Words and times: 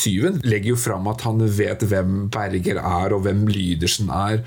Tyven 0.00 0.40
legger 0.46 0.74
jo 0.74 0.80
fram 0.80 1.06
at 1.10 1.22
han 1.26 1.42
vet 1.44 1.84
hvem 1.90 2.26
Berger 2.32 2.80
er, 2.80 3.14
og 3.16 3.24
hvem 3.26 3.44
Lydersen 3.50 4.10
er, 4.14 4.42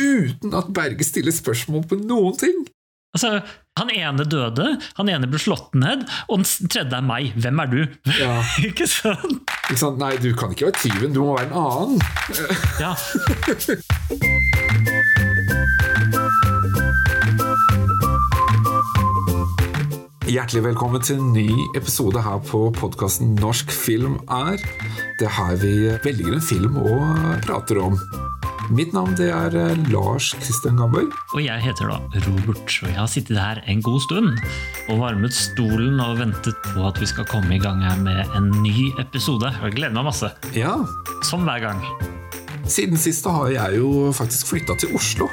uten 0.00 0.54
at 0.56 0.72
Berger 0.74 1.06
stiller 1.06 1.34
spørsmål 1.34 1.86
på 1.90 2.00
noen 2.00 2.36
ting. 2.40 2.66
Altså, 3.16 3.40
Han 3.78 3.90
ene 3.94 4.24
døde, 4.26 4.66
han 4.98 5.08
ene 5.08 5.28
ble 5.30 5.38
slått 5.38 5.70
ned, 5.78 6.02
og 6.26 6.40
den 6.42 6.70
tredje 6.72 6.98
er 6.98 7.04
meg. 7.06 7.30
Hvem 7.38 7.62
er 7.62 7.70
du? 7.70 7.78
Ja. 8.18 8.40
ikke 8.68 8.88
sant? 8.90 9.54
Ikke 9.68 9.78
sant? 9.84 10.02
Nei, 10.02 10.16
du 10.18 10.32
kan 10.34 10.50
ikke 10.54 10.72
være 10.72 10.82
tyven, 10.82 11.14
du 11.14 11.22
må 11.22 11.38
være 11.38 11.46
en 11.46 11.56
annen. 11.62 11.98
Ja. 12.82 12.92
Hjertelig 20.28 20.60
velkommen 20.66 21.00
til 21.04 21.16
en 21.22 21.30
ny 21.32 21.46
episode 21.78 22.20
her 22.20 22.40
på 22.44 22.66
podkasten 22.76 23.30
Norsk 23.40 23.70
film 23.72 24.18
er. 24.28 24.58
Det 25.18 25.24
er 25.28 25.32
her 25.38 25.54
vi 25.62 25.70
velger 26.04 26.34
en 26.36 26.44
film 26.44 26.76
og 26.82 27.38
prater 27.46 27.80
om. 27.80 27.96
Mitt 28.68 28.92
navn 28.92 29.14
det 29.16 29.30
er 29.32 29.54
eh, 29.56 29.78
Lars 29.88 30.34
Kristian 30.42 30.76
Gamberg. 30.76 31.14
Og 31.32 31.40
jeg 31.40 31.62
heter 31.64 31.88
da 31.88 31.96
Robert, 32.26 32.74
og 32.82 32.90
jeg 32.90 32.98
har 32.98 33.08
sittet 33.08 33.40
her 33.40 33.62
en 33.72 33.80
god 33.86 34.02
stund 34.04 34.34
og 34.92 35.00
varmet 35.00 35.32
stolen 35.32 35.96
og 36.04 36.18
ventet 36.20 36.58
på 36.66 36.84
at 36.84 37.00
vi 37.00 37.08
skal 37.08 37.24
komme 37.30 37.56
i 37.56 37.62
gang 37.62 37.80
her 37.86 37.96
med 38.04 38.20
en 38.36 38.50
ny 38.60 38.90
episode. 39.00 39.48
Og 39.62 39.70
jeg 39.70 39.78
gleder 39.80 39.96
meg 39.96 40.10
masse. 40.10 40.28
Ja, 40.56 40.76
Som 41.24 41.48
hver 41.48 41.64
gang. 41.64 41.80
siden 42.68 43.00
sist 43.00 43.24
har 43.24 43.48
jeg 43.48 43.78
jo 43.80 44.12
faktisk 44.12 44.52
flytta 44.52 44.76
til 44.76 44.92
Oslo. 44.94 45.30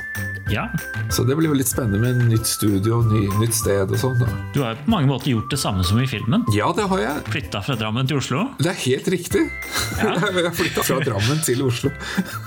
Ja, 0.51 0.67
Så 1.09 1.23
det 1.25 1.35
blir 1.39 1.49
jo 1.49 1.55
litt 1.57 1.69
spennende 1.69 1.97
med 2.03 2.19
nytt 2.29 2.45
studio, 2.45 2.99
ny, 3.09 3.23
nytt 3.41 3.55
sted 3.57 3.89
og 3.89 3.97
sånn. 3.97 4.19
du 4.53 4.59
har 4.61 4.75
jo 4.75 4.83
på 4.85 4.91
mange 4.93 5.09
måter 5.09 5.31
gjort 5.31 5.49
det 5.49 5.57
samme 5.57 5.83
som 5.87 5.97
i 6.01 6.05
filmen. 6.09 6.43
Ja, 6.53 6.67
det 6.77 6.85
har 6.91 7.01
jeg. 7.01 7.23
Flytta 7.33 7.61
fra 7.65 7.75
Drammen 7.79 8.05
til 8.09 8.19
Oslo. 8.21 8.43
Det 8.61 8.69
er 8.69 8.79
helt 8.85 9.09
riktig. 9.15 9.41
jeg 9.97 10.45
har 10.45 10.53
flytta 10.53 10.85
fra 10.85 10.99
Drammen 11.05 11.41
til 11.45 11.65
Oslo. 11.65 11.89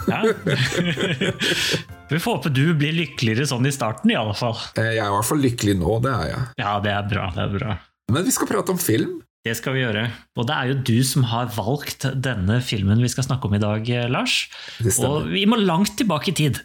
Ja. 0.06 0.23
Vi 2.09 2.17
får 2.22 2.39
håpe 2.39 2.53
du 2.55 2.62
blir 2.78 2.95
lykkeligere 2.97 3.45
sånn 3.50 3.67
i 3.69 3.72
starten, 3.75 4.12
i 4.15 4.17
alle 4.17 4.34
fall. 4.39 4.56
Eh, 4.78 4.94
Jeg 4.97 5.03
er 5.05 5.11
i 5.11 5.15
hvert 5.19 5.28
fall 5.28 5.42
lykkelig 5.44 5.75
nå, 5.83 5.98
det 6.05 6.12
er 6.15 6.31
jeg. 6.33 6.44
Ja, 6.62 6.77
det 6.84 6.94
er 6.94 7.09
bra. 7.11 7.27
det 7.34 7.42
er 7.44 7.56
bra. 7.59 7.75
Men 8.15 8.25
vi 8.25 8.33
skal 8.33 8.48
prate 8.48 8.72
om 8.72 8.81
film. 8.81 9.19
Det 9.47 9.55
skal 9.56 9.77
vi 9.77 9.83
gjøre. 9.84 10.06
Og 10.41 10.48
det 10.48 10.55
er 10.56 10.70
jo 10.72 10.78
du 10.89 10.97
som 11.06 11.22
har 11.31 11.50
valgt 11.55 12.06
denne 12.25 12.59
filmen 12.65 13.00
vi 13.05 13.11
skal 13.12 13.25
snakke 13.28 13.48
om 13.48 13.55
i 13.59 13.61
dag, 13.62 13.84
eh, 13.92 14.09
Lars. 14.11 14.47
Og 14.98 15.28
vi 15.31 15.44
må 15.48 15.59
langt 15.61 15.94
tilbake 16.00 16.33
i 16.33 16.37
tid. 16.41 16.62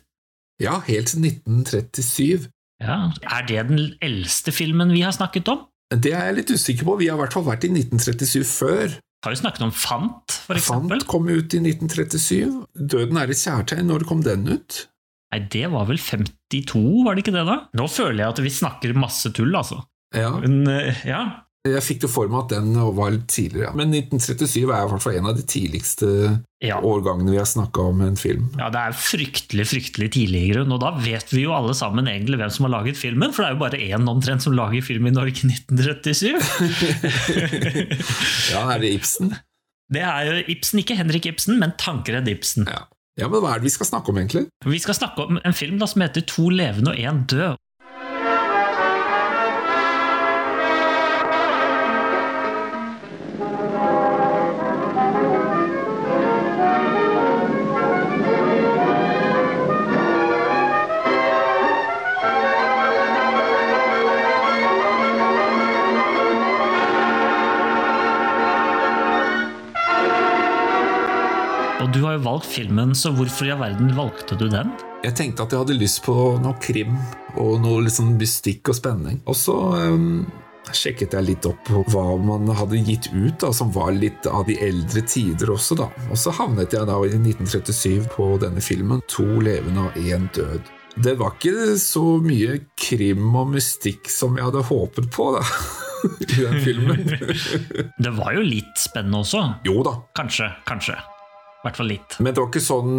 Ja, 0.63 0.79
helt 0.87 1.11
siden 1.11 1.27
1937. 1.27 2.49
Ja. 2.83 2.97
Er 3.29 3.47
det 3.47 3.61
den 3.69 3.85
eldste 4.03 4.53
filmen 4.55 4.91
vi 4.95 5.03
har 5.05 5.15
snakket 5.15 5.51
om? 5.51 5.65
Det 5.93 6.13
er 6.15 6.29
jeg 6.29 6.39
litt 6.39 6.53
usikker 6.55 6.87
på. 6.87 6.97
Vi 7.01 7.09
har 7.11 7.19
i 7.19 7.21
hvert 7.21 7.35
fall 7.35 7.45
vært 7.45 7.67
i 7.67 7.71
1937 7.73 8.47
før. 8.49 8.95
Har 9.23 9.31
vi 9.31 9.39
snakket 9.39 9.63
om 9.63 9.71
Fant, 9.71 10.35
for 10.47 10.59
eksempel? 10.59 10.99
Fant 10.99 11.07
kom 11.07 11.29
ut 11.29 11.53
i 11.55 11.61
1937. 11.61 12.65
Døden 12.75 13.19
er 13.21 13.31
et 13.31 13.39
kjærtegn. 13.39 13.87
Når 13.87 14.07
kom 14.09 14.23
den 14.25 14.49
ut? 14.51 14.81
Nei, 15.33 15.39
det 15.53 15.69
var 15.73 15.87
vel 15.89 15.97
52, 15.97 16.81
var 17.05 17.15
det 17.15 17.23
ikke 17.23 17.33
det 17.33 17.45
da? 17.47 17.55
Nå 17.77 17.87
føler 17.89 18.19
jeg 18.21 18.33
at 18.35 18.41
vi 18.45 18.51
snakker 18.53 18.93
masse 18.99 19.31
tull, 19.33 19.55
altså. 19.57 19.79
Ja, 20.13 20.29
Men, 20.43 20.67
eh, 20.69 20.99
ja. 21.09 21.23
Jeg 21.63 21.79
fikk 21.79 22.01
det 22.03 22.09
for 22.11 22.27
meg 22.27 22.41
at 22.41 22.49
den 22.57 22.73
var 22.75 23.13
litt 23.13 23.29
tidligere. 23.31 23.69
ja. 23.69 23.75
Men 23.79 23.93
1937 23.95 24.65
er 24.67 24.81
i 24.83 24.87
hvert 24.91 24.99
fall 25.05 25.15
en 25.15 25.29
av 25.29 25.37
de 25.37 25.43
tidligste 25.47 26.07
Ja. 26.59 26.81
årgangene 26.83 27.31
vi 27.31 27.37
har 27.39 27.45
snakka 27.47 27.79
om 27.87 28.01
en 28.03 28.17
film. 28.19 28.49
ja, 28.59 28.67
det 28.69 28.79
er 28.81 28.91
fryktelig, 28.91 29.63
fryktelig 29.71 30.09
tidlig 30.11 30.41
i 30.43 30.49
grunn, 30.51 30.71
og 30.75 30.81
da 30.83 30.91
vet 30.99 31.31
vi 31.31 31.43
jo 31.45 31.53
alle 31.55 31.71
sammen 31.73 32.03
egentlig 32.11 32.35
hvem 32.41 32.51
som 32.51 32.65
har 32.67 32.73
laget 32.83 32.97
filmen, 32.99 33.31
for 33.31 33.43
det 33.43 33.47
er 33.47 33.53
jo 33.55 33.63
bare 33.63 33.79
én 33.79 34.09
omtrent 34.11 34.41
som 34.43 34.51
lager 34.59 34.81
film 34.83 35.07
i 35.07 35.11
Norge 35.15 35.39
i 35.39 35.47
1937. 35.55 36.35
Ja, 38.53 38.61
er 38.75 38.79
det 38.83 38.91
Ibsen? 38.97 39.31
Det 39.93 40.01
er 40.03 40.21
jo 40.27 40.33
Ibsen, 40.51 40.79
ikke 40.83 40.97
Henrik 40.99 41.25
Ibsen, 41.31 41.59
men 41.63 41.71
Tankeredd 41.79 42.27
Ibsen. 42.27 42.67
Ja. 42.67 42.83
ja, 43.19 43.27
men 43.29 43.39
hva 43.43 43.53
er 43.55 43.59
det 43.63 43.69
vi 43.69 43.73
skal 43.75 43.87
snakke 43.87 44.11
om, 44.11 44.17
egentlig? 44.19 44.45
Vi 44.67 44.79
skal 44.83 44.95
snakke 44.99 45.19
om 45.29 45.39
en 45.43 45.55
film 45.57 45.79
da, 45.79 45.87
som 45.87 46.01
heter 46.03 46.21
To 46.35 46.49
levende 46.51 46.91
og 46.91 46.97
én 46.99 47.23
død. 47.31 47.55
Valgt 72.43 72.55
filmen, 72.55 72.95
så 72.95 73.11
hvorfor 73.11 73.47
i 73.47 73.51
all 73.51 73.59
verden 73.59 73.95
valgte 73.95 74.35
du 74.37 74.49
den? 74.49 74.71
Jeg 75.03 75.15
tenkte 75.15 75.43
at 75.43 75.51
jeg 75.51 75.59
hadde 75.59 75.79
lyst 75.79 76.03
på 76.03 76.13
noe 76.41 76.55
krim 76.59 76.95
og 77.37 77.61
noe 77.61 77.83
litt 77.83 77.95
sånn 77.95 78.17
mystikk 78.17 78.69
og 78.69 78.75
spenning. 78.75 79.21
Og 79.27 79.35
så 79.35 79.55
um, 79.55 80.25
sjekket 80.71 81.13
jeg 81.13 81.27
litt 81.27 81.45
opp 81.45 81.59
på 81.67 81.83
hva 81.91 82.17
man 82.17 82.47
hadde 82.55 82.79
gitt 82.83 83.09
ut, 83.13 83.39
da, 83.39 83.51
som 83.51 83.71
var 83.71 83.91
litt 83.91 84.25
av 84.27 84.45
de 84.47 84.57
eldre 84.61 85.01
tider 85.01 85.51
også. 85.51 85.75
da. 85.75 85.89
Og 86.09 86.17
så 86.17 86.31
havnet 86.31 86.73
jeg 86.73 86.87
da 86.87 86.97
i 87.03 87.13
1937 87.15 88.09
på 88.15 88.37
denne 88.39 88.61
filmen, 88.61 89.01
'To 89.07 89.41
levende 89.43 89.87
og 89.89 89.97
én 89.97 90.29
død'. 90.35 90.71
Det 90.95 91.15
var 91.17 91.33
ikke 91.33 91.75
så 91.81 92.19
mye 92.21 92.59
krim 92.77 93.33
og 93.35 93.49
mystikk 93.55 94.05
som 94.09 94.37
jeg 94.37 94.45
hadde 94.45 94.61
håpet 94.61 95.09
på 95.11 95.31
da, 95.33 95.41
i 96.21 96.43
den 96.43 96.59
filmen. 96.61 97.01
Det 98.03 98.13
var 98.13 98.35
jo 98.37 98.45
litt 98.45 98.77
spennende 98.77 99.23
også. 99.23 99.47
Jo 99.65 99.81
da, 99.83 99.97
Kanskje, 100.13 100.51
kanskje. 100.69 100.99
I 101.63 101.69
hvert 101.69 101.79
fall 101.79 101.87
litt. 101.93 102.17
men 102.19 102.33
det 102.33 102.41
var 102.41 102.49
ikke 102.51 102.63
sånn 102.63 102.95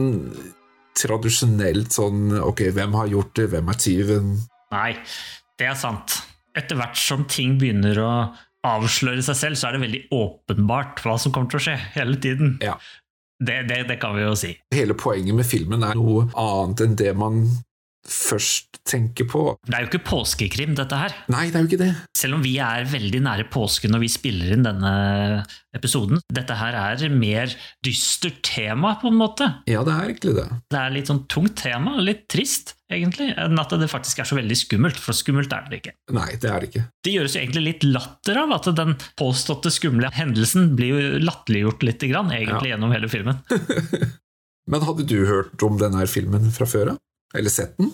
tradisjonelt 0.96 1.92
sånn 1.92 2.38
Ok, 2.40 2.62
hvem 2.72 2.94
har 2.96 3.10
gjort 3.10 3.34
det? 3.36 3.48
Hvem 3.52 3.68
er 3.68 3.78
tyven? 3.82 4.30
Nei, 4.72 4.94
det 5.60 5.68
er 5.68 5.76
sant. 5.78 6.16
Etter 6.56 6.78
hvert 6.78 6.96
som 6.98 7.26
ting 7.28 7.58
begynner 7.60 7.98
å 8.00 8.12
avsløre 8.64 9.20
seg 9.26 9.36
selv, 9.36 9.58
så 9.60 9.68
er 9.68 9.76
det 9.76 9.82
veldig 9.84 10.02
åpenbart 10.16 11.02
hva 11.04 11.18
som 11.20 11.34
kommer 11.34 11.50
til 11.52 11.60
å 11.60 11.64
skje 11.66 11.74
hele 11.98 12.16
tiden. 12.22 12.54
Ja. 12.64 12.78
Det, 13.44 13.58
det, 13.68 13.82
det 13.90 13.98
kan 14.00 14.14
vi 14.16 14.24
jo 14.24 14.32
si. 14.38 14.54
Hele 14.72 14.96
poenget 14.96 15.36
med 15.36 15.44
filmen 15.44 15.84
er 15.84 15.98
noe 15.98 16.28
annet 16.32 16.84
enn 16.86 16.96
det 16.96 17.12
man 17.18 17.42
først 18.04 18.80
tenker 18.84 19.26
på. 19.28 19.42
Det 19.64 19.74
er 19.76 19.84
jo 19.84 19.88
ikke 19.88 20.04
påskekrim, 20.10 20.74
dette 20.76 20.96
her. 20.98 21.14
Nei, 21.32 21.46
det 21.48 21.58
er 21.58 21.64
jo 21.64 21.70
ikke 21.70 21.80
det. 21.80 21.92
Selv 22.18 22.36
om 22.38 22.44
vi 22.44 22.54
er 22.60 22.84
veldig 22.88 23.20
nære 23.24 23.46
påske 23.52 23.88
når 23.88 24.02
vi 24.02 24.10
spiller 24.12 24.54
inn 24.54 24.66
denne 24.66 24.92
episoden. 25.74 26.20
Dette 26.32 26.56
her 26.58 26.76
er 26.78 27.04
mer 27.12 27.52
dystert 27.84 28.42
tema, 28.46 28.94
på 29.00 29.10
en 29.10 29.18
måte. 29.18 29.48
Ja, 29.70 29.82
det 29.86 29.94
er 29.94 30.10
egentlig 30.10 30.34
det. 30.36 30.46
Det 30.70 30.80
er 30.80 30.92
litt 30.94 31.10
sånn 31.10 31.24
tungt 31.32 31.56
tema, 31.62 31.96
litt 32.02 32.26
trist, 32.30 32.74
egentlig, 32.92 33.30
enn 33.40 33.60
at 33.60 33.72
det 33.80 33.88
faktisk 33.90 34.20
er 34.20 34.28
så 34.28 34.38
veldig 34.38 34.58
skummelt, 34.58 35.00
for 35.00 35.16
skummelt 35.16 35.54
er 35.56 35.70
det 35.70 35.80
ikke. 35.80 35.94
Nei, 36.14 36.28
det 36.40 36.50
er 36.50 36.60
det 36.60 36.70
ikke. 36.70 36.84
Det 37.06 37.14
gjøres 37.16 37.36
jo 37.36 37.42
egentlig 37.42 37.64
litt 37.70 37.88
latter 37.88 38.42
av 38.44 38.52
at 38.58 38.68
den 38.76 38.98
påståtte 39.20 39.72
skumle 39.74 40.12
hendelsen 40.14 40.74
blir 40.78 40.92
jo 40.92 41.24
latterliggjort 41.24 41.88
litt, 41.88 42.04
egentlig, 42.04 42.68
ja. 42.68 42.74
gjennom 42.74 42.94
hele 42.94 43.10
filmen. 43.10 43.40
Men 44.70 44.84
hadde 44.86 45.04
du 45.08 45.18
hørt 45.28 45.60
om 45.64 45.76
denne 45.80 46.06
filmen 46.08 46.52
fra 46.54 46.68
før 46.68 46.94
av? 46.94 47.02
Eller 47.34 47.52
sett 47.52 47.76
den? 47.80 47.92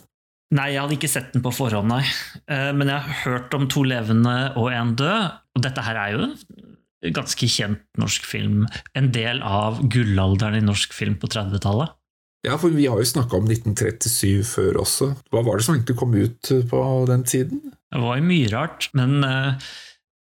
Nei, 0.51 0.73
jeg 0.75 0.83
hadde 0.83 0.97
ikke 0.97 1.11
sett 1.11 1.31
den 1.35 1.45
på 1.45 1.53
forhånd, 1.55 1.93
nei. 1.93 2.03
Eh, 2.51 2.73
Men 2.75 2.91
jeg 2.91 3.05
har 3.07 3.21
hørt 3.25 3.55
om 3.55 3.69
to 3.71 3.85
levende 3.87 4.53
og 4.59 4.73
en 4.75 4.97
død. 4.99 5.37
Og 5.57 5.63
dette 5.63 5.85
her 5.87 5.99
er 6.01 6.17
jo 6.17 6.25
en 6.27 7.15
ganske 7.17 7.47
kjent 7.49 7.85
norsk 8.01 8.27
film. 8.27 8.65
En 8.99 9.13
del 9.15 9.41
av 9.47 9.79
gullalderen 9.89 10.59
i 10.59 10.65
norsk 10.67 10.93
film 10.97 11.17
på 11.23 11.31
30-tallet. 11.31 11.95
Ja, 12.47 12.57
for 12.57 12.73
vi 12.73 12.87
har 12.89 12.97
jo 12.99 13.05
snakka 13.05 13.37
om 13.37 13.47
1937 13.51 14.43
før 14.49 14.81
også. 14.83 15.11
Hva 15.31 15.43
var 15.45 15.61
det 15.61 15.67
som 15.67 15.77
egentlig 15.77 15.99
kom 16.01 16.15
ut 16.17 16.51
på 16.71 16.83
den 17.11 17.25
tiden? 17.29 17.61
Det 17.93 18.01
var 18.01 18.17
jo 18.19 18.27
mye 18.27 18.51
rart, 18.53 18.89
men 18.97 19.19
eh, 19.27 19.71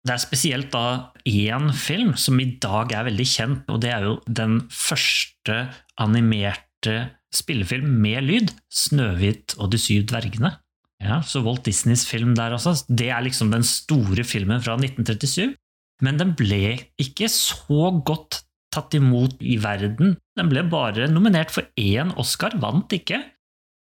det 0.04 0.14
er 0.18 0.22
spesielt 0.22 0.70
da 0.74 1.14
én 1.30 1.70
film 1.80 2.12
som 2.20 2.40
i 2.44 2.50
dag 2.62 2.92
er 2.92 3.08
veldig 3.08 3.28
kjent, 3.30 3.70
og 3.72 3.80
det 3.86 3.94
er 3.96 4.08
jo 4.10 4.18
den 4.28 4.60
første 4.68 5.62
animerte 6.04 6.98
spillefilm 7.34 7.90
med 8.04 8.28
lyd, 8.28 8.54
'Snøhvit 8.72 9.58
og 9.60 9.72
de 9.74 9.82
syv 9.82 10.06
dvergene'. 10.12 10.56
Ja, 11.04 11.20
Så 11.22 11.42
Walt 11.44 11.66
Disneys 11.66 12.06
film 12.08 12.34
der 12.36 12.56
også, 12.56 12.86
det 12.88 13.10
er 13.12 13.22
liksom 13.26 13.52
den 13.52 13.66
store 13.68 14.24
filmen 14.24 14.62
fra 14.64 14.78
1937. 14.80 15.56
Men 16.04 16.18
den 16.20 16.34
ble 16.38 16.80
ikke 17.00 17.28
så 17.32 17.92
godt 18.06 18.44
tatt 18.74 18.96
imot 18.98 19.38
i 19.44 19.58
verden. 19.62 20.18
Den 20.38 20.50
ble 20.50 20.64
bare 20.70 21.10
nominert 21.12 21.52
for 21.54 21.68
én 21.80 22.14
Oscar, 22.20 22.56
vant 22.60 22.92
ikke. 22.96 23.22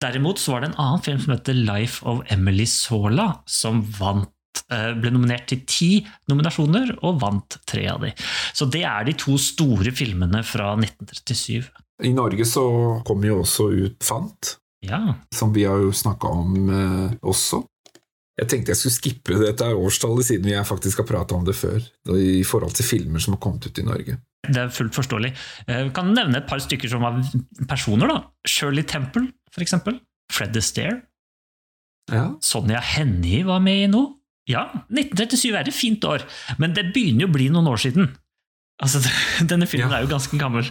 Derimot 0.03 0.41
så 0.41 0.53
var 0.53 0.63
det 0.63 0.71
en 0.71 0.81
annen 0.83 1.03
film 1.03 1.21
som 1.23 1.33
heter 1.33 1.57
Life 1.57 2.03
of 2.05 2.23
Emily 2.33 2.65
Sola, 2.69 3.29
som 3.49 3.81
vant 3.97 4.63
eh, 4.67 4.91
ble 4.99 5.13
nominert 5.15 5.47
til 5.49 5.63
ti 5.69 5.91
nominasjoner 6.29 6.97
og 7.01 7.21
vant 7.23 7.57
tre 7.69 7.87
av 7.91 8.03
de. 8.03 8.11
Så 8.53 8.67
det 8.69 8.83
er 8.89 9.07
de 9.07 9.15
to 9.17 9.37
store 9.41 9.95
filmene 9.95 10.43
fra 10.45 10.73
1937. 10.75 11.63
I 12.03 12.11
Norge 12.15 12.45
så 12.47 12.63
kom 13.07 13.23
jo 13.23 13.41
også 13.43 13.69
ut 13.71 14.03
Fant, 14.03 14.57
Ja, 14.83 15.15
som 15.33 15.53
vi 15.55 15.63
har 15.67 15.79
jo 15.79 15.93
snakka 15.95 16.27
om 16.27 16.57
eh, 16.69 17.13
også. 17.21 17.61
Jeg 18.39 18.49
tenkte 18.49 18.73
jeg 18.73 18.79
skulle 18.81 18.97
skippe 18.97 19.37
dette 19.39 19.67
årstallet, 19.77 20.25
siden 20.25 20.49
vi 20.49 20.55
faktisk 20.65 21.03
har 21.03 21.07
prata 21.07 21.37
om 21.37 21.45
det 21.45 21.53
før, 21.55 21.77
i 22.17 22.41
forhold 22.47 22.73
til 22.73 22.87
filmer 22.87 23.21
som 23.21 23.35
har 23.35 23.41
kommet 23.43 23.67
ut 23.69 23.79
i 23.79 23.85
Norge. 23.85 24.17
Det 24.43 24.59
er 24.59 24.73
fullt 24.73 24.97
forståelig. 24.97 25.29
Vi 25.69 25.91
kan 25.95 26.09
nevne 26.11 26.41
et 26.41 26.49
par 26.49 26.59
stykker 26.59 26.89
som 26.91 27.05
var 27.05 27.21
personer. 27.69 28.09
da. 28.09 28.17
Shirley 28.49 28.83
Temple, 28.83 29.29
for 29.53 29.63
eksempel. 29.63 30.01
Fred 30.33 30.57
Astaire. 30.57 31.03
Ja. 32.11 32.33
Sonja 32.43 32.81
Hennie 32.83 33.45
var 33.47 33.61
med 33.63 33.85
i 33.85 33.87
noe. 33.91 34.17
Ja, 34.49 34.65
1937 34.91 35.53
er 35.55 35.69
et 35.69 35.75
fint 35.75 36.03
år, 36.03 36.25
men 36.59 36.73
det 36.75 36.89
begynner 36.91 37.23
jo 37.23 37.29
å 37.29 37.35
bli 37.37 37.45
noen 37.53 37.69
år 37.71 37.79
siden. 37.79 38.09
Altså, 38.81 38.99
Denne 39.51 39.67
filmen 39.69 39.91
Ja. 39.91 39.97
er 39.99 40.05
jo 40.07 40.09
ganske 40.15 40.37
gammel, 40.41 40.65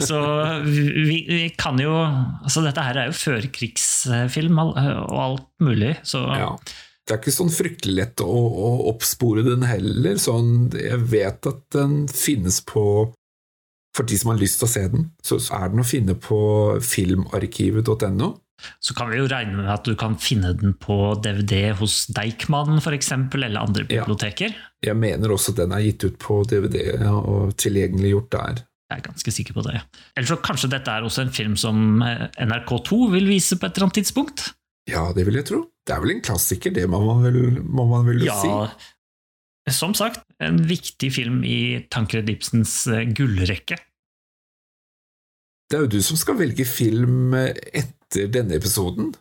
så 0.00 0.18
vi, 0.64 0.84
vi 1.26 1.38
kan 1.58 1.78
jo 1.82 1.90
altså 2.44 2.62
Dette 2.64 2.84
her 2.86 2.96
er 3.02 3.08
jo 3.10 3.16
førkrigsfilm 3.18 4.60
og 4.62 4.78
alt 5.18 5.48
mulig, 5.60 5.96
så 6.06 6.22
ja. 6.38 6.52
Det 7.08 7.14
er 7.16 7.20
ikke 7.22 7.32
sånn 7.32 7.48
fryktelig 7.52 7.94
lett 7.96 8.20
å, 8.20 8.28
å 8.28 8.70
oppspore 8.90 9.40
den 9.46 9.62
heller. 9.64 10.18
Sånn, 10.20 10.68
jeg 10.76 10.98
vet 11.08 11.46
at 11.48 11.62
den 11.72 12.02
finnes 12.12 12.58
på 12.68 12.82
For 13.96 14.04
de 14.04 14.18
som 14.20 14.28
har 14.30 14.36
lyst 14.38 14.60
til 14.60 14.68
å 14.68 14.70
se 14.70 14.82
den, 14.92 15.06
så 15.24 15.38
så 15.40 15.56
er 15.62 15.72
den 15.72 15.80
å 15.80 15.86
finne 15.88 16.14
på 16.20 16.36
filmarkivet.no. 16.84 18.28
Så 18.82 18.94
kan 18.98 19.10
vi 19.12 19.20
jo 19.20 19.28
regne 19.30 19.54
med 19.60 19.68
at 19.70 19.84
du 19.86 19.94
kan 19.98 20.16
finne 20.18 20.50
den 20.58 20.72
på 20.82 20.96
DVD 21.22 21.72
hos 21.78 22.06
Deichman 22.10 22.80
for 22.82 22.96
eksempel, 22.96 23.44
eller 23.46 23.60
andre 23.68 23.84
Ja. 23.86 24.02
biblioteker. 24.02 24.54
Jeg 24.82 24.96
mener 24.98 25.28
også 25.34 25.54
den 25.54 25.72
er 25.72 25.84
gitt 25.84 26.04
ut 26.04 26.18
på 26.18 26.40
DVD 26.50 26.98
ja, 27.00 27.12
og 27.14 27.54
tilgjengeliggjort 27.56 28.30
der. 28.34 28.64
Jeg 28.90 28.98
er 29.02 29.06
ganske 29.10 29.30
sikker 29.34 29.54
på 29.54 29.62
det. 29.66 29.80
Eller 30.16 30.26
så 30.30 30.36
kanskje 30.40 30.70
dette 30.72 30.88
er 30.90 31.02
også 31.04 31.22
en 31.26 31.32
film 31.34 31.56
som 31.60 32.02
eh, 32.02 32.28
NRK2 32.40 33.10
vil 33.12 33.26
vise 33.28 33.58
på 33.60 33.66
et 33.68 33.76
eller 33.76 33.88
annet 33.90 33.98
tidspunkt? 34.00 34.46
Ja, 34.88 35.12
det 35.12 35.26
vil 35.28 35.34
jeg 35.36 35.44
tro. 35.50 35.58
Det 35.86 35.94
er 35.94 36.00
vel 36.00 36.14
en 36.16 36.22
klassiker, 36.24 36.72
det 36.72 36.86
må 36.88 37.00
man 37.04 37.22
vel, 37.26 37.60
må 37.62 37.84
man 37.90 38.06
vel 38.08 38.22
si. 38.24 38.48
Ja, 38.48 38.70
som 39.70 39.92
sagt, 39.94 40.22
en 40.40 40.62
viktig 40.64 41.10
film 41.12 41.42
i 41.44 41.84
Tankred 41.92 42.30
Ibsens 42.32 42.86
eh, 42.88 43.04
gullrekke. 43.12 43.76
Det 45.68 45.76
er 45.76 45.84
jo 45.84 45.90
du 45.92 46.00
som 46.00 46.16
skal 46.16 46.38
velge 46.40 46.64
film 46.64 47.34
etter 47.36 47.92
denne 48.14 48.56
episoden. 48.56 49.12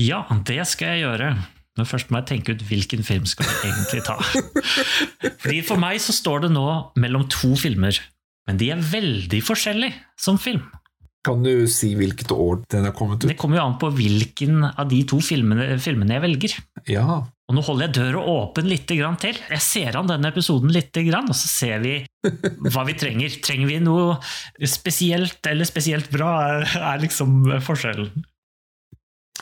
Ja, 0.00 0.24
det 0.48 0.60
skal 0.68 0.96
jeg 0.96 1.06
gjøre. 1.06 1.30
Men 1.76 1.88
først 1.88 2.10
må 2.10 2.22
jeg 2.22 2.28
tenke 2.30 2.54
ut 2.56 2.64
hvilken 2.64 3.04
film 3.04 3.26
skal 3.28 3.48
jeg 3.48 3.68
egentlig 3.68 4.02
ta. 4.06 4.16
Fordi 5.42 5.60
For 5.66 5.80
meg 5.80 6.00
så 6.00 6.14
står 6.16 6.46
det 6.46 6.52
nå 6.54 6.66
mellom 6.96 7.26
to 7.32 7.52
filmer, 7.60 7.98
men 8.48 8.60
de 8.60 8.70
er 8.72 8.80
veldig 8.80 9.42
forskjellige 9.44 9.96
som 10.20 10.40
film. 10.40 10.64
Kan 11.26 11.42
du 11.42 11.66
si 11.68 11.90
hvilket 11.98 12.30
år 12.32 12.62
den 12.70 12.86
er 12.86 12.94
kommet 12.96 13.24
ut? 13.24 13.28
Det 13.28 13.36
kommer 13.40 13.58
jo 13.58 13.66
an 13.66 13.78
på 13.82 13.90
hvilken 13.92 14.62
av 14.68 14.86
de 14.88 15.02
to 15.10 15.18
filmene, 15.24 15.74
filmene 15.82 16.16
jeg 16.16 16.24
velger. 16.24 16.54
Ja, 16.88 17.24
Og 17.46 17.54
nå 17.54 17.62
holder 17.62 17.86
jeg 17.86 17.94
døra 18.00 18.22
åpen 18.26 18.66
litt 18.66 18.88
til. 18.90 19.04
Jeg 19.06 19.62
ser 19.62 19.96
an 19.98 20.08
denne 20.10 20.32
episoden 20.32 20.72
litt, 20.74 20.96
og 20.96 21.34
så 21.36 21.46
ser 21.46 21.82
vi 21.84 22.00
hva 22.26 22.82
vi 22.88 22.96
trenger. 22.98 23.36
Trenger 23.44 23.68
vi 23.70 23.76
noe 23.84 24.16
spesielt 24.66 25.46
eller 25.46 25.68
spesielt 25.68 26.10
bra, 26.10 26.32
er, 26.64 26.98
liksom 27.04 27.60
forskjellen. 27.62 28.24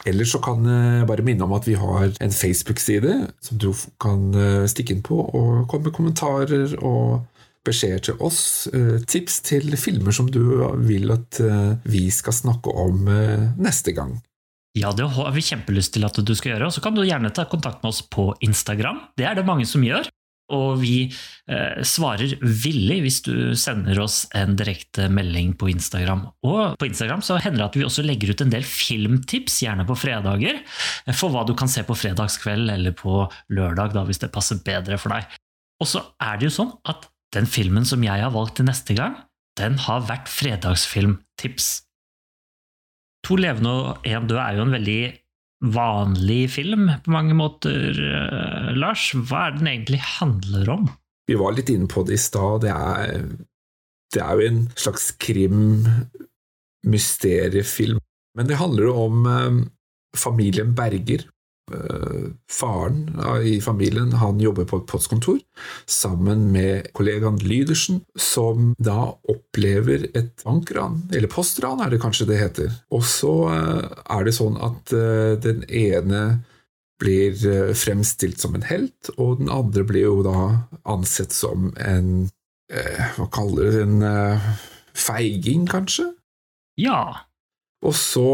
Ellers 0.04 0.34
så 0.34 0.40
kan 0.42 0.66
jeg 0.68 1.06
bare 1.08 1.24
minne 1.24 1.46
om 1.46 1.54
at 1.56 1.64
vi 1.68 1.78
har 1.80 2.10
en 2.20 2.34
Facebook-side 2.34 3.14
som 3.40 3.60
du 3.62 3.70
kan 4.02 4.34
eh, 4.36 4.66
stikke 4.68 4.92
inn 4.96 5.04
på 5.06 5.16
og 5.22 5.64
komme 5.70 5.88
med 5.88 5.96
kommentarer 5.96 6.74
og 6.84 7.22
beskjeder 7.64 8.02
til 8.10 8.20
oss. 8.20 8.66
eh, 8.74 8.98
Tips 9.08 9.38
til 9.46 9.78
filmer 9.80 10.12
som 10.12 10.28
du 10.28 10.42
vil 10.84 11.14
at 11.14 11.40
eh, 11.40 11.76
vi 11.88 12.08
skal 12.12 12.36
snakke 12.36 12.74
om 12.74 13.06
neste 13.56 13.96
gang. 13.96 14.18
Ja, 14.74 14.90
det 14.90 15.06
har 15.14 15.30
vi 15.34 15.42
kjempelyst 15.44 15.94
til 15.94 16.06
at 16.06 16.18
du 16.18 16.34
skal 16.34 16.56
gjøre, 16.56 16.68
og 16.68 16.74
så 16.74 16.82
kan 16.82 16.96
du 16.96 17.04
gjerne 17.06 17.30
ta 17.34 17.46
kontakt 17.46 17.84
med 17.84 17.92
oss 17.92 18.02
på 18.02 18.32
Instagram. 18.42 19.04
Det 19.14 19.26
er 19.28 19.38
det 19.38 19.46
mange 19.46 19.66
som 19.70 19.84
gjør. 19.86 20.08
Og 20.52 20.76
vi 20.82 21.06
eh, 21.08 21.78
svarer 21.88 22.34
villig 22.42 22.98
hvis 23.00 23.20
du 23.24 23.34
sender 23.56 23.96
oss 24.02 24.24
en 24.36 24.58
direkte 24.58 25.06
melding 25.08 25.54
på 25.56 25.70
Instagram. 25.72 26.26
Og 26.44 26.74
på 26.80 26.88
Instagram 26.90 27.22
så 27.24 27.38
hender 27.40 27.62
det 27.62 27.68
at 27.70 27.78
vi 27.78 27.86
også 27.86 28.04
legger 28.04 28.34
ut 28.34 28.44
en 28.44 28.52
del 28.52 28.66
filmtips, 28.68 29.62
gjerne 29.64 29.86
på 29.88 29.96
fredager, 29.96 30.60
eh, 30.60 31.16
for 31.16 31.32
hva 31.32 31.46
du 31.48 31.54
kan 31.56 31.70
se 31.70 31.86
på 31.86 31.96
fredagskveld 31.96 32.74
eller 32.74 32.92
på 32.98 33.22
lørdag, 33.56 33.96
da, 33.96 34.04
hvis 34.04 34.20
det 34.20 34.34
passer 34.34 34.60
bedre 34.66 35.00
for 35.00 35.16
deg. 35.16 35.32
Og 35.80 35.88
så 35.88 36.04
er 36.22 36.36
det 36.36 36.50
jo 36.50 36.58
sånn 36.58 36.74
at 36.92 37.08
den 37.34 37.48
filmen 37.50 37.88
som 37.88 38.04
jeg 38.04 38.20
har 38.20 38.34
valgt 38.34 38.58
til 38.60 38.68
neste 38.68 38.98
gang, 38.98 39.16
den 39.58 39.78
har 39.86 40.04
vært 40.10 40.28
fredagsfilmtips. 40.28 41.72
To 43.24 43.38
levende 43.40 43.70
og 43.72 44.04
én 44.08 44.26
død 44.28 44.40
er 44.40 44.56
jo 44.58 44.64
en 44.66 44.76
veldig 44.76 45.02
vanlig 45.74 46.42
film 46.52 46.84
på 47.04 47.10
mange 47.14 47.34
måter, 47.36 47.90
eh, 47.96 48.70
Lars. 48.76 49.12
Hva 49.14 49.46
er 49.48 49.52
den 49.58 49.66
egentlig 49.70 50.00
handler 50.18 50.66
om? 50.76 50.84
Vi 51.28 51.34
var 51.40 51.52
litt 51.56 51.70
inne 51.72 51.88
på 51.88 52.00
det 52.04 52.14
i 52.18 52.20
stad. 52.20 52.60
Det, 52.66 52.72
det 54.12 54.20
er 54.20 54.32
jo 54.36 54.42
en 54.48 54.62
slags 54.76 55.04
krim-mysteriefilm. 55.24 57.98
Men 58.36 58.44
det 58.50 58.60
handler 58.60 58.82
jo 58.90 58.94
om 59.06 59.16
eh, 59.30 59.54
familien 60.18 60.74
Berger. 60.76 61.22
Eh, 61.72 62.24
faren 62.50 63.06
i 63.42 63.60
familien 63.60 64.12
han 64.12 64.40
jobber 64.40 64.66
på 64.68 64.82
et 64.82 64.88
postkontor 64.90 65.38
sammen 65.88 66.50
med 66.52 66.90
kollegaen 66.92 67.38
Lydersen, 67.40 68.02
som 68.20 68.74
da 68.76 69.14
opplever 69.32 70.10
et 70.12 70.44
bankran, 70.44 71.00
eller 71.08 71.32
postran 71.32 71.80
er 71.80 71.94
det 71.94 72.02
kanskje 72.02 72.28
det 72.28 72.40
heter. 72.42 72.74
Og 72.92 73.06
så 73.08 73.32
eh, 73.54 73.86
er 74.18 74.26
det 74.28 74.36
sånn 74.36 74.60
at 74.60 74.92
eh, 74.92 75.36
den 75.40 75.64
ene 75.70 76.24
blir 77.00 77.34
fremstilt 77.74 78.38
som 78.40 78.54
en 78.54 78.68
helt, 78.68 79.10
og 79.16 79.40
den 79.40 79.48
andre 79.52 79.82
blir 79.88 80.04
jo 80.04 80.20
da 80.24 80.68
ansett 80.88 81.34
som 81.34 81.72
en 81.80 82.30
Hva 83.16 83.26
kaller 83.28 83.66
det 83.70 83.82
En 83.82 83.98
feiging, 84.96 85.66
kanskje? 85.68 86.06
Ja, 86.80 87.26
Og 87.84 87.92
så 87.98 88.24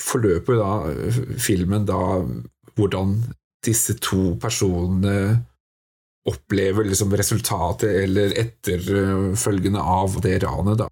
forløper 0.00 0.58
da 0.60 0.72
eh, 0.90 1.20
filmen 1.40 1.86
da 1.88 2.00
hvordan 2.78 3.18
disse 3.66 3.96
to 4.00 4.34
personene 4.40 5.14
opplever 6.28 6.86
liksom 6.88 7.12
resultatet 7.16 7.92
eller 8.04 8.34
etterfølgende 8.38 9.80
av 9.80 10.18
det 10.24 10.38
ranet, 10.44 10.82
da. 10.82 10.88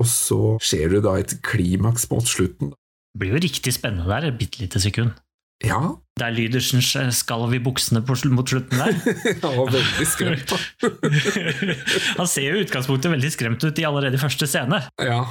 Og 0.00 0.06
så 0.08 0.40
skjer 0.64 0.96
det 0.96 1.02
da 1.04 1.18
et 1.20 1.36
klimaks 1.44 2.08
mot 2.10 2.24
slutten. 2.24 2.72
det 2.72 3.20
blir 3.20 3.36
jo 3.36 3.42
riktig 3.44 3.74
spennende 3.76 4.08
der, 4.08 4.30
et 4.32 4.38
bitte 4.40 4.62
lite 4.62 4.80
sekund. 4.80 5.12
Ja, 5.62 5.78
er 6.22 6.30
Lydersens 6.30 6.92
skalv 7.18 7.50
i 7.56 7.58
buksene 7.62 7.98
på, 8.06 8.14
mot 8.30 8.46
slutten 8.46 8.78
der. 8.78 8.94
han 9.42 9.56
var 9.58 9.72
veldig 9.74 10.06
skremt. 10.06 10.52
Han 12.20 12.28
ser 12.30 12.46
jo 12.46 12.60
i 12.60 12.62
utgangspunktet 12.62 13.10
veldig 13.10 13.30
skremt 13.34 13.64
ut 13.66 13.80
i 13.82 13.86
allerede 13.86 14.20
første 14.22 14.46
scene. 14.50 14.78
Ja, 15.02 15.24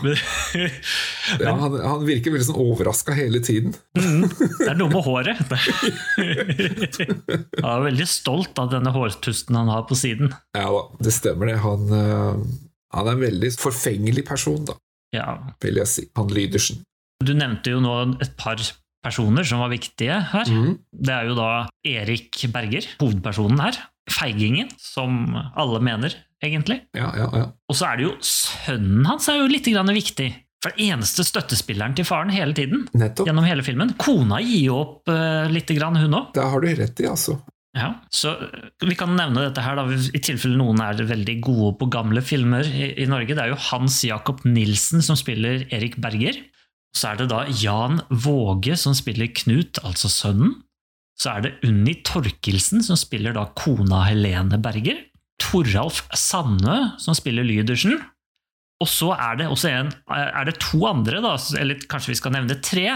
ja 1.44 1.54
han, 1.56 1.78
han 1.80 2.04
virker 2.08 2.36
veldig 2.36 2.50
sånn 2.50 2.60
overraska 2.60 3.16
hele 3.16 3.40
tiden. 3.46 3.78
Mm, 3.96 4.28
det 4.28 4.68
er 4.74 4.80
noe 4.80 4.92
med 4.92 5.08
håret. 5.08 5.40
Han 7.64 7.72
er 7.72 7.88
veldig 7.88 8.10
stolt 8.12 8.60
av 8.60 8.74
denne 8.76 8.92
hårtusten 8.96 9.60
han 9.60 9.72
har 9.72 9.88
på 9.88 9.96
siden. 10.00 10.36
Ja 10.58 10.68
da, 10.68 10.86
det 11.00 11.16
stemmer 11.16 11.54
det. 11.54 11.60
Han, 11.64 11.88
eh, 11.96 12.44
han 12.98 13.08
er 13.08 13.16
en 13.16 13.24
veldig 13.24 13.56
forfengelig 13.56 14.28
person, 14.28 14.66
da, 14.68 14.76
Ja, 15.16 15.38
vil 15.64 15.80
jeg 15.80 15.92
si. 15.96 16.10
Han 16.20 16.32
Lydersen. 16.34 16.84
Du 17.24 17.32
nevnte 17.38 17.72
jo 17.72 17.80
nå 17.80 17.94
et 18.20 18.36
par 18.36 18.60
personer 19.04 19.48
som 19.48 19.64
var 19.64 19.72
viktige 19.74 20.20
her. 20.34 20.50
Mm. 20.50 20.78
Det 20.92 21.16
er 21.16 21.30
jo 21.30 21.36
da 21.38 21.50
Erik 21.88 22.46
Berger, 22.54 22.88
hovedpersonen 23.02 23.62
her. 23.64 23.80
Feigingen, 24.12 24.72
som 24.82 25.36
alle 25.56 25.80
mener, 25.84 26.16
egentlig. 26.44 26.82
Ja, 26.98 27.14
ja, 27.16 27.30
ja. 27.32 27.46
Og 27.72 27.78
så 27.80 27.88
er 27.88 28.00
det 28.00 28.08
jo 28.10 28.16
sønnen 28.20 29.06
hans 29.08 29.30
er 29.32 29.40
jo 29.40 29.52
litt 29.52 29.70
grann 29.72 29.92
viktig. 29.96 30.32
For 30.64 30.76
den 30.76 30.94
eneste 30.94 31.26
støttespilleren 31.28 31.96
til 31.98 32.08
faren 32.08 32.32
hele 32.32 32.56
tiden. 32.56 32.86
Nettopp. 32.96 33.28
Gjennom 33.28 33.48
hele 33.48 33.66
filmen. 33.68 33.92
Kona 34.00 34.40
gir 34.44 34.70
jo 34.70 34.78
opp 34.80 35.12
uh, 35.12 35.50
litt, 35.52 35.72
grann, 35.76 36.00
hun 36.00 36.16
òg. 36.16 36.30
Det 36.36 36.46
har 36.54 36.64
du 36.64 36.70
rett 36.80 37.04
i, 37.04 37.10
altså. 37.12 37.36
Ja, 37.74 37.90
så 38.14 38.36
eh, 38.38 38.70
Vi 38.86 38.96
kan 38.96 39.16
nevne 39.18 39.48
dette 39.48 39.64
her 39.66 39.80
da, 39.80 39.88
i 39.90 40.22
tilfelle 40.22 40.60
noen 40.60 40.78
er 40.86 41.00
veldig 41.10 41.40
gode 41.44 41.72
på 41.80 41.90
gamle 41.92 42.22
filmer 42.24 42.68
i, 42.70 42.92
i 43.02 43.08
Norge. 43.10 43.34
Det 43.34 43.44
er 43.44 43.52
jo 43.52 43.62
Hans 43.72 43.98
Jakob 44.06 44.44
Nilsen 44.46 45.04
som 45.04 45.18
spiller 45.20 45.66
Erik 45.74 45.98
Berger. 46.02 46.38
Så 46.94 47.10
er 47.10 47.22
det 47.22 47.32
da 47.32 47.44
Jan 47.50 48.02
Våge 48.10 48.78
som 48.80 48.94
spiller 48.98 49.32
Knut, 49.34 49.82
altså 49.84 50.12
sønnen. 50.12 50.60
Så 51.20 51.32
er 51.34 51.46
det 51.46 51.54
Unni 51.66 51.96
Torkelsen 52.06 52.84
som 52.86 52.98
spiller 52.98 53.36
da 53.36 53.48
kona 53.58 54.04
Helene 54.08 54.60
Berger. 54.62 55.02
Toralf 55.42 56.04
Sandø 56.18 56.78
som 57.02 57.18
spiller 57.18 57.46
Lydersen. 57.46 57.98
Og 58.84 58.90
så 58.90 59.14
er 59.16 59.40
det 59.40 59.48
en, 59.70 59.92
er 60.12 60.46
det 60.50 60.58
to 60.62 60.84
andre, 60.90 61.22
da, 61.24 61.38
eller 61.60 61.82
kanskje 61.90 62.14
vi 62.14 62.20
skal 62.20 62.34
nevne 62.36 62.60
tre. 62.62 62.88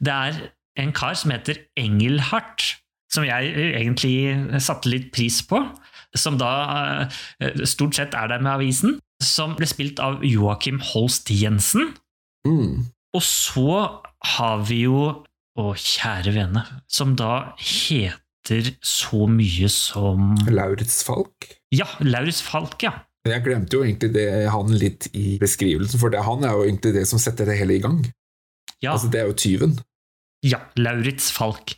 Det 0.00 0.12
er 0.12 0.38
en 0.80 0.92
kar 0.96 1.16
som 1.18 1.32
heter 1.34 1.60
Engelhardt, 1.78 2.76
som 3.12 3.26
jeg 3.26 3.52
egentlig 3.76 4.60
satte 4.64 4.90
litt 4.92 5.10
pris 5.14 5.42
på. 5.46 5.60
Som 6.16 6.38
da 6.40 6.52
eh, 7.42 7.64
stort 7.68 7.98
sett 7.98 8.16
er 8.16 8.30
der 8.32 8.40
med 8.40 8.54
avisen. 8.54 8.98
Som 9.22 9.56
ble 9.58 9.68
spilt 9.68 10.00
av 10.00 10.24
Joakim 10.24 10.80
Holst 10.92 11.28
Jensen. 11.32 11.92
Mm. 12.48 12.86
Og 13.16 13.22
så 13.24 13.80
har 14.36 14.62
vi 14.68 14.82
jo 14.86 15.22
Å, 15.56 15.70
kjære 15.72 16.34
vene, 16.36 16.60
som 16.84 17.14
da 17.16 17.54
heter 17.56 18.66
så 18.84 19.22
mye 19.24 19.70
som 19.72 20.34
Lauritz 20.52 20.98
Falk. 21.06 21.46
Ja, 21.72 21.86
Lauritz 22.04 22.42
Falk, 22.44 22.76
ja. 22.84 22.90
Jeg 23.24 23.40
glemte 23.46 23.78
jo 23.78 23.86
egentlig 23.86 24.10
det 24.18 24.26
han 24.52 24.68
litt 24.76 25.08
i 25.16 25.38
beskrivelsen, 25.40 25.96
for 26.02 26.12
det, 26.12 26.20
han 26.28 26.44
er 26.44 26.52
jo 26.58 26.66
egentlig 26.68 26.92
det 26.98 27.06
som 27.08 27.18
setter 27.22 27.48
det 27.48 27.56
hele 27.56 27.78
i 27.78 27.80
gang. 27.86 28.02
Ja, 28.84 28.92
Altså, 28.92 29.08
det 29.08 29.22
er 29.22 29.30
jo 29.32 29.38
tyven. 29.40 29.78
ja 30.44 30.60
Lauritz 30.76 31.30
Falk. 31.32 31.72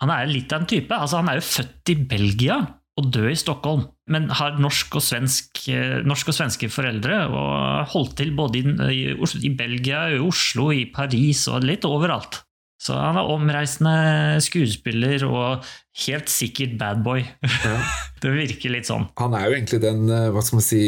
Han 0.00 0.14
er 0.14 0.30
litt 0.30 0.54
av 0.54 0.62
en 0.62 0.70
type. 0.70 0.94
Altså, 0.94 1.18
han 1.18 1.32
er 1.34 1.40
jo 1.42 1.46
født 1.48 1.90
i 1.90 1.98
Belgia 2.14 2.60
og 3.00 3.10
dø 3.10 3.26
i 3.26 3.38
Stockholm, 3.38 3.88
men 4.10 4.28
har 4.38 4.58
norsk 4.62 5.00
og, 5.00 5.02
svensk, 5.02 5.64
eh, 5.72 5.98
norsk 6.06 6.30
og 6.30 6.36
svenske 6.36 6.68
foreldre 6.70 7.24
og 7.26 7.90
holdt 7.94 8.16
til 8.20 8.30
både 8.36 8.60
i, 8.60 8.74
i, 8.94 9.30
i 9.48 9.50
Belgia, 9.58 10.06
i 10.14 10.20
Oslo, 10.22 10.68
i 10.70 10.84
Paris 10.94 11.46
og 11.50 11.66
litt 11.66 11.86
overalt. 11.88 12.44
Så 12.84 12.94
han 12.98 13.16
er 13.16 13.30
omreisende 13.32 14.42
skuespiller 14.44 15.24
og 15.26 15.64
helt 16.04 16.30
sikkert 16.30 16.76
bad 16.78 17.02
boy. 17.06 17.24
Ja. 17.64 17.78
Det 18.22 18.30
virker 18.32 18.72
litt 18.72 18.88
sånn. 18.88 19.08
Han 19.20 19.34
er 19.36 19.48
jo 19.48 19.56
egentlig 19.58 19.82
den, 19.82 20.06
eh, 20.08 20.30
hva 20.32 20.44
skal 20.44 20.60
man 20.60 20.66
si, 20.68 20.84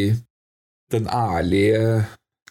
den 0.94 1.10
ærlige 1.10 2.06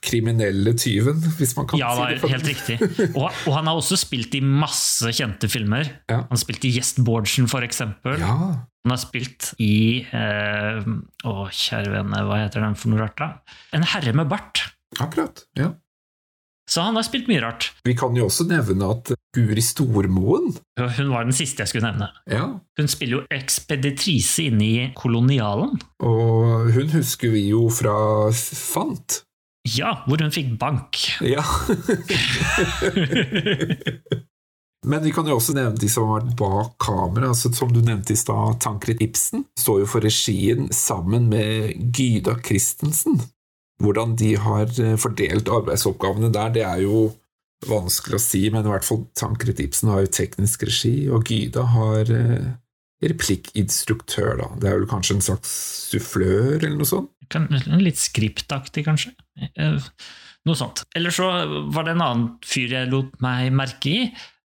kriminelle 0.05 0.75
tyven, 0.77 1.17
hvis 1.39 1.55
man 1.57 1.65
kan 1.69 1.79
Ja, 1.79 1.93
si 1.95 2.03
det 2.11 2.27
er 2.27 2.33
helt 2.35 2.49
riktig. 2.51 2.75
Og, 3.15 3.25
og 3.47 3.51
han 3.55 3.69
har 3.71 3.79
også 3.79 3.97
spilt 3.97 4.35
i 4.37 4.43
masse 4.45 5.09
kjente 5.15 5.49
filmer. 5.49 5.87
Ja. 6.11 6.25
Han 6.29 6.41
spilte 6.41 6.69
i 6.69 6.75
Gjest 6.75 7.01
Bårdsen, 7.05 7.47
for 7.49 7.65
eksempel. 7.65 8.19
Ja, 8.21 8.35
Han 8.85 8.93
har 8.93 8.99
spilt 9.01 9.47
i 9.65 10.03
eh, 10.13 10.83
Å, 11.25 11.33
kjære 11.49 11.89
vene, 11.89 12.19
hva 12.27 12.37
heter 12.43 12.61
den 12.61 12.75
for 12.77 12.93
noe 12.93 13.01
rart, 13.01 13.17
da? 13.17 13.31
En 13.73 13.81
herre 13.95 14.13
med 14.13 14.29
bart. 14.29 14.61
akkurat. 15.01 15.41
Ja. 15.57 15.71
Så 16.69 16.81
han 16.85 16.95
har 16.97 17.05
spilt 17.05 17.27
mye 17.29 17.41
rart. 17.43 17.71
Vi 17.85 17.93
kan 17.97 18.15
jo 18.17 18.25
også 18.25 18.45
nevne 18.49 18.87
at 18.93 19.11
Guri 19.37 19.61
Stormoen 19.61 20.47
Hun 20.79 21.11
var 21.11 21.25
den 21.27 21.35
siste 21.37 21.61
jeg 21.61 21.69
skulle 21.73 21.91
nevne. 21.91 22.07
ja, 22.29 22.45
Hun 22.77 22.89
spiller 22.89 23.19
jo 23.19 23.25
ekspeditrise 23.33 24.47
inne 24.51 24.65
i 24.65 24.87
Kolonialen. 24.97 25.75
og 26.01 26.71
hun 26.73 26.89
husker 26.93 27.29
vi 27.33 27.47
jo 27.51 27.67
fra 27.73 27.93
Fant. 28.33 29.23
Ja, 29.65 29.95
hvor 30.05 30.21
hun 30.21 30.33
fikk 30.33 30.57
bank. 30.61 31.01
Ja. 31.25 31.41
Men 34.85 35.03
vi 35.03 35.11
kan 35.15 35.27
jo 35.27 35.35
også 35.39 35.55
nevne 35.57 35.79
de 35.81 35.89
som 35.89 36.07
har 36.09 36.21
vært 36.21 36.35
bak 36.39 36.73
kamera. 36.85 37.31
Altså, 37.33 37.51
som 37.57 37.71
du 37.73 37.81
nevnte 37.81 38.13
i 38.13 38.19
stad, 38.19 38.59
Tankred 38.63 39.01
Ibsen 39.01 39.45
står 39.59 39.81
jo 39.83 39.89
for 39.89 40.05
regien 40.05 40.67
sammen 40.75 41.27
med 41.31 41.73
Gyda 41.97 42.37
Christensen. 42.45 43.17
Hvordan 43.83 44.13
de 44.19 44.33
har 44.39 44.69
eh, 44.79 44.95
fordelt 45.01 45.49
arbeidsoppgavene 45.51 46.29
der, 46.31 46.53
det 46.55 46.63
er 46.63 46.83
jo 46.85 47.07
vanskelig 47.67 48.19
å 48.19 48.21
si, 48.21 48.43
men 48.53 48.67
i 48.67 48.71
hvert 48.71 48.85
fall 48.85 49.01
Tankred 49.17 49.59
Ibsen 49.63 49.89
har 49.91 50.03
jo 50.05 50.11
teknisk 50.13 50.63
regi, 50.69 50.95
og 51.11 51.25
Gyda 51.31 51.63
har 51.73 52.11
eh, 52.13 52.45
replikkinstruktør, 53.05 54.35
da. 54.39 54.47
Det 54.61 54.69
er 54.69 54.77
vel 54.79 54.87
kanskje 54.89 55.17
en 55.17 55.25
slags 55.25 55.51
sufflør, 55.91 56.59
eller 56.61 56.77
noe 56.79 56.89
sånt? 56.89 57.11
Kan- 57.33 57.49
Litt 57.81 57.97
skriptaktig, 57.99 58.85
kanskje. 58.87 59.15
Eh, 59.57 59.81
Noe 60.45 60.53
sånt. 60.53 60.83
Eller 60.93 61.09
så 61.09 61.25
var 61.73 61.87
det 61.87 61.95
en 61.95 62.01
annen 62.05 62.25
fyr 62.45 62.69
jeg 62.69 62.89
lot 62.91 63.15
meg 63.23 63.47
merke 63.57 63.89
i. 63.89 64.01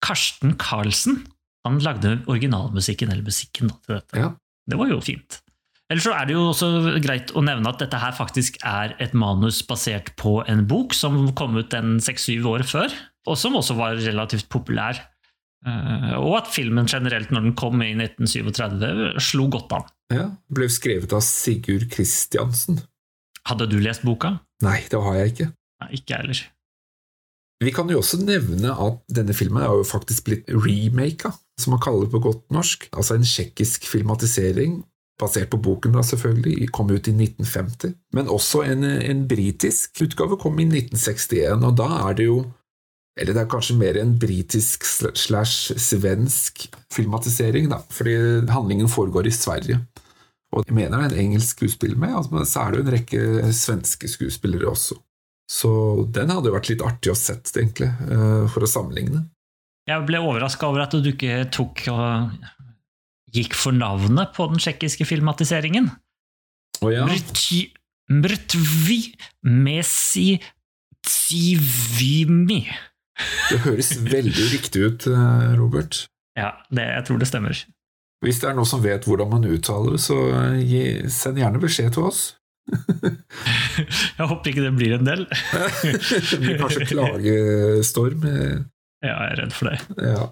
Karsten 0.04 0.56
Carlsen. 0.60 1.22
Han 1.66 1.78
lagde 1.84 2.18
originalmusikken, 2.30 3.10
eller 3.12 3.26
musikken, 3.26 3.68
til 3.84 3.98
dette. 3.98 4.16
Ja. 4.16 4.30
Det 4.70 4.78
var 4.80 4.88
jo 4.88 5.00
fint. 5.04 5.40
Eller 5.90 6.00
så 6.04 6.12
er 6.14 6.28
det 6.28 6.36
jo 6.36 6.44
også 6.52 6.68
greit 7.02 7.32
å 7.34 7.42
nevne 7.42 7.66
at 7.72 7.80
dette 7.82 7.98
her 7.98 8.12
faktisk 8.14 8.60
er 8.62 8.92
et 9.02 9.12
manus 9.18 9.58
basert 9.66 10.12
på 10.20 10.36
en 10.48 10.62
bok 10.70 10.94
som 10.94 11.32
kom 11.36 11.56
ut 11.58 11.74
en 11.74 11.96
seks-syv 12.00 12.46
år 12.46 12.62
før, 12.68 12.94
og 13.26 13.36
som 13.36 13.56
også 13.58 13.74
var 13.76 13.98
relativt 13.98 14.46
populær. 14.52 15.00
Eh, 15.66 16.14
Og 16.16 16.36
at 16.38 16.46
filmen 16.48 16.86
generelt, 16.88 17.30
når 17.34 17.42
den 17.48 17.56
kom 17.58 17.82
i 17.82 17.90
1937, 17.92 19.18
slo 19.20 19.48
godt 19.52 19.72
an. 19.76 19.88
ja. 20.14 20.28
Ble 20.48 20.68
skrevet 20.72 21.12
av 21.12 21.20
Sigurd 21.26 21.90
Kristiansen. 21.92 22.80
Hadde 23.50 23.66
du 23.68 23.76
lest 23.82 24.02
boka? 24.06 24.38
Nei, 24.62 24.78
det 24.88 25.00
har 25.02 25.14
jeg 25.18 25.34
ikke. 25.34 25.50
Nei, 25.82 25.90
ikke 25.98 26.14
jeg 26.14 26.20
heller. 26.22 26.40
Vi 27.60 27.72
kan 27.76 27.90
jo 27.92 28.00
også 28.00 28.22
nevne 28.24 28.72
at 28.72 29.02
denne 29.12 29.34
filmen 29.36 29.60
er 29.62 29.74
jo 29.76 29.84
faktisk 29.84 30.28
blitt 30.28 30.46
remaka, 30.48 31.34
som 31.60 31.74
man 31.74 31.82
kaller 31.84 32.06
det 32.06 32.14
på 32.14 32.22
godt 32.24 32.46
norsk. 32.54 32.86
Altså 32.96 33.18
en 33.18 33.26
tsjekkisk 33.26 33.84
filmatisering, 33.88 34.78
basert 35.20 35.50
på 35.52 35.60
boken 35.60 35.92
da 35.92 36.04
selvfølgelig, 36.06 36.70
kom 36.72 36.88
ut 36.88 37.10
i 37.10 37.12
1950. 37.12 37.92
Men 38.16 38.32
også 38.32 38.64
en, 38.64 38.84
en 38.84 39.26
britisk 39.28 40.00
utgave 40.06 40.40
kom 40.40 40.56
i 40.56 40.68
1961, 40.70 41.66
og 41.68 41.76
da 41.76 41.90
er 42.08 42.16
det 42.16 42.30
jo 42.30 42.40
eller 43.20 43.34
det 43.36 43.42
er 43.42 43.50
kanskje 43.52 43.76
mer 43.76 43.98
en 44.00 44.14
britisk 44.16 44.86
slash 44.86 45.74
svensk 45.76 46.62
filmatisering, 46.94 47.68
da, 47.68 47.82
fordi 47.92 48.14
handlingen 48.48 48.88
foregår 48.88 49.28
i 49.28 49.34
Sverige. 49.34 49.80
Og 50.54 50.64
jeg 50.66 50.74
mener 50.74 50.96
det 50.96 51.10
er 51.10 51.18
en 51.18 51.26
engelsk 51.26 51.58
skuespiller 51.58 51.98
med, 52.00 52.14
altså, 52.16 52.34
men 52.34 52.48
så 52.48 52.62
er 52.62 52.70
det 52.70 52.80
jo 52.80 52.86
en 52.86 52.92
rekke 52.94 53.52
svenske 53.52 54.08
skuespillere 54.08 54.70
også. 54.70 54.96
Så 55.50 55.70
den 56.14 56.30
hadde 56.30 56.46
jo 56.46 56.54
vært 56.54 56.70
litt 56.70 56.82
artig 56.86 57.10
å 57.10 57.18
sett, 57.18 57.50
egentlig, 57.56 57.90
eh, 58.06 58.46
for 58.52 58.62
å 58.62 58.70
sammenligne. 58.70 59.24
Jeg 59.90 60.06
ble 60.06 60.20
overraska 60.22 60.68
over 60.70 60.84
at 60.84 60.94
du 60.94 61.10
ikke 61.10 61.42
tok 61.50 61.82
og 61.90 62.36
gikk 63.34 63.56
for 63.58 63.74
navnet 63.74 64.30
på 64.36 64.46
den 64.52 64.62
tsjekkiske 64.62 65.06
filmatiseringen. 65.08 65.90
Oh, 66.80 66.92
ja, 66.92 67.06
Mrtvi 68.10 69.00
Mesi 69.46 70.38
Tsivimi. 71.06 72.62
det 73.50 73.60
høres 73.66 73.92
veldig 74.02 74.46
riktig 74.54 74.86
ut, 74.86 75.06
eh, 75.10 75.52
Robert. 75.58 76.06
Ja, 76.38 76.54
det, 76.70 76.86
jeg 76.94 77.06
tror 77.06 77.20
det 77.20 77.28
stemmer. 77.30 77.58
Hvis 78.24 78.40
det 78.42 78.50
er 78.50 78.56
noen 78.58 78.68
som 78.68 78.82
vet 78.84 79.06
hvordan 79.08 79.30
man 79.32 79.46
uttaler 79.48 79.96
det, 79.96 80.02
så 80.04 80.16
gi, 80.60 80.82
send 81.10 81.40
gjerne 81.40 81.62
beskjed 81.62 81.94
til 81.96 82.10
oss. 82.10 82.20
Jeg 84.18 84.26
håper 84.28 84.50
ikke 84.50 84.64
det 84.64 84.72
blir 84.76 84.96
en 84.98 85.06
del. 85.06 85.24
det 86.30 86.40
blir 86.42 86.58
kanskje 86.60 86.90
klagestorm. 86.92 88.26
Ja, 89.00 89.14
jeg 89.16 89.30
er 89.32 89.38
redd 89.40 89.54
for 89.56 89.70
det. 89.70 89.78
Ja. 90.04 90.24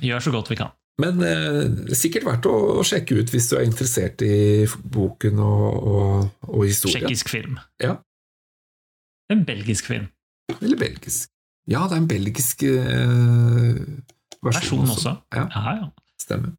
Gjør 0.00 0.22
så 0.24 0.30
godt 0.32 0.48
vi 0.48 0.56
kan. 0.56 0.70
Men 1.02 1.18
eh, 1.28 1.90
sikkert 1.92 2.24
verdt 2.24 2.46
å, 2.48 2.80
sjekke 2.88 3.18
ut 3.20 3.28
hvis 3.34 3.50
du 3.50 3.58
er 3.58 3.66
interessert 3.66 4.24
i 4.24 4.64
boken 4.94 5.42
og, 5.44 5.66
og, 5.76 6.30
og 6.48 6.64
historien. 6.64 7.02
Tsjekkisk 7.02 7.34
film. 7.34 7.58
Ja. 7.84 7.98
En 9.28 9.44
belgisk 9.44 9.92
film. 9.92 10.08
Eller 10.60 10.80
belgisk. 10.80 11.28
Ja, 11.68 11.84
det 11.84 11.98
er 11.98 12.00
en 12.00 12.08
belgisk 12.10 12.64
eh, 12.64 13.76
versjon, 14.40 14.48
Versjon 14.48 14.96
også. 14.96 15.14
Ja, 15.36 15.44
Ja, 15.52 15.76
ja. 15.82 15.90
stemmer. 16.20 16.56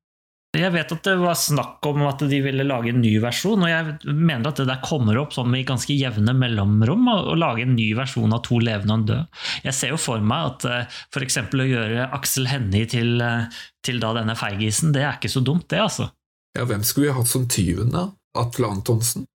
Jeg 0.53 0.69
vet 0.69 0.91
at 0.93 1.07
det 1.07 1.15
var 1.17 1.33
snakk 1.33 1.81
om 1.89 2.03
at 2.05 2.19
de 2.29 2.37
ville 2.45 2.61
lage 2.67 2.91
en 2.91 2.99
ny 3.01 3.15
versjon, 3.23 3.63
og 3.65 3.71
jeg 3.71 4.13
mener 4.13 4.51
at 4.51 4.59
det 4.61 4.67
der 4.69 4.83
kommer 4.85 5.17
opp 5.17 5.33
sånn 5.33 5.55
i 5.57 5.63
ganske 5.65 5.95
jevne 5.97 6.35
mellomrom, 6.37 7.07
å 7.09 7.33
lage 7.33 7.65
en 7.65 7.73
ny 7.73 7.87
versjon 7.97 8.35
av 8.37 8.43
To 8.45 8.59
levende 8.61 8.93
og 8.93 8.99
en 8.99 9.07
død. 9.09 9.39
Jeg 9.65 9.73
ser 9.79 9.89
jo 9.95 9.97
for 9.97 10.21
meg 10.21 10.51
at 10.51 10.61
f.eks. 10.69 10.99
for 11.15 11.25
eksempel 11.25 11.63
å 11.63 11.69
gjøre 11.71 12.05
Aksel 12.19 12.45
Hennie 12.51 12.85
til, 12.91 13.17
eh, 13.25 13.49
til 13.81 13.97
da 14.03 14.13
denne 14.19 14.35
feigisen, 14.37 14.93
det 14.93 15.01
er 15.01 15.17
ikke 15.17 15.33
så 15.33 15.41
dumt, 15.41 15.65
det, 15.73 15.81
altså. 15.81 16.05
Ja, 16.53 16.67
hvem 16.69 16.85
skulle 16.85 17.09
vi 17.09 17.17
hatt 17.17 17.33
som 17.33 17.49
tyven, 17.49 17.89
da? 17.95 18.11
Atle 18.37 18.69
Antonsen? 18.75 19.25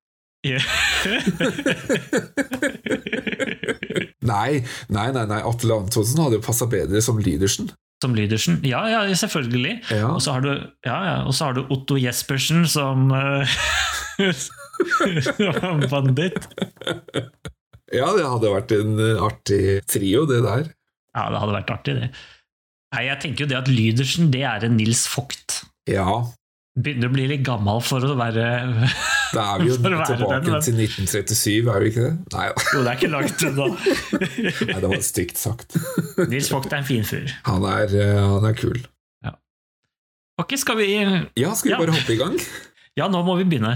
Nei, 4.28 4.62
nei, 4.92 5.08
nei, 5.14 5.26
nei. 5.26 5.40
Atle 5.42 5.80
Antonsen 5.82 6.20
hadde 6.22 6.38
jo 6.38 6.44
passa 6.44 6.66
bedre 6.70 7.00
som 7.02 7.18
Lydersen. 7.18 7.70
Som 7.98 8.14
Lydersen. 8.14 8.60
Ja, 8.62 8.84
ja, 8.86 9.00
selvfølgelig. 9.18 9.80
Ja. 9.90 10.12
Og 10.12 10.22
så 10.22 10.36
har 10.36 10.44
du, 10.44 10.52
ja, 10.86 10.98
ja, 11.08 11.16
og 11.26 11.34
så 11.34 11.48
har 11.48 11.56
du 11.56 11.64
Otto 11.74 11.96
Jespersen 11.98 12.62
som 12.70 13.10
uh, 13.10 13.58
som 15.58 15.82
banditt. 15.90 16.46
ja, 17.90 18.08
det 18.14 18.26
hadde 18.26 18.52
vært 18.54 18.74
en 18.76 18.98
eh, 19.02 19.22
artig 19.26 19.62
trio, 19.90 20.24
det 20.30 20.44
der. 20.46 20.68
Ja, 21.16 21.26
det 21.32 21.42
hadde 21.42 21.56
vært 21.56 21.72
artig, 21.74 21.96
det. 21.98 22.10
Nei, 22.94 23.04
jeg 23.08 23.20
tenker 23.24 23.44
jo 23.44 23.50
det 23.50 23.58
at 23.58 23.70
Lydersen, 23.72 24.30
det 24.32 24.44
er 24.46 24.64
en 24.64 24.78
Nils 24.78 25.02
Vogt. 25.12 25.62
Ja, 25.90 26.22
Begynner 26.78 27.08
å 27.10 27.12
bli 27.14 27.24
litt 27.26 27.42
gammel 27.46 27.80
for 27.82 28.04
å 28.06 28.12
være 28.18 28.42
da 29.34 29.44
er 29.54 29.62
vi 29.64 29.70
jo 29.70 29.76
tilbake 29.80 30.18
den, 30.20 30.44
men- 30.52 30.62
til 30.62 30.76
1937, 30.78 31.70
er 31.74 31.82
vi 31.82 31.88
ikke 31.90 32.04
det? 32.04 32.12
Nei 32.36 32.44
da. 32.52 32.66
Jo, 32.74 32.82
det 32.84 32.92
er 32.92 33.00
ikke 33.00 33.10
langt 33.14 33.42
unna. 33.48 33.66
Nei, 34.68 34.78
det 34.84 34.92
var 34.92 35.02
stygt 35.08 35.40
sagt. 35.40 35.76
Nils 36.30 36.52
Vogt 36.54 36.70
er 36.72 36.78
en 36.82 36.86
fin 36.88 37.04
fyr. 37.08 37.32
Han 37.48 37.66
er, 37.68 37.96
eh, 37.98 38.20
han 38.22 38.46
er 38.52 38.56
kul. 38.58 38.78
Ok, 40.38 40.52
skal 40.54 40.76
vi 40.78 40.86
Ja, 40.94 41.50
skal 41.58 41.66
vi 41.66 41.74
Ja. 41.74 41.78
bare 41.82 41.96
hoppe 41.96 42.14
i 42.14 42.20
gang? 42.20 42.36
Ja, 42.94 43.08
nå 43.10 43.24
må 43.26 43.34
vi 43.40 43.48
begynne. 43.50 43.74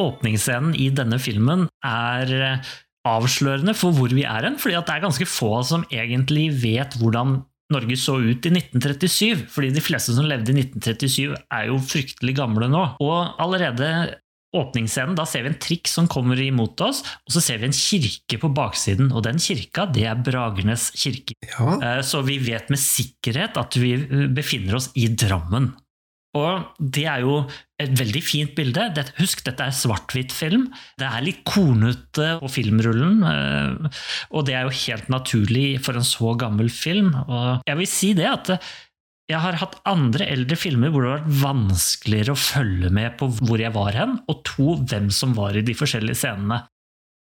Åpningsscenen 0.00 0.74
i 0.78 0.88
denne 0.94 1.18
filmen 1.22 1.66
er 1.86 2.32
eh, 2.36 2.72
avslørende 3.08 3.74
for 3.76 3.96
hvor 3.96 4.12
vi 4.12 4.24
er 4.28 4.48
hen, 4.48 4.58
fordi 4.60 4.76
det 4.78 4.94
er 4.96 5.04
ganske 5.04 5.28
få 5.28 5.60
som 5.66 5.86
egentlig 5.92 6.50
vet 6.62 6.96
hvordan 7.00 7.38
Norge 7.70 7.96
så 8.02 8.16
ut 8.18 8.48
i 8.48 8.50
1937, 8.50 9.44
fordi 9.52 9.70
de 9.76 9.82
fleste 9.84 10.16
som 10.16 10.26
levde 10.26 10.50
i 10.50 10.64
1937 10.64 11.36
er 11.38 11.68
jo 11.68 11.78
fryktelig 11.78 12.34
gamle 12.40 12.66
nå. 12.70 12.82
Og 13.04 13.38
allerede 13.40 14.18
åpningsscenen, 14.56 15.14
da 15.14 15.22
ser 15.28 15.44
vi 15.44 15.52
en 15.52 15.60
trikk 15.62 15.86
som 15.86 16.08
kommer 16.10 16.40
imot 16.42 16.80
oss, 16.82 17.04
og 17.22 17.34
så 17.36 17.42
ser 17.44 17.60
vi 17.62 17.68
en 17.68 17.76
kirke 17.76 18.40
på 18.42 18.50
baksiden, 18.56 19.12
og 19.14 19.22
den 19.28 19.38
kirka, 19.38 19.86
det 19.94 20.08
er 20.10 20.18
Bragernes 20.26 20.88
kirke. 20.98 21.36
Ja. 21.46 21.76
Eh, 21.78 22.00
Så 22.02 22.24
vi 22.26 22.40
vet 22.42 22.72
med 22.74 22.82
sikkerhet 22.82 23.60
at 23.60 23.78
vi 23.78 23.94
eh, 23.94 24.26
befinner 24.34 24.80
oss 24.80 24.90
i 24.98 25.06
Drammen. 25.14 25.70
Og 26.38 26.76
det 26.78 27.06
er 27.10 27.24
jo 27.24 27.40
et 27.80 27.94
veldig 27.98 28.20
fint 28.22 28.52
bilde. 28.54 28.84
Husk, 29.18 29.42
dette 29.46 29.64
er 29.66 29.74
svart-hvitt-film. 29.74 30.68
Det 31.00 31.08
er 31.08 31.24
litt 31.26 31.40
kornete 31.48 32.36
på 32.42 32.50
filmrullen, 32.54 33.24
eh, 33.26 34.04
og 34.30 34.46
det 34.46 34.54
er 34.54 34.68
jo 34.68 34.76
helt 34.84 35.10
naturlig 35.10 35.80
for 35.82 35.98
en 35.98 36.06
så 36.06 36.36
gammel 36.38 36.70
film. 36.70 37.10
Og 37.26 37.66
jeg 37.66 37.80
vil 37.80 37.90
si 37.90 38.12
det 38.18 38.28
at 38.30 38.54
jeg 39.30 39.38
har 39.38 39.58
hatt 39.60 39.78
andre 39.86 40.26
eldre 40.26 40.56
filmer 40.58 40.90
hvor 40.90 41.04
det 41.04 41.10
har 41.10 41.22
vært 41.22 41.40
vanskeligere 41.44 42.34
å 42.34 42.40
følge 42.40 42.90
med 42.94 43.14
på 43.18 43.28
hvor 43.38 43.62
jeg 43.62 43.74
var 43.74 43.94
hen, 43.94 44.18
og 44.30 44.44
to, 44.46 44.74
hvem 44.90 45.10
som 45.14 45.34
var 45.38 45.58
i 45.58 45.64
de 45.66 45.74
forskjellige 45.78 46.22
scenene. 46.22 46.64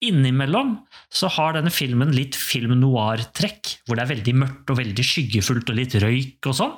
Innimellom 0.05 0.77
så 1.11 1.27
har 1.35 1.57
denne 1.57 1.73
filmen 1.75 2.13
litt 2.15 2.37
film 2.39 2.77
noir-trekk, 2.79 3.73
hvor 3.83 3.97
det 3.97 4.05
er 4.05 4.13
veldig 4.13 4.35
mørkt 4.45 4.71
og 4.71 4.79
veldig 4.79 5.05
skyggefullt 5.05 5.73
og 5.73 5.77
litt 5.81 5.97
røyk 6.01 6.49
og 6.49 6.55
sånn. 6.61 6.77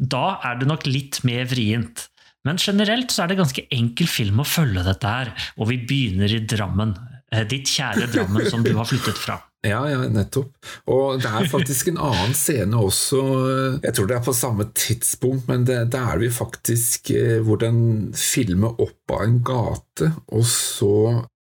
Da 0.00 0.40
er 0.48 0.56
det 0.60 0.68
nok 0.70 0.88
litt 0.88 1.20
mer 1.28 1.44
vrient. 1.50 2.06
Men 2.48 2.56
generelt 2.56 3.12
så 3.12 3.24
er 3.24 3.32
det 3.32 3.40
ganske 3.42 3.66
enkel 3.74 4.08
film 4.08 4.40
å 4.40 4.48
følge 4.48 4.84
dette 4.86 5.12
her, 5.12 5.32
og 5.60 5.68
vi 5.68 5.76
begynner 5.84 6.32
i 6.32 6.40
Drammen. 6.48 6.96
Eh, 7.30 7.44
Ditt 7.48 7.68
kjære 7.68 8.08
Drammen 8.14 8.48
som 8.48 8.64
du 8.64 8.72
har 8.78 8.88
flyttet 8.88 9.20
fra. 9.20 9.40
Ja, 9.60 9.82
ja, 9.84 9.98
nettopp. 10.08 10.54
Og 10.88 11.18
det 11.20 11.28
er 11.28 11.44
faktisk 11.52 11.90
en 11.90 11.98
annen 12.00 12.30
scene 12.32 12.78
også. 12.80 13.18
Jeg 13.84 13.92
tror 13.92 14.06
det 14.08 14.14
er 14.16 14.22
på 14.24 14.32
samme 14.32 14.64
tidspunkt, 14.72 15.50
men 15.50 15.66
det, 15.68 15.76
det 15.92 16.00
er 16.00 16.22
vi 16.22 16.30
faktisk 16.32 17.10
eh, 17.12 17.42
hvor 17.44 17.60
den 17.60 17.82
filmer 18.16 18.80
opp 18.80 19.12
av 19.12 19.26
en 19.26 19.36
gate, 19.44 20.08
og 20.32 20.46
så 20.48 20.94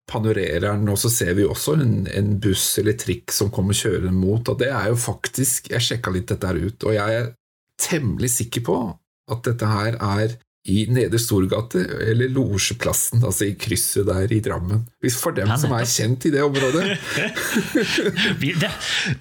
panorerer 0.09 0.65
den, 0.65 0.89
og 0.89 0.97
så 0.97 1.11
ser 1.13 1.37
vi 1.37 1.45
også 1.45 1.77
en, 1.77 1.93
en 2.09 2.33
buss 2.41 2.65
eller 2.81 2.97
trikk 2.97 3.37
som 3.37 3.53
kommer 3.53 3.77
kjørende 3.77 4.17
mot, 4.17 4.49
og 4.49 4.57
det 4.63 4.71
er 4.73 4.89
jo 4.89 4.97
faktisk 4.97 5.69
Jeg 5.75 5.85
sjekka 5.85 6.15
litt 6.15 6.33
dette 6.33 6.49
her 6.49 6.57
ut, 6.57 6.87
og 6.89 6.97
jeg 6.97 7.27
temmelig 7.81 8.33
sikker 8.39 8.65
på 8.67 8.77
at 9.31 9.47
dette 9.47 9.69
her 9.69 9.97
er 9.99 10.37
i 10.67 10.81
Nedre 10.91 11.19
Storgate, 11.21 11.79
eller 12.11 12.31
Losjeplassen, 12.35 13.21
altså 13.23 13.45
i 13.47 13.53
krysset 13.59 14.07
der 14.09 14.31
i 14.35 14.41
Drammen. 14.43 14.81
Hvis 15.03 15.15
For 15.21 15.35
dem 15.35 15.47
Ja, 15.47 15.55
som 15.59 15.71
er 15.77 15.87
kjent 15.87 16.27
i 16.27 16.31
det 16.33 16.43
området. 16.43 16.97
Det, 18.37 18.71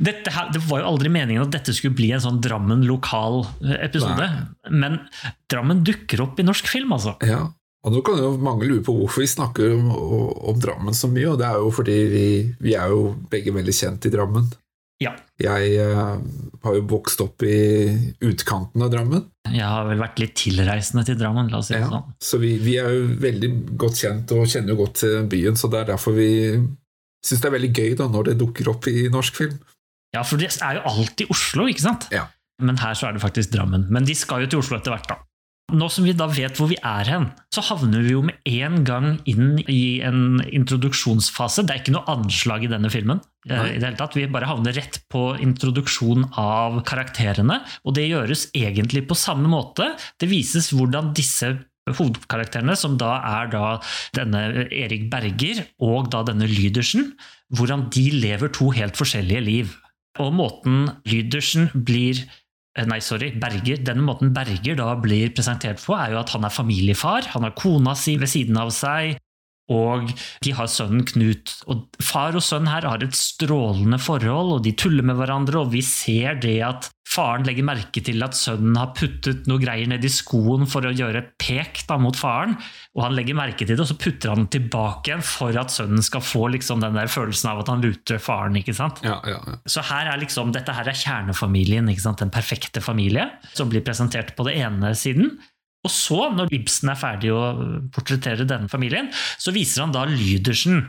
dette 0.03 0.33
her, 0.33 0.51
det 0.53 0.63
var 0.67 0.83
jo 0.83 0.89
aldri 0.91 1.11
meningen 1.13 1.45
at 1.45 1.53
dette 1.55 1.75
skulle 1.77 1.95
bli 1.97 2.11
en 2.15 2.23
sånn 2.25 2.41
Drammen 2.43 2.83
lokal 2.89 3.45
eh, 3.63 3.79
episode, 3.87 4.27
men 4.75 4.99
Drammen 5.51 5.85
dukker 5.87 6.25
opp 6.25 6.41
i 6.43 6.47
norsk 6.47 6.69
film, 6.71 6.95
altså. 6.97 7.15
Ja, 7.27 7.45
og 7.87 7.95
nå 7.95 8.03
kan 8.03 8.19
jo 8.19 8.33
mange 8.43 8.67
lure 8.67 8.83
på 8.83 8.97
hvorfor 8.97 9.23
vi 9.23 9.31
snakker 9.31 9.77
om, 9.77 9.91
om 10.51 10.61
Drammen 10.63 10.97
så 10.97 11.11
mye, 11.13 11.29
og 11.31 11.39
det 11.41 11.47
er 11.47 11.63
jo 11.63 11.71
fordi 11.75 11.99
vi, 12.11 12.27
vi 12.59 12.75
er 12.75 12.91
jo 12.91 13.13
begge 13.31 13.55
veldig 13.55 13.77
kjent 13.77 14.09
i 14.09 14.15
Drammen. 14.15 14.49
Ja. 15.03 15.13
Jeg 15.37 15.73
uh, 15.85 16.17
har 16.65 16.77
jo 16.79 16.85
vokst 16.89 17.21
opp 17.21 17.45
i 17.45 17.57
utkanten 18.25 18.81
av 18.81 18.89
Drammen, 18.95 19.27
Jeg 19.53 19.67
har 19.69 19.85
vel 19.91 20.01
vært 20.01 20.23
litt 20.23 20.35
tilreisende 20.41 21.05
til 21.05 21.19
Drammen, 21.21 21.51
la 21.53 21.61
oss 21.61 21.69
si 21.69 21.77
det 21.77 21.83
ja. 21.83 21.91
sånn. 21.93 22.15
så 22.25 22.41
vi, 22.41 22.55
vi 22.63 22.79
er 22.81 22.89
jo 22.95 23.11
veldig 23.21 23.51
godt 23.77 24.01
kjent 24.01 24.33
og 24.33 24.49
kjenner 24.49 24.73
jo 24.73 24.81
godt 24.81 24.97
til 25.03 25.19
byen, 25.31 25.59
så 25.61 25.69
det 25.73 25.83
er 25.83 25.91
derfor 25.93 26.17
vi 26.17 26.31
syns 27.27 27.43
det 27.43 27.51
er 27.51 27.57
veldig 27.59 27.73
gøy 27.75 27.99
da 28.01 28.09
når 28.09 28.31
det 28.31 28.39
dukker 28.41 28.73
opp 28.73 28.89
i 28.89 29.07
norsk 29.13 29.43
film. 29.43 29.61
Ja, 30.17 30.25
for 30.25 30.41
det 30.41 30.49
er 30.65 30.79
jo 30.79 30.87
alltid 30.89 31.33
Oslo, 31.35 31.69
ikke 31.69 31.85
sant? 31.85 32.09
Ja. 32.15 32.25
Men 32.63 32.79
her 32.81 32.97
så 32.97 33.11
er 33.11 33.17
det 33.17 33.25
faktisk 33.25 33.53
Drammen. 33.53 33.85
Men 33.93 34.07
de 34.09 34.15
skal 34.17 34.47
jo 34.47 34.53
til 34.53 34.63
Oslo 34.63 34.79
etter 34.79 34.95
hvert, 34.95 35.11
da. 35.11 35.19
Nå 35.75 35.89
som 35.91 36.05
vi 36.07 36.13
da 36.15 36.29
vet 36.31 36.55
hvor 36.61 36.69
vi 36.71 36.77
er 36.79 37.09
hen, 37.11 37.25
så 37.51 37.63
havner 37.67 38.05
vi 38.07 38.13
jo 38.13 38.21
med 38.23 38.37
en 38.47 38.85
gang 38.87 39.09
inn 39.27 39.57
i 39.67 39.99
en 40.07 40.39
introduksjonsfase. 40.47 41.65
Det 41.67 41.75
er 41.75 41.81
ikke 41.83 41.95
noe 41.97 42.07
anslag 42.13 42.67
i 42.67 42.71
denne 42.71 42.91
filmen. 42.93 43.19
eh, 43.51 43.57
Nei. 43.57 43.73
i 43.75 43.81
det 43.81 43.89
hele 43.89 43.99
tatt. 43.99 44.15
Vi 44.15 44.29
bare 44.31 44.47
havner 44.47 44.77
rett 44.79 45.01
på 45.11 45.25
introduksjon 45.43 46.29
av 46.39 46.79
karakterene, 46.87 47.61
og 47.85 47.95
det 47.99 48.07
gjøres 48.07 48.47
egentlig 48.55 49.09
på 49.11 49.19
samme 49.19 49.51
måte. 49.51 49.91
Det 50.23 50.31
vises 50.31 50.71
hvordan 50.71 51.11
disse 51.19 51.51
hovedkarakterene, 51.87 52.75
som 52.79 52.97
da 52.99 53.17
er 53.23 53.51
da 53.51 53.67
denne 54.15 54.67
Erik 54.71 55.11
Berger 55.11 55.65
og 55.83 56.11
da 56.15 56.23
denne 56.27 56.47
Lydersen, 56.51 57.13
hvordan 57.55 57.89
de 57.95 58.11
lever 58.15 58.51
to 58.55 58.71
helt 58.75 58.99
forskjellige 58.99 59.43
liv. 59.43 59.75
Og 60.23 60.33
måten 60.35 60.89
Lydersen 61.07 61.71
blir 61.75 62.23
Nei, 62.85 62.99
sorry, 63.01 63.31
Berger. 63.41 63.81
Denne 63.81 64.05
måten 64.05 64.35
Berger 64.37 64.77
da 64.77 64.91
blir 65.01 65.31
presentert 65.33 65.81
på, 65.81 65.95
er 65.97 66.13
jo 66.13 66.21
at 66.21 66.33
han 66.35 66.45
er 66.45 66.53
familiefar. 66.53 67.31
Han 67.33 67.47
har 67.47 67.55
kona 67.57 67.95
si 67.97 68.19
ved 68.21 68.29
siden 68.29 68.59
av 68.61 68.73
seg, 68.75 69.17
og 69.73 70.13
de 70.45 70.53
har 70.55 70.69
sønnen 70.71 71.07
Knut. 71.07 71.53
Og 71.71 71.87
far 72.03 72.37
og 72.39 72.45
sønn 72.45 72.69
her 72.71 72.87
har 72.87 73.03
et 73.03 73.17
strålende 73.19 73.99
forhold, 74.03 74.59
og 74.59 74.67
de 74.67 74.75
tuller 74.79 75.07
med 75.07 75.19
hverandre, 75.19 75.65
og 75.65 75.73
vi 75.75 75.83
ser 75.85 76.39
det 76.43 76.59
at 76.67 76.91
faren 77.07 77.47
legger 77.47 77.67
merke 77.67 78.03
til 78.05 78.23
at 78.27 78.35
sønnen 78.37 78.77
har 78.79 78.93
puttet 78.97 79.47
noe 79.51 79.63
greier 79.63 79.89
ned 79.91 80.05
i 80.05 80.11
skoen 80.11 80.67
for 80.71 80.87
å 80.87 80.95
gjøre 80.95 81.23
et 81.23 81.33
pek 81.41 81.85
da 81.89 81.99
mot 82.03 82.19
faren, 82.19 82.57
og 82.97 83.05
han 83.05 83.17
legger 83.17 83.39
merke 83.39 83.63
til 83.63 83.75
det, 83.75 83.83
og 83.83 83.91
så 83.91 83.99
putter 83.99 84.33
han 84.33 84.45
den 84.45 84.53
tilbake 84.57 85.13
igjen 85.13 85.25
for 85.27 85.57
at 85.59 85.75
sønnen 85.75 86.05
skal 86.05 86.25
få 86.25 86.47
liksom 86.55 86.83
den 86.83 86.99
der 86.99 87.11
følelsen 87.11 87.53
av 87.53 87.63
at 87.63 87.73
han 87.73 87.85
luter 87.85 88.23
faren, 88.23 88.59
ikke 88.59 88.75
sant? 88.77 89.03
Ja, 89.07 89.21
ja, 89.27 89.39
ja. 89.39 89.59
Så 89.71 89.85
her 89.87 90.11
er 90.13 90.23
liksom, 90.23 90.55
dette 90.55 90.75
her 90.75 90.91
er 90.91 90.99
kjernefamilien, 90.99 91.91
ikke 91.93 92.07
sant? 92.09 92.23
den 92.23 92.35
perfekte 92.35 92.83
familie, 92.83 93.29
som 93.55 93.71
blir 93.71 93.85
presentert 93.87 94.35
på 94.37 94.47
det 94.49 94.57
ene 94.63 94.95
siden. 94.99 95.37
Og 95.87 95.93
så, 95.93 96.19
når 96.35 96.51
Ibsen 96.57 96.91
er 96.91 96.99
ferdig 96.99 97.33
å 97.35 97.43
portrettere 97.95 98.47
denne 98.49 98.71
familien, 98.71 99.13
så 99.39 99.55
viser 99.55 99.85
han 99.85 99.95
da 99.95 100.05
Lydersen. 100.11 100.83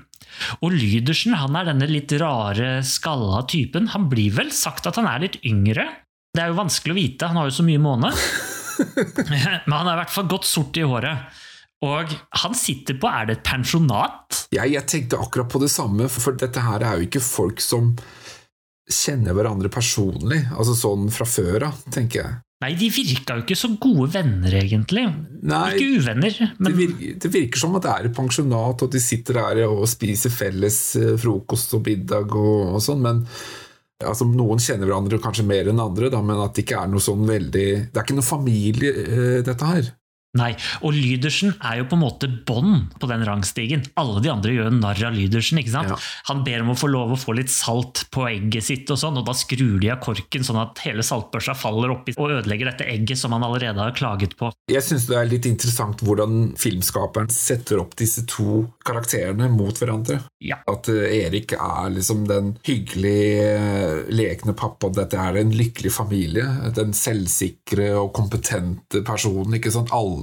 Og 0.66 0.74
Lydersen 0.74 1.38
han 1.38 1.56
er 1.58 1.70
denne 1.70 1.90
litt 1.90 2.14
rare, 2.22 2.80
skalla 2.86 3.44
typen. 3.50 3.92
Han 3.94 4.10
blir 4.12 4.34
vel 4.38 4.52
sagt 4.56 4.90
at 4.90 4.98
han 5.00 5.10
er 5.10 5.28
litt 5.28 5.40
yngre. 5.48 5.88
Det 6.34 6.44
er 6.44 6.52
jo 6.52 6.60
vanskelig 6.60 6.94
å 6.94 6.98
vite, 6.98 7.30
han 7.30 7.40
har 7.40 7.50
jo 7.50 7.58
så 7.60 7.66
mye 7.66 7.82
måne. 7.82 8.14
Men 9.32 9.74
han 9.74 9.88
er 9.90 9.96
i 9.96 10.00
hvert 10.04 10.14
fall 10.14 10.30
godt 10.30 10.50
sort 10.50 10.78
i 10.78 10.86
håret. 10.86 11.44
Og 11.86 12.14
han 12.42 12.56
sitter 12.58 12.98
på, 12.98 13.10
er 13.10 13.30
det 13.30 13.38
et 13.38 13.46
pensjonat? 13.46 14.48
Jeg, 14.54 14.74
jeg 14.74 14.90
tenkte 14.90 15.22
akkurat 15.22 15.50
på 15.52 15.62
det 15.62 15.70
samme, 15.70 16.10
for 16.10 16.38
dette 16.38 16.64
her 16.66 16.82
er 16.82 16.98
jo 16.98 17.06
ikke 17.10 17.22
folk 17.22 17.62
som 17.62 17.94
kjenner 18.88 19.36
hverandre 19.36 19.70
personlig, 19.70 20.46
altså 20.56 20.74
sånn 20.78 21.10
fra 21.14 21.28
før 21.28 21.68
av, 21.70 21.82
tenker 21.94 22.22
jeg. 22.24 22.38
Nei, 22.58 22.72
de 22.74 22.88
virka 22.90 23.36
jo 23.38 23.44
ikke 23.44 23.58
så 23.58 23.70
gode 23.78 24.08
venner, 24.16 24.56
egentlig. 24.58 25.04
Nei, 25.46 25.66
Ikke 25.76 26.00
uvenner, 26.02 26.38
det, 26.58 26.72
virker, 26.74 27.20
det 27.22 27.30
virker 27.36 27.62
som 27.62 27.78
at 27.78 27.86
det 27.86 27.92
er 27.92 28.08
et 28.10 28.18
pensjonat, 28.18 28.82
og 28.82 28.96
de 28.96 29.02
sitter 29.04 29.38
der 29.38 29.62
og 29.68 29.84
spiser 29.90 30.34
felles 30.34 30.80
eh, 30.98 31.14
frokost 31.22 31.76
og 31.78 31.86
middag 31.86 32.34
og, 32.34 32.74
og 32.74 32.82
sånn, 32.82 33.04
men 33.06 33.22
altså, 34.02 34.26
noen 34.32 34.64
kjenner 34.64 34.90
hverandre 34.90 35.22
kanskje 35.22 35.46
mer 35.46 35.70
enn 35.70 35.84
andre, 35.84 36.10
da, 36.14 36.24
men 36.26 36.42
at 36.42 36.58
det 36.58 36.66
ikke 36.66 36.82
er 36.82 36.90
noe 36.90 37.04
sånn 37.04 37.30
veldig 37.30 37.68
Det 37.92 37.94
er 37.94 38.08
ikke 38.08 38.18
noe 38.18 38.32
familie, 38.32 38.94
eh, 39.06 39.40
dette 39.46 39.70
her. 39.70 39.94
Nei, 40.36 40.52
og 40.84 40.92
Lydersen 40.94 41.54
er 41.66 41.80
jo 41.80 41.88
på 41.90 41.96
en 41.96 42.04
måte 42.04 42.28
bånd 42.28 42.98
på 43.00 43.08
den 43.10 43.24
rangstigen. 43.26 43.86
Alle 43.98 44.22
de 44.22 44.32
andre 44.32 44.54
gjør 44.54 44.74
narr 44.76 45.00
av 45.08 45.16
Lydersen. 45.16 45.62
ikke 45.62 45.74
sant? 45.74 45.94
Ja. 45.94 45.98
Han 46.30 46.44
ber 46.46 46.66
om 46.66 46.74
å 46.74 46.78
få 46.78 46.90
lov 46.92 47.14
å 47.16 47.20
få 47.20 47.38
litt 47.38 47.52
salt 47.54 48.04
på 48.14 48.28
egget 48.30 48.68
sitt, 48.68 48.92
og 48.92 49.00
sånn, 49.02 49.18
og 49.22 49.26
da 49.28 49.36
skrur 49.38 49.80
de 49.82 49.92
av 49.94 50.02
korken 50.04 50.46
sånn 50.46 50.60
at 50.62 50.84
hele 50.84 51.06
saltbørsa 51.06 51.56
faller 51.58 51.96
oppi 51.96 52.18
og 52.18 52.36
ødelegger 52.40 52.72
dette 52.72 52.90
egget 52.92 53.22
som 53.22 53.34
han 53.36 53.46
allerede 53.48 53.82
har 53.82 53.96
klaget 53.98 54.36
på. 54.38 54.52
Jeg 54.72 54.84
syns 54.86 55.08
det 55.10 55.18
er 55.18 55.32
litt 55.32 55.48
interessant 55.50 56.04
hvordan 56.06 56.52
filmskaperen 56.60 57.32
setter 57.34 57.82
opp 57.82 57.96
disse 57.98 58.26
to 58.30 58.66
karakterene 58.86 59.50
mot 59.54 59.80
hverandre. 59.80 60.20
Ja. 60.44 60.60
At 60.70 60.92
eh, 60.92 61.24
Erik 61.24 61.56
er 61.58 61.90
liksom 61.96 62.28
den 62.30 62.54
hyggelige, 62.68 63.48
eh, 63.58 64.04
lekne 64.14 64.54
pappa, 64.58 64.92
dette 64.94 65.18
er 65.18 65.40
en 65.40 65.56
lykkelig 65.56 65.94
familie. 65.96 66.46
Den 66.76 66.94
selvsikre 66.98 67.94
og 67.98 68.12
kompetente 68.18 69.02
personen. 69.08 69.58
ikke 69.58 69.74
sant? 69.74 69.94
Alle 69.96 70.17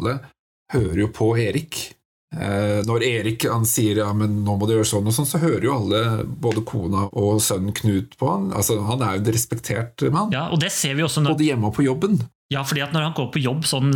hører 0.72 1.00
jo 1.04 1.08
på 1.14 1.28
Erik. 1.38 1.92
Eh, 2.34 2.80
Når 2.88 3.04
Erik 3.06 3.44
han 3.46 3.62
sier 3.68 4.00
ja, 4.02 4.08
men 4.16 4.40
nå 4.44 4.56
må 4.58 4.66
du 4.66 4.72
gjøre 4.74 4.88
sånn 4.88 5.06
og 5.06 5.14
sånn, 5.14 5.28
så 5.30 5.38
hører 5.38 5.68
jo 5.68 5.74
alle, 5.76 6.00
både 6.26 6.64
kona 6.66 7.04
og 7.12 7.38
sønnen 7.44 7.74
Knut 7.76 8.16
på 8.18 8.30
han. 8.32 8.48
Altså, 8.56 8.80
Han 8.88 9.02
er 9.06 9.14
jo 9.18 9.22
en 9.22 9.32
respektert 9.36 10.02
mann, 10.10 10.32
Ja, 10.34 10.48
og 10.50 10.58
det 10.60 10.72
ser 10.74 10.94
vi 10.98 11.02
også 11.06 11.22
når, 11.22 11.36
både 11.36 11.46
hjemme 11.52 11.70
og 11.70 11.76
på 11.78 11.84
jobben. 11.86 12.18
ja, 12.50 12.62
fordi 12.66 12.82
at 12.82 12.92
når 12.92 13.02
han 13.08 13.14
går 13.14 13.30
på 13.32 13.42
jobb 13.44 13.62
sånn 13.64 13.94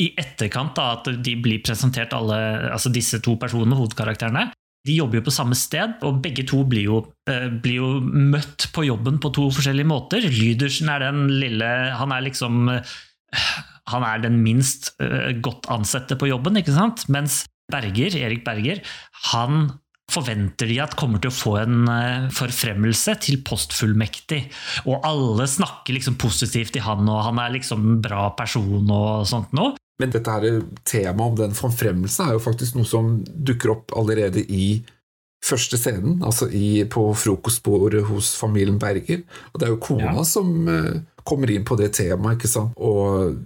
i 0.00 0.12
etterkant, 0.20 0.74
da, 0.76 0.92
at 0.98 1.08
de 1.24 1.32
blir 1.42 1.58
presentert 1.64 2.12
alle, 2.14 2.36
altså 2.70 2.92
disse 2.92 3.18
to 3.24 3.34
personene, 3.40 3.74
hovedkarakterene, 3.74 4.44
de 4.86 4.94
jobber 4.94 5.18
jo 5.18 5.24
på 5.26 5.32
samme 5.34 5.56
sted, 5.58 5.96
og 6.06 6.20
begge 6.22 6.44
to 6.46 6.60
blir 6.64 6.84
jo, 6.86 6.98
eh, 7.28 7.48
blir 7.50 7.80
jo 7.80 7.88
møtt 8.04 8.68
på 8.72 8.84
jobben 8.86 9.18
på 9.18 9.32
to 9.34 9.48
forskjellige 9.50 9.88
måter. 9.90 10.22
Lydersen 10.22 10.88
er 10.92 11.02
den 11.08 11.24
lille 11.40 11.66
Han 11.98 12.12
er 12.14 12.22
liksom 12.28 12.68
eh, 12.70 12.94
Han 13.92 14.06
er 14.06 14.22
den 14.24 14.40
minst 14.44 14.92
eh, 15.02 15.34
godt 15.44 15.68
ansette 15.72 16.18
på 16.18 16.30
jobben, 16.30 16.60
ikke 16.60 16.76
sant? 16.76 17.06
Mens 17.12 17.44
Berger, 17.72 18.16
Erik 18.16 18.44
Berger, 18.46 18.80
han 19.32 19.68
forventer 20.08 20.70
de 20.70 20.78
at 20.80 20.96
kommer 20.96 21.20
til 21.20 21.30
å 21.30 21.36
få 21.36 21.54
en 21.60 21.88
eh, 21.92 22.28
forfremmelse 22.34 23.18
til 23.26 23.42
postfullmektig. 23.44 24.40
Og 24.88 25.04
alle 25.06 25.48
snakker 25.50 25.96
liksom 25.96 26.16
positivt 26.20 26.74
til 26.76 26.86
han, 26.86 27.04
og 27.08 27.26
han 27.26 27.40
er 27.42 27.56
liksom 27.58 27.84
en 27.84 27.98
bra 28.04 28.30
person 28.38 28.88
og 28.88 29.26
sånt 29.28 29.52
noe. 29.56 29.76
Men 29.98 30.14
dette 30.14 30.30
her 30.30 30.62
temaet 30.86 31.24
om 31.26 31.36
den 31.40 31.58
forfremmelsen 31.58 32.28
er 32.28 32.36
jo 32.36 32.44
faktisk 32.44 32.78
noe 32.78 32.88
som 32.88 33.18
dukker 33.26 33.74
opp 33.74 33.96
allerede 33.98 34.44
i 34.46 34.78
første 35.44 35.78
scenen, 35.78 36.22
altså 36.26 36.48
i, 36.54 36.82
på 36.90 37.02
frokostbordet 37.18 38.04
hos 38.08 38.32
familien 38.38 38.78
Berger. 38.80 39.24
Og 39.52 39.60
det 39.60 39.66
er 39.66 39.74
jo 39.74 39.82
kona 39.82 40.14
ja. 40.16 40.26
som 40.26 40.54
kommer 41.26 41.50
inn 41.52 41.66
på 41.68 41.76
det 41.78 41.92
temaet, 41.98 42.38
ikke 42.38 42.50
sant. 42.50 42.78
Og 42.78 43.36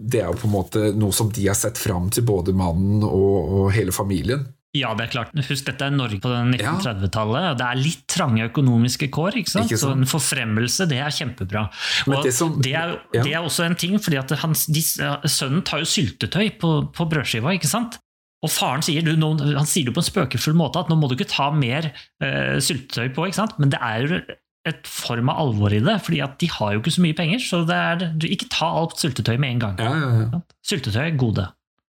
det 0.00 0.22
er 0.22 0.30
jo 0.30 0.38
på 0.40 0.48
en 0.48 0.54
måte 0.54 0.86
noe 0.96 1.12
som 1.14 1.28
de 1.34 1.44
har 1.48 1.58
sett 1.58 1.78
fram 1.78 2.08
til, 2.12 2.24
både 2.28 2.54
mannen 2.56 3.04
og, 3.04 3.36
og 3.60 3.70
hele 3.76 3.92
familien. 3.92 4.46
Ja, 4.76 4.92
det 4.94 5.08
er 5.08 5.10
klart. 5.10 5.32
Husk, 5.34 5.64
dette 5.66 5.82
er 5.82 5.90
Norge 5.90 6.20
på 6.22 6.30
1930-tallet. 6.30 7.46
og 7.50 7.56
Det 7.58 7.66
er 7.66 7.80
litt 7.80 8.04
trange 8.10 8.44
økonomiske 8.46 9.08
kår. 9.10 9.40
ikke 9.40 9.50
sant? 9.50 9.66
Ikke 9.66 9.80
så 9.82 9.90
en 9.96 10.06
forfremmelse, 10.06 10.86
det 10.90 11.00
er 11.02 11.16
kjempebra. 11.16 11.64
Og 12.06 12.22
det, 12.22 12.32
som, 12.36 12.54
det, 12.62 12.76
er, 12.78 12.94
ja. 13.10 13.24
det, 13.24 13.32
er, 13.34 13.40
også 13.42 13.66
en 13.66 13.74
ting, 13.74 13.96
fordi 13.98 14.20
at 14.20 14.36
han, 14.44 14.54
de, 14.54 14.84
sønnen 15.26 15.64
tar 15.66 15.82
jo 15.82 15.90
syltetøy 15.90 16.52
på, 16.62 16.70
på 16.94 17.08
brødskiva. 17.10 17.56
ikke 17.58 17.70
sant? 17.70 17.98
Og 18.46 18.52
faren 18.54 18.86
sier, 18.86 19.02
du, 19.02 19.10
han 19.18 19.68
sier 19.68 19.90
det 19.90 19.96
på 19.96 20.04
en 20.04 20.06
spøkefull 20.06 20.54
måte, 20.56 20.80
at 20.80 20.88
nå 20.88 20.96
må 20.96 21.10
du 21.10 21.18
ikke 21.18 21.28
ta 21.32 21.50
mer 21.52 21.90
uh, 22.22 22.56
syltetøy 22.62 23.10
på. 23.16 23.26
ikke 23.26 23.40
sant? 23.42 23.58
Men 23.58 23.74
det 23.74 23.82
er 23.82 24.06
jo 24.06 24.22
et 24.68 24.88
form 24.88 25.30
av 25.32 25.40
alvor 25.40 25.72
i 25.72 25.80
det, 25.80 25.96
fordi 26.04 26.20
at 26.24 26.36
de 26.40 26.50
har 26.52 26.74
jo 26.74 26.82
ikke 26.82 26.96
så 26.96 27.04
mye 27.04 27.16
penger. 27.16 27.40
Så 27.44 27.62
det 27.68 27.78
er, 27.78 28.04
ikke 28.28 28.50
ta 28.52 28.68
alt 28.82 29.00
syltetøy 29.00 29.38
med 29.40 29.56
en 29.56 29.64
gang. 29.64 29.80
Ja, 29.80 29.94
ja, 29.96 30.26
ja. 30.26 30.42
Syltetøy 30.66 31.02
er 31.06 31.16
gode. 31.20 31.46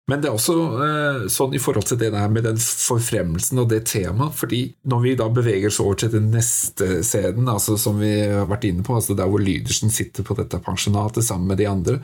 Men 0.08 0.22
det 0.22 0.30
er 0.30 0.36
også 0.38 0.54
eh, 0.84 1.24
sånn 1.32 1.52
i 1.52 1.60
forhold 1.60 1.84
til 1.90 1.98
det 2.00 2.08
der 2.14 2.30
med 2.32 2.46
den 2.48 2.56
forfremmelsen 2.60 3.60
og 3.60 3.68
det 3.68 3.82
temaet. 3.90 4.32
fordi 4.40 4.62
når 4.88 5.02
vi 5.04 5.12
da 5.20 5.26
beveger 5.28 5.68
oss 5.68 5.80
over 5.84 5.98
til 6.00 6.14
den 6.14 6.30
neste 6.32 7.02
scenen, 7.04 7.48
altså 7.52 7.76
som 7.80 8.00
vi 8.00 8.14
har 8.24 8.48
vært 8.48 8.64
inne 8.70 8.84
på, 8.86 8.96
altså 8.96 9.16
der 9.18 9.28
hvor 9.28 9.42
Lydersen 9.44 9.92
sitter 9.92 10.24
på 10.24 10.36
dette 10.38 10.62
pensjonatet 10.64 11.26
sammen 11.26 11.52
med 11.52 11.60
de 11.60 11.68
andre, 11.68 11.98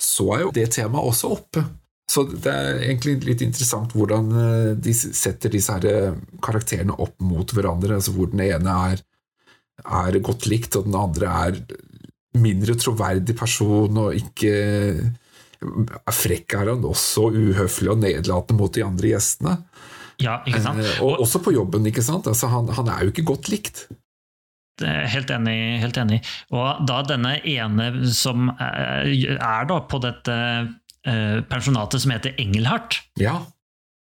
så 0.00 0.30
er 0.36 0.46
jo 0.46 0.54
det 0.56 0.70
temaet 0.72 1.12
også 1.12 1.34
oppe. 1.36 1.66
Så 2.10 2.24
det 2.32 2.50
er 2.50 2.80
egentlig 2.88 3.20
litt 3.28 3.44
interessant 3.44 3.92
hvordan 3.94 4.32
eh, 4.40 4.72
de 4.80 4.96
setter 4.96 5.52
disse 5.52 5.76
her 5.76 5.84
eh, 5.90 6.16
karakterene 6.42 6.96
opp 6.96 7.20
mot 7.22 7.52
hverandre. 7.54 8.00
altså 8.00 8.16
Hvor 8.16 8.32
den 8.32 8.40
ene 8.48 8.78
er, 8.88 9.04
er 9.84 10.20
godt 10.24 10.48
likt, 10.50 10.76
og 10.78 10.88
den 10.88 10.98
andre 10.98 11.30
er 11.46 11.60
mindre 12.40 12.76
troverdig 12.78 13.34
person 13.38 13.96
og 14.04 14.14
ikke 14.14 14.52
frekk 16.14 16.56
er 16.56 16.70
han 16.72 16.84
også, 16.88 17.28
uhøflig 17.34 17.90
og 17.92 18.00
nedlatende 18.00 18.60
mot 18.60 18.72
de 18.72 18.84
andre 18.86 19.10
gjestene. 19.12 19.56
Ja, 20.20 20.40
ikke 20.48 20.60
sant? 20.64 20.82
Eh, 20.84 21.00
og 21.04 21.24
også 21.24 21.40
på 21.44 21.52
jobben, 21.56 21.86
ikke 21.88 22.04
sant? 22.04 22.28
Altså, 22.30 22.48
han, 22.52 22.68
han 22.76 22.88
er 22.92 23.04
jo 23.04 23.12
ikke 23.12 23.26
godt 23.28 23.50
likt. 23.52 23.86
Helt 24.80 25.28
enig, 25.34 25.56
helt 25.82 25.98
enig. 26.00 26.20
Og 26.56 26.84
da 26.88 27.02
denne 27.04 27.34
ene 27.44 27.90
som 28.16 28.48
er, 28.54 29.10
er 29.36 29.66
da 29.68 29.80
på 29.84 30.00
dette 30.00 30.36
eh, 31.04 31.40
pensjonatet 31.50 32.04
som 32.04 32.14
heter 32.14 32.38
Engelhardt 32.40 33.02
ja. 33.20 33.42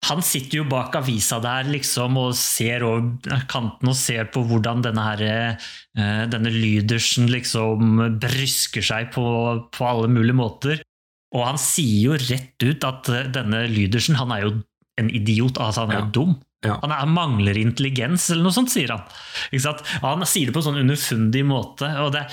Han 0.07 0.21
sitter 0.23 0.61
jo 0.61 0.67
bak 0.71 0.95
avisa 1.01 1.41
der 1.43 1.67
liksom 1.73 2.17
og 2.21 2.37
ser 2.39 2.85
over 2.87 3.41
kanten 3.51 3.91
og 3.91 3.97
ser 3.99 4.29
på 4.31 4.45
hvordan 4.47 4.85
denne, 4.85 5.05
her, 5.05 5.25
eh, 5.99 6.23
denne 6.31 6.53
Lydersen 6.55 7.27
liksom 7.33 8.05
brysker 8.23 8.85
seg 8.85 9.11
på, 9.17 9.25
på 9.75 9.89
alle 9.89 10.11
mulige 10.13 10.39
måter. 10.39 10.85
Og 11.35 11.43
han 11.45 11.59
sier 11.61 12.13
jo 12.13 12.21
rett 12.29 12.63
ut 12.63 12.87
at 12.87 13.11
eh, 13.13 13.27
denne 13.35 13.67
Lydersen 13.73 14.21
han 14.21 14.33
er 14.37 14.47
jo 14.47 14.55
en 14.99 15.11
idiot, 15.15 15.59
altså 15.63 15.85
han 15.85 15.93
er 15.93 16.01
jo 16.01 16.07
ja. 16.07 16.13
dum. 16.15 16.39
Ja. 16.67 16.79
Han 16.83 16.95
er, 16.95 17.11
mangler 17.11 17.59
intelligens, 17.59 18.31
eller 18.33 18.49
noe 18.49 18.55
sånt, 18.55 18.73
sier 18.73 18.95
han. 18.95 19.05
Han 20.03 20.25
sier 20.27 20.49
det 20.49 20.55
på 20.57 20.63
en 20.63 20.71
sånn 20.71 20.81
underfundig 20.81 21.45
måte. 21.47 21.91
og 22.03 22.15
det 22.17 22.27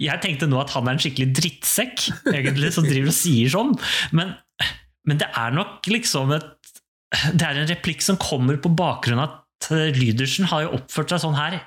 jeg 0.00 0.22
tenkte 0.22 0.46
nå 0.48 0.60
at 0.62 0.72
han 0.76 0.86
er 0.86 0.96
en 0.96 1.02
skikkelig 1.02 1.32
drittsekk, 1.36 2.06
egentlig, 2.30 2.72
som 2.74 2.86
driver 2.86 3.10
og 3.10 3.16
sier 3.16 3.52
sånn. 3.52 3.72
Men, 4.16 4.36
men, 5.08 5.18
det 5.20 5.28
er 5.34 5.54
nok 5.54 5.86
liksom 5.90 6.34
et 6.36 6.50
Det 7.34 7.44
er 7.44 7.58
en 7.60 7.68
replikk 7.68 8.00
som 8.04 8.16
kommer 8.20 8.56
på 8.62 8.70
bakgrunn 8.72 9.20
av 9.20 9.38
at 9.38 9.66
Lydersen 9.94 10.48
har 10.50 10.64
jo 10.64 10.76
oppført 10.78 11.12
seg 11.12 11.20
sånn 11.22 11.36
her 11.38 11.58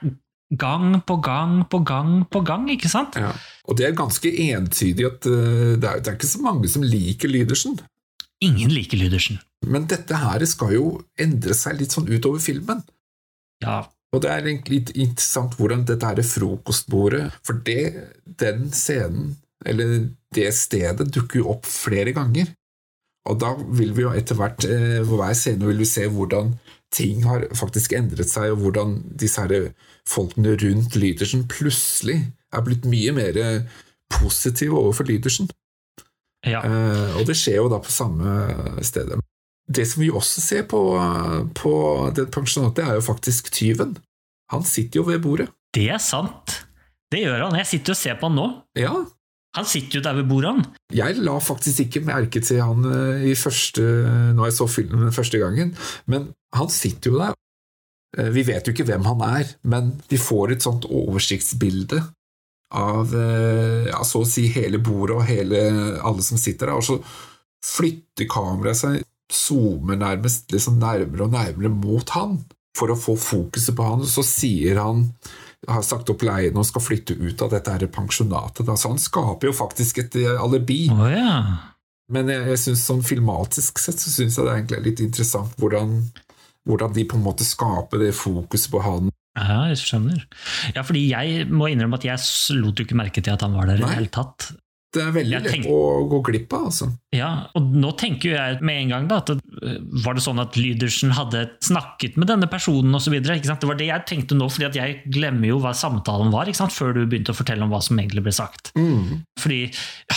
gang 0.59 1.01
på 1.01 1.17
gang 1.23 1.63
på 1.69 1.79
gang 1.85 2.25
på 2.29 2.41
gang, 2.45 2.67
ikke 2.69 2.89
sant? 2.91 3.17
Ja. 3.17 3.31
Og 3.65 3.77
det 3.79 3.87
er 3.87 3.97
ganske 3.97 4.29
entydig 4.29 5.07
at 5.07 5.27
uh, 5.29 5.75
det, 5.75 5.87
er, 5.87 6.01
det, 6.01 6.07
er, 6.07 6.17
ikke 6.17 6.29
så 6.29 6.41
mange 6.43 6.69
som 6.69 6.85
liker 6.85 7.31
Lydersen. 7.31 7.79
Ingen 8.45 8.73
liker 8.73 8.99
Lydersen. 8.99 9.39
Men 9.65 9.87
dette 9.89 10.17
her 10.21 10.43
skal 10.49 10.75
jo 10.75 10.89
endre 11.21 11.55
seg 11.57 11.79
litt 11.79 11.95
sånn 11.95 12.09
utover 12.11 12.43
filmen. 12.43 12.83
Ja. 13.63 13.85
Og 14.13 14.21
det 14.23 14.31
er 14.31 14.45
egentlig 14.45 14.79
litt 14.79 14.91
interessant 14.93 15.55
hvordan 15.57 15.85
dette 15.87 16.07
her 16.07 16.21
frokostbordet 16.23 17.23
For 17.43 17.57
det, 17.65 18.05
den 18.39 18.69
scenen, 18.75 19.33
eller 19.65 20.11
det 20.35 20.51
stedet, 20.55 21.09
dukker 21.15 21.41
jo 21.41 21.49
opp 21.55 21.67
flere 21.67 22.13
ganger. 22.15 22.51
Og 23.25 23.39
da 23.41 23.53
vil 23.57 23.95
vi 23.97 24.05
jo 24.05 24.13
etter 24.13 24.37
hvert, 24.37 24.65
eh, 24.69 25.01
på 25.05 25.17
hver 25.19 25.33
scene 25.37 25.65
vil 25.65 25.81
vi 25.81 25.89
se 25.89 26.05
hvordan 26.07 26.53
ting 26.93 27.25
har 27.25 27.47
faktisk 27.57 27.95
endret 27.97 28.29
seg, 28.29 28.53
og 28.53 28.63
hvordan 28.63 28.99
disse 29.19 29.41
her 29.41 29.71
folkene 30.07 30.53
rundt 30.61 30.95
Lydersen 30.95 31.47
plutselig 31.49 32.21
er 32.53 32.63
blitt 32.63 32.85
mye 32.87 33.11
mer 33.15 33.39
positive 34.13 34.77
overfor 34.77 35.09
Lydersen. 35.09 35.49
Ja. 36.45 36.61
Eh, 36.61 37.17
og 37.17 37.25
det 37.27 37.37
skjer 37.39 37.63
jo 37.63 37.71
da 37.73 37.81
på 37.81 37.91
samme 37.91 38.35
stedet. 38.85 39.17
Det 39.65 39.87
som 39.89 40.03
vi 40.03 40.11
også 40.13 40.43
ser 40.43 40.67
på, 40.69 40.79
på 41.57 41.73
det 42.15 42.27
pensjonatet, 42.33 42.85
er 42.85 42.99
jo 42.99 43.07
faktisk 43.07 43.49
tyven. 43.51 43.95
Han 44.53 44.63
sitter 44.63 45.01
jo 45.01 45.07
ved 45.09 45.23
bordet. 45.23 45.49
Det 45.73 45.89
er 45.89 46.01
sant. 46.01 46.59
Det 47.11 47.23
gjør 47.23 47.47
han. 47.47 47.57
Jeg 47.57 47.71
sitter 47.71 47.95
og 47.95 47.97
ser 47.97 48.19
på 48.19 48.29
han 48.29 48.37
nå. 48.37 48.45
Ja. 48.77 48.93
Han 49.55 49.67
sitter 49.67 49.99
jo 49.99 50.03
der 50.03 50.17
ved 50.19 50.27
bordet, 50.27 50.51
han. 50.51 50.65
Jeg 50.95 51.21
la 51.23 51.37
faktisk 51.39 51.85
ikke 51.85 52.03
merke 52.07 52.41
til 52.43 52.59
han 52.59 52.85
eh, 52.89 53.29
i 53.31 53.35
første, 53.39 53.83
når 54.35 54.49
jeg 54.49 54.57
så 54.57 54.67
filmen 54.67 55.15
første 55.15 55.39
gangen, 55.39 55.71
men 56.11 56.29
han 56.55 56.71
sitter 56.71 57.13
jo 57.13 57.21
der. 57.21 57.37
Eh, 58.17 58.31
vi 58.35 58.43
vet 58.47 58.67
jo 58.67 58.75
ikke 58.75 58.87
hvem 58.89 59.07
han 59.07 59.23
er, 59.27 59.55
men 59.63 59.93
vi 60.11 60.19
får 60.19 60.55
et 60.55 60.65
sånt 60.65 60.87
oversiktsbilde 60.89 62.01
av 62.75 63.15
eh, 63.15 63.87
ja, 63.91 64.01
så 64.07 64.23
å 64.23 64.27
si 64.27 64.47
hele 64.51 64.81
bordet 64.83 65.19
og 65.19 65.27
hele, 65.29 65.61
alle 66.03 66.25
som 66.25 66.39
sitter 66.41 66.71
der, 66.71 66.79
og 66.79 66.85
så 66.87 66.99
flytter 67.65 68.27
kameraet 68.29 68.81
seg, 68.81 68.99
zoomer 69.31 69.97
nærmest 69.97 70.51
liksom 70.53 70.77
nærmere 70.81 71.25
og 71.25 71.33
nærmere 71.33 71.71
mot 71.73 72.11
han 72.13 72.37
for 72.77 72.91
å 72.91 72.99
få 72.99 73.15
fokuset 73.17 73.75
på 73.77 73.87
han, 73.87 74.03
og 74.03 74.11
så 74.11 74.23
sier 74.27 74.81
han 74.83 75.07
har 75.67 75.85
sagt 75.85 76.09
opp 76.13 76.25
leien 76.25 76.57
og 76.57 76.67
skal 76.67 76.83
flytte 76.83 77.15
ut 77.17 77.41
av 77.45 77.53
dette 77.53 77.71
her 77.73 77.87
pensjonatet. 77.93 78.69
Så 78.75 78.91
han 78.91 79.01
skaper 79.01 79.49
jo 79.49 79.55
faktisk 79.55 80.03
et 80.03 80.19
eh, 80.21 80.35
alibi. 80.41 80.85
Oh, 80.93 81.07
ja. 81.09 81.39
Men 82.13 82.29
jeg, 82.29 82.45
jeg 82.51 82.61
synes 82.61 82.85
sånn 82.85 83.05
filmatisk 83.05 83.81
sett 83.81 84.01
så 84.01 84.11
syns 84.13 84.37
jeg 84.37 84.45
det 84.45 84.51
er 84.51 84.59
egentlig 84.61 84.83
litt 84.91 85.03
interessant 85.07 85.55
hvordan 85.61 85.97
hvordan 86.65 86.93
de 86.95 87.05
på 87.05 87.17
en 87.17 87.25
måte 87.25 87.45
skaper 87.45 88.01
det 88.01 88.15
fokuset 88.17 88.71
på 88.73 88.81
han. 88.81 89.11
Ja, 89.35 89.65
jeg 89.69 89.81
skjønner. 89.81 90.21
Ja, 90.73 90.81
fordi 90.87 91.03
jeg 91.11 91.47
må 91.51 91.67
innrømme 91.69 91.99
at 91.99 92.07
jeg 92.07 92.57
lot 92.57 92.79
jo 92.79 92.85
ikke 92.87 92.97
merke 92.97 93.21
til 93.21 93.35
at 93.35 93.43
han 93.45 93.53
var 93.57 93.69
der 93.69 93.81
i 93.81 93.83
det 93.83 93.97
hele 93.99 94.11
tatt. 94.13 94.47
Det 94.95 95.03
er 95.03 95.11
veldig 95.15 95.39
lett 95.43 95.67
å 95.67 95.79
gå 96.09 96.19
glipp 96.29 96.53
av, 96.55 96.69
altså. 96.69 96.87
Ja, 97.15 97.29
og 97.57 97.73
nå 97.75 97.91
tenker 97.99 98.35
jeg 98.35 98.59
med 98.65 98.81
en 98.85 98.93
gang 98.93 99.09
da, 99.09 99.19
at 99.21 99.31
var 100.05 100.17
det 100.17 100.23
sånn 100.23 100.39
at 100.43 100.55
Lydersen 100.59 101.13
hadde 101.15 101.45
snakket 101.63 102.15
med 102.19 102.29
denne 102.31 102.47
personen 102.51 102.95
osv.? 102.95 103.17
Det 103.19 103.55
var 103.67 103.79
det 103.79 103.89
jeg 103.89 104.07
tenkte 104.09 104.37
nå, 104.39 104.47
fordi 104.51 104.79
jeg 104.79 104.97
glemmer 105.11 105.51
jo 105.51 105.59
hva 105.63 105.73
samtalen 105.75 106.31
var, 106.33 106.51
før 106.71 106.95
du 106.95 107.03
begynte 107.03 107.35
å 107.35 107.37
fortelle 107.37 107.65
om 107.65 107.73
hva 107.73 107.81
som 107.83 107.99
egentlig 107.99 108.25
ble 108.25 108.35
sagt. 108.35 108.71
Mm. 108.79 109.25
Fordi 109.41 109.61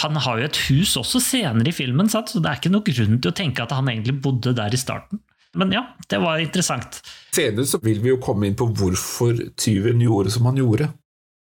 han 0.03 0.21
har 0.25 0.43
jo 0.43 0.51
et 0.51 0.61
hus 0.69 0.95
også 1.01 1.23
senere 1.23 1.73
i 1.73 1.77
filmen, 1.77 2.11
sant? 2.13 2.31
så 2.31 2.43
det 2.43 2.51
er 2.51 2.61
ikke 2.61 2.75
noe 2.75 2.87
grunn 2.87 3.19
til 3.19 3.33
å 3.33 3.37
tenke 3.37 3.65
at 3.65 3.75
han 3.75 3.91
egentlig 3.91 4.19
bodde 4.23 4.55
der 4.59 4.75
i 4.75 4.81
starten. 4.81 5.23
Men 5.59 5.73
ja, 5.73 5.83
det 6.07 6.19
var 6.23 6.39
interessant. 6.43 7.01
Senere 7.35 7.67
så 7.67 7.81
vil 7.83 8.03
vi 8.05 8.13
jo 8.13 8.21
komme 8.23 8.49
inn 8.49 8.57
på 8.59 8.69
hvorfor 8.77 9.39
tyven 9.59 10.03
gjorde 10.05 10.33
som 10.35 10.47
han 10.49 10.61
gjorde. 10.61 10.91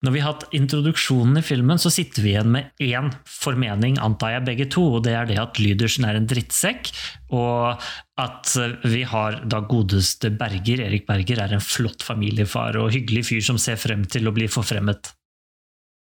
Når 0.02 0.14
vi 0.16 0.22
har 0.24 0.34
hatt 0.34 0.56
introduksjonen 0.58 1.38
i 1.38 1.44
filmen, 1.46 1.78
så 1.78 1.92
sitter 1.94 2.24
vi 2.26 2.32
igjen 2.32 2.50
med 2.56 2.72
én 2.82 3.12
formening, 3.30 4.00
antar 4.02 4.34
jeg 4.34 4.46
begge 4.48 4.66
to, 4.74 4.88
og 4.98 5.04
det 5.06 5.14
er 5.14 5.28
det 5.30 5.38
at 5.38 5.60
Lydersen 5.62 6.08
er 6.10 6.18
en 6.18 6.26
drittsekk, 6.30 6.90
og 7.38 7.84
at 8.22 8.54
vi 8.82 9.04
har 9.06 9.44
da 9.46 9.60
godeste 9.70 10.32
Berger, 10.40 10.82
Erik 10.88 11.06
Berger, 11.06 11.44
er 11.44 11.54
en 11.54 11.62
flott 11.62 12.02
familiefar 12.06 12.80
og 12.82 12.90
hyggelig 12.96 13.28
fyr 13.30 13.46
som 13.46 13.62
ser 13.62 13.78
frem 13.82 14.08
til 14.10 14.26
å 14.26 14.34
bli 14.34 14.50
forfremmet. 14.50 15.14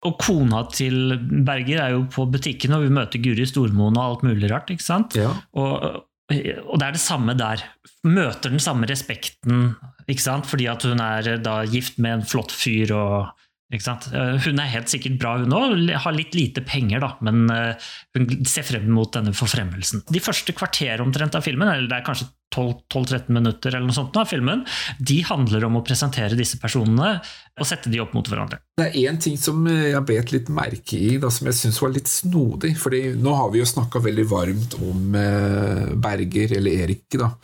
Og 0.06 0.14
kona 0.22 0.62
til 0.70 1.16
Berger 1.46 1.82
er 1.82 1.96
jo 1.96 2.04
på 2.14 2.28
butikken, 2.30 2.76
og 2.76 2.87
vi 2.87 2.94
møter 2.94 3.22
Guri 3.22 3.48
Stormoen 3.50 3.98
og 3.98 4.04
alt 4.04 4.24
mulig 4.28 4.52
rart. 4.52 4.70
ikke 4.70 4.87
sant? 4.87 5.18
Ja. 5.18 5.32
Og, 5.58 6.04
og 6.30 6.78
det 6.78 6.87
er 6.87 6.94
det 6.94 7.02
samme 7.02 7.34
der. 7.34 7.66
Møter 8.06 8.54
den 8.54 8.62
samme 8.62 8.87
respekten, 8.87 9.72
ikke 10.06 10.22
sant? 10.22 10.46
fordi 10.46 10.70
at 10.70 10.87
hun 10.87 11.02
er 11.02 11.34
da 11.42 11.64
gift 11.66 11.98
med 11.98 12.20
en 12.20 12.26
flott 12.30 12.54
fyr. 12.54 12.94
og 12.94 13.47
Hun 13.68 14.61
er 14.62 14.70
helt 14.72 14.88
sikkert 14.88 15.18
bra, 15.20 15.35
hun 15.42 15.52
òg. 15.52 15.90
Har 16.00 16.14
litt 16.16 16.33
lite 16.37 16.62
penger, 16.64 17.02
da, 17.04 17.11
men 17.24 17.50
eh, 17.52 17.88
hun 18.16 18.46
ser 18.48 18.64
frem 18.64 18.87
mot 18.88 19.12
denne 19.12 19.35
forfremmelsen. 19.37 20.07
De 20.09 20.22
første 20.24 20.54
kvarter 20.57 21.02
omtrent 21.04 21.37
av 21.37 21.44
filmen, 21.44 21.68
eller 21.68 21.90
det 21.90 21.98
er 21.98 22.07
kanskje 22.07 22.31
12-13 22.54 23.28
minutter 23.28 23.74
eller 23.74 23.90
noe 23.90 23.96
sånt 23.96 24.16
av 24.16 24.31
filmen, 24.31 24.62
de 24.98 25.18
handler 25.28 25.66
om 25.68 25.76
å 25.76 25.83
presentere 25.85 26.38
disse 26.38 26.57
personene 26.62 27.18
og 27.20 27.68
sette 27.68 27.92
de 27.92 28.00
opp 28.00 28.14
mot 28.16 28.31
hverandre. 28.31 28.62
Det 28.81 28.87
er 28.87 29.11
én 29.11 29.20
ting 29.20 29.37
som 29.40 29.66
jeg 29.68 30.00
bet 30.09 30.33
litt 30.33 30.48
merke 30.48 30.96
i, 30.96 31.18
da, 31.20 31.28
som 31.35 31.50
jeg 31.50 31.59
syns 31.59 31.83
var 31.85 31.92
litt 31.92 32.09
snodig. 32.09 32.72
fordi 32.81 33.02
nå 33.20 33.35
har 33.37 33.52
vi 33.52 33.61
jo 33.61 33.68
snakka 33.68 34.00
veldig 34.00 34.26
varmt 34.31 34.78
om 34.81 35.18
eh, 35.18 35.92
Berger, 35.92 36.57
eller 36.57 36.87
Erik, 36.87 37.04
da. 37.20 37.35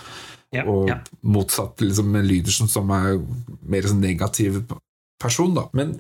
Ja, 0.55 0.65
og 0.71 0.89
ja. 0.89 1.01
motsatt 1.27 1.83
liksom, 1.83 2.15
Lydersen, 2.25 2.71
som 2.71 2.89
er 2.95 3.19
mer 3.69 3.89
sånn 3.91 4.01
negativ 4.01 4.63
person. 5.25 5.55
da. 5.57 5.67
Men 5.77 5.97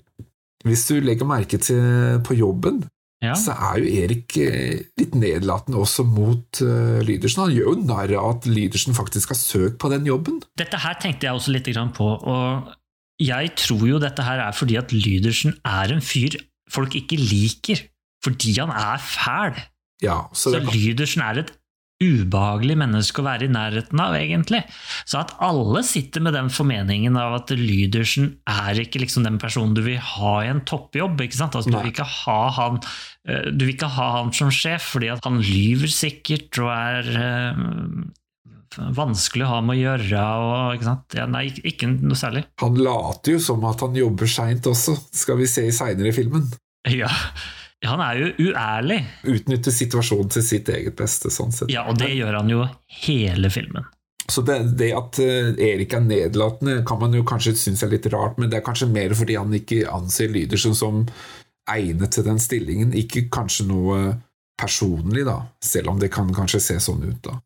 hvis 0.64 0.86
du 0.88 0.98
legger 1.00 1.28
merke 1.28 1.60
til 1.60 2.20
på 2.24 2.36
jobben, 2.38 2.84
Ja. 3.24 3.32
så 3.40 3.54
er 3.56 3.78
jo 3.80 3.88
Erik 4.04 4.34
eh, 4.36 4.80
litt 5.00 5.14
nedlatende 5.16 5.78
også 5.80 6.04
mot 6.04 6.60
uh, 6.60 6.98
Lydersen. 7.00 7.46
Han 7.46 7.54
gjør 7.54 7.70
jo 7.70 7.84
narr 7.88 8.12
av 8.20 8.26
at 8.34 8.48
Lydersen 8.50 8.92
faktisk 8.92 9.32
har 9.32 9.38
søkt 9.40 9.78
på 9.80 9.88
den 9.88 10.04
jobben. 10.04 10.42
Dette 10.60 10.76
her 10.82 10.98
tenkte 11.00 11.24
jeg 11.30 11.38
også 11.38 11.54
litt 11.54 11.70
på, 11.96 12.04
og 12.04 12.74
jeg 13.22 13.54
tror 13.56 13.86
jo 13.88 14.00
dette 14.02 14.26
her 14.26 14.42
er 14.44 14.52
fordi 14.52 14.76
at 14.76 14.92
Lydersen 14.92 15.56
er 15.64 15.94
en 15.94 16.04
fyr 16.04 16.36
folk 16.70 16.94
ikke 16.98 17.16
liker, 17.20 17.80
fordi 18.24 18.56
han 18.58 18.72
er 18.74 19.00
fæl. 19.00 19.56
Ja, 20.02 20.24
så 20.32 20.50
Så 20.52 20.60
det, 20.60 20.74
Lydersen 20.74 21.22
er 21.22 21.38
et 21.44 21.52
ubehagelig 22.02 22.76
menneske 22.80 23.22
å 23.22 23.26
være 23.26 23.46
i 23.46 23.52
nærheten 23.54 24.00
av, 24.02 24.16
egentlig. 24.18 24.62
Så 25.06 25.20
at 25.20 25.34
alle 25.44 25.84
sitter 25.86 26.24
med 26.24 26.34
den 26.36 26.50
formeningen 26.52 27.16
av 27.20 27.36
at 27.38 27.54
Lydersen 27.54 28.32
er 28.50 28.80
ikke 28.82 29.02
liksom 29.04 29.26
den 29.26 29.38
personen 29.42 29.76
du 29.76 29.84
vil 29.86 30.02
ha 30.02 30.34
i 30.42 30.50
en 30.50 30.64
toppjobb. 30.66 31.22
ikke 31.22 31.38
sant? 31.38 31.56
Altså, 31.58 31.70
du, 31.70 31.78
vil 31.78 31.92
ikke 31.94 32.08
ha 32.24 32.40
han, 32.58 32.82
eh, 33.28 33.48
du 33.54 33.66
vil 33.66 33.76
ikke 33.76 33.94
ha 33.94 34.10
han 34.18 34.34
som 34.36 34.52
sjef, 34.54 34.90
fordi 34.96 35.12
han 35.14 35.40
lyver 35.44 35.92
sikkert 35.92 36.60
og 36.64 36.72
er 36.74 37.10
øh, 37.14 38.84
vanskelig 38.98 39.46
å 39.46 39.52
ha 39.54 39.62
med 39.64 39.78
å 39.78 39.82
gjøre. 39.82 40.26
Og, 40.44 40.76
ikke 40.76 40.90
sant? 40.90 41.18
Ja, 41.18 41.26
nei, 41.30 41.46
ikke 41.62 41.90
noe 41.94 42.18
særlig. 42.18 42.46
han 42.62 42.80
later 42.80 43.36
jo 43.36 43.42
som 43.42 43.64
at 43.70 43.86
han 43.86 43.98
jobber 43.98 44.30
seint 44.30 44.66
også, 44.70 44.96
skal 45.14 45.38
vi 45.40 45.50
se 45.50 45.68
i 45.68 45.74
seinere 45.74 46.14
filmen. 46.16 46.50
Ja, 46.90 47.08
Han 47.88 48.00
er 48.04 48.20
jo 48.20 48.50
uærlig, 48.50 49.00
Utnytter 49.34 49.74
situasjonen 49.74 50.32
til 50.32 50.46
sitt 50.46 50.70
eget 50.72 50.96
beste, 50.98 51.32
sånn 51.32 51.52
sett. 51.52 51.72
ja, 51.72 51.84
og 51.88 51.98
det 52.00 52.12
gjør 52.14 52.40
han 52.40 52.50
jo 52.52 52.64
hele 53.04 53.50
filmen. 53.52 53.86
Så 54.30 54.40
det, 54.42 54.56
det 54.80 54.90
at 54.96 55.18
eh, 55.20 55.50
Erik 55.60 55.92
er 55.92 56.04
nedlatende, 56.04 56.78
kan 56.88 57.00
man 57.02 57.12
jo 57.12 57.24
kanskje 57.28 57.56
synes 57.60 57.82
er 57.84 57.92
litt 57.92 58.06
rart, 58.12 58.38
men 58.40 58.48
det 58.50 58.60
er 58.60 58.64
kanskje 58.64 58.88
mer 58.88 59.12
fordi 59.16 59.36
han 59.36 59.52
ikke 59.52 59.82
anser 59.92 60.32
Lydersen 60.32 60.76
som 60.76 61.02
egnet 61.70 62.14
til 62.16 62.24
den 62.24 62.40
stillingen. 62.40 62.94
Ikke 62.96 63.26
kanskje 63.32 63.68
noe 63.68 63.98
personlig, 64.60 65.26
da, 65.28 65.42
selv 65.64 65.92
om 65.92 66.00
det 66.00 66.12
kan 66.14 66.30
kanskje 66.32 66.62
se 66.62 66.78
sånn 66.80 67.04
ut, 67.04 67.20
da. 67.26 67.36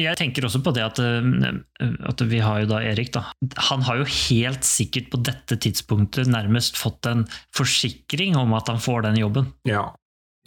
Jeg 0.00 0.18
tenker 0.18 0.46
også 0.46 0.62
på 0.64 0.72
det 0.76 0.84
at, 0.84 1.00
eh, 1.02 1.88
at 2.08 2.24
vi 2.28 2.40
har 2.44 2.62
jo 2.62 2.70
da 2.70 2.82
Erik. 2.84 3.12
da. 3.12 3.24
Han 3.70 3.82
har 3.88 4.00
jo 4.00 4.08
helt 4.08 4.64
sikkert 4.64 5.10
på 5.12 5.20
dette 5.24 5.56
tidspunktet 5.56 6.30
nærmest 6.30 6.78
fått 6.80 7.06
en 7.10 7.26
forsikring 7.56 8.36
om 8.36 8.54
at 8.58 8.68
han 8.72 8.80
får 8.80 9.08
den 9.08 9.20
jobben. 9.22 9.52
Ja. 9.68 9.90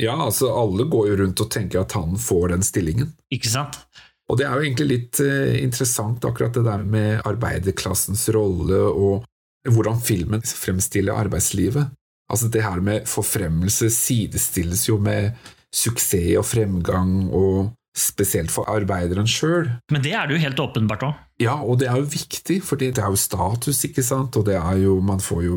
ja, 0.02 0.16
altså 0.16 0.54
alle 0.56 0.88
går 0.90 1.12
jo 1.12 1.22
rundt 1.24 1.46
og 1.46 1.52
tenker 1.52 1.84
at 1.84 1.96
han 1.98 2.18
får 2.18 2.50
den 2.56 2.66
stillingen. 2.66 3.14
Ikke 3.34 3.52
sant? 3.52 3.82
Og 4.30 4.40
det 4.40 4.48
er 4.48 4.58
jo 4.58 4.66
egentlig 4.66 4.90
litt 4.90 5.22
eh, 5.22 5.60
interessant, 5.62 6.26
akkurat 6.26 6.56
det 6.58 6.66
der 6.66 6.84
med 6.84 7.22
arbeiderklassens 7.28 8.28
rolle 8.34 8.82
og 8.90 9.26
hvordan 9.70 10.02
filmen 10.02 10.42
fremstiller 10.46 11.18
arbeidslivet. 11.18 11.94
Altså 12.32 12.50
det 12.50 12.64
her 12.66 12.82
med 12.82 13.06
forfremmelse 13.10 13.90
sidestilles 13.94 14.88
jo 14.90 14.98
med 15.02 15.36
suksess 15.76 16.38
og 16.40 16.46
fremgang, 16.48 17.28
og 17.30 17.74
spesielt 17.96 18.52
for 18.52 18.68
arbeideren 18.72 19.28
sjøl. 19.30 19.70
Men 19.92 20.04
det 20.04 20.12
er 20.14 20.28
det 20.28 20.36
jo 20.36 20.44
helt 20.44 20.60
åpenbart 20.60 21.06
òg. 21.08 21.14
Ja, 21.42 21.56
og 21.64 21.80
det 21.80 21.88
er 21.92 22.00
jo 22.00 22.10
viktig, 22.12 22.62
for 22.64 22.80
det 22.80 22.94
er 22.98 23.08
jo 23.12 23.20
status, 23.20 23.82
ikke 23.88 24.04
sant, 24.04 24.36
og 24.40 24.46
det 24.48 24.56
er 24.60 24.82
jo 24.84 25.00
Man 25.04 25.20
får 25.24 25.42
jo 25.46 25.56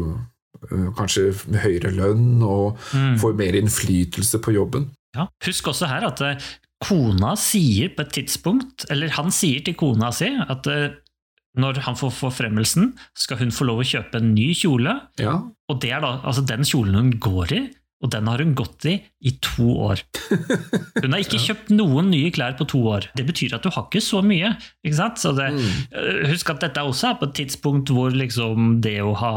øh, 0.70 0.88
kanskje 0.98 1.32
høyere 1.62 1.90
lønn 1.94 2.42
og 2.42 2.78
får 3.20 3.36
mer 3.38 3.58
innflytelse 3.58 4.38
på 4.42 4.54
jobben. 4.54 4.88
Ja. 5.16 5.28
Husk 5.46 5.68
også 5.70 5.86
her 5.90 6.06
at 6.10 6.22
eh, 6.22 6.48
kona 6.84 7.34
sier 7.38 7.90
på 7.94 8.04
et 8.06 8.14
tidspunkt, 8.20 8.86
eller 8.90 9.10
han 9.18 9.30
sier 9.34 9.64
til 9.66 9.74
kona 9.78 10.10
si, 10.14 10.30
at 10.30 10.66
eh, 10.70 10.90
når 11.58 11.80
han 11.88 11.96
får 11.98 12.12
forfremmelsen, 12.14 12.92
skal 13.18 13.40
hun 13.40 13.50
få 13.54 13.66
lov 13.66 13.80
å 13.82 13.86
kjøpe 13.88 14.20
en 14.20 14.34
ny 14.34 14.52
kjole. 14.54 14.92
Ja, 15.18 15.40
Og 15.68 15.80
det 15.82 15.90
er 15.90 16.04
da 16.04 16.20
altså 16.22 16.44
den 16.46 16.62
kjolen 16.66 16.94
hun 16.94 17.10
går 17.18 17.54
i, 17.56 17.62
og 17.98 18.12
den 18.14 18.28
har 18.30 18.38
hun 18.42 18.54
gått 18.58 18.86
i 18.86 18.94
i 19.26 19.32
to 19.42 19.72
år. 19.88 20.02
Hun 21.02 21.14
har 21.14 21.22
ikke 21.22 21.40
kjøpt 21.42 21.72
noen 21.74 22.12
nye 22.12 22.30
klær 22.34 22.54
på 22.58 22.66
to 22.70 22.78
år. 22.86 23.08
Det 23.18 23.24
betyr 23.26 23.56
at 23.56 23.64
du 23.66 23.72
har 23.74 23.88
ikke 23.88 24.02
så 24.04 24.20
mye. 24.22 24.52
ikke 24.86 24.98
sant? 25.00 25.18
Så 25.18 25.32
det, 25.34 25.48
eh, 25.90 26.20
Husk 26.30 26.52
at 26.54 26.62
dette 26.62 26.84
også 26.86 27.10
er 27.10 27.16
på 27.18 27.26
et 27.26 27.34
tidspunkt 27.40 27.90
hvor 27.94 28.14
liksom 28.14 28.78
det 28.84 29.00
å 29.02 29.16
ha 29.18 29.32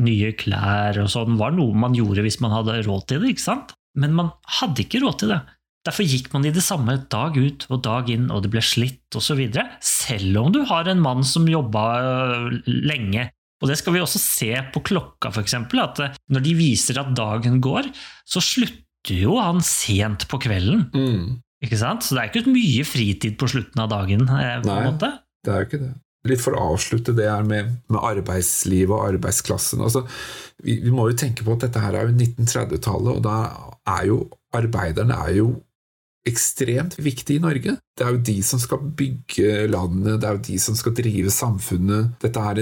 nye 0.00 0.32
klær 0.36 1.02
og 1.02 1.10
sånn 1.12 1.36
var 1.40 1.52
noe 1.56 1.76
man 1.76 1.96
gjorde 1.96 2.24
hvis 2.24 2.40
man 2.44 2.56
hadde 2.56 2.80
råd 2.88 3.06
til 3.10 3.20
det. 3.20 3.34
ikke 3.34 3.46
sant? 3.48 3.76
Men 3.96 4.16
man 4.16 4.32
hadde 4.60 4.84
ikke 4.84 5.02
råd 5.04 5.20
til 5.20 5.32
det. 5.34 5.42
Derfor 5.86 6.08
gikk 6.08 6.32
man 6.32 6.46
i 6.48 6.52
det 6.54 6.64
samme 6.66 6.96
dag 7.12 7.36
ut 7.36 7.68
og 7.70 7.82
dag 7.84 8.08
inn, 8.10 8.26
og 8.34 8.42
det 8.42 8.50
ble 8.50 8.62
slitt 8.64 9.16
osv. 9.16 9.44
Selv 9.84 10.40
om 10.40 10.50
du 10.54 10.64
har 10.66 10.88
en 10.90 11.02
mann 11.02 11.22
som 11.24 11.46
jobba 11.46 11.84
øh, 12.02 12.56
lenge. 12.66 13.28
Og 13.62 13.70
det 13.70 13.78
skal 13.80 13.94
vi 13.96 14.02
også 14.04 14.20
se 14.20 14.50
på 14.74 14.82
klokka, 14.84 15.30
f.eks. 15.32 15.54
At 15.56 16.00
øh, 16.04 16.16
når 16.34 16.44
de 16.44 16.54
viser 16.58 17.00
at 17.00 17.14
dagen 17.16 17.60
går, 17.64 17.88
så 18.28 18.42
slutter 18.44 19.16
jo 19.16 19.38
han 19.40 19.62
sent 19.64 20.26
på 20.28 20.40
kvelden. 20.42 20.88
mm. 20.94 21.42
Ikke 21.64 21.78
sant? 21.80 22.04
Så 22.04 22.12
det 22.14 22.20
er 22.20 22.28
ikke 22.34 22.52
mye 22.52 22.82
fritid 22.84 23.38
på 23.40 23.46
slutten 23.48 23.80
av 23.80 23.88
dagen. 23.88 24.26
eh, 24.28 24.58
Nei. 24.66 24.90
Det 25.46 25.52
er 25.54 25.62
jo 25.62 25.66
ikke 25.70 25.80
det. 25.86 25.94
Litt 26.28 26.42
for 26.42 26.58
å 26.58 26.66
avslutte 26.74 27.14
det 27.16 27.28
her 27.30 27.46
med, 27.46 27.70
med 27.88 28.02
arbeidslivet 28.02 28.92
og 28.92 29.06
arbeidsklassen. 29.14 29.80
Altså, 29.86 30.02
vi, 30.62 30.76
vi 30.84 30.92
må 30.92 31.06
jo 31.08 31.16
tenke 31.16 31.46
på 31.46 31.54
at 31.56 31.64
dette 31.64 31.80
her 31.80 31.94
er 31.96 32.10
jo 32.10 32.16
1930-tallet, 32.18 33.12
og 33.16 33.22
da 33.24 33.36
er 33.96 34.08
jo 34.10 34.18
arbeiderne 34.58 35.16
er 35.16 35.32
jo 35.38 35.46
ekstremt 36.26 36.96
viktig 36.98 37.36
i 37.36 37.42
Norge. 37.42 37.76
Det 37.96 38.04
er 38.04 38.16
jo 38.16 38.24
de 38.28 38.36
som 38.44 38.60
skal 38.62 38.82
bygge 38.98 39.66
landet, 39.70 40.20
det 40.20 40.28
er 40.28 40.36
jo 40.36 40.44
de 40.48 40.58
som 40.62 40.76
skal 40.78 40.94
drive 40.96 41.32
samfunnet. 41.32 42.16
Dette 42.22 42.42
her 42.42 42.60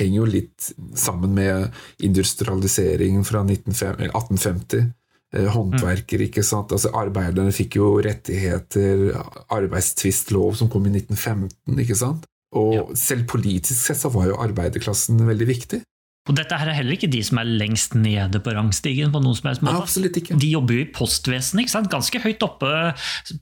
henger 0.00 0.18
jo 0.18 0.26
litt 0.28 0.68
sammen 0.98 1.34
med 1.36 1.70
industrialiseringen 2.04 3.24
fra 3.26 3.44
1850. 3.46 4.92
Håndverker, 5.34 6.22
ikke 6.28 6.44
sant. 6.46 6.70
Altså, 6.74 6.92
arbeiderne 6.94 7.54
fikk 7.54 7.80
jo 7.80 7.96
rettigheter, 8.04 9.08
arbeidstvistlov 9.54 10.54
som 10.60 10.70
kom 10.70 10.86
i 10.86 10.92
1915, 10.94 11.80
ikke 11.82 11.98
sant. 11.98 12.28
Og 12.54 12.92
selv 12.98 13.26
politisk 13.32 13.80
sett 13.80 13.98
så 13.98 14.12
var 14.14 14.28
jo 14.30 14.38
arbeiderklassen 14.44 15.18
veldig 15.26 15.48
viktig. 15.48 15.80
Og 16.24 16.36
dette 16.38 16.56
her 16.56 16.70
er 16.70 16.78
heller 16.78 16.96
ikke 16.96 17.10
de 17.12 17.20
som 17.26 17.36
er 17.42 17.50
lengst 17.60 17.92
nede 17.98 18.40
på 18.40 18.54
rangstigen. 18.56 19.12
på 19.12 19.20
noen 19.20 19.36
som 19.36 19.50
helst 19.50 19.64
måte. 19.64 19.82
absolutt 19.82 20.16
ikke. 20.16 20.38
De 20.40 20.48
jobber 20.54 20.78
jo 20.78 20.84
i 20.86 20.92
postvesenet, 20.96 21.68
ganske 21.92 22.22
høyt 22.24 22.46
oppe 22.46 22.70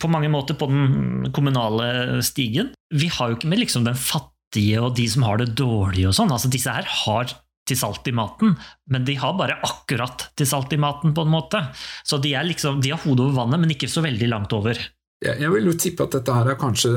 på 0.02 0.10
mange 0.10 0.30
måter 0.32 0.58
på 0.58 0.66
den 0.66 1.30
kommunale 1.32 2.18
stigen. 2.26 2.72
Vi 2.90 3.06
har 3.06 3.30
jo 3.30 3.38
ikke 3.38 3.52
med 3.52 3.62
liksom 3.62 3.86
den 3.86 3.94
fattige 3.94 4.82
og 4.82 4.96
de 4.98 5.06
som 5.08 5.22
har 5.22 5.38
det 5.38 5.54
dårlig 5.54 6.08
og 6.10 6.16
sånn. 6.18 6.34
Altså, 6.34 6.50
disse 6.50 6.74
her 6.74 6.82
har 7.06 7.30
til 7.70 7.78
salt 7.78 8.08
i 8.10 8.12
maten, 8.12 8.56
men 8.90 9.04
de 9.06 9.14
har 9.14 9.36
bare 9.38 9.60
akkurat 9.62 10.26
til 10.34 10.48
salt 10.50 10.72
i 10.74 10.80
maten, 10.82 11.14
på 11.14 11.22
en 11.22 11.30
måte. 11.30 11.60
Så 12.02 12.18
de, 12.18 12.34
er 12.34 12.42
liksom, 12.48 12.80
de 12.82 12.90
har 12.90 12.98
hodet 13.04 13.28
over 13.28 13.38
vannet, 13.44 13.62
men 13.62 13.70
ikke 13.70 13.86
så 13.86 14.02
veldig 14.02 14.26
langt 14.32 14.52
over. 14.58 14.74
Jeg, 15.22 15.38
jeg 15.38 15.50
vil 15.54 15.70
jo 15.70 15.78
tippe 15.78 16.02
at 16.02 16.16
dette 16.18 16.34
her 16.34 16.50
er 16.50 16.58
kanskje 16.58 16.90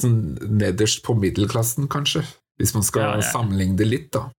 sånn 0.00 0.38
nederst 0.56 1.04
på 1.04 1.12
middelklassen, 1.20 1.90
kanskje. 1.92 2.24
Hvis 2.56 2.72
man 2.72 2.84
skal 2.88 3.04
Ja, 3.04 3.12
ja. 3.20 3.28
sammenligne 3.28 3.76
det 3.76 3.88
litt, 3.88 4.08
da. 4.16 4.30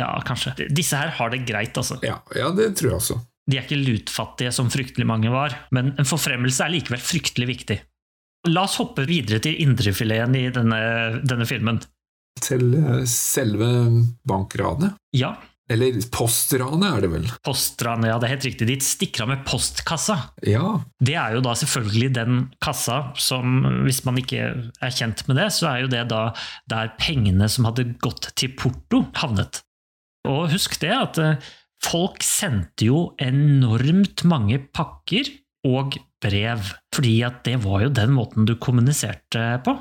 Ja, 0.00 0.08
kanskje. 0.24 0.54
Disse 0.72 0.96
her 0.96 1.12
har 1.18 1.32
det 1.34 1.42
greit, 1.48 1.76
altså. 1.76 1.98
Ja, 2.06 2.18
ja, 2.36 2.48
det 2.56 2.72
tror 2.78 2.94
jeg 2.94 3.00
også. 3.00 3.18
De 3.50 3.58
er 3.58 3.64
ikke 3.66 3.80
lutfattige 3.82 4.52
som 4.54 4.70
fryktelig 4.72 5.06
mange 5.08 5.32
var, 5.32 5.54
men 5.74 5.92
en 5.98 6.06
forfremmelse 6.08 6.62
er 6.64 6.72
likevel 6.76 7.02
fryktelig 7.02 7.48
viktig. 7.50 7.78
La 8.50 8.64
oss 8.66 8.78
hoppe 8.80 9.04
videre 9.06 9.38
til 9.42 9.58
indrefileten 9.62 10.34
i 10.38 10.46
denne, 10.54 10.78
denne 11.26 11.46
filmen. 11.46 11.80
Til 12.42 12.72
eh, 12.78 13.02
selve 13.10 13.68
bankranet. 14.26 14.96
Ja, 15.14 15.34
Eller 15.70 15.94
postranet, 16.12 16.88
er 16.88 17.04
det 17.04 17.10
vel. 17.12 17.26
Postranet, 17.46 18.08
ja, 18.10 18.16
det 18.18 18.26
er 18.26 18.32
helt 18.34 18.46
riktig. 18.48 18.66
De 18.68 18.76
stikker 18.82 19.24
av 19.24 19.30
med 19.30 19.44
postkassa. 19.46 20.16
Ja, 20.44 20.80
Det 21.00 21.14
er 21.16 21.36
jo 21.36 21.42
da 21.44 21.54
selvfølgelig 21.56 22.10
den 22.16 22.40
kassa 22.60 23.12
som, 23.16 23.62
hvis 23.86 24.02
man 24.04 24.18
ikke 24.20 24.48
er 24.82 24.96
kjent 24.96 25.22
med 25.28 25.38
det, 25.38 25.50
så 25.54 25.70
er 25.70 25.84
jo 25.84 25.92
det 25.92 26.02
da 26.10 26.24
der 26.70 26.90
pengene 26.98 27.48
som 27.48 27.68
hadde 27.70 27.86
gått 28.02 28.32
til 28.36 28.52
porto, 28.58 29.04
havnet. 29.22 29.62
Og 30.30 30.52
husk 30.52 30.78
det 30.82 30.92
at 30.94 31.18
eh, 31.22 31.50
folk 31.82 32.22
sendte 32.26 32.86
jo 32.90 33.06
enormt 33.22 34.24
mange 34.28 34.60
pakker 34.74 35.30
og 35.66 35.96
brev, 36.22 36.68
fordi 36.94 37.16
at 37.26 37.42
det 37.46 37.58
var 37.64 37.86
jo 37.86 37.94
den 37.94 38.14
måten 38.14 38.46
du 38.46 38.56
kommuniserte 38.62 39.56
på. 39.66 39.76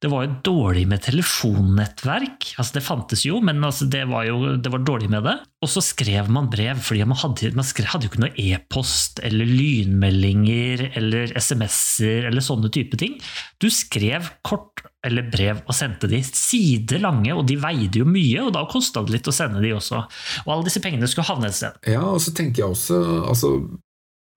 Det 0.00 0.08
var 0.08 0.24
jo 0.24 0.36
dårlig 0.46 0.86
med 0.88 1.02
telefonnettverk, 1.04 2.54
altså 2.56 2.78
det 2.78 2.82
fantes 2.86 3.24
jo, 3.26 3.36
men 3.44 3.58
altså 3.66 3.84
det, 3.92 4.06
var 4.08 4.24
jo, 4.24 4.54
det 4.56 4.70
var 4.72 4.80
dårlig 4.86 5.10
med 5.12 5.26
det. 5.28 5.34
Og 5.60 5.68
så 5.68 5.82
skrev 5.84 6.30
man 6.32 6.48
brev, 6.48 6.80
fordi 6.80 7.04
man 7.04 7.20
hadde, 7.20 7.50
man 7.58 7.68
skrev, 7.68 7.90
hadde 7.92 8.08
jo 8.08 8.14
ikke 8.14 8.22
noe 8.24 8.32
e-post 8.40 9.20
eller 9.28 9.50
lynmeldinger 9.50 10.86
eller 10.94 11.34
SMS-er 11.36 12.30
eller 12.30 12.46
sånne 12.46 12.72
type 12.72 12.96
ting. 13.02 13.18
Du 13.60 13.68
skrev 13.68 14.32
kort 14.46 14.86
eller 15.06 15.28
brev 15.32 15.62
og 15.64 15.76
sendte 15.76 16.10
de 16.10 16.20
sider 16.26 17.00
lange, 17.00 17.32
og 17.32 17.46
de 17.48 17.56
veide 17.60 18.02
jo 18.02 18.08
mye, 18.08 18.44
og 18.44 18.52
da 18.56 18.66
kosta 18.68 19.02
det 19.04 19.16
litt 19.16 19.30
å 19.30 19.34
sende 19.34 19.62
de 19.64 19.72
også. 19.76 20.02
Og 20.44 20.52
alle 20.52 20.66
disse 20.68 20.82
pengene 20.84 21.08
skulle 21.08 21.28
havne 21.30 21.48
et 21.48 21.56
sted. 21.56 21.78
Ja, 21.88 22.04
og 22.04 22.20
så 22.24 22.34
tenker 22.36 22.64
jeg 22.64 22.74
også 22.76 23.00
altså, 23.30 23.54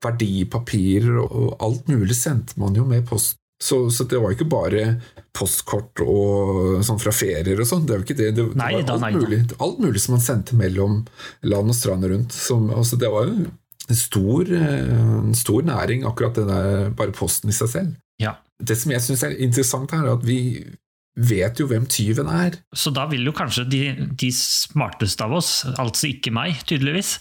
Verdipapirer 0.03 1.21
og 1.23 1.55
alt 1.63 1.87
mulig 1.91 2.15
sendte 2.17 2.59
man 2.59 2.75
jo 2.75 2.87
med 2.87 3.05
post. 3.07 3.37
Så, 3.63 3.77
så, 3.95 4.03
det 4.03 4.19
var 4.19 4.33
ikke 4.33 4.49
bare 4.51 4.81
postkort 5.31 6.01
og 6.03 6.81
sånn 6.83 6.99
fra 6.99 7.13
ferier 7.15 7.61
og 7.63 7.67
sånn. 7.69 7.85
Det 7.87 8.01
det. 8.09 8.15
Det, 8.17 8.31
det 8.35 8.47
var 8.49 8.73
alt, 8.75 8.91
nei, 8.99 9.11
mulig, 9.15 9.39
alt 9.63 9.79
mulig 9.79 10.01
som 10.03 10.17
man 10.17 10.25
sendte 10.25 10.57
mellom 10.59 10.97
land 11.47 11.71
og 11.71 11.77
strand 11.77 12.07
rundt. 12.11 12.35
Som, 12.35 12.67
altså, 12.75 12.99
det 12.99 13.11
var 13.13 13.29
jo 13.29 13.45
en 13.87 13.99
stor, 13.99 14.51
en 14.51 15.35
stor 15.35 15.63
næring, 15.67 16.03
akkurat 16.07 16.35
det 16.35 16.47
der 16.49 16.91
bare 16.97 17.15
posten 17.15 17.53
i 17.53 17.55
seg 17.55 17.71
selv. 17.71 17.95
Ja. 18.21 18.35
Det 18.63 18.77
som 18.79 18.93
jeg 18.95 19.03
syns 19.03 19.23
er 19.27 19.35
interessant 19.43 19.91
her, 19.95 20.05
er 20.07 20.15
at 20.17 20.23
vi 20.27 20.39
vet 21.13 21.59
jo 21.61 21.67
hvem 21.69 21.83
tyven 21.91 22.29
er. 22.31 22.55
Så 22.73 22.89
da 22.95 23.03
vil 23.11 23.27
jo 23.27 23.33
kanskje 23.37 23.67
de, 23.69 23.81
de 24.17 24.29
smarteste 24.33 25.21
av 25.25 25.35
oss, 25.37 25.51
altså 25.77 26.09
ikke 26.09 26.31
meg, 26.33 26.63
tydeligvis, 26.69 27.17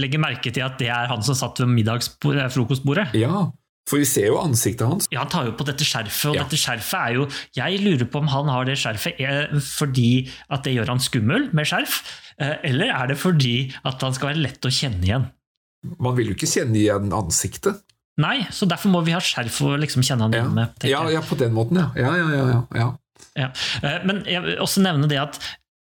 legge 0.00 0.18
merke 0.18 0.50
til 0.50 0.64
at 0.66 0.80
det 0.82 0.88
er 0.90 1.06
han 1.12 1.22
som 1.26 1.36
satt 1.38 1.60
ved 1.62 1.70
middagsfrokostbordet. 1.76 3.12
Ja, 3.20 3.44
for 3.86 4.02
vi 4.02 4.08
ser 4.08 4.26
jo 4.32 4.40
ansiktet 4.42 4.82
hans. 4.88 5.06
Ja, 5.14 5.22
Han 5.22 5.30
tar 5.30 5.46
jo 5.46 5.54
på 5.54 5.66
dette 5.68 5.86
skjerfet, 5.86 6.32
og 6.32 6.34
Ja. 6.40 6.42
dette 6.42 6.58
skjerfet 6.58 6.98
er 6.98 7.12
jo 7.14 7.28
Jeg 7.54 7.78
lurer 7.84 8.08
på 8.10 8.18
om 8.18 8.26
han 8.32 8.48
har 8.50 8.64
det 8.66 8.74
skjerfet 8.82 9.20
eh, 9.22 9.54
fordi 9.62 10.28
at 10.50 10.64
det 10.66 10.74
gjør 10.74 10.88
han 10.90 10.98
skummel 10.98 11.52
med 11.54 11.70
skjerf, 11.70 12.02
eh, 12.40 12.56
eller 12.64 12.90
er 12.90 13.06
det 13.12 13.18
fordi 13.22 13.72
at 13.84 14.02
han 14.02 14.12
skal 14.12 14.32
være 14.34 14.42
lett 14.42 14.66
å 14.66 14.74
kjenne 14.74 15.06
igjen? 15.06 15.30
Man 16.02 16.16
vil 16.16 16.32
jo 16.32 16.34
ikke 16.34 16.50
kjenne 16.50 16.74
igjen 16.82 17.12
ansiktet. 17.14 17.78
Nei, 18.18 18.46
så 18.50 18.64
derfor 18.68 18.88
må 18.94 19.02
vi 19.04 19.12
ha 19.12 19.20
skjerf 19.20 19.58
og 19.66 19.78
liksom 19.82 20.02
kjenne 20.06 20.22
han 20.28 20.32
Ja, 20.32 20.44
med. 20.48 20.68
ja, 20.88 21.02
ja 21.12 21.20
på 21.20 21.36
den 21.36 21.52
måten, 21.52 21.76
ja. 21.76 21.90
Ja, 21.96 22.14
ja, 22.16 22.28
ja, 22.32 22.46
ja, 22.48 22.64
ja. 22.74 22.88
Ja. 23.36 23.50
Eh, 23.82 24.04
Men 24.06 24.22
jeg 24.24 24.42
vil 24.42 24.56
også 24.64 24.80
nevne 24.84 25.08
det 25.08 25.18
at 25.20 25.38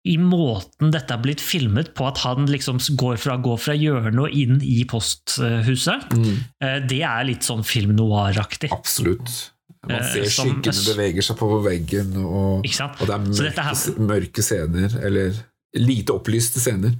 i 0.07 0.17
måten 0.23 0.93
dette 0.95 1.11
er 1.13 1.19
blitt 1.19 1.41
filmet 1.43 1.93
på, 1.99 2.07
at 2.07 2.19
han 2.23 2.47
liksom 2.47 2.79
går 2.97 3.17
fra, 3.19 3.37
går 3.43 3.59
fra 3.59 3.75
hjørnet 3.75 4.21
og 4.23 4.31
inn 4.31 4.61
i 4.63 4.85
posthuset, 4.89 6.07
Mm, 6.15 6.45
eh, 6.63 6.79
det 6.87 7.03
er 7.03 7.25
litt 7.25 7.43
sånn 7.43 7.65
film 7.67 7.97
noir-aktig. 7.97 8.71
absolutt. 8.73 9.51
Man 9.87 10.01
Eh, 10.01 10.13
ser 10.13 10.25
som- 10.31 10.63
skyggene 10.63 10.95
beveger 10.97 11.23
seg 11.23 11.37
på 11.37 11.63
veggen, 11.63 12.17
og, 12.25 12.59
og 12.59 12.63
det 12.65 13.11
er 13.11 13.19
mørke, 13.19 13.63
her- 13.63 13.99
mørke 13.99 14.43
scener, 14.43 15.05
eller 15.05 15.33
lite 15.75 16.13
opplyste 16.13 16.59
scener. 16.61 16.95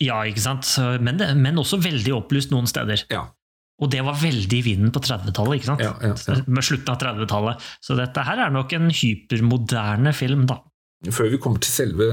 Ja, 0.00 0.22
ikke 0.24 0.40
sant? 0.40 0.66
Men, 1.00 1.16
det, 1.16 1.34
men 1.36 1.56
også 1.56 1.78
veldig 1.80 2.12
opplyst 2.12 2.50
noen 2.50 2.66
steder. 2.66 3.04
Ja. 3.10 3.28
Og 3.82 3.90
det 3.92 4.00
var 4.06 4.16
veldig 4.16 4.56
i 4.56 4.64
vinden 4.64 4.92
på 4.94 5.02
30-tallet, 5.04 5.58
ikke 5.58 5.68
sant? 5.72 5.82
Ja, 5.84 5.92
ja, 6.00 6.14
ja. 6.16 6.38
Med 6.48 6.64
slutten 6.64 6.94
av 6.94 7.00
30-tallet. 7.02 7.66
Så 7.84 7.96
dette 7.98 8.22
her 8.24 8.46
er 8.46 8.54
nok 8.54 8.72
en 8.72 8.88
hypermoderne 8.88 10.14
film, 10.16 10.46
da. 10.48 10.62
Før 11.12 11.28
vi 11.28 11.36
kommer 11.38 11.60
til 11.60 11.70
selve, 11.70 12.06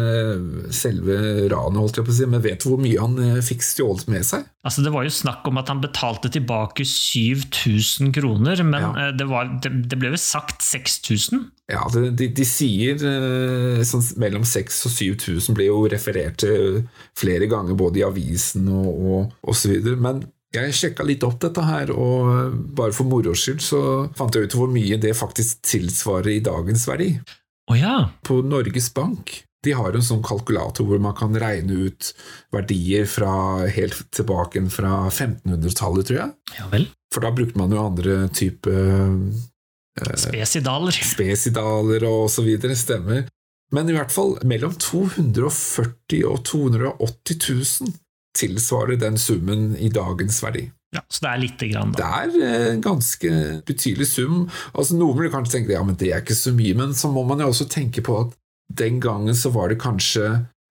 selve 0.75 1.15
ranet, 1.49 1.79
holdt 1.79 1.97
jeg 2.01 2.05
på 2.05 2.11
å 2.11 2.15
si, 2.17 2.25
men 2.29 2.41
vet 2.43 2.59
du 2.61 2.67
hvor 2.67 2.81
mye 2.83 2.99
han 2.99 3.15
eh, 3.23 3.39
fikk 3.41 3.63
stjålet 3.63 4.09
med 4.11 4.25
seg? 4.27 4.43
Altså, 4.67 4.83
det 4.83 4.91
var 4.93 5.07
jo 5.07 5.13
snakk 5.15 5.47
om 5.49 5.57
at 5.61 5.71
han 5.71 5.79
betalte 5.81 6.29
tilbake 6.35 6.83
7000 6.85 8.11
kroner, 8.13 8.59
men 8.67 8.81
Ja. 8.83 8.91
eh, 9.07 9.13
det, 9.15 9.25
var, 9.31 9.47
det, 9.63 9.71
det 9.87 9.97
ble 10.03 10.11
vel 10.13 10.19
sagt 10.21 10.61
6000? 10.67 11.45
Ja, 11.71 11.87
de, 11.93 12.09
de, 12.11 12.27
de 12.35 12.45
sier 12.45 12.99
eh, 13.07 13.81
sånn 13.87 14.03
mellom 14.19 14.43
6000 14.43 14.91
og 14.91 14.97
7000 14.99 15.57
ble 15.57 15.69
jo 15.71 15.79
referert 15.87 16.41
til 16.43 16.83
flere 17.17 17.47
ganger, 17.47 17.79
både 17.79 18.03
i 18.03 18.05
avisen 18.07 18.67
og, 18.67 18.91
og, 18.91 19.33
og 19.47 19.55
så 19.57 19.71
videre. 19.71 19.95
Men 19.95 20.25
jeg 20.53 20.75
sjekka 20.77 21.05
litt 21.07 21.23
opp 21.25 21.39
dette 21.43 21.63
her, 21.65 21.93
og 21.93 22.53
bare 22.77 22.93
for 22.95 23.09
moro 23.09 23.33
skyld 23.37 23.63
så 23.63 23.79
fant 24.17 24.35
jeg 24.35 24.49
ut 24.49 24.57
hvor 24.57 24.69
mye 24.71 24.99
det 25.01 25.15
faktisk 25.17 25.63
tilsvarer 25.65 26.35
i 26.35 26.43
dagens 26.45 26.85
verdi. 26.89 27.09
Oh, 27.71 27.79
ja. 27.79 28.11
På 28.27 28.41
Norges 28.45 28.91
Bank 28.93 29.43
de 29.63 29.71
har 29.77 29.95
en 29.95 30.03
sånn 30.03 30.23
kalkulator 30.25 30.87
hvor 30.87 30.99
man 31.01 31.15
kan 31.15 31.35
regne 31.39 31.87
ut 31.87 32.11
verdier 32.53 33.07
fra 33.07 33.63
helt 33.71 34.01
tilbake 34.15 34.61
fra 34.73 35.05
1500-tallet, 35.07 36.09
tror 36.09 36.19
jeg. 36.19 36.33
Ja 36.57 36.67
vel. 36.73 36.89
For 37.13 37.23
da 37.23 37.31
brukte 37.35 37.59
man 37.61 37.71
jo 37.71 37.85
andre 37.85 38.17
type 38.35 38.73
eh, 38.73 40.17
Spesidaler. 40.19 40.95
spesidaler 41.13 42.07
og 42.09 42.25
så 42.33 42.43
videre, 42.45 42.75
stemmer. 42.75 43.27
Men 43.73 43.89
i 43.89 43.95
hvert 43.95 44.13
fall 44.13 44.35
mellom 44.45 44.75
240 44.77 46.25
og 46.29 46.43
280 46.49 47.39
000 47.87 47.93
tilsvarer 48.37 48.97
den 49.01 49.17
summen 49.21 49.73
i 49.77 49.89
dagens 49.93 50.39
verdi. 50.43 50.67
Ja, 50.93 51.01
så 51.09 51.25
det 51.25 51.31
er 51.31 51.41
lite 51.41 51.67
grann, 51.71 51.93
da? 51.95 52.09
Det 52.31 52.39
er 52.45 52.71
en 52.71 52.81
ganske 52.85 53.29
betydelig 53.65 54.07
sum. 54.11 54.43
Altså 54.73 54.97
Noen 54.97 55.23
vil 55.23 55.33
kanskje 55.33 55.57
tenke 55.57 55.73
ja, 55.73 55.81
men 55.85 55.97
det 55.97 56.11
er 56.11 56.21
ikke 56.21 56.37
så 56.37 56.53
mye, 56.53 56.77
men 56.77 56.93
så 56.97 57.09
må 57.13 57.25
man 57.25 57.41
jo 57.41 57.49
også 57.49 57.69
tenke 57.71 58.03
på 58.05 58.19
at 58.25 58.35
den 58.73 58.99
gangen 59.03 59.35
så 59.37 59.51
var 59.53 59.69
det 59.69 59.81
kanskje 59.81 60.27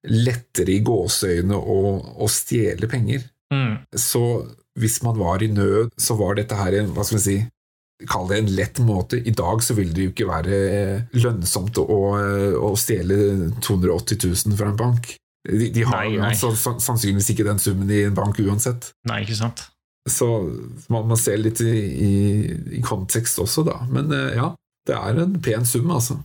lettere 0.09 0.77
i 0.77 0.83
gåseøyne 0.83 1.59
å, 1.59 1.81
å 2.23 2.29
stjele 2.31 2.89
penger. 2.91 3.27
Mm. 3.55 3.83
Så 3.99 4.23
hvis 4.79 5.03
man 5.05 5.19
var 5.21 5.43
i 5.43 5.51
nød, 5.53 5.93
så 6.01 6.17
var 6.19 6.39
dette 6.39 6.59
her 6.59 6.79
en, 6.79 6.95
hva 6.97 7.05
skal 7.07 7.19
vi 7.19 7.25
si, 7.27 7.37
kall 8.11 8.29
det 8.31 8.39
en 8.41 8.53
lett 8.57 8.81
måte. 8.83 9.21
I 9.21 9.35
dag 9.37 9.63
så 9.63 9.77
vil 9.79 9.93
det 9.95 10.07
jo 10.07 10.13
ikke 10.15 10.31
være 10.31 10.61
lønnsomt 11.19 11.79
å, 11.83 11.99
å 12.59 12.73
stjele 12.79 13.19
280 13.63 14.23
000 14.27 14.59
fra 14.59 14.71
en 14.73 14.81
bank. 14.81 15.13
De, 15.49 15.69
de 15.75 15.83
har 15.83 16.05
Nei, 16.07 16.19
nei. 16.21 16.33
San- 16.39 16.81
sannsynligvis 16.81 17.33
ikke 17.35 17.47
den 17.49 17.61
summen 17.63 17.91
i 17.91 18.05
en 18.07 18.15
bank 18.15 18.39
uansett. 18.43 18.93
Nei, 19.11 19.23
ikke 19.25 19.39
sant. 19.41 19.65
Så 20.09 20.27
man 20.91 21.07
må 21.11 21.19
se 21.19 21.35
litt 21.39 21.61
i, 21.63 21.71
i, 21.71 22.13
i 22.79 22.83
kontekst 22.83 23.39
også, 23.43 23.65
da. 23.67 23.81
Men 23.91 24.11
eh, 24.15 24.37
ja, 24.39 24.53
det 24.89 24.99
er 24.99 25.23
en 25.23 25.39
pen 25.43 25.67
sum, 25.67 25.91
altså. 25.95 26.19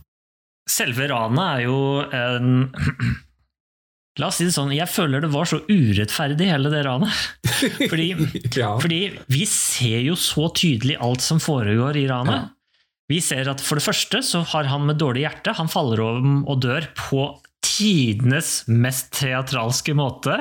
Selve 0.68 1.08
ranet 1.10 1.44
er 1.46 1.64
jo 1.66 1.78
en 2.12 2.68
La 4.18 4.32
oss 4.32 4.40
si 4.40 4.48
det 4.48 4.54
sånn, 4.56 4.72
jeg 4.74 4.90
føler 4.90 5.22
det 5.22 5.28
var 5.30 5.46
så 5.46 5.60
urettferdig, 5.70 6.48
hele 6.50 6.72
det 6.72 6.80
ranet. 6.82 7.14
Fordi, 7.90 8.08
ja. 8.58 8.72
fordi 8.82 8.98
vi 9.30 9.44
ser 9.46 10.02
jo 10.02 10.16
så 10.18 10.48
tydelig 10.54 10.96
alt 11.02 11.22
som 11.22 11.38
foregår 11.42 11.98
i 12.00 12.08
ranet. 12.10 12.50
Vi 13.10 13.20
ser 13.24 13.48
at 13.50 13.62
for 13.64 13.78
det 13.78 13.86
første 13.86 14.20
så 14.26 14.42
har 14.52 14.66
han 14.70 14.84
med 14.86 14.98
dårlig 15.00 15.22
hjerte, 15.24 15.54
han 15.58 15.70
faller 15.70 16.02
over 16.02 16.26
og 16.50 16.58
dør 16.62 16.86
på 16.98 17.22
tidenes 17.78 18.62
mest 18.66 19.12
teatralske 19.14 19.94
måte. 19.96 20.34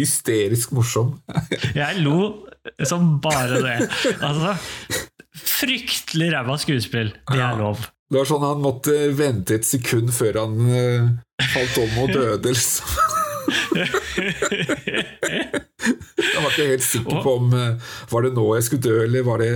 Hysterisk 0.00 0.72
morsom. 0.74 1.14
Jeg 1.80 2.02
lo 2.02 2.46
som 2.86 3.18
bare 3.22 3.60
det. 3.62 3.78
Altså, 4.20 4.56
fryktelig 5.60 6.32
ræva 6.34 6.58
skuespill. 6.60 7.14
Det 7.30 7.40
er 7.40 7.58
lov. 7.60 7.86
Det 8.10 8.18
var 8.18 8.26
sånn 8.26 8.42
han 8.42 8.62
måtte 8.64 8.94
vente 9.14 9.60
et 9.60 9.66
sekund 9.66 10.10
før 10.10 10.40
han 10.42 10.56
uh, 10.66 11.10
falt 11.52 11.76
om 11.78 11.98
og 12.02 12.10
døde, 12.10 12.50
liksom. 12.50 12.86
Jeg 16.20 16.42
var 16.42 16.50
ikke 16.50 16.66
helt 16.68 16.84
sikker 16.84 17.22
på 17.24 17.32
om 17.38 17.54
uh, 17.56 17.94
Var 18.10 18.26
det 18.26 18.30
nå 18.36 18.44
jeg 18.58 18.66
skulle 18.66 18.84
dø, 18.84 18.96
eller 19.06 19.24
var 19.26 19.40
det 19.42 19.52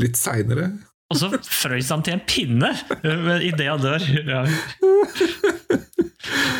litt 0.00 0.16
seinere? 0.18 0.70
Og 1.12 1.18
så 1.20 1.28
frøys 1.46 1.90
han 1.94 2.02
til 2.02 2.16
en 2.16 2.24
pinne 2.26 2.72
idet 3.46 3.68
han 3.70 3.82
dør. 3.84 4.02
Ja. 4.26 4.40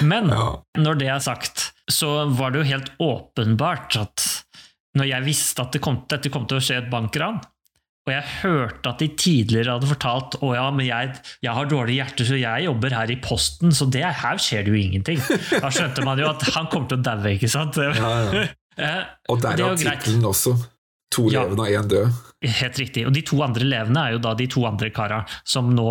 Men 0.07 0.31
når 0.79 1.01
det 1.01 1.09
er 1.11 1.23
sagt, 1.25 1.71
så 1.91 2.29
var 2.39 2.55
det 2.55 2.63
jo 2.63 2.71
helt 2.71 2.93
åpenbart 3.03 3.99
at 3.99 4.27
når 4.97 5.11
jeg 5.11 5.27
visste 5.27 5.65
at 5.65 5.75
det 5.75 5.83
kom, 5.85 5.99
dette 6.09 6.31
kom 6.33 6.47
til 6.49 6.61
å 6.61 6.65
skje 6.65 6.79
et 6.81 6.91
bankran, 6.93 7.41
og 8.07 8.13
jeg 8.15 8.23
hørte 8.45 8.91
at 8.93 9.01
de 9.03 9.09
tidligere 9.19 9.75
hadde 9.75 9.89
fortalt 9.91 10.37
å 10.47 10.53
ja, 10.55 10.69
men 10.71 10.87
jeg, 10.87 11.11
jeg 11.43 11.53
har 11.59 11.67
dårlig 11.69 11.97
hjerte, 11.99 12.27
så 12.29 12.39
jeg 12.39 12.69
jobber 12.69 12.95
her 12.95 13.11
i 13.11 13.17
Posten, 13.19 13.75
så 13.75 13.89
det, 13.91 14.05
her 14.23 14.39
skjer 14.41 14.63
det 14.63 14.73
jo 14.73 14.79
ingenting. 14.79 15.19
Da 15.51 15.73
skjønte 15.75 16.05
man 16.07 16.23
jo 16.23 16.29
at 16.31 16.47
han 16.55 16.71
kommer 16.71 16.87
til 16.93 17.01
å 17.01 17.07
daue, 17.09 17.35
ikke 17.35 17.51
sant? 17.51 17.81
Ja, 17.83 18.15
ja. 18.31 18.47
Eh, 18.77 19.05
Og 19.33 19.39
der 19.41 19.55
er 19.55 19.57
derav 19.57 19.71
jo 19.73 19.89
tittelen 19.89 20.25
også. 20.29 20.51
To 21.17 21.23
levende 21.33 21.65
og 21.65 21.71
én 21.73 21.87
død. 21.89 22.17
Helt 22.47 22.79
riktig. 22.79 23.03
Og 23.09 23.13
de 23.17 23.23
to 23.27 23.41
andre 23.43 23.65
levende 23.67 24.03
er 24.07 24.13
jo 24.15 24.19
da 24.23 24.35
de 24.39 24.47
to 24.53 24.63
andre 24.69 24.91
kara 24.95 25.25
som 25.45 25.73
nå 25.75 25.87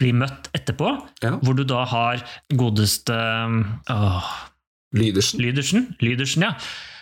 blir 0.00 0.14
møtt 0.18 0.48
etterpå, 0.56 0.90
Ja. 1.22 1.36
hvor 1.38 1.54
du 1.54 1.62
da 1.64 1.84
har 1.86 2.22
godeste 2.50 3.14
åh, 3.90 4.30
Lydersen. 4.94 5.40
Lydersen, 5.42 5.96
Lydersen, 6.00 6.42
ja, 6.42 6.52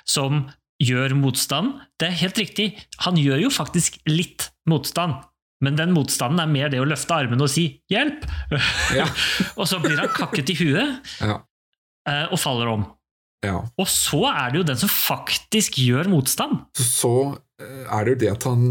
som 0.05 0.47
gjør 0.83 1.15
motstand. 1.15 1.75
Det 2.01 2.09
er 2.09 2.17
helt 2.23 2.39
riktig, 2.41 2.71
han 3.05 3.17
gjør 3.21 3.43
jo 3.45 3.51
faktisk 3.53 3.99
litt 4.09 4.51
motstand. 4.69 5.15
Men 5.63 5.77
den 5.79 5.93
motstanden 5.95 6.41
er 6.43 6.47
mer 6.51 6.69
det 6.73 6.81
å 6.83 6.87
løfte 6.89 7.15
armene 7.15 7.43
og 7.45 7.49
si 7.53 7.81
'hjelp'! 7.93 8.25
Ja. 8.97 9.07
og 9.59 9.69
så 9.69 9.79
blir 9.79 9.97
han 10.01 10.09
kakket 10.09 10.51
i 10.51 10.55
huet 10.59 11.21
Ja. 11.21 11.39
eh, 12.09 12.27
og 12.33 12.39
faller 12.41 12.67
om. 12.69 12.87
ja. 13.45 13.61
Og 13.79 13.87
så 13.87 14.25
er 14.35 14.51
det 14.51 14.59
jo 14.59 14.63
den 14.65 14.77
som 14.77 14.89
faktisk 14.89 15.79
gjør 15.79 16.09
motstand. 16.11 16.65
Så, 16.75 17.39
eh, 17.39 17.52
er 17.87 18.05
det 18.05 18.15
jo 18.15 18.21
det 18.25 18.31
at 18.33 18.47
han 18.49 18.63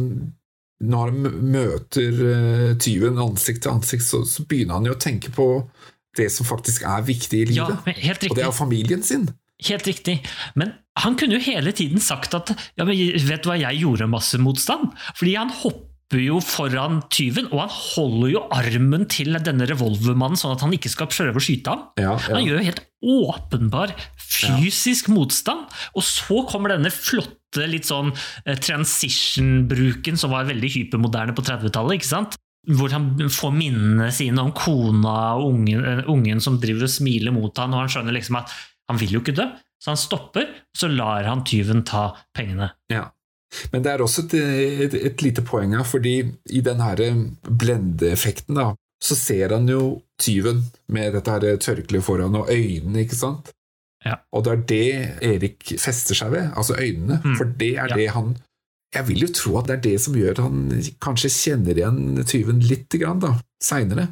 Når 0.82 1.12
han 1.12 1.42
møter 1.54 2.22
eh, 2.34 2.70
tyven 2.82 3.20
ansikt 3.22 3.64
til 3.66 3.76
ansikt, 3.76 4.06
så, 4.08 4.24
så 4.26 4.46
begynner 4.50 4.80
han 4.80 4.90
jo 4.90 4.96
å 4.96 5.02
tenke 5.02 5.30
på 5.36 5.46
det 6.18 6.28
som 6.34 6.48
faktisk 6.48 6.84
er 6.90 7.06
viktig 7.08 7.44
i 7.44 7.46
livet. 7.54 7.86
Ja, 7.86 7.94
helt 8.10 8.26
og 8.28 8.36
det 8.36 8.44
er 8.48 8.56
familien 8.56 9.06
sin. 9.06 9.30
Helt 9.62 9.86
riktig. 9.88 10.18
Men 10.58 10.74
han 11.00 11.16
kunne 11.20 11.38
jo 11.38 11.46
hele 11.46 11.72
tiden 11.76 12.02
sagt 12.02 12.34
at 12.36 12.52
ja, 12.52 12.84
men 12.84 12.98
vet 12.98 13.46
du 13.46 13.52
hva, 13.52 13.60
jeg 13.62 13.84
gjorde 13.84 14.10
masse 14.10 14.40
motstand. 14.42 14.90
Fordi 15.14 15.36
han 15.38 15.54
hopper 15.62 16.20
jo 16.20 16.42
foran 16.44 17.00
tyven, 17.14 17.48
og 17.54 17.62
han 17.62 17.72
holder 17.72 18.34
jo 18.34 18.42
armen 18.52 19.06
til 19.12 19.38
denne 19.46 19.68
revolvermannen 19.70 20.40
sånn 20.40 20.58
at 20.58 20.66
han 20.66 20.74
ikke 20.76 20.92
skal 20.92 21.08
prøve 21.14 21.40
å 21.40 21.46
skyte 21.46 21.72
ham. 21.72 21.86
Ja, 22.02 22.18
Han 22.26 22.44
gjør 22.44 22.58
jo 22.60 22.66
helt 22.68 22.82
åpenbar 23.02 23.94
fysisk 24.18 25.08
motstand, 25.14 25.70
og 25.96 26.04
så 26.06 26.42
kommer 26.50 26.76
denne 26.76 26.92
flotte 26.94 27.38
litt 27.60 27.88
sånn 27.90 28.12
eh, 28.46 28.58
transition-bruken 28.58 30.20
som 30.20 30.34
var 30.34 30.50
veldig 30.50 30.72
hypermoderne 30.76 31.36
på 31.38 31.46
30-tallet, 31.48 32.00
ikke 32.00 32.12
sant? 32.12 32.38
Hvor 32.70 32.94
han 32.94 33.16
får 33.34 33.56
minnene 33.56 34.12
sine 34.14 34.44
om 34.44 34.52
kona 34.56 35.16
og 35.40 35.56
ungen, 35.56 35.86
eh, 35.86 36.04
ungen 36.12 36.44
som 36.44 36.60
driver 36.62 36.88
og 36.88 36.94
smiler 36.94 37.36
mot 37.36 37.58
han, 37.58 37.74
og 37.74 37.86
han 37.86 37.92
skjønner 37.92 38.16
liksom 38.18 38.40
at 38.42 38.54
han 38.92 39.00
vil 39.02 39.18
jo 39.18 39.24
ikke 39.24 39.38
dø, 39.38 39.48
så 39.82 39.94
han 39.94 40.00
stopper, 40.00 40.48
så 40.78 40.92
lar 40.92 41.26
han 41.26 41.44
tyven 41.48 41.84
ta 41.88 42.12
pengene. 42.38 42.72
Ja. 42.92 43.10
Men 43.74 43.84
det 43.84 43.92
er 43.92 44.04
også 44.04 44.24
et, 44.30 44.36
et, 44.88 44.94
et 44.96 45.24
lite 45.26 45.44
poeng 45.44 45.74
her, 45.76 45.84
fordi 45.88 46.22
i 46.56 46.62
den 46.64 46.80
her 46.80 47.02
blendeeffekten, 47.50 48.56
da, 48.56 48.70
så 49.02 49.18
ser 49.18 49.56
han 49.56 49.66
jo 49.68 50.04
tyven 50.22 50.62
med 50.94 51.18
dette 51.18 51.34
her 51.34 51.58
tørkleet 51.60 52.06
foran 52.06 52.38
og 52.38 52.52
øynene, 52.54 53.04
ikke 53.04 53.18
sant? 53.18 53.52
Ja. 54.06 54.16
Og 54.34 54.44
det 54.46 54.52
er 54.54 54.64
det 54.72 55.20
Erik 55.22 55.76
fester 55.80 56.18
seg 56.18 56.32
ved, 56.34 56.48
altså 56.58 56.74
øynene, 56.80 57.20
Mm. 57.24 57.36
for 57.38 57.46
det 57.46 57.76
er 57.78 57.88
Ja. 57.92 57.96
det 57.96 58.10
han 58.16 58.38
Jeg 58.94 59.06
vil 59.08 59.22
jo 59.22 59.28
tro 59.32 59.58
at 59.58 59.68
det 59.68 59.76
er 59.78 59.82
det 59.90 60.02
som 60.02 60.14
gjør 60.14 60.32
at 60.32 60.40
han 60.44 60.70
kanskje 61.00 61.30
kjenner 61.32 61.78
igjen 61.80 62.26
tyven 62.28 62.60
litt 62.68 62.90
grann, 63.00 63.20
da, 63.24 63.38
seinere. 63.64 64.10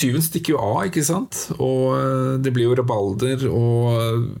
Tyven 0.00 0.22
stikker 0.22 0.54
jo 0.54 0.58
av, 0.62 0.84
ikke 0.86 1.02
sant, 1.04 1.48
og 1.58 1.96
øh, 1.98 2.38
det 2.42 2.52
blir 2.54 2.68
jo 2.70 2.76
rabalder, 2.78 3.42
og 3.50 4.38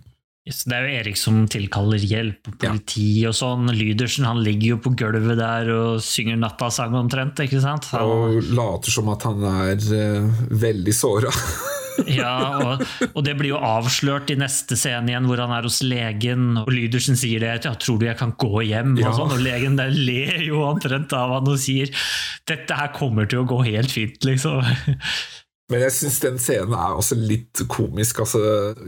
Så 0.50 0.66
det 0.70 0.74
er 0.78 0.86
jo 0.86 0.94
Erik 1.00 1.16
som 1.16 1.46
tilkaller 1.46 1.98
hjelp, 2.02 2.48
og 2.50 2.56
politi 2.58 3.24
og 3.26 3.34
sånn. 3.34 3.66
Lydersen 3.70 4.24
han 4.26 4.40
ligger 4.42 4.72
jo 4.76 4.78
på 4.78 4.94
gulvet 4.98 5.38
der 5.38 5.68
og 5.74 6.00
synger 6.02 6.36
nattasang 6.38 6.94
omtrent, 6.98 7.38
ikke 7.42 7.60
sant? 7.62 7.84
Han, 7.92 8.00
og 8.02 8.42
later 8.50 8.90
som 8.90 9.08
at 9.08 9.22
han 9.22 9.42
er 9.42 9.76
uh, 9.78 10.30
veldig 10.50 10.94
såra. 10.94 11.30
ja, 12.20 12.34
og, 12.62 12.84
og 13.12 13.24
det 13.26 13.34
blir 13.38 13.52
jo 13.52 13.60
avslørt 13.62 14.32
i 14.32 14.38
neste 14.40 14.78
scene 14.78 15.12
igjen, 15.12 15.28
hvor 15.28 15.42
han 15.42 15.52
er 15.54 15.66
hos 15.68 15.80
legen, 15.84 16.56
og 16.62 16.70
Lydersen 16.72 17.18
sier 17.18 17.42
det. 17.44 17.54
Ja, 17.66 17.74
'Tror 17.76 18.00
du 18.00 18.06
jeg 18.08 18.18
kan 18.20 18.34
gå 18.38 18.64
hjem?' 18.68 18.96
Ja. 19.00 19.10
Og, 19.10 19.18
sånn, 19.20 19.36
og 19.36 19.44
legen 19.44 19.78
der 19.80 19.92
ler 19.92 20.42
jo 20.46 20.62
omtrent 20.66 21.12
av 21.16 21.36
han 21.36 21.52
og 21.52 21.60
sier 21.62 21.92
'Dette 22.48 22.78
her 22.78 22.92
kommer 22.96 23.28
til 23.28 23.42
å 23.42 23.48
gå 23.48 23.62
helt 23.68 23.92
fint', 23.92 24.24
liksom. 24.26 24.62
Men 25.70 25.84
jeg 25.86 25.94
syns 25.94 26.18
den 26.20 26.40
scenen 26.42 26.74
er 26.76 26.96
også 26.98 27.16
litt 27.16 27.62
komisk. 27.70 28.20
altså 28.24 28.40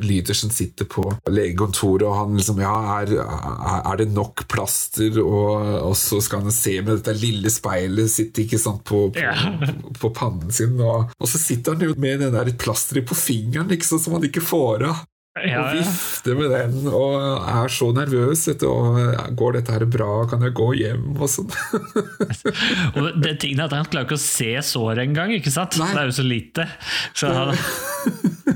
Lydersen 0.02 0.52
sitter 0.52 0.88
på 0.90 1.06
legekontoret, 1.30 2.04
og 2.08 2.18
han 2.18 2.36
liksom 2.38 2.60
Ja, 2.64 2.74
er, 2.98 3.14
er 3.78 4.00
det 4.00 4.10
nok 4.12 4.44
plaster? 4.50 5.16
Og, 5.22 5.64
og 5.90 5.94
så 5.98 6.20
skal 6.24 6.44
han 6.44 6.54
se 6.54 6.76
med 6.82 6.98
dette 6.98 7.16
lille 7.16 7.52
speilet 7.52 8.12
sitt 8.12 8.38
ikke 8.42 8.60
sant, 8.60 8.84
på, 8.84 9.06
på, 9.14 9.32
på, 9.54 9.94
på 10.02 10.12
pannen 10.16 10.52
sin. 10.54 10.76
Og, 10.80 11.14
og 11.16 11.30
så 11.30 11.40
sitter 11.40 11.76
han 11.76 11.88
jo 11.88 11.96
med 11.96 12.24
den 12.24 12.36
der 12.36 12.52
plasteret 12.60 13.08
på 13.08 13.16
fingeren 13.18 13.70
sant, 13.74 14.02
som 14.02 14.18
han 14.18 14.28
ikke 14.28 14.44
får 14.44 14.88
av. 14.90 15.04
Ja, 15.42 15.64
og 15.64 15.80
vifter 15.80 16.36
med 16.38 16.52
den 16.54 16.84
og 16.94 17.16
er 17.50 17.72
så 17.74 17.88
nervøs. 17.96 18.44
Etter, 18.52 18.70
og 18.70 19.34
Går 19.34 19.56
dette 19.56 19.74
her 19.74 19.82
bra? 19.90 20.10
Kan 20.30 20.44
jeg 20.46 20.54
gå 20.54 20.68
hjem? 20.78 21.08
Og 21.18 21.26
sånn. 21.32 21.50
Og 22.94 23.08
det 23.18 23.32
tingen 23.42 23.58
er 23.58 23.66
at 23.66 23.74
Han 23.74 23.88
klarer 23.90 24.06
ikke 24.06 24.20
å 24.20 24.22
se 24.22 24.52
såret 24.62 25.02
engang, 25.02 25.34
ikke 25.34 25.50
sant? 25.50 25.74
Nei. 25.82 25.90
Det 25.90 26.04
er 26.04 26.12
jo 26.12 26.14
så 26.20 26.26
lite. 26.28 26.68
Så 27.18 27.32
han, 27.34 27.50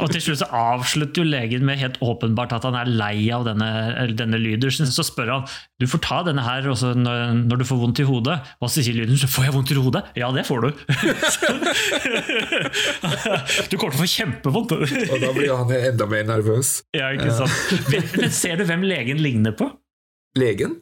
og 0.00 0.06
til 0.12 0.22
slutt 0.24 0.40
så 0.42 0.48
avslutter 0.56 1.22
jo 1.22 1.26
legen 1.28 1.64
med 1.66 1.80
helt 1.80 1.98
åpenbart 2.04 2.52
at 2.56 2.64
han 2.68 2.76
er 2.78 2.88
lei 2.90 3.30
av 3.34 3.44
denne, 3.48 3.68
denne 4.16 4.38
Lydersen. 4.40 4.88
Så 4.90 5.04
spør 5.06 5.34
han 5.34 5.44
du 5.80 5.86
får 5.88 6.00
ta 6.04 6.18
denne 6.26 6.42
her 6.44 6.66
også 6.68 6.92
når, 6.98 7.32
når 7.48 7.62
du 7.62 7.64
får 7.68 7.78
vondt 7.80 8.02
i 8.02 8.06
hodet. 8.08 8.36
Hva 8.60 8.68
sier 8.72 8.96
Lydersen? 8.96 9.30
Får 9.32 9.48
jeg 9.48 9.54
vondt 9.56 9.72
i 9.72 9.78
hodet? 9.80 10.02
Ja, 10.20 10.28
det 10.34 10.44
får 10.48 10.66
du. 10.66 10.70
du 13.70 13.76
kommer 13.78 13.94
til 13.94 14.00
å 14.00 14.02
få 14.02 14.10
kjempevondt. 14.14 14.76
Og 14.76 15.16
da 15.22 15.32
blir 15.36 15.54
han 15.54 15.72
enda 15.78 16.06
mer 16.10 16.24
nervøs. 16.28 16.80
ja, 16.96 17.12
ikke 17.16 17.32
sant? 17.34 17.56
Men 18.18 18.30
ser 18.34 18.60
du 18.60 18.66
hvem 18.68 18.84
legen 18.86 19.22
ligner 19.24 19.56
på? 19.56 19.70
Legen? 20.38 20.78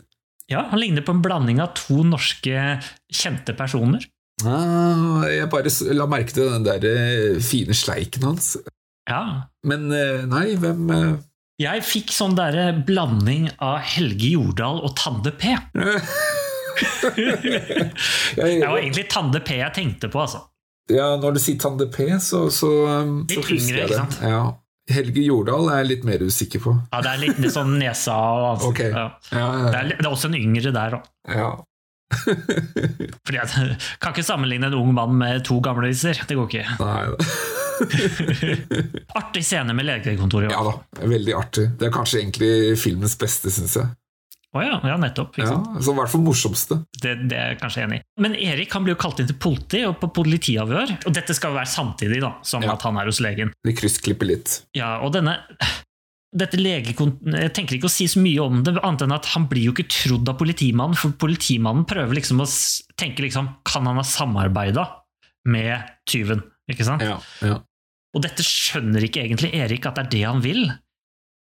Ja, 0.49 0.67
Han 0.71 0.81
ligner 0.81 1.05
på 1.05 1.13
en 1.13 1.23
blanding 1.25 1.59
av 1.61 1.75
to 1.77 2.03
norske 2.07 2.79
kjente 3.13 3.53
personer. 3.57 4.01
Ah, 4.47 5.25
jeg 5.27 5.49
bare 5.51 5.71
la 5.99 6.07
merke 6.11 6.35
til 6.37 6.51
den 6.53 6.67
der 6.67 6.85
eh, 6.87 7.39
fine 7.43 7.75
sleiken 7.75 8.23
hans. 8.29 8.53
Ja, 9.09 9.49
Men 9.67 9.89
eh, 9.95 10.27
nei, 10.29 10.53
hvem 10.61 10.91
eh, 10.93 11.15
Jeg 11.65 11.83
fikk 11.89 12.13
sånn 12.15 12.37
derre 12.39 12.71
blanding 12.87 13.49
av 13.65 13.81
Helge 13.97 14.35
Jordal 14.37 14.83
og 14.85 14.93
Tande 15.01 15.33
P. 15.35 15.57
Det 18.37 18.67
var 18.69 18.79
egentlig 18.79 19.09
Tande 19.11 19.41
P 19.43 19.59
jeg 19.59 19.75
tenkte 19.75 20.11
på, 20.13 20.23
altså. 20.23 20.45
Ja, 20.93 21.17
når 21.21 21.37
du 21.37 21.41
sier 21.43 21.59
Tande 21.61 21.89
P, 21.93 22.07
så, 22.23 22.47
så, 22.55 22.71
um, 23.03 23.21
så 23.29 23.43
husker 23.43 23.57
yngre, 23.59 23.81
jeg 23.83 23.91
ikke 23.91 23.99
sant? 24.05 24.19
Ja. 24.25 24.43
Helge 24.89 25.21
Jordal 25.21 25.67
er 25.69 25.83
jeg 25.83 25.89
litt 25.91 26.05
mer 26.09 26.23
usikker 26.25 26.63
på. 26.65 26.73
Ja, 26.95 27.03
Det 27.05 27.11
er 27.11 27.19
litt 27.27 27.41
litt 27.45 27.53
sånn 27.53 27.75
nesa 27.81 28.15
og 28.17 28.47
ansikt. 28.55 28.71
Ok. 28.71 28.81
Ja. 28.87 29.03
Ja, 29.35 29.49
Det, 29.67 29.75
er, 29.83 29.91
det 29.99 30.07
er 30.07 30.13
også 30.15 30.31
en 30.31 30.39
yngre 30.39 30.73
der 30.73 30.97
òg. 31.01 31.11
Fordi 33.27 33.37
jeg 33.39 33.77
kan 34.01 34.13
ikke 34.15 34.25
sammenligne 34.27 34.71
en 34.71 34.79
ung 34.81 34.93
mann 34.97 35.15
med 35.21 35.45
to 35.49 35.61
gamle 35.65 35.91
viser. 35.91 36.19
Det 36.29 36.37
går 36.39 36.49
ikke. 36.49 36.67
Nei. 36.81 37.05
Artig 39.21 39.45
scene 39.47 39.75
med 39.77 39.87
legekontoret. 39.87 40.51
Ja 40.53 40.63
da, 40.67 40.75
veldig 41.07 41.35
artig. 41.39 41.69
Det 41.79 41.89
er 41.89 41.95
kanskje 41.95 42.23
egentlig 42.25 42.53
filmens 42.81 43.15
beste, 43.21 43.53
syns 43.55 43.77
jeg. 43.79 43.91
Å 44.57 44.63
ja, 44.65 44.79
ja, 44.89 44.95
nettopp. 44.97 45.37
Ikke 45.37 45.51
Ja, 45.53 45.59
så 45.85 45.93
I 45.93 45.99
hvert 45.99 46.11
fall 46.11 46.23
morsomste. 46.25 46.79
Det, 46.97 47.13
det 47.29 47.37
er 47.37 47.51
jeg 47.53 47.59
kanskje 47.61 47.83
enig 47.85 47.99
i. 48.01 48.05
Men 48.25 48.33
Erik 48.35 48.73
han 48.75 48.87
blir 48.87 48.95
jo 48.97 49.01
kalt 49.03 49.21
inn 49.21 49.29
til 49.29 49.37
politi 49.45 49.83
og 49.87 49.99
på 50.01 50.09
politiavhør. 50.17 50.95
Og 51.05 51.13
dette 51.15 51.37
skal 51.37 51.53
jo 51.53 51.59
være 51.61 51.69
samtidig 51.71 52.23
da, 52.25 52.31
som 52.49 52.65
Ja. 52.65 52.73
at 52.73 52.87
han 52.89 52.97
er 52.99 53.11
hos 53.13 53.21
legen. 53.21 53.53
Vi 53.69 53.75
kryssklipper 53.77 54.31
litt. 54.31 54.63
Ja, 54.75 54.95
og 55.05 55.13
denne 55.15 55.37
dette 56.37 56.59
legekont... 56.61 57.23
Jeg 57.33 57.53
tenker 57.57 57.79
ikke 57.79 57.89
å 57.89 57.93
si 57.93 58.09
så 58.11 58.21
mye 58.21 58.43
om 58.45 58.61
det, 58.65 58.75
annet 58.85 59.07
enn 59.07 59.17
at 59.17 59.31
han 59.33 59.47
blir 59.51 59.71
jo 59.71 59.75
ikke 59.75 59.89
trodd 59.93 60.29
av 60.29 60.37
politimannen, 60.41 60.99
for 60.99 61.17
politimannen 61.21 61.87
prøver 61.89 62.21
liksom 62.21 62.43
å 62.45 62.49
tenke 63.01 63.25
liksom 63.25 63.49
Kan 63.69 63.89
han 63.89 64.01
ha 64.01 64.05
samarbeida 64.05 64.85
med 65.49 65.89
tyven? 66.09 66.45
Ikke 66.69 66.85
sant? 66.85 67.05
Ja, 67.05 67.17
ja. 67.45 67.63
Og 68.17 68.25
dette 68.25 68.45
skjønner 68.45 69.05
ikke 69.05 69.23
egentlig 69.25 69.53
Erik 69.57 69.89
at 69.89 69.97
det 69.97 70.05
er 70.05 70.13
det 70.13 70.23
han 70.27 70.45
vil. 70.45 70.63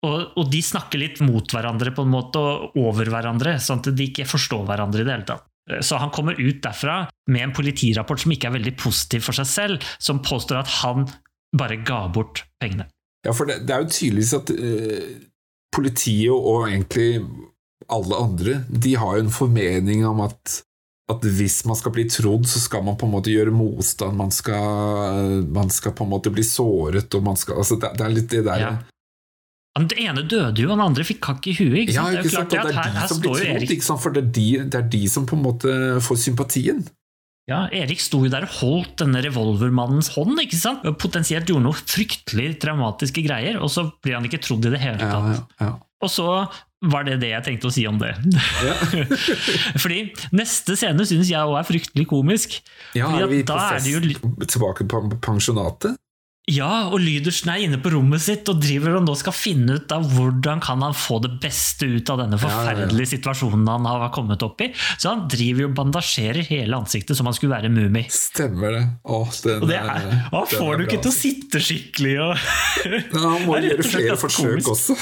Og, 0.05 0.38
og 0.38 0.49
de 0.53 0.61
snakker 0.61 1.01
litt 1.01 1.21
mot 1.25 1.49
hverandre 1.49 1.93
på 1.95 2.05
en 2.05 2.13
måte, 2.13 2.41
og 2.41 2.77
over 2.77 3.09
hverandre, 3.09 3.57
sånn 3.61 3.81
at 3.81 3.93
de 3.95 4.09
ikke 4.09 4.27
forstår 4.29 4.65
hverandre 4.67 5.01
i 5.01 5.07
det 5.07 5.13
hele 5.15 5.29
tatt. 5.29 5.45
Så 5.81 5.97
han 5.97 6.11
kommer 6.13 6.38
ut 6.38 6.59
derfra 6.61 7.07
med 7.33 7.41
en 7.41 7.53
politirapport 7.57 8.21
som 8.21 8.33
ikke 8.36 8.51
er 8.51 8.57
veldig 8.59 8.75
positiv 8.77 9.25
for 9.25 9.38
seg 9.38 9.49
selv, 9.49 9.88
som 9.97 10.21
påstår 10.25 10.61
at 10.61 10.73
han 10.83 11.07
bare 11.57 11.79
ga 11.88 12.03
bort 12.13 12.43
pengene. 12.61 12.86
Ja, 13.26 13.34
for 13.34 13.49
det, 13.49 13.63
det 13.65 13.73
er 13.76 13.84
jo 13.84 13.89
tydeligvis 13.91 14.34
at 14.38 14.51
uh, 14.53 15.09
politiet 15.76 16.32
og 16.32 16.67
egentlig 16.69 17.09
alle 17.91 18.17
andre, 18.17 18.59
de 18.69 18.95
har 18.97 19.17
jo 19.17 19.26
en 19.26 19.34
formening 19.34 20.05
om 20.07 20.21
at, 20.26 20.59
at 21.11 21.26
hvis 21.38 21.59
man 21.69 21.78
skal 21.78 21.93
bli 21.93 22.07
trodd, 22.09 22.47
så 22.49 22.61
skal 22.63 22.86
man 22.86 22.97
på 22.97 23.05
en 23.05 23.13
måte 23.13 23.34
gjøre 23.34 23.53
motstand, 23.53 24.17
man 24.17 24.32
skal, 24.34 25.43
man 25.53 25.69
skal 25.73 25.93
på 25.97 26.05
en 26.07 26.13
måte 26.15 26.32
bli 26.34 26.45
såret, 26.47 27.13
og 27.13 27.26
man 27.28 27.38
skal 27.38 27.61
altså 27.61 27.78
det, 27.82 27.91
det 27.99 28.05
er 28.07 28.13
litt 28.15 28.30
det 28.34 28.43
der 28.47 28.63
Ja. 28.63 28.76
Den 29.76 29.91
ene 29.99 30.21
døde 30.23 30.61
jo, 30.63 30.69
den 30.71 30.80
andre 30.80 31.03
fikk 31.03 31.26
hakk 31.28 31.47
i 31.51 31.53
huet. 31.57 31.82
Ikke 31.82 31.91
Ja, 31.97 32.05
sant? 32.05 32.13
det 32.15 32.19
er 32.21 32.23
jo 32.23 32.30
klart 32.32 32.45
Og 32.45 32.51
det 32.53 32.59
det 32.63 32.69
er 32.69 32.78
de 32.78 32.93
her 32.95 33.07
som 33.11 33.17
blir 33.19 33.34
trodd, 33.41 33.71
ikke 33.76 33.86
sant? 33.89 34.01
for 34.05 34.15
det 34.15 34.21
er, 34.23 34.30
de, 34.38 34.45
det 34.71 34.78
er 34.80 34.86
de 34.93 35.01
som 35.11 35.26
på 35.28 35.36
en 35.36 35.43
måte 35.43 35.73
får 36.05 36.19
sympatien. 36.21 36.80
Ja, 37.46 37.68
Erik 37.70 38.02
sto 38.02 38.24
jo 38.26 38.30
der 38.34 38.48
og 38.48 38.54
holdt 38.58 39.04
denne 39.04 39.20
revolvermannens 39.22 40.10
hånd, 40.16 40.39
ikke 40.41 40.58
sant? 40.58 40.86
Potensielt 41.02 41.46
gjorde 41.50 41.68
noe 41.68 41.78
fryktelig 41.78 42.56
traumatiske 42.64 43.22
greier, 43.26 43.60
og 43.62 43.70
så 43.70 43.86
blir 44.02 44.18
han 44.18 44.26
ikke 44.26 44.41
trodd 44.41 44.66
i 44.66 44.72
det 44.74 44.82
hele 44.82 44.98
tatt. 45.02 45.36
ja, 45.36 45.68
ja. 45.68 45.76
Og 46.04 46.12
så 46.12 46.26
var 46.86 47.06
det 47.08 47.16
det 47.22 47.32
jeg 47.32 47.46
tenkte 47.46 47.70
å 47.70 47.74
si 47.74 47.86
om 47.89 47.98
det. 48.02 48.12
Ja. 48.66 48.74
Fordi 49.82 50.02
neste 50.36 50.76
scene 50.78 51.06
syns 51.08 51.32
jeg 51.32 51.41
òg 51.41 51.56
er 51.62 51.68
fryktelig 51.68 52.06
komisk. 52.10 52.60
Ja, 52.98 53.10
er 53.16 53.30
vi 53.32 53.41
på 53.48 53.56
er 53.58 53.88
jo 53.89 54.02
tilbake 54.46 54.86
på 54.91 55.02
pensjonatet? 55.24 55.98
Ja, 56.46 56.91
og 56.93 57.00
Lydersen 57.02 57.50
er 57.50 57.64
inne 57.66 57.80
på 57.82 57.89
rommet 57.89 58.22
sitt 58.22 58.46
og 58.52 58.60
driver 58.62 59.00
og 59.00 59.08
nå 59.08 59.16
skal 59.18 59.34
finne 59.34 59.80
ut 59.80 59.93
av 59.96 60.04
hvordan 60.14 60.60
kan 60.62 60.84
han 60.86 60.93
få 60.93 61.18
det 61.24 61.32
beste 61.41 61.88
ut 61.89 62.12
av 62.14 62.20
denne 62.22 62.38
forferdelige 62.38 63.16
situasjonen 63.16 63.66
han 63.66 63.88
har 63.89 64.12
kommet 64.14 64.46
opp 64.46 64.62
i. 64.62 64.68
Så 65.02 65.10
han 65.10 65.24
driver 65.32 65.66
og 65.72 65.74
bandasjerer 65.80 66.46
hele 66.46 66.78
ansiktet 66.78 67.18
som 67.18 67.26
han 67.26 67.34
skulle 67.34 67.56
være 67.56 67.72
mumie. 67.74 68.06
Stemmer 68.14 68.78
det. 68.78 68.84
Åh, 69.10 69.34
den 69.41 69.66
Og 69.66 69.72
det 69.72 69.80
er, 69.82 70.06
den 70.06 70.52
får 70.54 70.78
du 70.78 70.86
ikke 70.86 71.00
til 71.00 71.10
å 71.10 71.16
altså. 71.16 71.18
sitte 71.24 71.64
skikkelig 71.66 72.14
og 72.28 72.46
Ja, 72.86 73.26
han 73.26 73.48
må 73.50 73.58
gjøre 73.66 73.89
flere 73.89 74.20
forsøk 74.22 74.70
også. 74.76 75.00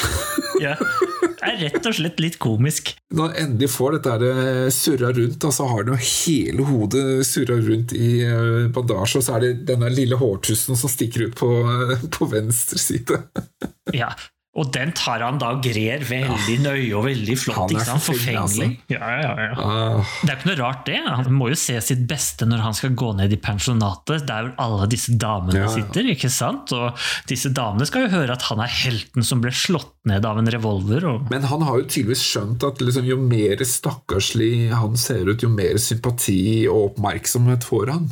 ja, 0.64 0.78
Det 1.44 1.54
er 1.54 1.74
rett 1.74 1.88
og 1.90 1.96
slett 1.98 2.22
litt 2.24 2.38
komisk. 2.42 2.94
Når 3.14 3.30
han 3.30 3.40
endelig 3.44 3.70
får 3.74 3.98
dette 3.98 4.30
eh, 4.30 4.68
surra 4.74 5.12
rundt, 5.16 5.44
og 5.44 5.56
så 5.56 5.68
har 5.70 5.82
han 5.82 5.92
jo 5.92 5.98
hele 6.00 6.68
hodet 6.70 7.06
surra 7.28 7.58
rundt 7.60 7.96
i 7.98 8.12
eh, 8.24 8.70
bandasje, 8.74 9.20
og 9.20 9.26
så 9.28 9.38
er 9.38 9.46
det 9.46 9.54
denne 9.74 9.92
lille 9.94 10.20
hårtussen 10.20 10.80
som 10.80 10.92
stikker 10.92 11.28
ut 11.28 11.36
på, 11.40 11.50
eh, 11.74 12.08
på 12.18 12.30
venstre 12.32 12.82
side. 12.82 13.24
Ja, 13.94 14.08
Og 14.54 14.68
den 14.70 14.92
tar 14.94 15.24
han 15.26 15.40
da 15.42 15.48
og 15.56 15.64
grer 15.66 16.04
veldig 16.06 16.56
nøye 16.62 16.92
og 16.94 17.08
veldig 17.08 17.36
flott. 17.42 17.58
Han 17.58 17.72
er 17.72 17.80
ikke 17.80 17.88
sant? 17.88 18.06
forfengelig. 18.06 18.68
Ja, 18.94 19.08
ja, 19.18 19.32
ja. 19.48 19.56
Uh. 19.58 20.12
Det 20.22 20.30
er 20.30 20.38
ikke 20.38 20.50
noe 20.52 20.60
rart, 20.60 20.84
det. 20.86 21.00
Han 21.08 21.32
må 21.34 21.50
jo 21.50 21.58
se 21.58 21.80
sitt 21.82 22.04
beste 22.10 22.46
når 22.46 22.62
han 22.62 22.78
skal 22.78 22.94
gå 23.00 23.10
ned 23.18 23.34
i 23.34 23.40
pensjonatet, 23.42 24.28
der 24.30 24.52
alle 24.62 24.86
disse 24.92 25.18
damene 25.18 25.66
sitter. 25.74 26.12
ikke 26.14 26.30
sant? 26.30 26.70
Og 26.78 27.02
disse 27.30 27.50
damene 27.50 27.90
skal 27.90 28.06
jo 28.06 28.14
høre 28.14 28.38
at 28.38 28.46
han 28.52 28.62
er 28.62 28.70
helten 28.70 29.26
som 29.26 29.42
ble 29.42 29.56
slått 29.58 29.96
ned 30.06 30.30
av 30.30 30.38
en 30.38 30.54
revolver. 30.54 31.10
Og... 31.10 31.28
Men 31.34 31.50
han 31.50 31.66
har 31.66 31.82
jo 31.82 31.90
tydeligvis 31.90 32.22
skjønt 32.30 32.70
at 32.70 32.86
liksom, 32.86 33.10
jo 33.10 33.18
mer 33.18 33.66
stakkarslig 33.66 34.70
han 34.70 35.00
ser 35.02 35.34
ut, 35.34 35.42
jo 35.42 35.50
mer 35.50 35.82
sympati 35.82 36.68
og 36.70 36.92
oppmerksomhet 36.92 37.66
får 37.66 37.98
han. 37.98 38.12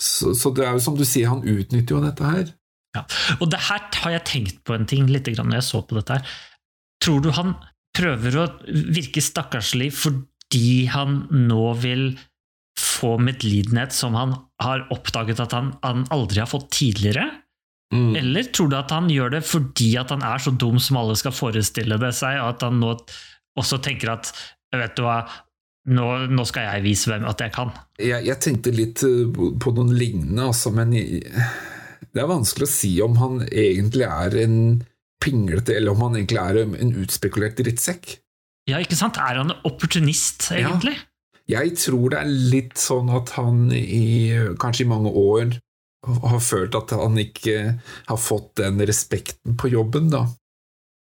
Så, 0.00 0.32
så 0.36 0.56
det 0.56 0.64
er 0.64 0.76
jo 0.76 0.86
som 0.88 0.96
du 0.96 1.04
sier, 1.04 1.28
han 1.28 1.44
utnytter 1.44 1.96
jo 1.98 2.04
dette 2.04 2.24
her. 2.24 2.48
Ja. 2.96 3.04
Og 3.38 3.50
det 3.52 3.62
her 3.68 3.86
har 4.02 4.14
jeg 4.16 4.26
tenkt 4.32 4.62
på 4.66 4.76
en 4.76 4.88
ting 4.88 5.08
litt 5.10 5.28
når 5.36 5.58
jeg 5.58 5.68
så 5.68 5.82
på 5.86 5.98
dette 5.98 6.18
her. 6.18 6.36
Tror 7.04 7.22
du 7.24 7.32
han 7.36 7.56
prøver 7.96 8.40
å 8.40 8.46
virke 8.66 9.22
stakkarslig 9.24 9.90
fordi 9.96 10.86
han 10.92 11.24
nå 11.30 11.70
vil 11.80 12.10
få 12.76 13.16
medlidenhet 13.22 13.94
som 13.96 14.16
han 14.18 14.34
har 14.62 14.84
oppdaget 14.92 15.40
at 15.40 15.54
han, 15.56 15.72
han 15.84 16.04
aldri 16.12 16.42
har 16.42 16.50
fått 16.50 16.70
tidligere? 16.76 17.30
Mm. 17.94 18.16
Eller 18.18 18.50
tror 18.50 18.68
du 18.68 18.76
at 18.78 18.90
han 18.90 19.08
gjør 19.12 19.36
det 19.36 19.42
fordi 19.46 19.92
at 20.00 20.10
han 20.10 20.24
er 20.26 20.42
så 20.42 20.52
dum 20.52 20.78
som 20.82 20.98
alle 21.00 21.16
skal 21.18 21.34
forestille 21.36 21.98
det 22.02 22.12
seg, 22.18 22.40
og 22.42 22.56
at 22.56 22.66
han 22.66 22.80
nå 22.82 22.94
også 23.56 23.80
tenker 23.84 24.16
at 24.16 24.32
vet 24.74 24.96
du 24.98 25.04
hva, 25.06 25.20
nå, 25.94 26.06
nå 26.28 26.44
skal 26.48 26.66
jeg 26.66 26.84
vise 26.84 27.10
hvem 27.10 27.24
at 27.30 27.40
jeg 27.40 27.54
kan? 27.54 27.70
Jeg, 28.02 28.26
jeg 28.26 28.42
tenkte 28.42 28.74
litt 28.74 29.04
eh, 29.06 29.40
på 29.62 29.72
noen 29.76 29.94
lignende, 29.96 30.48
altså, 30.50 30.72
men 30.74 30.92
jeg, 30.96 31.22
det 32.14 32.22
er 32.22 32.30
vanskelig 32.30 32.68
å 32.68 32.74
si 32.74 32.92
om 33.04 33.18
han 33.20 33.40
egentlig 33.48 34.06
er 34.06 34.38
en 34.44 34.56
pinglete, 35.22 35.74
eller 35.76 35.94
om 35.94 36.06
han 36.06 36.18
egentlig 36.20 36.42
er 36.42 36.62
en 36.62 36.94
utspekulert 37.02 37.58
drittsekk. 37.58 38.18
Ja, 38.70 38.80
ikke 38.82 38.98
sant? 38.98 39.18
Er 39.22 39.40
han 39.40 39.52
en 39.52 39.66
opportunist, 39.68 40.48
egentlig? 40.54 40.96
Jeg 41.46 41.76
tror 41.78 42.10
det 42.10 42.22
er 42.22 42.32
litt 42.54 42.80
sånn 42.80 43.10
at 43.14 43.30
han 43.36 43.68
i 43.70 44.34
kanskje 44.58 44.82
i 44.86 44.90
mange 44.90 45.12
år 45.14 45.54
har 46.06 46.40
følt 46.42 46.74
at 46.78 46.94
han 46.94 47.18
ikke 47.18 47.60
har 48.08 48.18
fått 48.20 48.56
den 48.60 48.82
respekten 48.86 49.56
på 49.58 49.70
jobben, 49.72 50.10
da. 50.10 50.26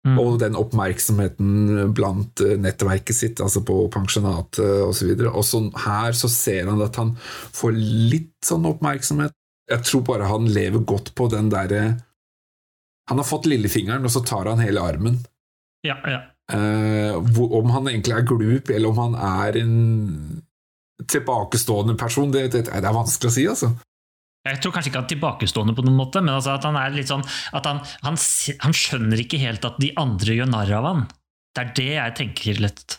Mm. 0.03 0.17
Og 0.19 0.41
den 0.43 0.59
oppmerksomheten 0.59 1.93
blant 1.95 2.43
eh, 2.43 2.57
nettverket 2.59 3.15
sitt, 3.15 3.43
altså 3.43 3.63
på 3.67 3.85
pensjonatet 3.95 4.83
osv. 4.83 5.13
Og, 5.15 5.29
og 5.31 5.45
så 5.47 5.61
her 5.85 6.17
så 6.19 6.31
ser 6.31 6.67
han 6.71 6.83
at 6.83 6.99
han 6.99 7.13
får 7.55 7.77
litt 7.79 8.35
sånn 8.47 8.67
oppmerksomhet. 8.67 9.37
Jeg 9.73 9.85
tror 9.89 10.03
bare 10.07 10.29
han 10.29 10.49
lever 10.53 10.85
godt 10.89 11.15
på 11.17 11.29
den 11.33 11.49
derre 11.53 11.83
Han 13.11 13.19
har 13.19 13.27
fått 13.27 13.49
lillefingeren, 13.51 14.05
og 14.07 14.13
så 14.15 14.23
tar 14.27 14.51
han 14.51 14.63
hele 14.63 14.83
armen. 14.85 15.17
Ja, 15.87 15.97
ja. 16.07 16.21
Eh, 16.53 17.17
hvor, 17.35 17.57
om 17.59 17.73
han 17.75 17.89
egentlig 17.91 18.15
er 18.15 18.27
glup, 18.29 18.71
eller 18.71 18.93
om 18.93 19.01
han 19.01 19.17
er 19.19 19.59
en 19.59 19.75
tilbakestående 21.11 21.97
person, 21.99 22.31
det, 22.31 22.45
det, 22.53 22.67
det 22.69 22.79
er 22.79 22.95
vanskelig 22.95 23.31
å 23.33 23.35
si, 23.35 23.47
altså. 23.51 23.73
Jeg 24.47 24.59
tror 24.59 24.75
kanskje 24.75 24.91
ikke 24.91 25.01
han 25.01 25.07
er 25.07 25.15
tilbakestående 25.15 25.75
på 25.79 25.85
noen 25.87 25.99
måte, 25.99 26.23
men 26.23 26.35
altså 26.35 26.57
at 26.57 26.65
han 26.67 26.79
er 26.79 26.95
litt 26.95 27.11
sånn 27.11 27.23
at 27.55 27.67
han, 27.69 27.83
han, 28.03 28.19
han 28.65 28.75
skjønner 28.75 29.23
ikke 29.23 29.39
helt 29.43 29.67
at 29.67 29.79
de 29.83 29.93
andre 29.99 30.39
gjør 30.39 30.51
narr 30.51 30.73
av 30.79 30.89
han. 30.89 31.05
Det 31.53 31.63
er 31.63 31.75
det 31.79 31.91
jeg 31.93 32.17
tenker 32.19 32.63
litt. 32.65 32.97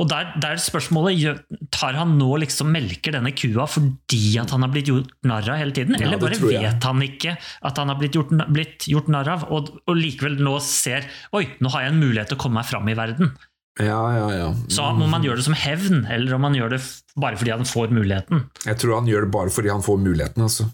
Og 0.00 0.08
der, 0.08 0.30
der 0.40 0.54
er 0.56 0.60
spørsmålet 0.62 1.42
tar 1.74 1.92
han 1.98 2.14
nå 2.16 2.30
liksom 2.40 2.70
melker 2.72 3.12
denne 3.18 3.34
kua 3.36 3.66
fordi 3.68 4.38
at 4.40 4.50
han 4.54 4.64
har 4.64 4.70
blitt 4.72 4.88
gjort 4.88 5.10
narr 5.28 5.50
av 5.52 5.58
hele 5.60 5.74
tiden, 5.76 5.98
eller 5.98 6.16
ja, 6.16 6.22
bare 6.22 6.38
vet 6.40 6.86
han 6.88 7.02
ikke 7.04 7.34
at 7.68 7.76
han 7.82 7.92
har 7.92 7.98
blitt 8.00 8.16
gjort, 8.16 8.32
blitt 8.48 8.86
gjort 8.88 9.10
narr 9.12 9.28
av, 9.34 9.44
og, 9.52 9.68
og 9.84 9.98
likevel 10.00 10.38
nå 10.40 10.56
ser 10.64 11.04
oi, 11.36 11.44
nå 11.60 11.68
har 11.74 11.84
jeg 11.84 11.92
en 11.94 12.00
mulighet 12.00 12.32
til 12.32 12.38
å 12.40 12.42
komme 12.46 12.62
meg 12.62 12.70
fram 12.70 12.88
i 12.88 12.96
verden. 12.96 13.34
Ja, 13.80 14.00
ja, 14.16 14.26
ja. 14.34 14.48
Så 14.72 14.82
om 14.88 15.04
man 15.08 15.22
gjør 15.24 15.38
det 15.40 15.44
som 15.46 15.54
hevn, 15.56 16.02
eller 16.10 16.34
om 16.36 16.42
man 16.48 16.56
gjør 16.56 16.74
det 16.74 16.80
bare 17.20 17.38
fordi 17.40 17.52
han 17.54 17.68
får 17.68 17.92
muligheten. 17.94 18.42
Jeg 18.66 18.80
tror 18.82 18.96
han 18.98 19.06
gjør 19.08 19.28
det 19.28 19.32
bare 19.36 19.52
fordi 19.54 19.70
han 19.72 19.84
får 19.84 20.00
muligheten, 20.02 20.42
altså. 20.48 20.66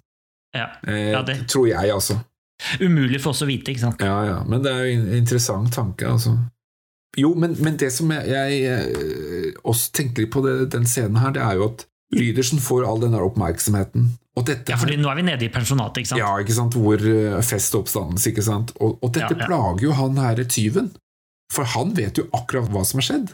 Ja. 0.56 0.70
Eh, 0.86 1.10
Ja, 1.12 1.22
det- 1.22 1.42
Tror 1.52 1.68
jeg, 1.68 1.90
altså. 1.92 2.16
Umulig 2.80 3.20
for 3.20 3.34
oss 3.34 3.42
å 3.44 3.46
vite, 3.50 3.74
ikke 3.74 3.82
sant? 3.84 4.00
Ja, 4.00 4.16
ja, 4.24 4.36
men 4.48 4.62
det 4.64 4.72
er 4.72 4.84
jo 4.86 4.94
en 5.00 5.08
interessant 5.18 5.74
tanke, 5.76 6.06
altså. 6.08 6.38
Jo, 7.16 7.30
men, 7.34 7.54
men 7.64 7.76
det 7.80 7.88
som 7.94 8.10
jeg, 8.12 8.28
jeg 8.28 8.62
eh, 8.70 9.52
også 9.64 9.92
tenker 9.96 10.26
litt 10.26 10.32
på 10.34 10.42
det, 10.44 10.56
den 10.74 10.84
scenen 10.88 11.16
her, 11.22 11.32
det 11.36 11.42
er 11.44 11.56
jo 11.60 11.70
at 11.72 11.86
Lydersen 12.14 12.60
får 12.62 12.84
all 12.86 13.00
den 13.02 13.16
der 13.16 13.24
oppmerksomheten. 13.26 14.10
Ja, 14.36 14.76
fordi 14.76 14.98
nå 15.00 15.08
er 15.10 15.16
vi 15.18 15.24
nede 15.26 15.46
i 15.46 15.50
pensjonatet, 15.50 16.02
ikke 16.04 16.10
sant? 16.12 16.20
Ja, 16.20 16.34
ikke 16.42 16.54
sant, 16.54 16.76
hvor 16.76 17.00
eh, 17.00 17.38
fest 17.42 17.74
og 17.74 17.86
oppstandelse, 17.86 18.30
ikke 18.34 18.44
sant. 18.46 18.74
Og, 18.84 18.98
og 19.00 19.14
dette 19.16 19.32
Ja, 19.32 19.40
ja. 19.42 19.48
plager 19.48 19.86
jo 19.88 19.94
han 19.96 20.20
her 20.20 20.42
tyven. 20.44 20.90
For 21.52 21.64
han 21.72 21.94
vet 21.96 22.20
jo 22.20 22.26
akkurat 22.36 22.68
hva 22.74 22.82
som 22.86 23.00
har 23.00 23.06
skjedd. 23.08 23.32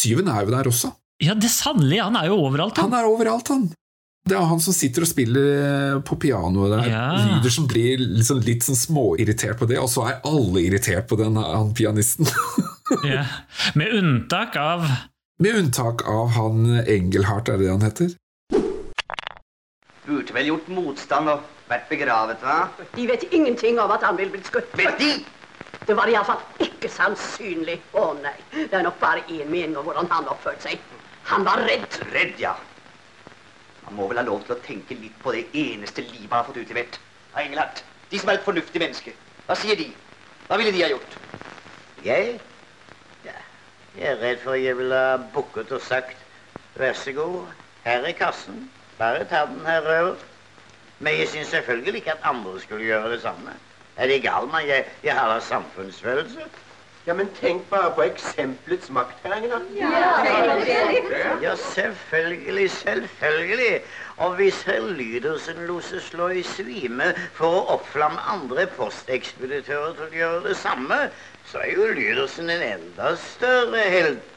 Tyven 0.00 0.30
er 0.30 0.46
jo 0.46 0.54
der 0.54 0.70
også. 0.70 0.92
Ja, 1.24 1.34
det 1.34 1.48
sannelig, 1.50 1.98
han 2.04 2.16
er 2.20 2.28
jo 2.30 2.38
overalt. 2.46 2.78
Han 2.78 2.92
Han. 2.92 2.98
er 3.00 3.10
overalt, 3.10 3.48
han. 3.52 3.66
Det 4.26 4.34
er 4.36 4.42
han 4.50 4.58
som 4.60 4.74
sitter 4.74 5.04
og 5.06 5.08
spiller 5.10 5.44
eh, 5.56 5.98
på 6.06 6.16
pianoet 6.20 6.72
der. 6.76 6.88
Ja. 6.92 7.04
Lydersen 7.36 7.66
blir 7.70 8.00
liksom 8.02 8.40
litt 8.46 8.64
sånn 8.66 8.78
småirritert 8.78 9.58
på 9.60 9.68
det, 9.70 9.78
og 9.82 9.90
så 9.92 10.06
er 10.10 10.22
alle 10.26 10.62
irritert 10.66 11.06
på 11.10 11.18
den, 11.20 11.36
han 11.42 11.74
pianisten. 11.78 12.26
Ja. 13.04 13.24
Med 13.74 13.94
unntak 13.94 14.56
av 14.56 14.86
Med 15.38 15.56
unntak 15.56 16.08
av 16.08 16.28
han 16.28 16.66
Engelhardt, 16.86 17.48
er 17.48 17.58
det 17.58 17.70
han 17.70 17.82
heter? 17.82 18.12
Burde 20.06 20.32
vel 20.36 20.52
gjort 20.52 20.68
motstand 20.70 21.28
og 21.32 21.42
vært 21.68 21.88
begravet, 21.90 22.38
hva? 22.46 22.68
De 22.94 23.06
vet 23.10 23.26
ingenting 23.34 23.80
om 23.82 23.90
at 23.90 24.06
han 24.06 24.16
vil 24.16 24.30
bli 24.30 24.40
skutt. 24.46 24.70
Vet 24.78 25.00
de? 25.02 25.10
Det 25.86 25.96
var 25.98 26.10
iallfall 26.10 26.40
ikke 26.62 26.88
sannsynlig. 26.90 27.80
Å 27.98 28.06
nei. 28.22 28.36
Det 28.54 28.72
er 28.72 28.86
nok 28.86 29.00
bare 29.02 29.26
én 29.26 29.50
mening 29.50 29.76
om 29.76 29.84
hvordan 29.86 30.08
han 30.14 30.30
oppførte 30.30 30.70
seg. 30.70 30.80
Han 31.32 31.44
var 31.46 31.66
redd. 31.66 32.00
Redd, 32.14 32.38
ja. 32.40 32.54
Man 33.84 33.98
må 33.98 34.08
vel 34.10 34.22
ha 34.22 34.26
lov 34.26 34.46
til 34.46 34.56
å 34.56 34.62
tenke 34.62 34.96
litt 34.98 35.14
på 35.22 35.34
det 35.34 35.44
eneste 35.58 36.06
livet 36.06 36.30
han 36.30 36.40
har 36.40 36.48
fått 36.48 36.62
utlevert. 36.62 37.00
av 37.34 37.42
Engelhardt, 37.42 37.84
de 38.10 38.18
som 38.18 38.30
er 38.30 38.38
et 38.38 38.46
fornuftig 38.46 38.80
menneske. 38.80 39.12
Hva 39.46 39.54
sier 39.58 39.76
de? 39.78 39.90
Hva 40.46 40.56
ville 40.58 40.72
de 40.72 40.82
ha 40.86 40.94
gjort? 40.94 41.18
Jeg? 42.06 42.38
Ja, 43.96 44.02
jeg 44.04 44.12
er 44.12 44.22
redd 44.22 44.40
for 44.44 44.54
jeg 44.54 44.76
ville 44.76 44.94
ha 44.94 45.16
bukket 45.32 45.70
og 45.72 45.80
sagt 45.80 46.16
Vær 46.76 46.92
så 46.92 47.12
god, 47.16 47.46
her 47.84 48.04
er 48.04 48.12
kassen. 48.12 48.70
Bare 48.98 49.24
ta 49.24 49.46
den, 49.48 49.62
herr 49.66 49.80
røver. 49.80 50.16
Men 50.98 51.18
jeg 51.18 51.28
syns 51.28 51.48
selvfølgelig 51.48 51.94
ikke 51.94 52.12
at 52.12 52.18
andre 52.24 52.60
skulle 52.60 52.84
gjøre 52.84 53.12
det 53.12 53.22
samme. 53.22 53.54
Er 53.96 54.06
de 54.06 54.20
gal, 54.20 54.48
mann? 54.52 54.68
Jeg, 54.68 54.84
jeg 55.04 55.14
har 55.14 55.32
da 55.32 55.40
samfunnsfølelse. 55.40 56.44
Ja, 57.06 57.14
men 57.14 57.28
tenk 57.40 57.70
bare 57.70 57.92
på 57.94 58.02
eksempelets 58.02 58.90
makt, 58.90 59.14
herr 59.22 59.36
Engelhardt. 59.36 59.64
Ja, 61.42 61.54
selvfølgelig, 61.54 62.70
selvfølgelig. 62.70 63.82
Og 64.16 64.34
hvis 64.34 64.62
herr 64.62 64.80
Lydersen 64.80 65.66
lot 65.66 65.86
seg 65.86 66.02
slå 66.02 66.28
i 66.34 66.42
svime 66.42 67.12
for 67.36 67.60
å 67.60 67.64
oppflamme 67.76 68.20
andre 68.32 68.66
postekspeditører 68.76 69.94
til 69.94 70.08
å 70.08 70.18
gjøre 70.20 70.42
det 70.48 70.56
samme, 70.60 70.98
så 71.50 71.60
er 71.62 71.74
jo 71.76 71.90
Lydersen 71.96 72.50
en 72.50 72.62
enda 72.74 73.12
større 73.20 73.84
helt. 73.92 74.32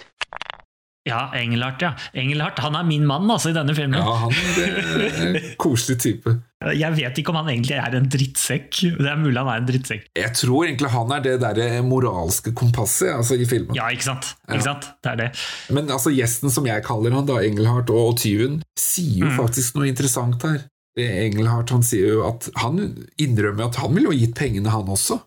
Ja, 1.07 1.31
Engelhardt, 1.33 1.81
ja. 1.81 1.93
Engelhardt, 2.13 2.59
han 2.61 2.75
er 2.75 2.83
min 2.85 3.05
mann 3.07 3.25
altså, 3.31 3.49
i 3.49 3.55
denne 3.55 3.73
filmen. 3.73 3.97
Ja, 3.97 4.11
han 4.27 4.33
er 4.61 5.05
en 5.23 5.37
koselig 5.63 5.95
type. 6.03 6.35
Jeg 6.75 6.91
vet 6.99 7.17
ikke 7.17 7.31
om 7.31 7.39
han 7.39 7.47
egentlig 7.49 7.77
er 7.79 7.95
en 7.97 8.09
drittsekk. 8.11 8.81
Det 8.99 9.07
er 9.09 9.17
mulig 9.17 9.39
han 9.39 9.49
er 9.49 9.61
en 9.63 9.69
drittsekk. 9.71 10.03
Jeg 10.19 10.33
tror 10.37 10.67
egentlig 10.67 10.91
han 10.93 11.13
er 11.15 11.23
det 11.25 11.35
der 11.41 11.61
moralske 11.87 12.53
kompasset 12.53 13.13
altså, 13.15 13.39
i 13.41 13.47
filmen. 13.49 13.73
Ja, 13.79 13.87
ikke 13.95 14.05
sant? 14.11 14.33
Ja. 14.45 14.57
Ikke 14.59 14.67
sant? 14.67 14.89
Det 15.01 15.13
er 15.15 15.21
det. 15.23 15.29
Men 15.73 15.89
altså, 15.95 16.13
gjesten 16.13 16.53
som 16.53 16.67
jeg 16.69 16.83
kaller 16.85 17.15
han, 17.15 17.25
da, 17.31 17.39
Engelhardt 17.47 17.89
og, 17.95 18.11
og 18.11 18.19
tyven, 18.21 18.59
sier 18.77 19.23
jo 19.23 19.31
Mm. 19.31 19.37
faktisk 19.39 19.79
noe 19.79 19.89
interessant 19.89 20.45
her. 20.45 20.61
Engelhardt 20.99 21.71
han 21.73 21.81
sier 21.85 22.17
jo 22.19 22.21
at 22.27 22.49
han 22.59 22.79
innrømmer 23.21 23.69
at 23.71 23.77
han 23.81 23.95
ville 23.95 24.11
jo 24.11 24.19
gitt 24.19 24.35
pengene, 24.37 24.69
han 24.73 24.89
også, 24.91 25.21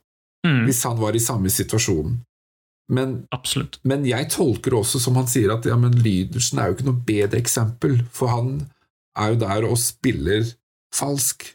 Mm, 0.47 0.65
hvis 0.67 0.83
han 0.89 0.99
var 0.99 1.17
i 1.17 1.23
samme 1.23 1.51
situasjon. 1.53 2.17
Men, 2.93 3.15
men 3.89 4.05
jeg 4.05 4.29
tolker 4.35 4.75
også 4.77 5.01
som 5.01 5.17
han 5.17 5.29
sier 5.31 5.53
at 5.55 5.67
ja, 5.69 5.77
men 5.81 5.95
Lydersen 6.03 6.59
er 6.59 6.69
jo 6.69 6.77
ikke 6.77 6.89
noe 6.91 7.05
bedre 7.07 7.39
eksempel, 7.41 8.01
for 8.13 8.33
han 8.35 8.55
er 9.19 9.33
jo 9.33 9.41
der 9.45 9.67
og 9.69 9.79
spiller 9.81 10.51
falsk. 10.93 11.47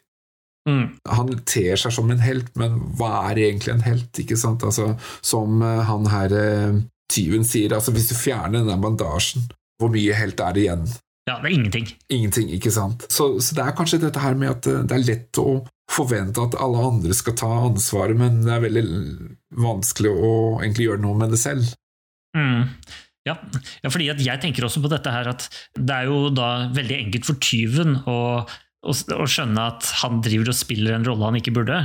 Mm, 0.68 0.98
Han 1.06 1.34
ter 1.48 1.80
seg 1.80 1.94
som 1.96 2.10
en 2.12 2.24
helt, 2.24 2.50
men 2.60 2.80
hva 3.00 3.30
er 3.30 3.44
egentlig 3.46 3.76
en 3.76 3.86
helt? 3.86 4.12
ikke 4.20 4.38
sant? 4.40 4.66
Altså, 4.68 4.96
som 5.24 5.62
eh, 5.64 5.84
han 5.88 6.10
her 6.12 6.34
eh, 6.36 6.80
tyven 7.12 7.46
sier, 7.48 7.76
altså 7.76 7.94
hvis 7.96 8.10
du 8.12 8.16
fjerner 8.18 8.60
den 8.60 8.72
der 8.72 8.82
bandasjen, 8.82 9.46
hvor 9.80 9.94
mye 9.94 10.18
helt 10.18 10.42
er 10.44 10.56
det 10.56 10.66
igjen? 10.66 10.88
Ja, 11.28 11.38
det 11.42 11.50
er 11.50 11.54
ingenting. 11.58 11.88
Ingenting, 12.10 12.50
ikke 12.56 12.72
sant? 12.72 13.04
Så, 13.12 13.34
så 13.44 13.58
det 13.58 13.66
er 13.66 13.76
kanskje 13.78 14.00
dette 14.06 14.22
her 14.24 14.38
med 14.40 14.54
at 14.56 14.68
eh, 14.72 14.84
det 14.88 14.96
er 14.98 15.08
lett 15.10 15.40
å 15.44 15.58
forvente 15.92 16.44
at 16.44 16.56
alle 16.60 16.82
andre 16.84 17.16
skal 17.16 17.36
ta 17.40 17.50
ansvaret, 17.68 18.16
men 18.20 18.42
det 18.46 18.54
er 18.56 18.64
veldig 18.66 18.86
vanskelig 19.64 20.12
å 20.12 20.32
egentlig 20.62 20.88
gjøre 20.90 21.04
noe 21.06 21.20
med 21.20 21.32
det 21.36 21.40
selv. 21.42 21.70
Mm. 22.36 22.66
Ja, 23.28 23.36
ja, 23.84 23.90
fordi 23.92 24.08
at 24.12 24.22
jeg 24.24 24.40
tenker 24.44 24.64
også 24.68 24.80
på 24.84 24.92
dette 24.92 25.12
her 25.12 25.28
at 25.32 25.48
det 25.76 25.96
er 25.96 26.08
jo 26.08 26.30
da 26.32 26.68
veldig 26.76 26.96
enkelt 27.08 27.28
for 27.28 27.40
tyven 27.44 27.98
å, 28.08 28.18
å, 28.88 28.94
å 29.18 29.26
skjønne 29.28 29.66
at 29.74 29.90
han 30.04 30.22
driver 30.24 30.54
og 30.54 30.56
spiller 30.60 30.96
en 30.96 31.08
rolle 31.08 31.28
han 31.28 31.40
ikke 31.42 31.56
burde. 31.60 31.82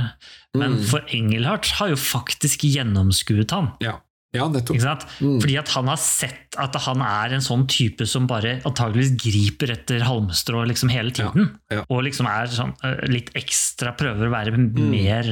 Men 0.55 0.77
Mm. 0.77 0.83
for 0.87 1.03
Engelhardt 1.15 1.71
har 1.81 1.89
jo 1.91 1.97
faktisk 1.99 2.63
gjennomskuet 2.69 3.51
han. 3.55 3.71
Ja, 3.83 3.97
ja 4.33 4.47
nettopp. 4.49 5.05
Mm. 5.21 5.39
Fordi 5.43 5.57
at 5.61 5.69
han 5.75 5.89
har 5.91 5.99
sett 6.01 6.57
at 6.57 6.75
han 6.85 7.01
er 7.05 7.35
en 7.35 7.43
sånn 7.45 7.67
type 7.69 8.05
som 8.09 8.27
bare 8.29 8.55
antageligvis 8.65 9.13
griper 9.21 9.73
etter 9.75 10.05
halmstrå 10.05 10.65
liksom 10.69 10.89
hele 10.93 11.13
tiden. 11.13 11.51
Ja, 11.69 11.79
ja. 11.79 11.85
Og 11.89 12.03
liksom 12.07 12.29
er 12.29 12.49
sånn, 12.53 12.73
litt 13.09 13.31
ekstra, 13.37 13.95
prøver 13.97 14.29
å 14.29 14.33
være 14.33 14.53
Mm. 14.53 14.89
mer 14.89 15.23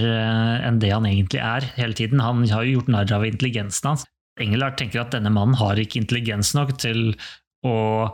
enn 0.68 0.80
det 0.80 0.92
han 0.92 1.06
egentlig 1.06 1.42
er 1.42 1.62
hele 1.76 1.94
tiden. 1.98 2.20
Han 2.22 2.46
har 2.50 2.64
jo 2.66 2.80
gjort 2.80 2.90
narr 2.90 3.12
av 3.14 3.26
intelligensen 3.26 3.90
hans. 3.92 4.06
Engelhardt 4.40 4.78
tenker 4.78 5.02
at 5.02 5.12
denne 5.12 5.30
mannen 5.34 5.56
har 5.60 5.76
ikke 5.76 6.02
intelligens 6.02 6.54
nok 6.56 6.78
til 6.82 7.16
å 7.66 8.14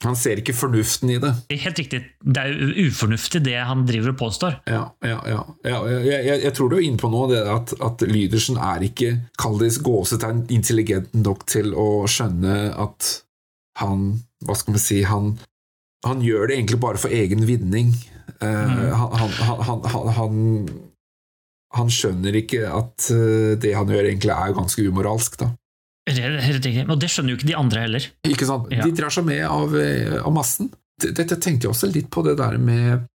Han 0.00 0.16
ser 0.16 0.40
ikke 0.40 0.54
fornuften 0.56 1.10
i 1.12 1.18
det. 1.20 1.34
Helt 1.52 1.78
riktig, 1.82 1.98
det 2.24 2.40
er 2.40 2.54
jo 2.56 2.86
ufornuftig 2.88 3.42
det 3.44 3.58
han 3.68 3.82
driver 3.84 4.14
og 4.14 4.18
påstår. 4.22 4.54
Ja, 4.70 4.86
ja, 5.04 5.18
ja. 5.28 5.42
ja 5.68 5.80
jeg, 5.92 6.22
jeg, 6.24 6.38
jeg 6.46 6.54
tror 6.56 6.70
du 6.72 6.78
er 6.78 6.86
inne 6.86 6.96
på 7.02 7.10
nå 7.12 7.26
det 7.28 7.42
at, 7.44 7.74
at 7.84 8.04
Lydersen 8.08 8.56
er 8.56 8.86
ikke, 8.86 9.10
kall 9.36 9.58
det 9.60 9.74
gåsetegn, 9.84 10.46
intelligent 10.56 11.12
nok 11.20 11.44
til 11.52 11.74
å 11.76 12.06
skjønne 12.08 12.56
at 12.80 13.10
han 13.80 14.08
Hva 14.44 14.54
skal 14.56 14.74
vi 14.74 14.80
si 14.80 15.02
Han, 15.04 15.34
han 16.04 16.22
gjør 16.24 16.48
det 16.48 16.56
egentlig 16.56 16.80
bare 16.80 17.00
for 17.00 17.12
egen 17.12 17.44
vinning. 17.48 17.92
Eh, 18.40 18.46
Mm. 18.48 18.92
han, 18.96 19.12
han, 19.20 19.60
han, 19.68 19.84
han, 19.92 20.08
han, 20.16 20.36
han 21.76 21.90
skjønner 21.92 22.36
ikke 22.40 22.64
at 22.72 23.10
eh, 23.12 23.52
det 23.60 23.74
han 23.76 23.90
gjør, 23.92 24.08
egentlig 24.08 24.32
er 24.32 24.56
ganske 24.56 24.84
umoralsk. 24.88 25.36
da. 25.42 25.50
Helt 26.18 26.64
riktig. 26.64 26.84
Og 26.88 26.98
det 27.00 27.10
skjønner 27.12 27.34
jo 27.34 27.38
ikke 27.38 27.50
de 27.52 27.56
andre 27.58 27.86
heller. 27.86 28.10
Ikke 28.26 28.48
sant? 28.48 28.68
Ja. 28.74 28.84
De 28.86 28.96
drar 28.96 29.14
seg 29.14 29.26
med 29.28 29.44
av, 29.46 29.76
eh, 29.78 30.18
av 30.20 30.34
massen. 30.34 30.72
Dette 31.00 31.38
tenkte 31.40 31.66
jeg 31.66 31.72
også 31.72 31.88
litt 31.92 32.10
på 32.12 32.24
det 32.26 32.36
der 32.40 32.58
med 32.60 33.06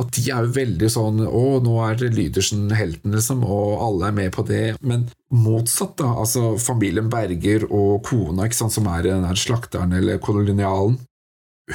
at 0.00 0.08
de 0.16 0.22
er 0.32 0.46
jo 0.46 0.54
veldig 0.56 0.88
sånn 0.88 1.20
Å, 1.26 1.44
nå 1.60 1.74
er 1.84 1.98
det 2.00 2.12
Lydersen 2.16 2.70
helten, 2.72 3.12
liksom, 3.12 3.42
og 3.44 3.82
alle 3.84 4.08
er 4.08 4.16
med 4.16 4.32
på 4.32 4.44
det. 4.48 4.64
Men 4.80 5.04
motsatt, 5.28 5.98
da. 6.00 6.14
Altså 6.22 6.54
familien 6.60 7.10
Berger 7.12 7.66
og 7.68 8.00
kona, 8.08 8.48
ikke 8.48 8.62
sant, 8.62 8.76
som 8.76 8.88
er 8.88 9.04
den 9.04 9.26
der 9.26 9.38
slakteren 9.38 9.92
eller 9.98 10.22
kolonialen. 10.22 10.96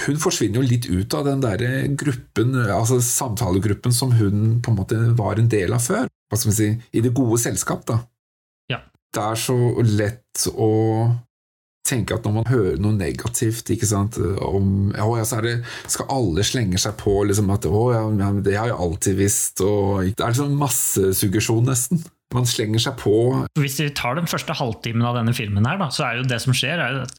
Hun 0.08 0.18
forsvinner 0.20 0.60
jo 0.60 0.68
litt 0.68 0.90
ut 0.90 1.14
av 1.16 1.30
den 1.30 1.42
der 1.46 1.62
gruppen, 1.98 2.58
altså 2.66 3.00
samtalegruppen 3.02 3.94
som 3.96 4.12
hun 4.18 4.60
på 4.66 4.74
en 4.74 4.78
måte 4.82 4.98
var 5.18 5.40
en 5.40 5.50
del 5.50 5.74
av 5.78 5.86
før. 5.86 6.10
Hva 6.28 6.40
skal 6.42 6.52
vi 6.52 6.58
si, 6.58 6.70
I 6.98 7.04
det 7.06 7.16
gode 7.16 7.40
selskap, 7.42 7.86
da. 7.88 8.02
Det 9.16 9.24
er 9.24 9.40
så 9.40 9.56
lett 9.88 10.48
å 10.52 10.72
tenke 11.88 12.18
at 12.18 12.26
når 12.28 12.34
man 12.36 12.50
hører 12.50 12.80
noe 12.84 12.98
negativt 12.98 13.70
ikke 13.72 13.88
sant, 13.88 14.18
om 14.20 14.90
å, 14.92 15.14
ja, 15.16 15.24
så 15.28 15.40
det, 15.46 15.54
skal 15.88 16.10
alle 16.12 16.44
slenge 16.44 16.80
seg 16.82 16.98
på 17.00 17.14
liksom 17.30 17.48
at 17.56 17.68
å, 17.70 17.84
ja, 17.96 18.32
det 18.44 18.58
har 18.60 18.74
jeg 18.74 18.80
alltid 18.88 19.20
visst. 19.22 19.64
Og, 19.64 20.10
det 20.12 20.20
er 20.26 20.34
liksom 20.36 20.58
massesuggesjon, 20.60 21.64
nesten. 21.72 22.04
Man 22.36 22.44
slenger 22.50 22.84
seg 22.84 22.98
på. 23.00 23.14
Hvis 23.56 23.80
vi 23.80 23.88
tar 23.96 24.20
den 24.20 24.28
første 24.28 24.52
halvtimen 24.60 25.06
av 25.08 25.16
denne 25.16 25.32
filmen, 25.38 25.64
her, 25.64 25.80
da, 25.80 25.88
så 25.96 26.10
er 26.10 26.20
jo 26.20 26.28
det 26.28 26.42
som 26.44 26.56
skjer, 26.58 26.82
er 26.84 26.98
jo 26.98 27.06
at 27.06 27.16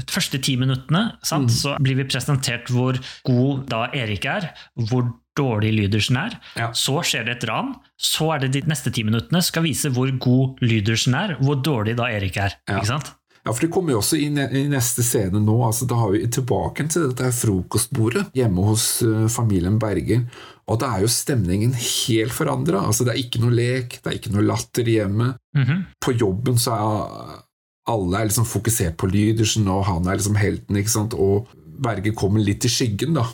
de 0.00 0.06
første 0.10 0.38
ti 0.42 0.56
minuttene 0.58 1.04
sant, 1.26 1.50
Mm. 1.50 1.54
så 1.54 1.76
blir 1.82 1.96
vi 1.98 2.06
presentert 2.10 2.70
hvor 2.70 2.98
god 3.26 3.64
da 3.70 3.84
Erik 3.94 4.26
er, 4.26 4.50
hvor 4.90 5.06
dårlig 5.38 5.72
Lydersen 5.76 6.18
er. 6.20 6.36
Ja. 6.58 6.70
Så 6.76 6.98
skjer 7.06 7.26
det 7.26 7.38
et 7.38 7.48
ran. 7.50 7.74
Så 8.00 8.30
er 8.34 8.44
det 8.44 8.52
de 8.56 8.64
neste 8.70 8.92
ti 8.94 9.04
minuttene 9.06 9.42
skal 9.44 9.66
vise 9.66 9.92
hvor 9.94 10.10
god 10.22 10.60
Lydersen 10.64 11.16
er, 11.18 11.36
hvor 11.40 11.60
dårlig 11.62 11.96
da 12.00 12.10
Erik 12.12 12.38
er. 12.40 12.58
Ja. 12.68 12.80
Ikke 12.80 12.92
sant? 12.94 13.12
Ja, 13.40 13.54
for 13.54 13.64
det 13.64 13.70
kommer 13.72 13.94
jo 13.94 14.00
også 14.02 14.18
i, 14.20 14.26
i 14.28 14.64
neste 14.68 15.02
scene 15.06 15.40
nå. 15.40 15.54
altså 15.64 15.86
Da 15.88 15.96
har 15.96 16.10
vi 16.12 16.26
tilbake 16.28 16.84
til 16.92 17.08
dette 17.08 17.30
frokostbordet 17.32 18.26
hjemme 18.36 18.66
hos 18.68 18.88
eh, 19.06 19.28
familien 19.32 19.78
Berger. 19.80 20.26
Og 20.70 20.80
da 20.82 20.90
er 20.94 21.06
jo 21.06 21.10
stemningen 21.10 21.72
helt 21.74 22.34
forandra. 22.36 22.84
Altså, 22.86 23.06
det 23.06 23.14
er 23.14 23.22
ikke 23.22 23.40
noe 23.42 23.54
lek, 23.56 23.96
det 24.02 24.10
er 24.10 24.18
ikke 24.18 24.34
noe 24.34 24.44
latter 24.44 24.86
i 24.86 24.98
hjemmet. 25.00 25.40
Mhm. 25.56 25.86
På 26.04 26.14
jobben 26.14 26.60
så 26.60 26.76
er 26.76 27.40
alle 27.90 28.20
er 28.20 28.28
liksom 28.28 28.46
fokusert 28.46 28.98
på 29.00 29.08
Lydersen, 29.10 29.66
og 29.72 29.86
han 29.88 30.06
er 30.06 30.20
liksom 30.20 30.36
helten, 30.38 30.76
ikke 30.78 30.92
sant? 30.92 31.16
og 31.16 31.48
Berger 31.80 32.12
kommer 32.14 32.44
litt 32.44 32.66
i 32.68 32.70
skyggen, 32.70 33.16
da. 33.16 33.24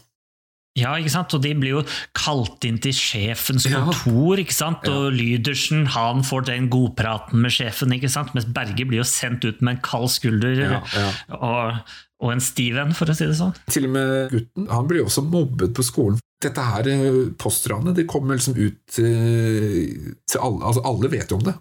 Ja, 0.77 0.93
ikke 1.01 1.13
sant? 1.15 1.33
Og 1.37 1.43
de 1.45 1.53
blir 1.57 1.79
jo 1.79 1.83
kalt 2.17 2.65
inn 2.69 2.79
til 2.85 2.93
sjefens 2.97 3.65
kontor, 3.73 4.43
ikke 4.43 4.55
sant? 4.55 4.85
Og 4.93 5.09
Lydersen 5.17 5.87
han 5.95 6.21
får 6.27 6.49
den 6.51 6.69
godpraten 6.73 7.41
med 7.43 7.55
sjefen, 7.55 7.95
ikke 7.97 8.11
sant? 8.13 8.35
mens 8.37 8.49
Berge 8.53 8.85
blir 8.85 9.01
jo 9.01 9.09
sendt 9.09 9.47
ut 9.49 9.63
med 9.65 9.77
en 9.79 9.83
kald 9.85 10.11
skulder 10.13 10.61
Ja, 10.61 10.81
ja. 10.93 11.09
Og, 11.37 11.95
og 12.23 12.33
en 12.35 12.45
stiv 12.45 12.77
en, 12.81 12.93
for 12.97 13.09
å 13.09 13.17
si 13.17 13.29
det 13.29 13.39
sånn. 13.39 13.57
Til 13.73 13.89
og 13.89 13.95
med 13.97 14.33
gutten 14.35 14.71
han 14.73 14.89
blir 14.89 15.03
jo 15.03 15.09
også 15.11 15.25
mobbet 15.25 15.75
på 15.77 15.85
skolen. 15.87 16.21
Dette 16.45 16.61
her 16.61 16.89
eh, 16.93 17.21
postranet 17.41 17.97
det 17.97 18.05
kommer 18.11 18.37
liksom 18.37 18.59
ut 18.59 18.99
eh, 19.01 20.13
til 20.29 20.43
alle. 20.43 20.61
Altså, 20.61 20.85
alle 20.85 21.11
vet 21.13 21.33
jo 21.33 21.41
om 21.41 21.47
det. 21.47 21.57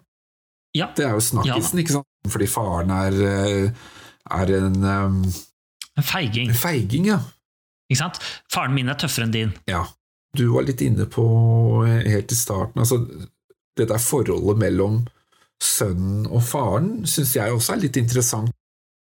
Ja. 0.75 0.89
Det 0.95 1.05
er 1.07 1.15
jo 1.15 1.23
snakkisen, 1.23 1.79
ikke 1.79 1.95
sant? 1.95 2.09
Fordi 2.27 2.47
faren 2.51 2.91
er, 2.91 3.15
eh, 3.29 3.85
er 4.35 4.51
en 4.57 4.75
um, 4.83 5.21
En 5.95 6.03
feiging. 6.03 6.51
feiging, 6.51 7.07
ja. 7.13 7.21
Ikke 7.89 7.99
sant? 8.01 8.19
Faren 8.51 8.73
min 8.75 8.89
er 8.89 8.97
tøffere 9.01 9.27
enn 9.29 9.35
din. 9.35 9.53
ja. 9.71 9.85
Du 10.35 10.49
var 10.51 10.65
litt 10.67 10.81
inne 10.83 11.05
på 11.07 11.23
eh, 11.87 12.01
helt 12.11 12.31
i 12.33 12.35
starten, 12.35 12.81
altså 12.83 12.97
det 13.79 13.85
der 13.87 14.01
forholdet 14.03 14.57
mellom 14.59 14.97
sønnen 15.63 16.25
og 16.27 16.41
faren 16.43 17.05
syns 17.07 17.31
jeg 17.37 17.53
også 17.55 17.77
er 17.77 17.79
litt 17.85 17.95
interessant. 18.01 18.51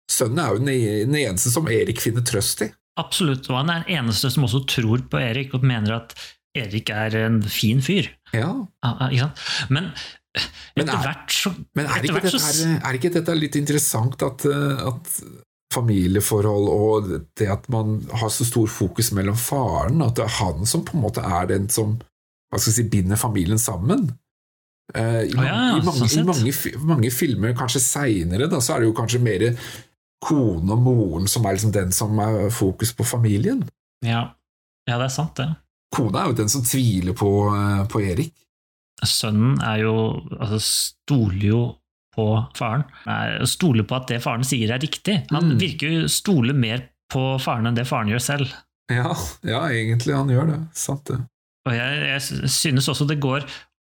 Sønnen 0.06 0.38
er 0.38 0.52
jo 0.54 0.60
den 0.62 0.70
e- 0.70 1.24
eneste 1.26 1.50
som 1.50 1.66
Erik 1.66 1.98
finner 2.04 2.22
trøst 2.22 2.62
i. 2.62 2.68
Absolutt. 3.02 3.50
Og 3.50 3.58
han 3.58 3.72
er 3.74 3.82
den 3.88 3.96
eneste 3.98 4.30
som 4.30 4.46
også 4.46 4.62
tror 4.70 5.02
på 5.10 5.18
Erik 5.18 5.56
og 5.58 5.66
mener 5.66 5.96
at 5.98 6.14
Erik 6.56 6.94
er 6.94 7.18
en 7.24 7.40
fin 7.42 7.82
fyr. 7.82 8.06
Ja, 8.32 8.52
Ja? 9.10 9.32
Men 9.68 9.90
etter 10.76 10.94
er- 10.94 11.02
hvert 11.08 11.34
så 11.34 11.50
Men 11.74 11.86
er 11.90 12.06
ikke, 12.06 12.22
dette, 12.22 12.70
er 12.86 13.00
ikke 13.00 13.12
dette 13.18 13.34
litt 13.34 13.56
interessant 13.58 14.22
at, 14.22 14.46
eh, 14.46 14.86
at 14.92 15.10
familieforhold 15.76 16.68
og 16.72 17.08
det 17.38 17.48
at 17.52 17.66
man 17.72 17.98
har 18.16 18.32
så 18.32 18.46
stor 18.48 18.68
fokus 18.72 19.12
mellom 19.16 19.36
faren, 19.38 20.02
at 20.04 20.16
det 20.18 20.26
er 20.26 20.38
han 20.40 20.68
som 20.68 20.84
på 20.86 20.96
en 20.96 21.04
måte 21.04 21.24
er 21.24 21.50
den 21.52 21.68
som 21.72 21.98
hva 22.50 22.60
skal 22.60 22.70
jeg 22.70 22.76
si, 22.78 22.86
binder 22.90 23.18
familien 23.20 23.60
sammen? 23.60 24.06
Uh, 24.94 25.26
I, 25.26 25.34
mange, 25.34 25.48
ja, 25.48 25.58
i, 25.74 25.82
mange, 25.82 26.06
sånn 26.06 26.22
i 26.22 26.26
mange, 26.28 26.86
mange 26.86 27.10
filmer, 27.10 27.56
kanskje 27.58 27.82
seinere, 27.82 28.46
så 28.62 28.76
er 28.76 28.84
det 28.84 28.90
jo 28.90 28.96
kanskje 28.96 29.22
mer 29.24 29.48
kone 30.22 30.72
og 30.72 30.82
moren 30.82 31.26
som 31.30 31.46
er 31.46 31.56
liksom 31.56 31.74
den 31.74 31.92
som 31.94 32.18
er 32.22 32.46
fokus 32.54 32.94
på 32.96 33.06
familien. 33.06 33.64
ja. 34.06 34.28
ja, 34.86 34.98
det 34.98 35.08
er 35.08 35.14
sant, 35.14 35.34
det. 35.40 35.50
Kona 35.94 36.22
er 36.22 36.30
jo 36.30 36.38
den 36.38 36.50
som 36.50 36.64
tviler 36.66 37.14
på, 37.18 37.30
eh, 37.54 37.82
på 37.90 38.02
Erik. 38.02 38.32
Sønnen 39.06 39.58
er 39.62 39.82
jo 39.84 39.94
altså 40.38 40.58
stoler 40.62 41.46
jo 41.46 41.60
på 42.16 42.26
faren. 42.56 42.84
Nei, 43.06 43.44
stoler 43.46 43.84
på 43.86 43.98
at 44.00 44.08
det 44.10 44.22
faren 44.24 44.44
sier 44.48 44.72
er 44.74 44.82
riktig. 44.82 45.18
Han 45.30 45.52
Mm. 45.52 45.58
virker 45.60 45.92
jo 46.00 46.08
stole 46.08 46.54
mer 46.56 46.86
på 47.12 47.36
faren 47.40 47.66
enn 47.68 47.76
det 47.76 47.86
faren 47.86 48.08
gjør 48.10 48.24
selv. 48.24 48.52
Ja, 48.90 49.12
ja, 49.44 49.60
egentlig, 49.68 50.14
han 50.16 50.28
gjør 50.30 50.46
det. 50.54 50.60
Sant 50.78 51.04
det. 51.10 51.20
Og 51.66 51.74
jeg, 51.74 52.02
jeg 52.06 52.50
synes 52.50 52.88
også 52.88 53.06
det 53.10 53.18
går 53.20 53.44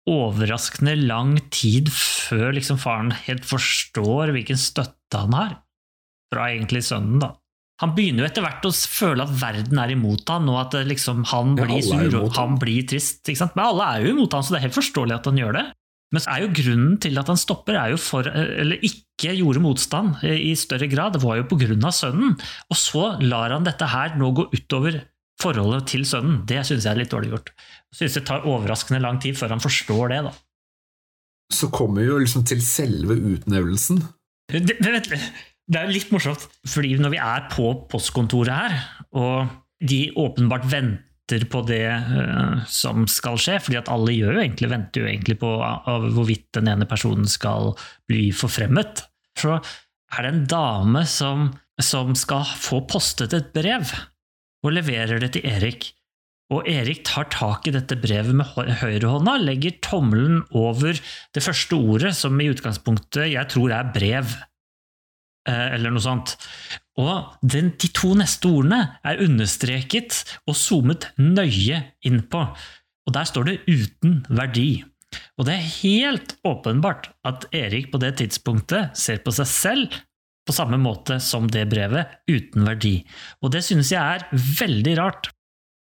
overraskende 0.10 0.96
lang 1.08 1.38
tid 1.54 1.90
før 1.94 2.54
liksom 2.58 2.80
faren 2.82 3.12
helt 3.28 3.46
forstår 3.48 4.32
hvilken 4.36 4.60
støtte 4.60 5.22
han 5.26 5.36
har 5.38 5.54
fra 6.34 6.50
egentlig 6.54 6.82
sønnen. 6.86 7.20
da. 7.24 7.34
Han 7.82 7.94
begynner 7.96 8.26
jo 8.26 8.28
etter 8.28 8.44
hvert 8.44 8.66
å 8.68 8.74
føle 8.76 9.24
at 9.24 9.32
verden 9.40 9.80
er 9.80 9.94
imot 9.96 10.28
han, 10.28 10.50
og 10.52 10.58
at 10.66 10.76
liksom, 10.86 11.22
han 11.32 11.54
blir 11.56 11.78
er 11.78 11.86
sur 11.88 12.18
og 12.26 12.34
han. 12.36 12.58
blir 12.60 12.84
trist. 12.90 13.24
Men 13.56 13.64
alle 13.64 13.86
er 13.96 14.04
jo 14.04 14.12
imot 14.18 14.34
han, 14.36 14.44
så 14.44 14.52
det 14.54 14.60
er 14.60 14.66
helt 14.68 14.76
forståelig 14.76 15.16
at 15.16 15.30
han 15.32 15.40
gjør 15.40 15.56
det. 15.56 15.66
Men 16.10 16.26
er 16.26 16.42
jo 16.42 16.54
grunnen 16.58 16.98
til 17.02 17.20
at 17.22 17.30
han 17.30 17.38
stopper, 17.38 17.78
er 17.78 17.94
jo 17.94 18.00
for, 18.02 18.26
eller 18.26 18.82
ikke 18.86 19.36
gjorde 19.38 19.62
motstand 19.62 20.24
i 20.26 20.56
større 20.58 20.90
grad, 20.90 21.14
det 21.16 21.22
var 21.22 21.38
jo 21.38 21.46
av 21.46 21.94
sønnen. 21.94 22.36
Og 22.70 22.78
så 22.78 23.04
lar 23.22 23.54
han 23.54 23.68
dette 23.68 23.86
her 23.86 24.18
nå 24.18 24.32
gå 24.34 24.48
utover 24.56 25.04
forholdet 25.40 25.86
til 25.92 26.06
sønnen. 26.10 26.42
Det 26.50 26.64
synes 26.66 26.86
jeg 26.86 26.92
er 26.92 27.02
litt 27.04 27.14
dårlig 27.14 27.30
gjort. 27.32 27.52
Jeg 27.92 28.02
synes 28.02 28.18
det 28.18 28.26
tar 28.28 28.48
overraskende 28.50 29.04
lang 29.04 29.22
tid 29.22 29.38
før 29.38 29.54
han 29.56 29.64
forstår 29.64 30.16
det. 30.16 30.24
da. 30.30 30.34
Så 31.54 31.70
kommer 31.74 32.02
vi 32.02 32.10
jo 32.10 32.18
liksom 32.22 32.46
til 32.46 32.64
selve 32.66 33.16
utnevnelsen. 33.36 34.02
Det, 34.50 34.64
det, 34.66 35.04
det 35.06 35.78
er 35.78 35.86
jo 35.86 35.94
litt 35.94 36.10
morsomt, 36.14 36.48
fordi 36.66 36.96
når 36.98 37.14
vi 37.14 37.22
er 37.22 37.46
på 37.54 37.70
postkontoret 37.92 38.50
her, 38.50 38.80
og 39.14 39.52
de 39.86 40.08
åpenbart 40.18 40.66
venter 40.72 41.06
på 41.52 41.62
det 41.68 41.86
uh, 41.88 42.64
som 42.70 43.06
skal 43.12 43.38
skje, 43.42 43.60
fordi 43.62 43.78
at 43.80 43.92
alle 43.94 44.16
jo 44.16 44.34
egentlig, 44.34 44.72
venter 44.72 45.04
jo 45.04 45.10
egentlig 45.12 45.38
på 45.42 45.52
hvorvidt 46.16 46.50
den 46.58 46.72
ene 46.72 46.88
personen 46.90 47.30
skal 47.30 47.76
bli 48.10 48.30
forfremmet, 48.36 49.06
så 49.38 49.60
er 50.16 50.26
det 50.26 50.32
en 50.34 50.48
dame 50.50 51.06
som, 51.10 51.50
som 51.82 52.16
skal 52.18 52.48
få 52.58 52.82
postet 52.90 53.36
et 53.38 53.54
brev, 53.56 53.94
og 54.66 54.76
leverer 54.76 55.22
det 55.22 55.34
til 55.38 55.46
Erik. 55.48 55.92
Og 56.50 56.66
Erik 56.68 57.04
tar 57.06 57.28
tak 57.30 57.68
i 57.70 57.74
dette 57.76 57.98
brevet 58.02 58.34
med 58.36 58.48
hø- 58.56 58.74
høyrehånda, 58.82 59.38
legger 59.44 59.78
tommelen 59.86 60.42
over 60.58 60.98
det 60.98 61.44
første 61.46 61.78
ordet, 61.78 62.16
som 62.18 62.40
i 62.42 62.50
utgangspunktet 62.50 63.30
jeg 63.36 63.52
tror 63.54 63.76
er 63.76 63.92
brev, 63.94 64.34
eh, 65.48 65.68
eller 65.76 65.94
noe 65.94 66.04
sånt. 66.04 66.36
Og 67.00 67.40
den, 67.42 67.72
de 67.80 67.90
to 67.96 68.12
neste 68.20 68.50
ordene 68.50 68.82
er 69.08 69.24
understreket 69.24 70.20
og 70.50 70.58
zoomet 70.60 71.08
nøye 71.22 71.82
inn 72.06 72.22
på. 72.28 72.44
Og 73.08 73.16
der 73.16 73.26
står 73.30 73.48
det 73.48 73.60
'uten 73.68 74.26
verdi'. 74.28 74.84
Og 75.40 75.48
det 75.48 75.56
er 75.56 75.72
helt 75.82 76.36
åpenbart 76.46 77.10
at 77.26 77.48
Erik 77.56 77.92
på 77.92 77.98
det 77.98 78.18
tidspunktet 78.20 78.98
ser 78.98 79.24
på 79.24 79.32
seg 79.34 79.48
selv 79.48 80.00
på 80.46 80.54
samme 80.54 80.78
måte 80.82 81.20
som 81.22 81.48
det 81.48 81.68
brevet, 81.70 82.10
uten 82.30 82.66
verdi. 82.66 83.06
Og 83.42 83.52
det 83.54 83.64
synes 83.66 83.92
jeg 83.94 84.02
er 84.02 84.26
veldig 84.34 84.96
rart. 84.98 85.30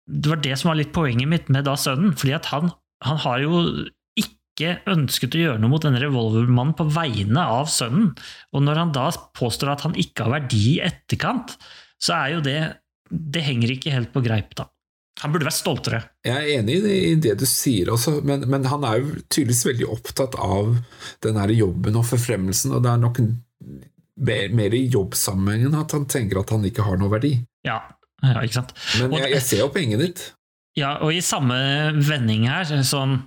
Det 0.07 0.31
var 0.31 0.43
det 0.43 0.59
som 0.59 0.71
var 0.71 0.79
litt 0.81 0.95
poenget 0.95 1.31
mitt 1.31 1.49
med 1.49 1.67
da 1.67 1.77
sønnen, 1.79 2.15
fordi 2.19 2.35
at 2.35 2.47
han, 2.51 2.71
han 3.03 3.21
har 3.23 3.43
jo 3.45 3.61
ikke 4.57 4.79
ønsket 4.89 5.37
å 5.37 5.43
gjøre 5.43 5.61
noe 5.61 5.71
mot 5.71 5.85
denne 5.85 6.01
revolvermannen 6.01 6.77
på 6.79 6.89
vegne 6.97 7.45
av 7.59 7.69
sønnen. 7.71 8.15
Og 8.57 8.65
når 8.65 8.81
han 8.81 8.95
da 8.97 9.11
påstår 9.37 9.75
at 9.75 9.85
han 9.85 9.99
ikke 10.01 10.25
har 10.25 10.39
verdi 10.39 10.63
i 10.73 10.81
etterkant, 10.87 11.55
så 12.01 12.17
er 12.19 12.37
jo 12.37 12.43
det 12.45 12.59
Det 13.07 13.39
henger 13.39 13.71
ikke 13.71 13.93
helt 13.95 14.11
på 14.11 14.19
greip, 14.19 14.49
da. 14.59 14.65
Han 15.23 15.31
burde 15.31 15.47
vært 15.47 15.57
stoltere. 15.61 16.01
Jeg 16.27 16.35
er 16.35 16.59
enig 16.59 16.81
i 16.83 17.13
det, 17.23 17.37
du 17.39 17.45
sier 17.47 17.93
også, 17.95 18.17
men, 18.27 18.43
men, 18.51 18.67
han 18.67 18.83
er 18.85 18.99
jo 18.99 19.13
tydeligvis 19.31 19.63
veldig 19.69 19.87
opptatt 19.95 20.35
av 20.43 20.75
den 21.23 21.39
her 21.39 21.53
jobben 21.55 21.97
og 21.97 22.09
forfremmelsen, 22.09 22.75
og 22.75 22.83
det 22.83 22.91
er 22.91 23.01
nok 23.05 23.21
mer, 24.27 24.51
mer 24.59 24.75
i 24.75 24.83
jobbsammenhengen 24.91 25.79
at 25.79 25.95
han 25.95 26.09
tenker 26.11 26.43
at 26.43 26.51
han 26.53 26.67
ikke 26.67 26.85
har 26.85 26.99
noe 26.99 27.15
verdi. 27.15 27.37
Ja, 27.65 27.79
ja 28.27 28.43
ikke 28.43 28.59
sant. 28.59 28.75
Men 28.99 29.17
jeg, 29.21 29.37
jeg 29.39 29.47
ser 29.47 29.63
jo 29.63 29.71
poenget 29.73 30.03
ditt. 30.03 30.27
Ja, 30.77 30.97
og 31.01 31.15
i 31.15 31.23
samme 31.25 31.57
vending 32.05 32.51
her, 32.51 32.69
sånn 32.85 33.21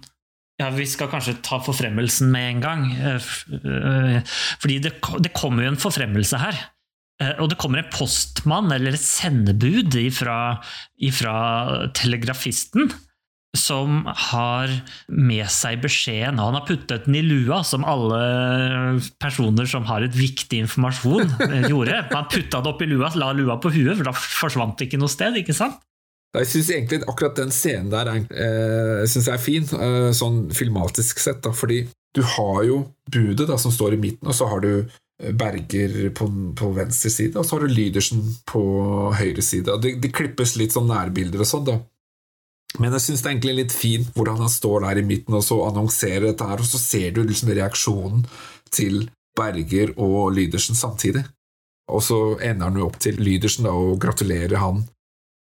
ja, 0.59 0.69
Vi 0.75 0.85
skal 0.89 1.09
kanskje 1.11 1.37
ta 1.45 1.61
forfremmelsen 1.63 2.31
med 2.33 2.49
en 2.53 2.63
gang. 2.63 2.85
Eh, 2.91 3.31
eh, 3.55 4.37
fordi 4.59 4.79
det, 4.83 4.97
det 5.23 5.35
kommer 5.35 5.65
jo 5.65 5.73
en 5.73 5.79
forfremmelse 5.79 6.41
her. 6.41 6.63
Eh, 7.23 7.35
og 7.39 7.51
det 7.51 7.59
kommer 7.61 7.81
en 7.81 7.93
postmann, 7.93 8.71
eller 8.75 8.97
et 8.97 9.03
sendebud, 9.03 9.95
ifra, 10.03 10.39
telegrafisten. 11.95 12.91
Som 13.57 14.03
har 14.29 14.69
med 15.09 15.47
seg 15.49 15.79
beskjeden, 15.81 16.37
og 16.37 16.51
han 16.51 16.59
har 16.59 16.67
puttet 16.67 17.07
den 17.07 17.15
i 17.17 17.23
lua, 17.25 17.63
som 17.65 17.87
alle 17.87 18.19
personer 19.17 19.65
som 19.65 19.87
har 19.89 20.05
et 20.05 20.13
viktig 20.13 20.59
informasjon, 20.67 21.33
gjorde. 21.71 22.03
Han 22.11 22.29
putta 22.29 22.61
det 22.61 22.69
opp 22.75 22.83
i 22.85 22.91
lua, 22.91 23.09
la 23.17 23.31
lua 23.33 23.57
på 23.57 23.71
huet, 23.73 23.95
for 23.95 24.11
da 24.11 24.13
forsvant 24.13 24.77
det 24.77 24.91
ikke 24.91 25.01
noe 25.01 25.09
sted. 25.09 25.39
ikke 25.41 25.57
sant? 25.57 25.81
Jeg 26.37 26.45
syns 26.45 26.69
egentlig 26.69 26.99
akkurat 27.09 27.39
den 27.39 27.51
scenen 27.53 27.89
der 27.89 28.09
er, 28.11 28.17
eh, 28.29 29.05
synes 29.09 29.27
jeg 29.27 29.33
er 29.33 29.41
fin, 29.41 29.63
eh, 29.63 30.11
sånn 30.13 30.51
filmatisk 30.53 31.19
sett. 31.19 31.41
Da, 31.41 31.51
fordi 31.51 31.87
du 32.13 32.21
har 32.21 32.63
jo 32.67 32.83
budet 33.09 33.47
da, 33.47 33.57
som 33.57 33.71
står 33.73 33.93
i 33.93 34.01
midten, 34.01 34.27
og 34.27 34.35
så 34.37 34.49
har 34.49 34.61
du 34.61 34.89
Berger 35.19 36.13
på, 36.15 36.29
på, 36.55 36.71
venstre 36.77 37.09
side, 37.11 37.35
og 37.35 37.45
så 37.45 37.57
har 37.57 37.67
du 37.67 37.73
Lydersen 37.73 38.21
på 38.47 38.61
høyre 39.19 39.43
side. 39.43 39.75
Det, 39.83 39.97
de 39.99 40.11
klippes 40.15 40.55
litt 40.55 40.71
sånn 40.71 40.87
nærbilder 40.87 41.43
og 41.43 41.49
sånn, 41.49 41.65
da. 41.67 41.79
Men 42.79 42.93
jeg 42.95 43.03
syns 43.03 43.23
det 43.23 43.27
er 43.27 43.33
egentlig 43.33 43.55
litt 43.57 43.73
fint 43.73 44.11
hvordan 44.13 44.43
han 44.45 44.51
står 44.53 44.85
der 44.85 45.01
i 45.01 45.07
midten 45.09 45.33
og 45.33 45.41
så 45.43 45.57
annonserer 45.65 46.29
dette 46.29 46.45
her, 46.45 46.61
og 46.61 46.69
så 46.69 46.79
ser 46.79 47.11
du 47.15 47.23
liksom 47.25 47.51
reaksjonen 47.57 48.23
til 48.71 49.07
Berger 49.35 49.95
og 49.97 50.35
Lydersen 50.37 50.77
samtidig. 50.77 51.25
Og 51.89 52.03
så 52.05 52.19
ender 52.45 52.69
han 52.69 52.77
jo 52.77 52.85
opp 52.87 52.99
til 53.01 53.17
Lydersen 53.19 53.65
da, 53.65 53.73
og 53.73 53.97
gratulerer 54.01 54.61
han. 54.61 54.83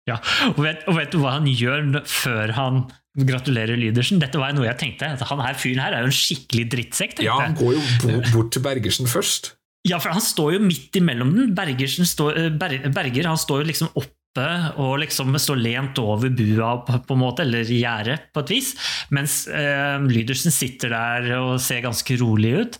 Ja, 0.07 0.21
og 0.53 0.63
vet, 0.63 0.85
og 0.87 1.01
vet 1.01 1.11
du 1.11 1.19
hva 1.19 1.37
han 1.39 1.49
gjør 1.51 2.01
før 2.07 2.55
han 2.57 2.87
Gratulerer, 3.17 3.79
Lydersen. 3.81 4.19
Dette 4.21 4.37
var 4.37 4.53
noe 4.53 4.67
jeg 4.67 4.77
tenkte. 4.77 5.09
Han 5.31 5.41
her 5.41 5.57
fyren 5.57 5.81
her 5.81 5.95
er 5.97 6.05
jo 6.05 6.11
en 6.11 6.19
skikkelig 6.19 6.67
drittsekk. 6.75 7.23
Ja, 7.25 7.39
han 7.47 7.57
går 7.57 7.79
jo 7.79 8.19
bort 8.35 8.51
til 8.53 8.61
Bergersen 8.65 9.09
først. 9.09 9.55
Ja, 9.89 9.97
for 10.03 10.13
han 10.13 10.21
står 10.21 10.57
jo 10.57 10.67
midt 10.67 10.99
imellom 10.99 11.33
den. 11.33 12.05
Står, 12.11 12.37
eh, 12.37 12.51
Berger 12.93 13.31
han 13.31 13.41
står 13.41 13.63
jo 13.63 13.71
liksom 13.71 13.89
oppe 13.95 14.13
og 14.77 14.99
liksom 15.01 15.33
står 15.41 15.57
lent 15.57 15.99
over 16.03 16.29
bua, 16.29 16.75
på 16.85 17.15
en 17.15 17.23
måte, 17.23 17.47
eller 17.47 17.65
gjerdet, 17.65 18.29
på 18.37 18.43
et 18.45 18.53
vis. 18.53 18.75
Mens 19.17 19.47
eh, 19.49 19.97
Lydersen 20.05 20.53
sitter 20.53 20.93
der 20.93 21.31
og 21.39 21.55
ser 21.65 21.81
ganske 21.87 22.19
rolig 22.21 22.53
ut. 22.61 22.79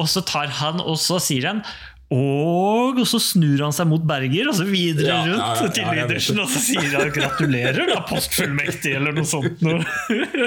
Og 0.00 0.12
så 0.12 0.20
tar 0.28 0.52
han, 0.60 0.84
og 0.84 1.00
så 1.00 1.16
sier 1.22 1.48
han 1.48 1.64
og, 2.10 2.98
så 3.06 3.20
snur 3.22 3.60
han 3.62 3.74
seg 3.74 3.86
mot 3.86 4.02
Berger, 4.06 4.48
og 4.50 4.56
så 4.58 4.64
videre 4.66 5.12
ja, 5.12 5.18
rundt 5.28 5.42
ja, 5.44 5.50
ja, 5.62 5.68
til 5.76 5.90
Lydersen, 5.94 6.40
og 6.42 6.48
så 6.50 6.62
sier 6.64 6.96
han 6.98 7.12
'gratulerer, 7.14 7.84
da, 7.86 8.00
postfullmektig', 8.08 8.96
eller 8.98 9.14
noe 9.14 9.28
sånt 9.30 9.62
noe. 9.62 9.78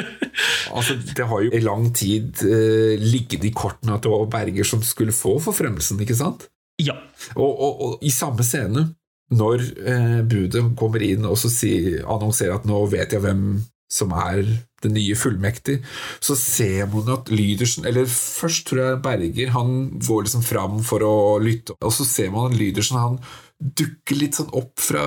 altså, 0.76 0.98
det 1.00 1.28
har 1.30 1.46
jo 1.46 1.54
i 1.56 1.64
lang 1.64 1.88
tid 1.96 2.44
uh, 2.44 3.00
ligget 3.00 3.48
i 3.48 3.54
kortene 3.56 3.96
at 3.96 4.04
det 4.04 4.12
var 4.12 4.28
Berger 4.36 4.68
som 4.68 4.84
skulle 4.84 5.16
få 5.16 5.38
forfremmelsen, 5.44 6.04
ikke 6.04 6.20
sant? 6.20 6.50
Ja. 6.84 6.98
Og, 7.38 7.48
og, 7.52 7.82
og 7.88 8.04
i 8.04 8.12
samme 8.12 8.44
scene, 8.44 8.90
når 9.34 9.64
uh, 9.88 10.20
budet 10.28 10.66
kommer 10.80 11.06
inn 11.06 11.24
og 11.30 11.40
så 11.40 11.52
sier, 11.54 12.04
annonserer 12.04 12.60
at 12.60 12.68
'nå 12.68 12.84
vet 12.92 13.16
jeg 13.16 13.24
hvem 13.24 13.64
som 13.94 14.14
er 14.18 14.42
den 14.84 14.96
nye 14.98 15.16
fullmektig, 15.16 15.78
så 16.24 16.36
ser 16.40 16.90
man 16.92 17.12
at 17.14 17.32
Lydersen 17.32 17.88
Eller 17.88 18.10
først 18.10 18.66
tror 18.68 18.82
jeg 18.82 19.02
Berger 19.06 19.54
han 19.56 19.74
går 19.96 20.26
liksom 20.26 20.44
fram 20.44 20.82
for 20.86 21.06
å 21.08 21.16
lytte, 21.44 21.78
og 21.80 21.94
så 21.96 22.08
ser 22.08 22.34
man 22.34 22.52
at 22.52 22.60
Lydersen 22.60 23.00
han 23.00 23.20
dukker 23.64 24.18
litt 24.20 24.36
sånn 24.36 24.52
opp 24.58 24.82
fra, 24.82 25.04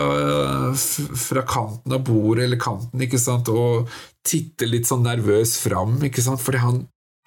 fra 0.72 1.43
kanten 1.49 1.93
av 1.93 2.05
bordet 2.07 2.47
eller 2.47 2.61
kanten, 2.61 3.03
ikke 3.05 3.20
sant, 3.20 3.51
og 3.53 3.91
titter 4.26 4.70
litt 4.70 4.89
sånn 4.89 5.05
nervøs 5.05 5.59
fram, 5.61 5.99
ikke 6.07 6.24
sant, 6.24 6.41
fordi 6.41 6.62
han, 6.62 6.78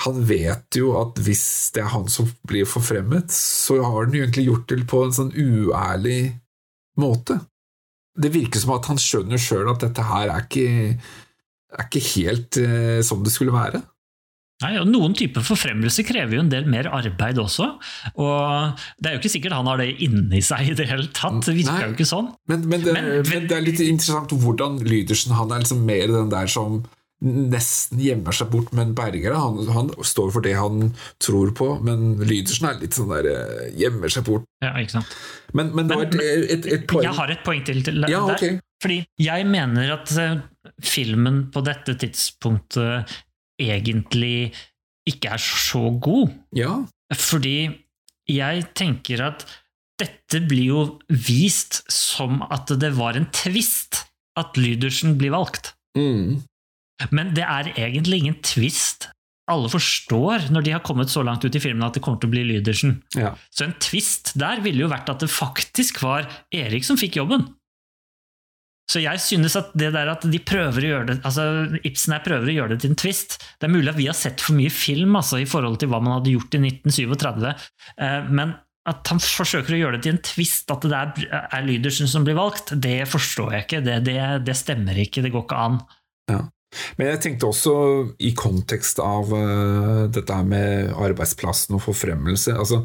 han 0.06 0.24
vet 0.26 0.80
jo 0.80 0.96
at 0.98 1.20
hvis 1.22 1.46
det 1.76 1.84
er 1.84 1.94
han 1.94 2.10
som 2.10 2.32
blir 2.50 2.66
forfremmet, 2.70 3.30
så 3.36 3.78
har 3.84 4.08
han 4.08 4.16
jo 4.16 4.24
egentlig 4.24 4.48
gjort 4.50 4.68
det 4.72 4.82
på 4.90 5.04
en 5.06 5.16
sånn 5.20 5.34
uærlig 5.36 6.22
måte. 7.00 7.40
Det 8.20 8.34
virker 8.34 8.64
som 8.64 8.74
at 8.76 8.90
han 8.90 9.00
skjønner 9.00 9.40
sjøl 9.40 9.70
at 9.72 9.84
dette 9.86 10.04
her 10.10 10.34
er 10.34 10.48
ikke 10.48 10.98
er 11.78 11.88
ikke 11.88 12.06
helt 12.16 12.60
eh, 12.62 13.00
som 13.06 13.24
det 13.26 13.34
skulle 13.36 13.56
være. 13.56 13.84
Nei, 14.60 14.74
og 14.76 14.90
Noen 14.92 15.14
typer 15.16 15.44
forfremmelse 15.46 16.04
krever 16.04 16.36
jo 16.36 16.44
en 16.44 16.52
del 16.52 16.66
mer 16.68 16.90
arbeid 16.92 17.38
også. 17.40 17.70
og 18.20 18.82
Det 19.00 19.08
er 19.08 19.16
jo 19.16 19.22
ikke 19.22 19.32
sikkert 19.32 19.56
han 19.56 19.70
har 19.72 19.80
det 19.80 19.94
inni 20.04 20.42
seg 20.44 20.74
i 20.74 20.76
det 20.76 20.90
hele 20.90 21.08
tatt. 21.16 21.40
Det 21.46 21.56
virker 21.56 21.78
Nei, 21.78 21.86
jo 21.88 21.96
ikke 21.96 22.10
sånn. 22.10 22.28
Men, 22.52 22.66
men, 22.68 22.84
det, 22.84 22.96
men, 22.98 23.10
men, 23.24 23.48
det, 23.48 23.56
er 23.56 23.64
litt 23.64 23.80
interessant 23.86 24.36
hvordan 24.36 24.82
Lydersen 24.84 25.38
han 25.38 25.56
er 25.56 25.64
liksom 25.64 25.86
mer 25.88 26.12
den 26.12 26.34
der 26.34 26.52
som 26.52 26.82
nesten 27.20 28.00
gjemmer 28.00 28.36
seg 28.36 28.48
bort, 28.52 28.70
men 28.76 28.94
Berger 28.96 29.34
han, 29.36 29.58
han, 29.76 29.90
står 30.08 30.30
for 30.32 30.44
det 30.44 30.54
han 30.56 30.94
tror 31.24 31.52
på. 31.56 31.72
Men 31.84 32.18
Lydersen 32.20 32.68
er 32.68 32.80
litt 32.84 33.00
sånn 33.00 33.12
der 33.16 33.32
eh, 33.32 33.66
gjemmer 33.80 34.12
seg 34.12 34.28
bort. 34.28 34.48
Ja, 34.64 34.76
ikke 34.80 35.00
sant. 35.00 35.20
Men, 35.56 35.72
men, 35.72 35.88
det 35.88 36.00
var 36.00 36.08
et, 36.08 36.20
et, 36.20 36.68
et, 36.68 36.84
poeng 36.88 37.08
Jeg 37.08 37.16
har 37.16 37.32
et 37.32 37.48
poeng 37.48 37.64
til, 37.68 37.80
til 37.88 38.04
ja, 38.12 38.26
okay. 38.28 38.60
Fordi 38.80 39.02
jeg 39.20 39.48
mener 39.50 39.94
at 39.98 40.12
eh, 40.20 40.42
filmen 40.84 41.48
på 41.54 41.64
dette 41.66 41.98
tidspunktet 42.00 43.12
egentlig 43.60 44.52
ikke 45.10 45.34
er 45.36 45.42
så 45.44 45.90
god. 46.00 46.32
Ja. 46.56 46.78
Fordi 47.16 47.58
jeg 48.30 48.68
tenker 48.78 49.26
at 49.26 49.46
dette 50.00 50.40
blir 50.48 50.70
jo 50.70 50.82
vist 51.10 51.82
som 51.92 52.44
at 52.48 52.72
det 52.80 52.94
var 52.96 53.20
en 53.20 53.28
tvist 53.36 54.06
at 54.40 54.56
Lydersen 54.60 55.18
blir 55.20 55.34
valgt. 55.36 55.74
Mm. 55.98 56.40
Men 57.16 57.34
det 57.36 57.44
er 57.44 57.72
egentlig 57.76 58.22
ingen 58.24 58.38
tvist. 58.46 59.10
Alle 59.50 59.72
forstår 59.72 60.52
når 60.54 60.66
de 60.66 60.74
har 60.76 60.84
kommet 60.86 61.12
så 61.12 61.24
langt 61.26 61.44
ut 61.44 61.56
i 61.58 61.62
filmen 61.64 61.84
at 61.88 61.98
det 61.98 62.04
kommer 62.06 62.22
til 62.22 62.30
å 62.30 62.36
bli 62.36 62.46
Lydersen. 62.52 63.00
Ja. 63.18 63.34
Så 63.50 63.66
en 63.66 63.76
tvist 63.82 64.36
der 64.40 64.62
ville 64.64 64.86
jo 64.86 64.92
vært 64.92 65.10
at 65.12 65.24
det 65.26 65.32
faktisk 65.34 66.04
var 66.06 66.30
Erik 66.54 66.86
som 66.88 67.00
fikk 67.02 67.18
jobben. 67.20 67.48
Så 68.90 69.02
jeg 69.04 69.22
synes 69.22 69.54
at 69.60 69.70
det 69.78 69.92
der 69.94 70.10
at 70.10 70.24
de 70.26 70.40
prøver 70.42 70.82
å 70.82 70.90
gjøre 70.94 71.08
det 71.12 71.18
altså 71.28 71.44
Ibsen 71.86 72.16
her 72.16 72.24
prøver 72.26 72.50
å 72.50 72.56
gjøre 72.56 72.74
det 72.74 72.80
til 72.84 72.94
en 72.94 72.98
twist. 72.98 73.38
Det 73.62 73.68
er 73.68 73.76
mulig 73.76 73.92
at 73.92 74.00
vi 74.00 74.08
har 74.10 74.18
sett 74.18 74.42
for 74.42 74.58
mye 74.58 74.74
film 74.74 75.14
altså, 75.20 75.42
i 75.42 75.50
forhold 75.50 75.78
til 75.82 75.92
hva 75.92 76.02
man 76.02 76.18
hadde 76.18 76.34
gjort 76.34 76.58
i 76.58 76.64
1937, 76.66 77.46
eh, 78.02 78.32
men 78.34 78.56
at 78.90 79.12
han 79.12 79.20
forsøker 79.22 79.76
å 79.76 79.80
gjøre 79.84 79.98
det 79.98 80.06
til 80.06 80.16
en 80.16 80.24
twist, 80.26 80.72
at 80.74 80.86
det 80.90 80.98
er, 80.98 81.42
er 81.46 81.66
Lydersen 81.68 82.10
som 82.10 82.26
blir 82.26 82.38
valgt, 82.40 82.74
det 82.82 83.04
forstår 83.12 83.54
jeg 83.54 83.68
ikke. 83.68 83.82
Det, 83.86 83.98
det, 84.08 84.22
det 84.48 84.56
stemmer 84.58 84.98
ikke. 85.04 85.22
Det 85.22 85.30
går 85.36 85.46
ikke 85.46 85.60
an. 85.68 85.78
Ja. 86.32 86.40
Men 86.98 87.12
jeg 87.12 87.22
tenkte 87.26 87.50
også 87.50 87.74
i 88.22 88.32
kontekst 88.38 89.02
av 89.02 89.32
uh, 89.34 90.06
dette 90.14 90.38
med 90.46 90.94
arbeidsplassen 90.94 91.78
og 91.78 91.84
forfremmelse. 91.88 92.54
altså 92.54 92.84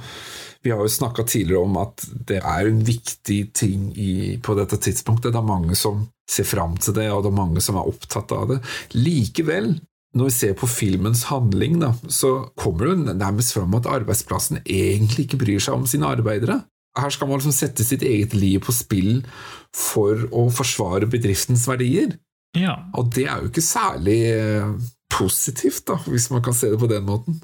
vi 0.64 0.72
har 0.72 0.80
jo 0.80 0.90
snakka 0.90 1.26
tidligere 1.28 1.66
om 1.66 1.76
at 1.76 2.06
det 2.28 2.40
er 2.40 2.68
en 2.68 2.80
viktig 2.84 3.40
ting 3.52 3.90
i, 4.00 4.38
på 4.40 4.56
dette 4.56 4.78
tidspunktet. 4.80 5.34
Det 5.34 5.40
er 5.40 5.46
mange 5.46 5.76
som 5.76 6.06
ser 6.30 6.48
fram 6.48 6.78
til 6.80 6.96
det, 6.96 7.10
og 7.12 7.24
det 7.24 7.32
er 7.32 7.36
mange 7.36 7.64
som 7.64 7.76
er 7.76 7.90
opptatt 7.90 8.32
av 8.32 8.48
det. 8.48 8.60
Likevel, 8.96 9.74
når 10.16 10.30
vi 10.30 10.36
ser 10.38 10.56
på 10.56 10.70
filmens 10.70 11.26
handling, 11.28 11.76
da, 11.82 11.92
så 12.08 12.32
kommer 12.56 12.94
det 12.94 13.18
nærmest 13.20 13.52
fram 13.58 13.76
at 13.76 13.90
arbeidsplassen 13.92 14.62
egentlig 14.64 15.26
ikke 15.26 15.42
bryr 15.44 15.60
seg 15.60 15.76
om 15.76 15.84
sine 15.90 16.08
arbeidere. 16.08 16.62
Her 16.96 17.12
skal 17.12 17.28
man 17.28 17.42
liksom 17.42 17.56
sette 17.56 17.84
sitt 17.84 18.04
eget 18.06 18.32
liv 18.38 18.62
på 18.64 18.72
spill 18.72 19.18
for 19.74 20.28
å 20.32 20.46
forsvare 20.54 21.10
bedriftens 21.10 21.66
verdier. 21.68 22.14
Ja. 22.56 22.78
Og 22.96 23.10
det 23.12 23.26
er 23.26 23.42
jo 23.42 23.50
ikke 23.50 23.64
særlig 23.66 24.20
eh, 24.30 24.76
positivt, 25.12 25.84
da, 25.90 25.98
hvis 26.08 26.30
man 26.32 26.44
kan 26.46 26.56
se 26.56 26.70
det 26.72 26.80
på 26.80 26.88
den 26.88 27.04
måten. 27.04 27.42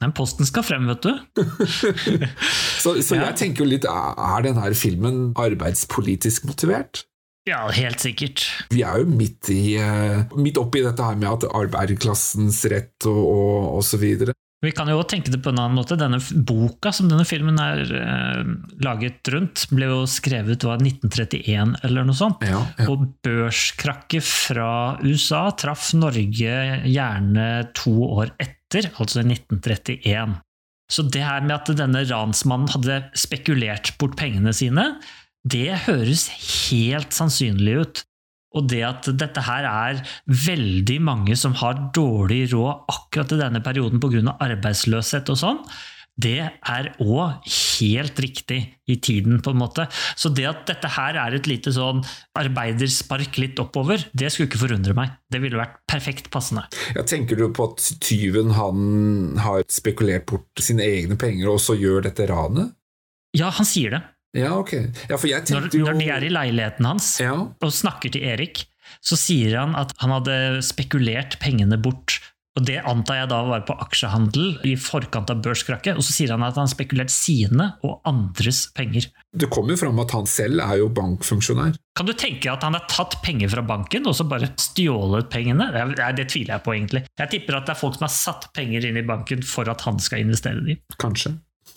Den 0.00 0.14
posten 0.16 0.48
skal 0.48 0.64
frem, 0.64 0.88
vet 0.88 1.04
du. 1.04 1.12
Så, 2.80 2.94
så 3.04 3.18
jeg 3.18 3.36
tenker 3.36 3.66
jo 3.66 3.68
litt, 3.68 3.84
er 3.84 4.44
denne 4.46 4.70
filmen 4.72 5.34
arbeidspolitisk 5.36 6.46
motivert? 6.48 7.02
Ja, 7.48 7.66
helt 7.72 8.00
sikkert. 8.00 8.46
Vi 8.72 8.80
er 8.84 9.02
jo 9.02 9.08
midt, 9.08 9.50
i, 9.52 9.76
eh, 9.76 10.22
midt 10.40 10.56
oppi 10.60 10.80
dette 10.84 11.04
her 11.04 11.18
med 11.20 11.28
at 11.28 11.48
arbeiderklassens 11.52 12.62
rett 12.72 13.08
og, 13.10 13.20
og, 13.20 13.56
og 13.76 13.84
så 13.84 14.00
videre. 14.00 14.32
Vi 14.60 14.74
kan 14.76 14.90
jo 14.92 14.98
også 15.00 15.14
tenke 15.14 15.32
det 15.32 15.40
på 15.40 15.54
en 15.54 15.60
annen 15.62 15.78
måte. 15.78 15.96
Denne 15.96 16.18
boka 16.20 16.92
som 16.92 17.08
denne 17.08 17.24
filmen 17.24 17.56
er 17.62 17.80
eh, 17.96 18.50
laget 18.84 19.30
rundt, 19.32 19.64
ble 19.72 19.88
jo 19.88 20.00
skrevet 20.10 20.66
var 20.68 20.82
1931 20.84 21.78
eller 21.88 22.04
noe 22.04 22.18
sånt. 22.18 22.44
Ja, 22.44 22.60
ja. 22.76 22.88
Og 22.92 23.06
børskrakket 23.24 24.26
fra 24.26 25.00
USA 25.00 25.46
traff 25.56 25.94
Norge 25.96 26.58
gjerne 26.84 27.50
to 27.76 27.96
år 28.20 28.34
etter, 28.36 28.59
altså 28.78 29.24
1931. 29.24 30.38
Så 30.90 31.02
det 31.06 31.22
her 31.22 31.42
med 31.46 31.56
at 31.56 31.72
denne 31.78 32.02
ransmannen 32.08 32.70
hadde 32.74 33.02
spekulert 33.18 33.92
bort 33.98 34.16
pengene 34.18 34.52
sine, 34.56 34.96
det 35.46 35.86
høres 35.86 36.26
helt 36.68 37.14
sannsynlig 37.14 37.76
ut. 37.80 38.02
Og 38.58 38.66
det 38.66 38.80
at 38.82 39.06
dette 39.14 39.44
her 39.46 39.66
er 39.68 40.00
veldig 40.26 40.98
mange 41.06 41.36
som 41.38 41.54
har 41.60 41.78
dårlig 41.94 42.48
råd 42.50 42.90
akkurat 42.90 43.36
i 43.36 43.38
denne 43.38 43.62
perioden 43.62 44.02
pga. 44.02 44.34
arbeidsløshet 44.42 45.30
og 45.30 45.38
sånn, 45.38 45.60
det 46.20 46.40
er 46.42 46.88
òg 47.00 47.46
helt 47.46 48.18
riktig 48.20 48.58
i 48.90 48.96
tiden, 49.00 49.38
på 49.40 49.52
en 49.54 49.60
måte. 49.62 49.86
Så 50.18 50.28
det 50.34 50.44
at 50.50 50.64
dette 50.68 50.90
her 50.96 51.16
er 51.22 51.36
et 51.36 51.48
lite 51.48 51.72
sånn 51.72 52.02
arbeiderspark 52.36 53.38
litt 53.40 53.60
oppover, 53.62 54.02
det 54.12 54.32
skulle 54.32 54.50
ikke 54.50 54.62
forundre 54.64 54.96
meg. 54.96 55.14
Det 55.32 55.40
ville 55.42 55.60
vært 55.60 55.78
perfekt 55.88 56.30
passende. 56.34 56.66
Ja, 56.96 57.04
tenker 57.08 57.38
du 57.40 57.46
på 57.54 57.70
at 57.70 57.86
tyven 58.04 58.52
han 58.58 59.38
har 59.40 59.64
spekulert 59.72 60.26
bort 60.30 60.64
sine 60.64 60.84
egne 60.84 61.16
penger, 61.20 61.54
og 61.54 61.62
så 61.62 61.78
gjør 61.78 62.04
dette 62.10 62.28
ranet? 62.30 62.74
Ja, 63.36 63.52
han 63.54 63.68
sier 63.68 63.94
det. 63.96 64.02
Ja, 64.36 64.52
ok. 64.60 64.74
Ja, 65.10 65.16
Når, 65.50 65.70
når 65.74 65.96
de 65.98 66.10
er 66.14 66.22
i 66.22 66.30
leiligheten 66.30 66.86
hans 66.86 67.16
Ja, 67.18 67.32
og 67.50 67.72
snakker 67.74 68.12
til 68.14 68.22
Erik, 68.30 68.62
så 69.02 69.16
sier 69.18 69.56
han 69.58 69.74
at 69.78 69.94
han 70.02 70.12
hadde 70.14 70.36
spekulert 70.66 71.38
pengene 71.42 71.78
bort. 71.80 72.18
Og 72.58 72.64
Det 72.66 72.80
antar 72.82 73.20
jeg 73.20 73.28
da 73.30 73.38
var 73.46 73.62
på 73.66 73.76
aksjehandel 73.78 74.56
i 74.66 74.72
forkant 74.74 75.30
av 75.30 75.42
børskrakket. 75.44 75.98
Og 75.98 76.04
så 76.04 76.14
sier 76.16 76.32
han 76.34 76.42
at 76.42 76.58
han 76.58 76.66
har 76.66 76.72
spekulert 76.72 77.12
sine 77.14 77.68
og 77.86 78.00
andres 78.08 78.66
penger. 78.74 79.06
det 79.30 79.48
kommer 79.54 79.76
jo 79.76 79.82
fram 79.84 80.00
at 80.02 80.10
han 80.16 80.26
selv 80.26 80.62
er 80.64 80.80
jo 80.80 80.88
bankfunksjonær. 80.90 81.76
Kan 81.96 82.08
du 82.08 82.12
tenke 82.18 82.50
at 82.50 82.64
han 82.66 82.74
har 82.74 82.88
tatt 82.90 83.20
penger 83.22 83.52
fra 83.52 83.62
banken 83.62 84.08
og 84.10 84.16
så 84.18 84.26
bare 84.26 84.50
stjålet 84.58 85.30
pengene? 85.30 85.70
Det, 85.70 86.10
det 86.18 86.26
tviler 86.32 86.56
jeg 86.56 86.64
på, 86.66 86.74
egentlig. 86.74 87.04
Jeg 87.22 87.32
tipper 87.36 87.60
at 87.60 87.68
det 87.68 87.76
er 87.76 87.82
folk 87.84 87.98
som 87.98 88.08
har 88.08 88.14
satt 88.16 88.50
penger 88.56 88.88
inn 88.88 88.98
i 88.98 89.06
banken 89.06 89.46
for 89.46 89.70
at 89.70 89.86
han 89.86 90.02
skal 90.02 90.26
investere 90.26 90.64
dem. 90.66 90.82
Kanskje. 90.98 91.36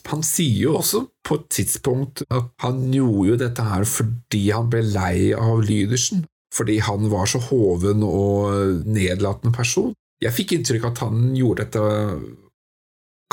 Han 0.10 0.24
sier 0.26 0.66
jo 0.66 0.78
også 0.82 1.06
på 1.24 1.38
et 1.40 1.50
tidspunkt 1.54 2.26
at 2.34 2.50
han 2.66 2.86
gjorde 2.92 3.28
jo 3.30 3.40
dette 3.40 3.66
her 3.68 3.86
fordi 3.88 4.48
han 4.50 4.72
ble 4.74 4.82
lei 4.90 5.18
av 5.38 5.62
Lydersen. 5.64 6.26
Fordi 6.54 6.78
han 6.86 7.08
var 7.10 7.30
så 7.30 7.40
hoven 7.42 8.04
og 8.06 8.84
nedlatende 8.86 9.54
person. 9.56 9.94
Jeg 10.22 10.36
fikk 10.36 10.53
inntrykk 10.57 10.86
av 10.86 10.93
at 10.93 11.03
han 11.07 11.24
gjorde 11.36 11.66
dette 11.66 11.84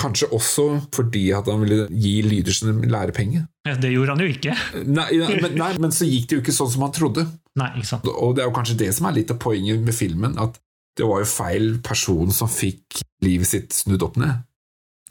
kanskje 0.01 0.31
også 0.33 0.67
fordi 0.95 1.27
at 1.37 1.49
han 1.51 1.63
ville 1.65 1.87
gi 1.93 2.15
Lydersen 2.25 2.73
en 2.73 2.93
lærepenge. 2.93 3.45
Det 3.69 3.93
gjorde 3.93 4.17
han 4.17 4.25
jo 4.25 4.33
ikke. 4.33 4.57
Nei, 4.89 5.07
nei, 5.21 5.37
men, 5.45 5.57
nei, 5.61 5.71
men 5.83 5.95
så 5.95 6.09
gikk 6.09 6.31
det 6.31 6.39
jo 6.39 6.45
ikke 6.45 6.57
sånn 6.57 6.73
som 6.73 6.87
han 6.87 6.95
trodde. 6.97 7.27
Nei, 7.61 7.71
ikke 7.77 7.91
sant. 7.93 8.09
Og 8.11 8.37
det 8.37 8.45
er 8.45 8.51
jo 8.51 8.57
kanskje 8.57 8.79
det 8.81 8.93
som 8.97 9.11
er 9.11 9.19
litt 9.19 9.33
av 9.35 9.41
poenget 9.43 9.83
med 9.85 9.97
filmen, 9.97 10.39
at 10.41 10.57
det 10.99 11.07
var 11.07 11.23
jo 11.23 11.29
feil 11.29 11.75
person 11.85 12.33
som 12.35 12.51
fikk 12.51 13.03
livet 13.25 13.51
sitt 13.51 13.77
snudd 13.77 14.05
opp 14.07 14.17
ned. 14.21 14.47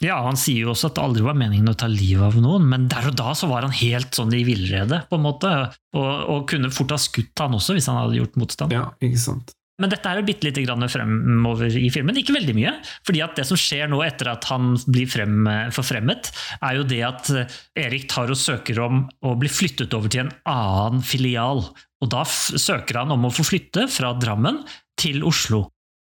Ja, 0.00 0.16
Han 0.24 0.38
sier 0.40 0.64
jo 0.64 0.72
også 0.72 0.88
at 0.88 0.96
det 0.96 1.02
aldri 1.04 1.24
var 1.26 1.36
meningen 1.36 1.68
å 1.68 1.76
ta 1.76 1.84
livet 1.90 2.24
av 2.24 2.36
noen, 2.40 2.64
men 2.70 2.86
der 2.88 3.10
og 3.10 3.18
da 3.20 3.34
så 3.36 3.50
var 3.50 3.66
han 3.66 3.74
helt 3.82 4.16
sånn 4.16 4.32
i 4.32 4.46
villrede, 4.48 5.02
på 5.10 5.18
en 5.18 5.26
måte, 5.26 5.50
og, 5.92 6.08
og 6.32 6.46
kunne 6.48 6.72
fort 6.72 6.94
ha 6.94 6.98
skutt 7.00 7.42
han 7.42 7.56
også 7.58 7.76
hvis 7.76 7.88
han 7.90 7.98
hadde 8.00 8.16
gjort 8.16 8.38
motstand. 8.40 8.72
Ja, 8.72 8.86
ikke 9.04 9.20
sant? 9.20 9.52
Men 9.80 9.92
dette 9.92 10.10
er 10.10 10.20
jo 10.20 10.26
bitte 10.28 10.46
lite 10.46 10.64
grann 10.66 10.86
fremover 10.92 11.72
i 11.80 11.88
filmen, 11.92 12.18
ikke 12.20 12.36
veldig 12.36 12.56
mye. 12.56 12.74
fordi 13.06 13.22
at 13.24 13.36
det 13.38 13.46
som 13.48 13.58
skjer 13.58 13.88
nå 13.90 14.02
etter 14.04 14.30
at 14.32 14.46
han 14.50 14.74
blir 14.86 15.08
frem, 15.10 15.48
forfremmet, 15.74 16.30
er 16.60 16.78
jo 16.78 16.86
det 16.88 17.02
at 17.06 17.32
Erik 17.78 18.08
tar 18.12 18.30
og 18.30 18.38
søker 18.38 18.80
om 18.84 19.04
å 19.24 19.34
bli 19.40 19.50
flyttet 19.50 19.94
over 19.96 20.12
til 20.12 20.26
en 20.26 20.34
annen 20.48 21.04
filial. 21.04 21.64
Og 22.00 22.12
da 22.12 22.24
søker 22.28 23.02
han 23.02 23.12
om 23.16 23.28
å 23.28 23.34
få 23.34 23.44
flytte 23.46 23.88
fra 23.92 24.14
Drammen 24.20 24.62
til 25.00 25.24
Oslo. 25.26 25.66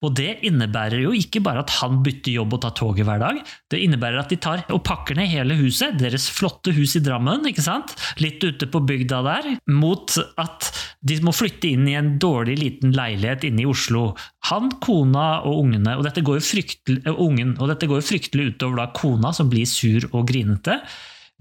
Og 0.06 0.14
det 0.14 0.44
innebærer 0.46 1.02
jo 1.02 1.12
ikke 1.18 1.42
bare 1.42 1.64
at 1.64 1.72
han 1.80 2.02
bytter 2.06 2.36
jobb 2.36 2.54
og 2.54 2.62
tar 2.62 2.76
toget 2.78 3.08
hver 3.08 3.22
dag, 3.22 3.40
det 3.74 3.80
innebærer 3.82 4.22
at 4.22 4.30
de 4.30 4.38
tar 4.42 4.62
og 4.70 4.84
pakker 4.86 5.18
ned 5.18 5.32
hele 5.32 5.58
huset, 5.58 5.98
deres 5.98 6.28
flotte 6.30 6.74
hus 6.78 6.94
i 7.00 7.02
Drammen, 7.02 7.48
ikke 7.50 7.66
sant? 7.66 7.96
litt 8.22 8.44
ute 8.46 8.70
på 8.70 8.84
bygda 8.86 9.24
der, 9.26 9.50
mot 9.74 10.14
at 10.38 10.70
de 11.02 11.18
må 11.26 11.34
flytte 11.34 11.72
inn 11.72 11.90
i 11.90 11.98
en 11.98 12.16
dårlig 12.22 12.60
liten 12.62 12.94
leilighet 12.94 13.48
inne 13.50 13.66
i 13.66 13.70
Oslo. 13.70 14.12
Han, 14.52 14.70
kona 14.84 15.28
og 15.50 15.64
ungene, 15.66 15.98
og 15.98 16.06
dette 16.06 16.22
går 16.26 16.40
jo 16.40 16.48
fryktelig, 16.52 17.02
ungen, 17.18 17.58
og 17.58 17.74
dette 17.74 17.90
går 17.90 18.04
jo 18.04 18.10
fryktelig 18.14 18.52
utover 18.54 18.84
da 18.84 18.90
kona 18.94 19.34
som 19.34 19.50
blir 19.50 19.66
sur 19.70 20.06
og 20.12 20.28
grinete. 20.30 20.82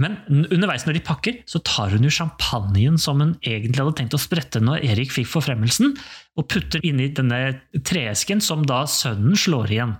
Men 0.03 0.18
underveis 0.28 0.84
når 0.84 0.99
de 0.99 1.05
pakker, 1.07 1.36
så 1.49 1.61
tar 1.64 1.94
hun 1.94 2.05
jo 2.05 2.12
champagnen 2.12 2.99
som 3.01 3.22
hun 3.22 3.36
egentlig 3.40 3.80
hadde 3.80 3.97
tenkt 4.03 4.16
å 4.16 4.20
sprette 4.20 4.61
når 4.61 4.84
Erik 4.84 5.14
fikk 5.14 5.30
forfremmelsen, 5.30 5.94
og 6.36 6.49
putter 6.53 6.84
inni 6.84 7.09
denne 7.16 7.62
treesken 7.80 8.42
som 8.44 8.66
da 8.68 8.82
sønnen 8.90 9.38
slår 9.40 9.72
igjen 9.72 9.97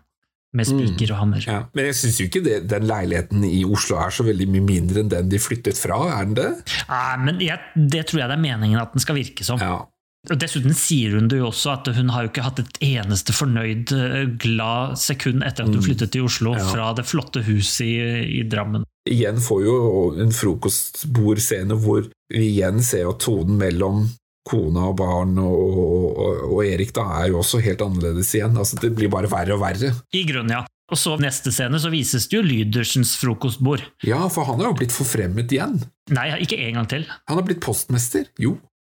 med 0.57 0.68
spiker 0.68 1.12
og 1.14 1.20
hammer. 1.20 1.42
Ja. 1.44 1.59
Men 1.76 1.90
jeg 1.90 1.99
syns 1.99 2.20
jo 2.20 2.28
ikke 2.28 2.44
det, 2.44 2.61
den 2.70 2.86
leiligheten 2.88 3.44
i 3.49 3.61
Oslo 3.68 3.99
er 4.01 4.14
så 4.14 4.24
veldig 4.26 4.47
mye 4.53 4.64
mindre 4.64 5.03
enn 5.03 5.12
den 5.12 5.28
de 5.32 5.40
flyttet 5.42 5.80
fra, 5.80 5.99
er 6.18 6.28
den 6.28 6.38
det? 6.38 6.49
Nei, 6.92 7.12
men 7.24 7.44
jeg, 7.44 7.61
det 7.76 8.07
tror 8.09 8.22
jeg 8.22 8.30
det 8.32 8.38
er 8.38 8.47
meningen 8.47 8.80
at 8.80 8.97
den 8.97 9.05
skal 9.05 9.18
virke 9.18 9.47
som. 9.49 9.61
Ja. 9.62 9.84
Og 10.26 10.40
Dessuten 10.42 10.74
sier 10.74 11.14
hun 11.14 11.28
det 11.30 11.38
jo 11.38 11.51
også 11.53 11.76
at 11.76 11.88
hun 11.94 12.11
har 12.11 12.24
jo 12.24 12.32
ikke 12.32 12.47
hatt 12.47 12.59
et 12.62 12.80
eneste 12.82 13.34
fornøyd, 13.36 13.92
eh, 13.94 14.24
glad 14.42 14.97
sekund 14.99 15.44
etter 15.47 15.66
at 15.66 15.70
hun 15.76 15.84
flyttet 15.84 16.12
til 16.16 16.26
Oslo 16.26 16.57
fra 16.72 16.90
det 16.99 17.07
flotte 17.07 17.44
huset 17.47 17.86
i, 17.86 17.97
i 18.40 18.42
Drammen. 18.51 18.86
Igjen 19.07 19.40
får 19.42 19.64
jo 19.64 19.74
en 20.22 20.32
frokostbordscene 20.34 21.76
hvor 21.78 22.07
vi 22.32 22.46
igjen 22.50 22.80
ser 22.82 23.07
at 23.11 23.20
tonen 23.22 23.59
mellom 23.61 24.07
kona 24.46 24.88
og 24.90 24.96
barn 25.00 25.36
og, 25.42 25.78
og, 25.82 26.40
og 26.52 26.62
Erik 26.66 26.92
da 26.94 27.04
er 27.20 27.32
jo 27.32 27.40
også 27.40 27.61
helt 27.64 27.82
annerledes 27.82 28.32
igjen. 28.34 28.57
Altså, 28.59 28.78
det 28.82 28.92
blir 28.98 29.11
bare 29.12 29.30
verre 29.30 29.57
og 29.57 29.62
verre. 29.62 29.92
I 30.14 30.22
grunnen, 30.28 30.54
ja. 30.59 30.64
Og 30.86 30.98
så 31.00 31.16
neste 31.18 31.50
scene 31.50 31.80
så 31.82 31.90
vises 31.90 32.28
det 32.30 32.36
jo 32.38 32.44
Lydersens 32.46 33.16
frokostbord. 33.18 33.82
Ja, 34.07 34.20
for 34.30 34.46
han 34.46 34.62
har 34.62 34.70
jo 34.70 34.78
blitt 34.78 34.94
forfremmet 34.94 35.50
igjen. 35.50 35.80
Nei, 36.14 36.28
ikke 36.44 36.61
en 36.62 36.78
gang 36.78 36.90
til. 36.92 37.09
Han 37.26 37.40
har 37.40 37.46
blitt 37.48 37.62
postmester. 37.64 38.28
Jo. 38.38 38.54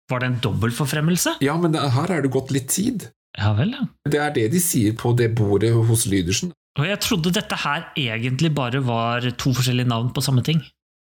Var 0.10 0.22
det 0.22 0.30
en 0.30 0.38
dobbeltforfremmelse? 0.44 1.40
Ja, 1.46 1.56
men 1.62 1.74
her 1.74 2.14
er 2.14 2.22
det 2.26 2.34
gått 2.34 2.54
litt 2.54 2.70
tid. 2.74 3.10
Ja 3.38 3.56
vel, 3.58 3.74
ja. 3.78 3.88
Det 4.10 4.22
er 4.22 4.34
det 4.36 4.48
de 4.54 4.62
sier 4.62 4.94
på 4.98 5.16
det 5.18 5.32
bordet 5.38 5.74
hos 5.74 6.06
Lydersen. 6.10 6.54
Og 6.80 6.88
jeg 6.88 7.02
trodde 7.04 7.34
dette 7.36 7.58
her 7.60 7.90
egentlig 8.00 8.54
bare 8.56 8.82
var 8.86 9.26
to 9.40 9.52
forskjellige 9.56 9.90
navn 9.92 10.14
på 10.16 10.24
samme 10.24 10.44
ting. 10.46 10.62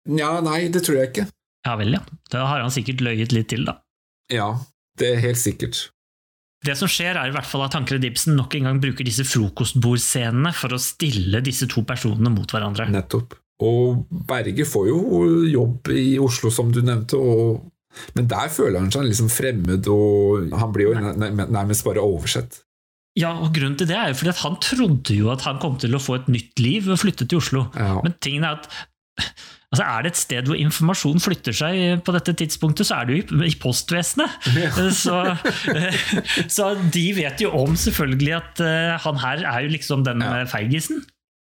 Ja, 0.08 0.38
nei, 0.46 0.68
det 0.72 0.86
tror 0.86 1.02
jeg 1.02 1.12
ikke. 1.12 1.26
Ja 1.66 1.74
vel, 1.80 1.98
ja. 1.98 2.02
Da 2.32 2.46
har 2.46 2.62
han 2.64 2.74
sikkert 2.74 3.04
løyet 3.04 3.34
litt 3.36 3.50
til, 3.52 3.66
da. 3.68 3.80
Ja, 4.32 4.54
det 5.00 5.16
er 5.16 5.24
helt 5.24 5.42
sikkert. 5.42 5.88
Det 6.66 6.74
som 6.80 6.90
skjer, 6.90 7.18
er 7.20 7.30
i 7.30 7.34
hvert 7.34 7.48
fall 7.50 7.66
at 7.66 7.76
Tankred 7.76 8.06
Ibsen 8.08 8.38
nok 8.38 8.56
en 8.58 8.70
gang 8.70 8.82
bruker 8.82 9.06
disse 9.06 9.26
frokostbordscenene 9.28 10.54
for 10.56 10.74
å 10.74 10.82
stille 10.82 11.42
disse 11.46 11.68
to 11.70 11.84
personene 11.86 12.32
mot 12.34 12.50
hverandre. 12.50 12.88
Nettopp. 12.94 13.36
Og 13.66 14.06
Berge 14.28 14.66
får 14.68 14.90
jo 14.90 15.00
jobb 15.48 15.92
i 15.94 16.18
Oslo, 16.22 16.52
som 16.52 16.72
du 16.74 16.82
nevnte, 16.84 17.20
og... 17.20 17.66
men 18.18 18.28
der 18.32 18.50
føler 18.52 18.82
han 18.82 18.92
seg 18.92 19.06
liksom 19.08 19.30
fremmed, 19.32 19.88
og 19.92 20.56
han 20.58 20.74
blir 20.76 20.90
jo 20.90 20.96
nærmest 20.98 21.86
bare 21.88 22.04
oversett. 22.04 22.60
Ja, 23.16 23.30
og 23.40 23.54
grunnen 23.56 23.78
til 23.80 23.88
det 23.88 23.96
er 23.96 24.10
jo 24.12 24.18
fordi 24.20 24.34
at 24.34 24.42
han 24.44 24.58
trodde 24.60 25.16
jo 25.16 25.30
at 25.32 25.46
han 25.48 25.60
kom 25.64 25.78
til 25.80 25.96
å 25.96 26.02
få 26.04 26.18
et 26.20 26.28
nytt 26.28 26.60
liv 26.60 26.84
ved 26.90 26.98
å 26.98 27.00
flytte 27.00 27.28
til 27.32 27.40
Oslo. 27.40 27.66
Ja. 27.80 28.02
Men 28.04 28.16
tingen 28.20 28.44
er 28.44 28.58
at 28.60 28.68
altså 29.72 29.86
er 29.88 30.04
det 30.04 30.10
et 30.12 30.20
sted 30.20 30.50
hvor 30.52 30.60
informasjon 30.60 31.22
flytter 31.24 31.56
seg 31.56 32.02
på 32.04 32.12
dette 32.16 32.34
tidspunktet, 32.44 32.88
så 32.90 32.98
er 33.00 33.08
det 33.08 33.16
jo 33.16 33.40
i, 33.40 33.50
i 33.54 33.56
postvesenet. 33.60 34.36
Så, 35.04 35.16
så 36.52 36.70
de 36.92 37.06
vet 37.18 37.42
jo 37.44 37.52
om 37.56 37.76
selvfølgelig 37.80 38.34
at 38.38 38.62
eh, 38.64 38.94
han 39.06 39.20
her 39.24 39.44
er 39.48 39.66
jo 39.66 39.74
liksom 39.76 40.04
den 40.08 40.24
Ja. 40.24 40.42
eh, 40.42 40.48
feigisen. 40.52 41.04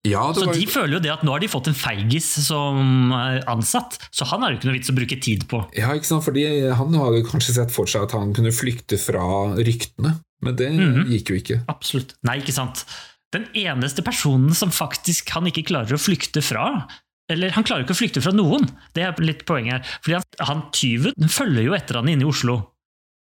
Ja, 0.06 0.28
Så 0.36 0.44
var, 0.46 0.54
de 0.54 0.66
føler 0.70 0.92
jo 0.98 1.02
det 1.02 1.10
at 1.10 1.24
nå 1.26 1.32
har 1.34 1.40
de 1.42 1.48
fått 1.50 1.66
en 1.72 1.74
feigis 1.74 2.28
som 2.46 3.10
eh, 3.16 3.40
ansatt, 3.50 3.96
så 4.14 4.28
han 4.30 4.44
har 4.44 4.52
jo 4.52 4.60
ikke 4.60 4.68
noe 4.70 4.76
vits 4.78 4.92
å 4.92 4.94
bruke 5.00 5.18
tid 5.24 5.48
på. 5.50 5.64
ja, 5.74 5.88
ikke 5.96 6.06
sant? 6.12 6.22
Fordi 6.28 6.44
han 6.68 6.94
hadde 7.00 7.24
kanskje 7.26 7.56
sett 7.58 7.74
for 7.74 7.90
seg 7.90 8.06
at 8.06 8.14
han 8.14 8.30
kunne 8.36 8.52
flykte 8.54 9.00
fra 9.02 9.24
ryktene, 9.58 10.14
men 10.42 10.56
det 10.56 10.70
Mhm. 10.72 11.06
gikk 11.10 11.30
jo 11.32 11.36
ikke. 11.40 11.58
Absolutt. 11.72 12.14
Nei, 12.26 12.38
ikke 12.40 12.52
sant. 12.56 12.84
Den 13.32 13.46
eneste 13.54 14.02
personen 14.06 14.54
som 14.54 14.70
faktisk 14.70 15.28
han 15.34 15.46
ikke 15.46 15.64
klarer 15.66 15.96
å 15.96 16.00
flykte 16.00 16.42
fra, 16.44 16.86
eller 17.28 17.50
han 17.50 17.64
klarer 17.64 17.82
ikke 17.84 17.96
å 17.96 18.00
flykte 18.02 18.22
fra 18.22 18.32
noen, 18.32 18.68
det 18.94 19.02
er 19.02 19.12
litt 19.24 19.44
poenget 19.48 19.72
her. 19.72 19.98
Fordi 20.04 20.14
han, 20.14 20.46
han 20.46 20.62
tyven 20.72 21.28
følger 21.28 21.64
jo 21.66 21.74
etter 21.74 21.98
han 21.98 22.08
inne 22.08 22.22
i 22.22 22.28
Oslo. 22.30 22.60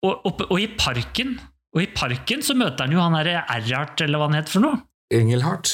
Og, 0.05 0.21
og, 0.27 0.43
og 0.51 0.61
i 0.61 0.67
parken 0.77 1.39
og 1.75 1.83
i 1.83 1.87
parken 1.91 2.43
så 2.45 2.55
møter 2.55 2.85
han 2.85 2.93
jo 2.95 3.01
han 3.01 3.17
derre 3.17 3.41
Erhard, 3.51 3.99
eller 4.05 4.21
hva 4.21 4.29
han 4.29 4.37
het 4.39 4.49
for 4.53 4.63
noe. 4.63 4.77
Engelhardt. 5.11 5.73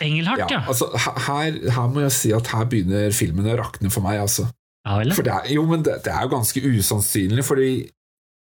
Engelhardt, 0.00 0.48
ja. 0.50 0.62
altså, 0.64 0.86
her, 0.96 1.58
her 1.74 1.88
må 1.92 2.00
jeg 2.06 2.14
si 2.16 2.30
at 2.32 2.46
her 2.54 2.64
begynner 2.70 3.12
filmen 3.12 3.44
å 3.52 3.58
rakne 3.60 3.90
for 3.92 4.00
meg, 4.06 4.22
altså. 4.22 4.46
ja 4.86 4.94
For 5.12 5.26
det 5.26 5.34
er, 5.34 5.50
jo, 5.52 5.66
men 5.68 5.82
det, 5.84 5.98
det 6.06 6.14
er 6.14 6.24
jo 6.24 6.32
ganske 6.32 6.62
usannsynlig, 6.64 7.44
fordi 7.44 7.68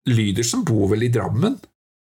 Lydersen 0.10 0.64
bor 0.66 0.88
vel 0.94 1.04
i 1.06 1.12
Drammen, 1.14 1.60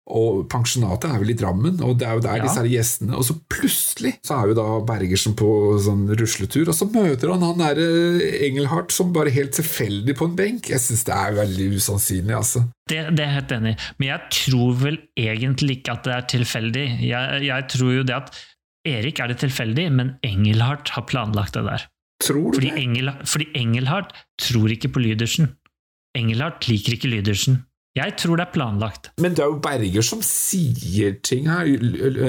og 0.07 0.45
pensjonatet 0.49 1.11
er 1.11 1.19
vel 1.19 1.33
i 1.33 1.37
Drammen, 1.39 1.81
og 1.83 1.97
det 1.99 2.07
er 2.07 2.15
jo 2.15 2.21
der 2.23 2.37
Ja. 2.37 2.43
disse 2.45 2.61
her 2.63 2.69
gjestene 2.71 3.17
Og 3.19 3.25
så 3.27 3.35
plutselig 3.51 4.13
så 4.23 4.37
er 4.39 4.49
jo 4.53 4.55
da 4.55 4.67
Bergersen 4.87 5.35
på 5.35 5.49
sånn 5.83 6.07
rusletur, 6.17 6.69
og 6.71 6.75
så 6.79 6.87
møter 6.93 7.33
han 7.33 7.43
han 7.43 7.59
derre 7.59 8.21
Engelhardt 8.47 8.93
som 8.95 9.13
bare 9.13 9.31
helt 9.35 9.53
tilfeldig 9.59 10.15
på 10.17 10.29
en 10.31 10.37
benk. 10.39 10.71
Jeg 10.71 10.79
syns 10.81 11.03
det 11.05 11.15
er 11.17 11.35
veldig 11.35 11.69
usannsynlig, 11.75 12.37
altså. 12.37 12.63
Det, 12.89 13.03
det 13.17 13.25
er 13.25 13.33
jeg 13.33 13.39
helt 13.41 13.53
enig 13.59 13.75
i. 13.75 13.81
Men 13.99 14.09
jeg 14.13 14.21
tror 14.39 14.79
vel 14.85 14.99
egentlig 15.19 15.79
ikke 15.81 15.93
at 15.99 16.05
det 16.07 16.15
er 16.15 16.27
tilfeldig. 16.37 16.87
Jeg, 17.03 17.43
jeg 17.51 17.69
tror 17.75 17.93
jo 17.99 18.07
det 18.07 18.15
at 18.15 18.31
Erik 18.87 19.19
er 19.19 19.27
det 19.35 19.41
tilfeldig, 19.43 19.91
men 19.93 20.15
Engelhardt 20.23 20.95
har 20.95 21.03
planlagt 21.11 21.55
det 21.59 21.65
der. 21.67 21.89
Tror 22.23 22.53
du 22.55 22.61
Fordi, 22.61 22.71
det? 22.71 22.79
Engel, 22.81 23.11
fordi 23.27 23.49
Engelhardt 23.59 24.15
tror 24.39 24.71
ikke 24.71 24.89
på 24.95 25.03
Lydersen. 25.03 25.51
Engelhardt 26.17 26.69
liker 26.71 26.95
ikke 26.95 27.11
Lydersen. 27.11 27.66
Jeg 27.97 28.17
tror 28.21 28.37
det 28.37 28.45
er 28.47 28.53
planlagt. 28.53 29.11
Men 29.23 29.37
det 29.37 29.45
er 29.45 29.53
jo 29.55 29.61
Berger 29.65 30.05
som 30.05 30.21
sier 30.25 31.17
ting 31.25 31.49
her. 31.49 31.69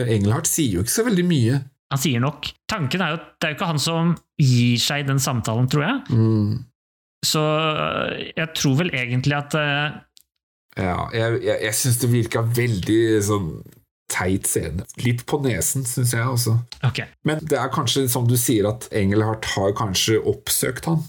Engelhardt 0.08 0.48
sier 0.50 0.78
jo 0.78 0.86
ikke 0.86 0.96
så 0.96 1.06
veldig 1.10 1.26
mye. 1.28 1.60
Han 1.92 2.02
sier 2.02 2.24
nok. 2.24 2.50
Tanken 2.72 3.04
er 3.04 3.14
jo 3.14 3.20
at 3.20 3.28
det 3.36 3.48
er 3.48 3.54
jo 3.54 3.58
ikke 3.58 3.70
han 3.70 3.82
som 3.84 4.16
gir 4.40 4.82
seg 4.84 5.04
i 5.04 5.08
den 5.08 5.22
samtalen, 5.24 5.70
tror 5.72 5.86
jeg. 5.86 6.02
Mm. 6.12 6.66
Så 7.26 7.42
øh, 7.42 8.28
jeg 8.38 8.54
tror 8.56 8.78
vel 8.84 8.94
egentlig 8.96 9.36
at 9.38 9.56
uh... 9.58 9.98
Ja, 10.78 11.08
jeg, 11.14 11.40
jeg, 11.42 11.58
jeg 11.66 11.76
syns 11.76 12.00
det 12.04 12.12
virka 12.12 12.44
veldig 12.46 13.02
sånn 13.26 13.52
teit 14.12 14.48
scene. 14.48 14.86
Litt 15.04 15.26
på 15.28 15.40
nesen, 15.44 15.88
syns 15.88 16.14
jeg 16.16 16.24
også. 16.24 16.58
Ok. 16.88 17.02
Men 17.28 17.42
det 17.44 17.58
er 17.60 17.72
kanskje 17.74 18.06
som 18.12 18.28
du 18.30 18.38
sier, 18.40 18.70
at 18.70 18.88
Engelhardt 18.96 19.50
har 19.56 19.74
kanskje 19.78 20.20
oppsøkt 20.22 20.88
han. 20.88 21.02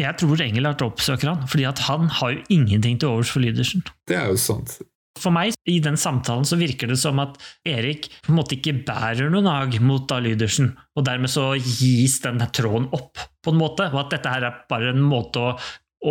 Jeg 0.00 0.18
tror 0.18 0.40
Engelhardt 0.42 0.82
oppsøker 0.82 1.30
han, 1.30 1.44
fordi 1.50 1.68
at 1.68 1.84
han 1.86 2.08
har 2.18 2.34
jo 2.34 2.42
ingenting 2.50 2.98
til 2.98 3.12
overs 3.12 3.30
for 3.30 3.44
Lydersen. 3.44 3.84
Det 4.10 4.16
er 4.18 4.32
jo 4.32 4.40
sant. 4.40 4.80
For 5.22 5.30
meg, 5.30 5.54
i 5.70 5.76
den 5.78 5.94
samtalen, 6.00 6.46
så 6.48 6.58
virker 6.58 6.90
det 6.90 6.96
som 6.98 7.20
at 7.22 7.36
Erik 7.70 8.08
på 8.24 8.32
en 8.32 8.38
måte 8.40 8.56
ikke 8.56 8.74
bærer 8.88 9.30
noen 9.30 9.46
nag 9.46 9.76
mot 9.84 10.08
da 10.10 10.18
Lydersen, 10.22 10.72
og 10.98 11.06
dermed 11.06 11.30
så 11.30 11.52
gis 11.54 12.18
den 12.24 12.42
tråden 12.50 12.88
opp, 12.96 13.22
på 13.44 13.54
en 13.54 13.60
måte, 13.60 13.86
og 13.92 14.00
at 14.02 14.16
dette 14.16 14.32
her 14.32 14.48
er 14.48 14.58
bare 14.70 14.90
en 14.90 15.04
måte 15.06 15.44
å, 15.44 15.52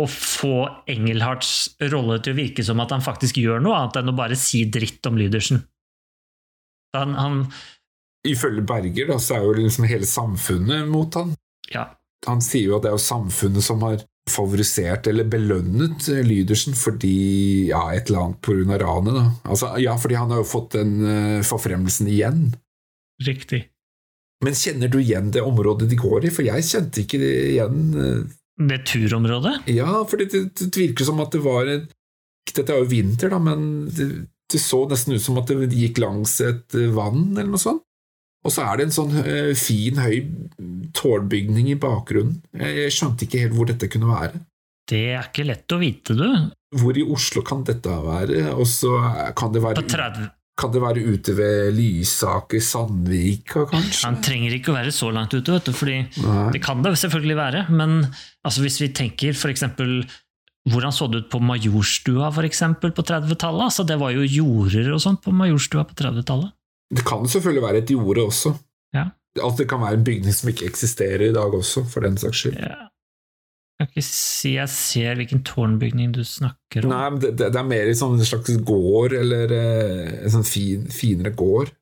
å 0.00 0.06
få 0.08 0.54
Engelhardts 0.90 1.74
rolle 1.92 2.16
til 2.24 2.32
å 2.32 2.38
virke 2.40 2.64
som 2.64 2.80
at 2.80 2.94
han 2.96 3.04
faktisk 3.04 3.42
gjør 3.42 3.60
noe 3.60 3.76
annet 3.82 4.00
enn 4.00 4.14
å 4.14 4.16
bare 4.16 4.38
si 4.40 4.64
dritt 4.72 5.04
om 5.10 5.20
Lydersen. 5.20 5.60
Han, 6.96 7.12
han 7.18 7.38
Ifølge 8.24 8.64
Berger 8.64 9.10
da, 9.12 9.20
så 9.20 9.36
er 9.36 9.44
jo 9.44 9.52
liksom 9.58 9.84
hele 9.90 10.08
samfunnet 10.08 10.88
mot 10.88 11.20
han. 11.20 11.36
ja, 11.68 11.90
Han 12.28 12.42
sier 12.44 12.70
jo 12.70 12.78
at 12.78 12.84
det 12.84 12.92
er 12.92 12.96
jo 12.96 13.04
samfunnet 13.04 13.64
som 13.64 13.82
har 13.84 14.02
favorisert 14.30 15.08
eller 15.10 15.28
belønnet 15.28 16.08
eh, 16.08 16.22
Lydersen 16.24 16.76
fordi 16.78 17.68
ja, 17.68 17.82
et 17.92 18.08
eller 18.08 18.30
annet 18.30 18.48
av 18.48 18.80
ranet. 18.80 19.18
da. 19.18 19.24
Altså, 19.44 19.74
ja, 19.82 19.96
fordi 20.00 20.16
han 20.16 20.32
har 20.32 20.40
jo 20.40 20.48
fått 20.48 20.78
den 20.78 20.94
uh, 21.04 21.44
forfremmelsen 21.44 22.08
igjen. 22.08 22.54
riktig. 23.22 23.66
Men 24.44 24.56
kjenner 24.56 24.88
du 24.88 24.98
igjen 25.00 25.30
det 25.32 25.44
området 25.44 25.88
de 25.88 25.96
går 25.96 26.26
i? 26.26 26.32
For 26.32 26.44
jeg 26.44 26.66
kjente 26.66 27.04
ikke 27.04 27.20
det 27.20 27.34
igjen. 27.52 27.84
eh. 27.94 28.24
Det 28.68 28.80
turområdet? 28.86 29.54
Ja, 29.74 30.04
for 30.08 30.20
det, 30.20 30.30
det, 30.32 30.70
virker 30.76 31.04
som 31.04 31.20
at 31.20 31.32
det 31.34 31.40
var 31.42 31.66
Dette 31.66 32.70
er 32.70 32.78
jo 32.78 32.86
vinter, 32.86 33.32
da, 33.32 33.40
men 33.42 33.88
det, 33.90 34.06
det 34.52 34.60
så 34.60 34.84
nesten 34.86 35.16
ut 35.16 35.22
som 35.24 35.40
at 35.40 35.48
det 35.48 35.72
gikk 35.72 35.98
langs 36.02 36.36
et 36.44 36.76
vann, 36.94 37.32
eller 37.32 37.54
noe 37.54 37.62
sånt. 37.62 37.83
Og 38.44 38.52
så 38.52 38.66
er 38.68 38.76
det 38.78 38.88
en 38.88 38.94
sånn 38.94 39.14
eh, 39.24 39.52
fin, 39.56 40.00
høy 40.04 40.18
tårnbygning 40.96 41.70
i 41.72 41.78
bakgrunnen. 41.80 42.42
Jeg, 42.60 42.92
skjønte 42.92 43.26
ikke 43.26 43.44
helt 43.46 43.56
hvor 43.56 43.70
dette 43.70 43.88
kunne 43.92 44.12
være. 44.12 44.42
Det 44.84 45.04
er 45.16 45.30
ikke 45.30 45.46
lett 45.48 45.72
å 45.72 45.80
vite, 45.80 46.16
du. 46.18 46.26
Hvor 46.76 46.96
i 47.00 47.04
Oslo 47.08 47.40
kan 47.46 47.62
dette 47.64 47.88
være? 48.04 48.50
Og 48.52 48.66
så 48.68 48.92
kan 49.36 49.54
det 49.54 49.62
På 49.64 49.70
være, 49.70 49.86
30 49.88 50.32
kan 50.54 50.70
det 50.70 50.82
være 50.82 51.02
ute 51.02 51.34
ved 51.34 51.72
Lysaker, 51.74 52.60
Sandvika, 52.62 53.64
kanskje? 53.70 54.04
Han 54.06 54.20
trenger 54.22 54.54
ikke 54.54 54.70
å 54.70 54.76
være 54.76 54.92
så 54.94 55.10
langt 55.14 55.34
ute, 55.34 55.50
vet 55.50 55.66
du, 55.66 55.72
fordi 55.74 55.96
Nei. 56.22 56.44
det 56.54 56.60
kan 56.62 56.84
det 56.84 56.94
selvfølgelig 57.00 57.38
være, 57.40 57.64
men 57.74 57.96
altså, 58.04 58.62
hvis 58.62 58.78
vi 58.84 58.92
tenker 58.94 59.34
eksempel 59.50 60.04
hvordan 60.70 60.94
så 60.96 61.08
det 61.10 61.24
ut 61.24 61.32
på 61.32 61.42
Majorstua 61.44 62.30
for 62.32 62.46
eksempel, 62.46 62.94
på 62.96 63.04
30-tallet? 63.04 63.66
Altså, 63.66 63.84
det 63.84 63.98
var 64.00 64.14
jo 64.14 64.22
jorder 64.24 64.94
og 64.94 65.02
sånt 65.02 65.20
på 65.24 65.34
Majorstua 65.34 65.84
på 65.88 65.96
30-tallet. 65.98 66.54
Det 66.92 67.04
kan 67.06 67.28
selvfølgelig 67.28 67.64
være 67.64 67.82
et 67.82 67.92
jorde 67.94 68.26
også. 68.28 68.54
Ja. 68.94 69.08
At 69.42 69.58
det 69.58 69.68
kan 69.70 69.80
være 69.82 69.98
en 69.98 70.04
bygning 70.06 70.34
som 70.34 70.50
ikke 70.52 70.66
eksisterer 70.68 71.28
i 71.28 71.32
dag 71.34 71.54
også, 71.54 71.84
for 71.90 72.04
den 72.04 72.18
saks 72.20 72.44
skyld. 72.44 72.58
Ja. 72.60 72.90
Jeg 73.74 73.88
kan 73.88 73.96
ikke 73.96 74.06
si 74.06 74.52
jeg 74.54 74.70
ser 74.70 75.16
hvilken 75.18 75.40
tårnbygning 75.42 76.12
du 76.14 76.22
snakker 76.22 76.84
om. 76.84 76.92
Nei, 76.92 77.06
men 77.10 77.22
det, 77.24 77.32
det 77.40 77.48
det 77.52 77.58
er 77.58 77.66
mer 77.66 77.88
i 77.90 77.96
sånn 77.98 78.14
en 78.14 78.28
slags 78.28 78.54
gård, 78.62 79.16
eller 79.18 79.50
eh, 79.50 80.12
en 80.22 80.34
sånn 80.36 80.46
fin, 80.46 80.84
finere 80.94 81.34
gård. 81.34 81.72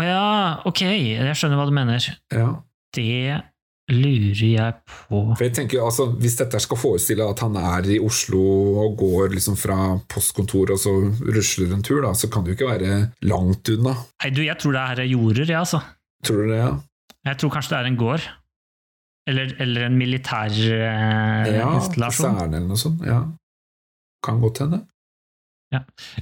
Å 0.00 0.04
ja, 0.06 0.22
ok, 0.68 0.80
jeg 0.88 1.36
skjønner 1.36 1.60
hva 1.60 1.66
du 1.68 1.74
mener. 1.76 2.06
Ja. 2.32 2.48
Det 2.96 3.42
lurer 3.90 4.42
jeg 4.46 4.74
på 4.86 5.20
For 5.34 5.42
jeg 5.42 5.54
tenker, 5.56 5.82
altså, 5.82 6.06
Hvis 6.22 6.36
dette 6.38 6.60
skal 6.62 6.78
forestille 6.78 7.24
at 7.26 7.40
han 7.42 7.56
er 7.58 7.88
i 7.90 7.98
Oslo 8.02 8.42
og 8.84 8.94
går 9.00 9.34
liksom 9.34 9.56
fra 9.58 9.98
postkontoret 10.12 10.76
og 10.76 10.80
så 10.80 10.92
rusler 11.34 11.74
en 11.74 11.82
tur, 11.82 12.02
da, 12.04 12.12
så 12.14 12.30
kan 12.30 12.44
det 12.44 12.54
jo 12.54 12.58
ikke 12.60 12.70
være 12.70 13.00
langt 13.26 13.72
unna. 13.74 13.96
Nei, 14.22 14.30
du, 14.30 14.44
jeg 14.46 14.58
tror 14.62 14.76
det 14.78 14.84
er 14.94 15.10
jorder, 15.10 15.44
jeg, 15.48 15.58
altså. 15.58 15.82
Tror 16.24 16.44
du 16.44 16.52
det? 16.54 16.60
Ja, 16.62 16.70
Jeg 17.26 17.38
tror 17.42 17.50
kanskje 17.56 17.74
det 17.74 17.80
er 17.80 17.90
en 17.90 17.98
gård. 17.98 18.30
Eller, 19.30 19.52
eller 19.62 19.86
en 19.86 19.98
militær 19.98 20.50
eh, 20.50 21.52
ja 21.54 21.68
installasjon. 21.76 22.32
Kaserne 22.34 22.56
eller 22.58 22.70
noe 22.72 22.80
sånt. 22.80 23.04
Ja. 23.06 23.20
Kan 24.26 24.40
godt 24.42 24.62
hende. 24.64 24.82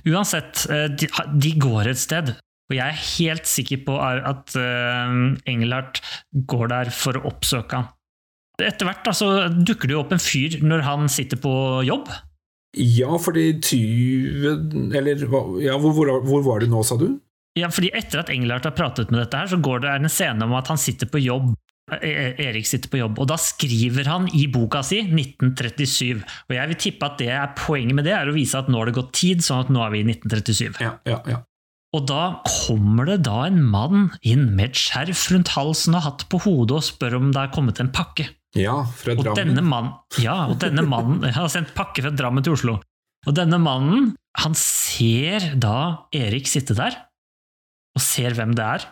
Uansett, 0.07 0.67
eh, 0.71 0.87
de, 0.95 1.09
de 1.41 1.53
går 1.61 1.91
et 1.93 2.01
sted. 2.01 2.35
Og 2.71 2.77
jeg 2.79 2.87
er 2.87 3.07
helt 3.19 3.51
sikker 3.51 3.83
på 3.87 3.97
at 3.99 4.55
uh, 4.55 5.15
Engelhardt 5.51 6.03
går 6.51 6.71
der 6.71 6.93
for 6.95 7.19
å 7.19 7.25
oppsøke 7.33 7.81
han. 7.81 7.91
Etter 8.61 8.87
hvert 8.87 9.09
altså, 9.09 9.49
dukker 9.51 9.89
det 9.89 9.97
jo 9.97 10.03
opp 10.03 10.13
en 10.15 10.23
fyr 10.23 10.59
når 10.63 10.85
han 10.87 11.09
sitter 11.11 11.41
på 11.41 11.53
jobb. 11.87 12.11
Ja, 12.79 13.17
fordi 13.19 13.49
tyven 13.67 14.93
Eller 14.95 15.25
ja, 15.59 15.75
hvor, 15.81 15.91
hvor, 15.97 16.21
hvor 16.23 16.45
var 16.47 16.63
det 16.63 16.69
nå, 16.71 16.85
sa 16.87 16.95
du? 17.01 17.09
Ja, 17.59 17.67
fordi 17.75 17.91
Etter 17.99 18.23
at 18.23 18.31
Engelhardt 18.31 18.69
har 18.69 18.77
pratet 18.79 19.11
med 19.11 19.25
dette, 19.25 19.41
her, 19.41 19.51
så 19.51 19.59
går 19.59 19.83
det 19.83 19.97
en 19.97 20.13
scene 20.13 20.47
om 20.47 20.55
at 20.55 20.71
han 20.71 20.79
sitter 20.79 21.11
på 21.11 21.19
jobb. 21.25 21.51
E- 21.91 22.37
Erik 22.39 22.69
sitter 22.71 22.93
på 22.93 23.01
jobb, 23.01 23.19
og 23.19 23.27
da 23.33 23.35
skriver 23.41 24.07
han 24.07 24.29
i 24.39 24.45
boka 24.53 24.85
si 24.87 25.01
1937. 25.03 26.23
Og 26.47 26.55
jeg 26.55 26.71
vil 26.71 26.81
tippe 26.87 27.09
at 27.09 27.19
det 27.19 27.33
er 27.35 27.51
poenget 27.59 27.99
med 27.99 28.07
det 28.07 28.15
er 28.15 28.31
å 28.31 28.37
vise 28.37 28.61
at 28.61 28.71
nå 28.71 28.79
har 28.79 28.91
det 28.91 28.99
gått 29.01 29.11
tid, 29.19 29.43
sånn 29.43 29.65
at 29.65 29.73
nå 29.75 29.83
er 29.83 29.97
vi 29.97 30.05
i 30.05 30.07
1937. 30.13 30.79
Ja, 30.85 30.95
ja, 31.11 31.19
ja. 31.27 31.41
Og 31.97 32.05
da 32.07 32.25
kommer 32.47 33.09
det 33.09 33.17
da 33.27 33.47
en 33.49 33.59
mann 33.67 34.11
inn 34.23 34.45
med 34.55 34.71
et 34.71 34.79
skjerf 34.79 35.25
rundt 35.33 35.51
halsen 35.57 35.97
og 35.99 36.05
hatt 36.07 36.27
på 36.31 36.39
hodet 36.45 36.77
og 36.79 36.87
spør 36.87 37.17
om 37.19 37.33
det 37.35 37.43
er 37.43 37.51
kommet 37.55 37.81
en 37.83 37.91
pakke. 37.95 38.29
Ja, 38.59 38.81
fra 38.99 39.15
Og 39.15 39.25
denne, 39.35 39.57
Drammen. 39.59 39.67
mann, 39.71 39.91
ja, 40.23 40.37
og 40.51 40.57
denne 40.63 40.83
mannen 40.87 41.27
har 41.37 41.51
sendt 41.51 41.75
pakke 41.75 42.03
fra 42.05 42.15
Drammen 42.15 42.47
til 42.47 42.55
Oslo. 42.55 42.77
Og 43.27 43.37
denne 43.37 43.59
mannen, 43.61 44.13
han 44.39 44.55
ser 44.59 45.51
da 45.61 46.07
Erik 46.17 46.49
sitte 46.49 46.75
der, 46.79 46.95
og 47.99 48.03
ser 48.03 48.35
hvem 48.39 48.55
det 48.59 48.65
er. 48.79 48.87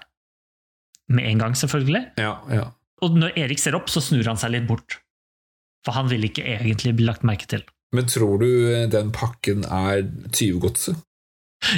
Med 1.08 1.24
en 1.30 1.40
gang, 1.40 1.54
selvfølgelig. 1.56 2.02
Ja, 2.20 2.34
ja. 2.52 2.66
Og 3.00 3.14
når 3.16 3.38
Erik 3.38 3.62
ser 3.62 3.78
opp, 3.78 3.88
så 3.88 4.02
snur 4.04 4.26
han 4.28 4.36
seg 4.36 4.52
litt 4.52 4.66
bort. 4.68 4.98
For 5.86 5.94
han 5.96 6.10
vil 6.10 6.26
ikke 6.26 6.42
egentlig 6.44 6.96
bli 6.98 7.06
lagt 7.06 7.24
merke 7.24 7.46
til. 7.48 7.62
Men 7.94 8.10
tror 8.10 8.42
du 8.42 8.48
eh, 8.68 8.88
den 8.90 9.14
pakken 9.14 9.62
er 9.64 10.02
tyvegodset? 10.34 10.98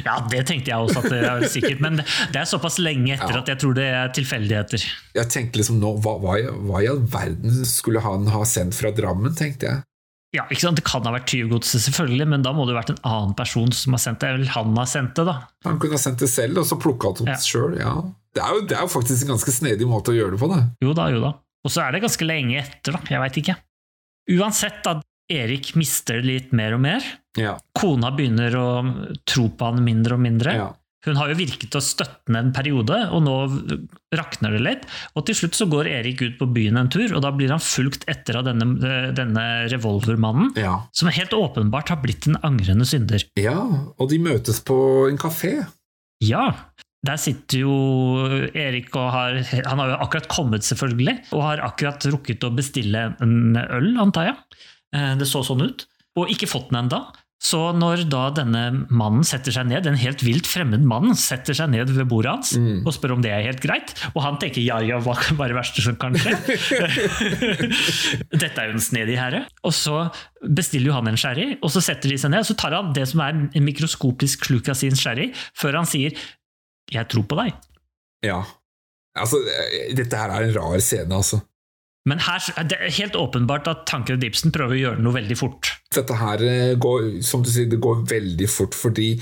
Ja, 0.04 0.18
det 0.30 0.42
tenkte 0.46 0.70
jeg 0.70 0.76
også 0.76 1.00
at 1.00 1.08
det 1.10 1.20
er 1.24 1.44
sikkert, 1.48 1.80
men 1.80 1.96
det 2.02 2.36
er 2.36 2.48
såpass 2.48 2.76
lenge 2.78 3.14
etter 3.16 3.32
Ja. 3.32 3.40
at 3.40 3.48
jeg 3.48 3.58
tror 3.62 3.74
det 3.74 3.86
er 3.88 4.08
tilfeldigheter. 4.12 4.82
Jeg 5.16 5.28
tenkte 5.32 5.56
liksom 5.62 5.78
nå, 5.80 5.94
hva, 6.04 6.18
hva, 6.20 6.34
hva 6.68 6.82
i 6.84 6.88
all 6.90 7.00
verden 7.00 7.64
skulle 7.64 8.02
han 8.04 8.26
ha 8.28 8.42
sendt 8.44 8.76
fra 8.76 8.90
Drammen, 8.92 9.32
tenkte 9.34 9.66
jeg. 9.70 9.82
Ja, 10.36 10.44
ikke 10.52 10.60
sant? 10.62 10.76
Det 10.78 10.84
kan 10.86 11.02
ha 11.08 11.10
vært 11.16 11.26
tyvgodset, 11.32 11.80
selvfølgelig, 11.88 12.26
men 12.28 12.42
da 12.46 12.52
må 12.54 12.62
det 12.68 12.76
ha 12.76 12.82
vært 12.82 12.92
en 12.92 13.00
annen 13.08 13.32
person 13.34 13.72
som 13.74 13.96
har 13.96 14.02
sendt 14.04 14.20
det. 14.22 14.28
Eller 14.36 14.52
han 14.54 14.76
har 14.78 14.86
sendt 14.86 15.16
det, 15.18 15.24
da. 15.26 15.38
Han 15.66 15.80
kunne 15.82 15.96
ha 15.98 16.02
sendt 16.04 16.20
det 16.22 16.28
selv, 16.30 16.60
og 16.62 16.68
så 16.68 16.78
plukka 16.78 17.14
det 17.18 17.26
Ja. 17.32 17.34
sjøl. 17.42 17.74
Ja. 17.80 17.96
Det, 18.36 18.42
er 18.44 18.52
jo- 18.54 18.66
det 18.70 18.76
er 18.76 18.84
jo 18.86 18.92
faktisk 18.94 19.22
en 19.26 19.32
ganske 19.34 19.50
snedig 19.50 19.88
måte 19.90 20.12
å 20.12 20.14
gjøre 20.14 20.36
det 20.36 20.38
på. 20.44 20.48
det. 20.54 20.60
Jo 20.86 20.92
da, 20.94 21.08
jo 21.10 21.20
da. 21.24 21.32
Og 21.64 21.70
så 21.72 21.82
er 21.88 21.92
det 21.92 22.02
ganske 22.04 22.24
lenge 22.28 22.60
etter, 22.62 22.92
da. 22.92 23.00
Jeg 23.10 23.18
veit 23.18 23.40
ikke. 23.42 23.56
Uansett, 24.38 24.82
da. 24.84 25.00
Erik 25.30 25.74
mister 25.78 26.20
det 26.20 26.24
litt 26.26 26.52
mer 26.52 26.74
og 26.74 26.80
mer. 26.80 27.00
Ja, 27.38 27.58
Kona 27.78 28.10
begynner 28.16 28.54
å 28.58 28.68
tro 29.28 29.48
på 29.54 29.68
han 29.70 29.84
mindre 29.84 30.16
og 30.18 30.20
mindre. 30.24 30.54
ja. 30.54 30.70
Hun 31.06 31.16
har 31.16 31.30
jo 31.30 31.38
virket 31.38 31.72
å 31.72 31.80
støtte 31.80 32.28
ned 32.28 32.50
en 32.50 32.52
periode, 32.52 32.92
og 33.16 33.22
nå 33.24 33.34
rakner 34.12 34.52
det 34.52 34.58
litt. 34.60 34.82
Og 35.16 35.24
til 35.24 35.38
slutt 35.38 35.56
så 35.56 35.64
går 35.72 35.88
Erik 35.88 36.20
ut 36.20 36.34
på 36.36 36.48
byen 36.52 36.76
en 36.76 36.90
tur, 36.92 37.14
og 37.16 37.22
da 37.24 37.30
blir 37.32 37.48
han 37.48 37.62
fulgt 37.64 38.04
etter 38.10 38.36
av 38.36 38.44
denne, 38.44 38.66
denne 39.16 39.44
revolvermannen, 39.72 40.50
ja. 40.60 40.74
som 40.92 41.08
helt 41.08 41.32
åpenbart 41.32 41.88
har 41.94 42.02
blitt 42.02 42.28
en 42.28 42.36
angrende 42.44 42.84
synder. 42.84 43.24
ja, 43.40 43.56
og 43.96 44.10
de 44.12 44.18
møtes 44.20 44.60
på 44.60 44.76
en 45.08 45.16
kafé. 45.16 45.54
Ja, 46.20 46.50
Der 47.02 47.16
sitter 47.16 47.62
jo 47.62 47.74
Erik 48.52 48.92
og 48.92 49.06
har 49.14 49.38
Han 49.70 49.78
har 49.80 49.88
jo 49.94 50.00
akkurat 50.04 50.28
kommet, 50.28 50.66
selvfølgelig, 50.68 51.14
og 51.32 51.46
har 51.46 51.62
akkurat 51.64 52.04
rukket 52.12 52.44
å 52.44 52.52
bestille 52.52 53.14
en 53.24 53.56
øl, 53.56 53.94
antar 53.96 54.26
jeg. 54.28 54.36
Eh, 54.92 55.14
Det 55.16 55.24
så 55.26 55.40
sånn 55.40 55.64
ut. 55.64 55.86
Og 56.18 56.30
ikke 56.32 56.48
fått 56.50 56.70
den 56.72 56.84
enda. 56.84 57.04
Så 57.40 57.58
når 57.72 58.02
da 58.12 58.26
denne 58.36 58.62
mannen 58.92 59.24
setter 59.24 59.54
seg 59.54 59.70
ned, 59.70 59.86
en 59.88 59.96
helt 59.96 60.20
vilt 60.20 60.48
fremmed 60.48 60.82
mann 60.84 61.14
setter 61.16 61.56
seg 61.56 61.70
ned 61.72 61.88
ved 61.96 62.04
bordet 62.10 62.34
hans 62.34 62.50
og 62.84 62.92
spør 62.92 63.14
om 63.14 63.22
det 63.24 63.30
er 63.32 63.46
helt 63.46 63.62
greit, 63.64 63.94
og 64.12 64.20
han 64.26 64.36
tenker 64.42 64.60
ja, 64.60 64.76
ja, 64.84 64.98
hva 65.00 65.14
kan 65.16 65.38
være 65.38 65.54
det 65.54 65.56
verste 65.56 65.84
som 65.84 65.96
kan 66.00 66.18
skje? 66.20 66.34
Dette 68.42 68.52
er 68.60 68.68
jo 68.68 68.76
en 68.76 68.84
snedig 68.84 69.16
herre. 69.16 69.46
Og 69.64 69.72
så 69.72 70.02
bestiller 70.44 70.92
jo 70.92 70.98
han 70.98 71.08
en 71.08 71.16
sherry, 71.20 71.54
og 71.64 71.72
så 71.72 71.80
setter 71.84 72.12
de 72.12 72.20
seg 72.20 72.34
ned, 72.34 72.44
og 72.44 72.50
så 72.50 72.58
tar 72.60 72.76
han 72.76 72.92
det 72.96 73.08
som 73.08 73.24
er 73.24 73.40
en 73.40 73.66
mikroskopisk 73.70 74.44
sluk 74.50 74.68
av 74.68 74.76
sin 74.76 74.98
sherry, 75.00 75.30
før 75.56 75.80
han 75.80 75.88
sier 75.88 76.12
'jeg 76.90 77.08
tror 77.08 77.24
på 77.24 77.40
deg'. 77.40 77.56
Ja. 78.26 78.42
Altså, 79.16 79.40
eh, 79.48 79.94
dette 79.96 80.16
her 80.16 80.28
er 80.28 80.44
en 80.44 80.54
rar 80.54 80.78
scene, 80.84 81.14
altså. 81.14 81.40
Men 82.10 82.22
her 82.26 82.42
det 82.66 82.76
er 82.80 82.92
helt 82.98 83.16
åpenbart 83.18 83.68
at 83.70 83.84
Tankred 83.90 84.24
Ibsen 84.26 84.52
prøver 84.54 84.74
å 84.76 84.80
gjøre 84.80 85.04
noe 85.04 85.14
veldig 85.16 85.36
fort. 85.38 85.70
Dette 85.94 86.16
her 86.18 86.42
eh, 86.46 86.74
går, 86.80 87.20
som 87.26 87.44
du 87.46 87.50
sier, 87.52 87.68
det 87.70 87.78
går 87.82 88.02
veldig 88.10 88.48
fort, 88.50 88.74
fordi 88.78 89.12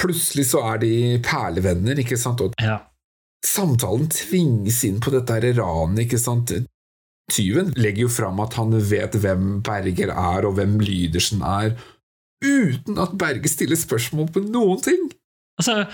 plutselig 0.00 0.48
så 0.50 0.62
er 0.72 0.80
de 0.82 0.92
perlevenner, 1.24 1.98
ikke 2.02 2.18
sant? 2.18 2.42
Og 2.44 2.54
Ja. 2.62 2.80
samtalen 3.46 4.08
tvinges 4.12 4.82
inn 4.88 5.00
på 5.00 5.12
dette 5.14 5.38
her 5.38 5.52
ranet, 5.60 6.04
ikke 6.06 6.20
sant? 6.20 6.52
Tyven 7.30 7.70
legger 7.78 8.08
jo 8.08 8.10
fram 8.12 8.40
at 8.42 8.56
han 8.58 8.74
vet 8.90 9.14
hvem 9.22 9.60
Berger 9.62 10.10
er, 10.10 10.46
og 10.48 10.56
hvem 10.58 10.78
Lydersen 10.82 11.44
er, 11.46 11.76
uten 12.42 12.98
at 12.98 13.14
Berger 13.20 13.52
stiller 13.52 13.78
spørsmål 13.78 14.32
på 14.34 14.42
noen 14.48 14.80
ting. 14.82 15.10
Altså, 15.60 15.84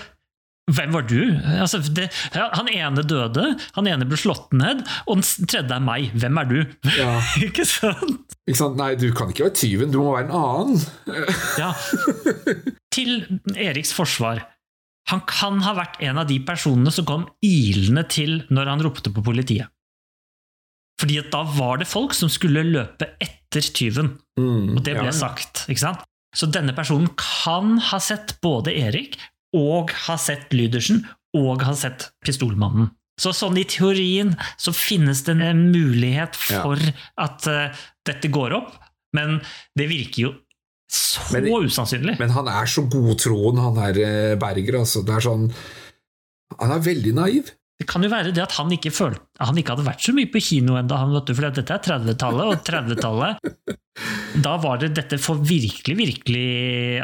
hvem 0.67 0.91
var 0.91 1.05
du? 1.07 1.19
Altså, 1.61 1.79
det, 1.79 2.09
ja, 2.35 2.49
han 2.51 2.67
ene 2.67 3.03
døde, 3.07 3.45
han 3.77 3.87
ene 3.87 4.07
ble 4.09 4.17
slått 4.19 4.51
ned, 4.57 4.81
og 5.07 5.21
den 5.21 5.47
tredje 5.47 5.77
er 5.77 5.83
meg. 5.83 6.09
Hvem 6.19 6.41
er 6.41 6.49
du? 6.49 6.57
Ja. 6.97 7.13
ikke 7.47 7.63
sant? 7.67 8.35
Ikke 8.43 8.59
sant? 8.59 8.75
Nei, 8.79 8.91
du 8.99 9.07
kan 9.15 9.31
ikke 9.31 9.47
være 9.47 9.55
tyven, 9.61 9.93
du 9.93 10.01
må 10.01 10.17
være 10.17 10.27
en 10.27 10.35
annen. 10.41 10.83
Ja. 11.61 11.71
Til 12.93 13.23
Eriks 13.55 13.93
forsvar. 13.95 14.43
Han 15.07 15.23
kan 15.29 15.61
ha 15.63 15.71
vært 15.77 16.01
en 16.03 16.19
av 16.19 16.27
de 16.27 16.41
personene 16.43 16.91
som 16.91 17.07
kom 17.07 17.23
ilende 17.45 18.03
til 18.11 18.41
når 18.51 18.73
han 18.73 18.83
ropte 18.83 19.13
på 19.15 19.23
politiet. 19.23 19.71
Fordi 20.99 21.19
at 21.21 21.29
da 21.31 21.43
var 21.45 21.79
det 21.79 21.87
folk 21.87 22.15
som 22.17 22.29
skulle 22.33 22.65
løpe 22.65 23.11
etter 23.23 23.63
tyven. 23.71 24.15
Mm, 24.39 24.75
Og 24.75 24.83
det 24.83 24.97
ble 24.97 25.07
ja. 25.11 25.15
sagt. 25.15 25.63
ikke 25.69 25.83
sant? 25.85 26.03
Så 26.35 26.49
denne 26.51 26.73
personen 26.75 27.07
kan 27.15 27.77
ha 27.93 27.99
sett 28.03 28.35
både 28.43 28.73
Erik 28.75 29.15
og 29.55 29.91
har 30.07 30.17
sett 30.17 30.51
Lydersen 30.55 31.05
og 31.37 31.61
har 31.63 31.75
sett 31.79 32.09
Pistolmannen. 32.25 32.89
Så 33.19 33.31
sånn 33.33 33.57
i 33.57 33.63
teorien 33.65 34.35
så 34.61 34.73
finnes 34.75 35.23
det 35.25 35.37
en 35.41 35.71
mulighet 35.73 36.35
Ja. 36.51 36.61
for 36.61 36.77
at 37.17 37.47
uh, 37.49 37.73
dette 38.05 38.29
går 38.29 38.53
opp, 38.53 38.75
men 39.17 39.39
det 39.77 39.87
virker 39.89 40.21
jo 40.27 40.33
så 40.91 41.33
Men- 41.33 41.49
usannsynlig. 41.67 42.17
Men 42.19 42.29
han 42.31 42.47
er 42.47 42.65
så 42.69 42.85
godtroen, 42.87 43.57
han 43.59 43.75
her 43.75 43.97
eh, 43.99 44.35
Berger. 44.39 44.77
Altså. 44.79 45.01
Er 45.03 45.19
sånn 45.25 45.49
Han 46.61 46.71
er 46.71 46.79
veldig 46.79 47.13
naiv. 47.13 47.49
Det 47.77 47.85
kan 47.85 48.01
jo 48.01 48.09
være 48.09 48.31
det 48.33 48.41
at 48.41 48.55
han 48.57 48.71
ikke, 48.73 48.89
følte, 48.89 49.21
han 49.37 49.57
ikke 49.59 49.75
hadde 49.75 49.85
vært 49.85 50.01
så 50.01 50.13
mye 50.17 50.29
på 50.33 50.41
kino 50.41 50.79
ennå, 50.79 50.97
for 51.29 51.45
dette 51.45 51.61
er 51.75 51.83
30-tallet, 51.85 52.47
og 52.49 52.63
30-tallet 52.65 53.77
Da 54.45 54.55
var 54.61 54.81
det 54.81 54.95
dette 54.97 55.19
for 55.21 55.41
virkelig, 55.45 55.95
virkelig 55.97 56.47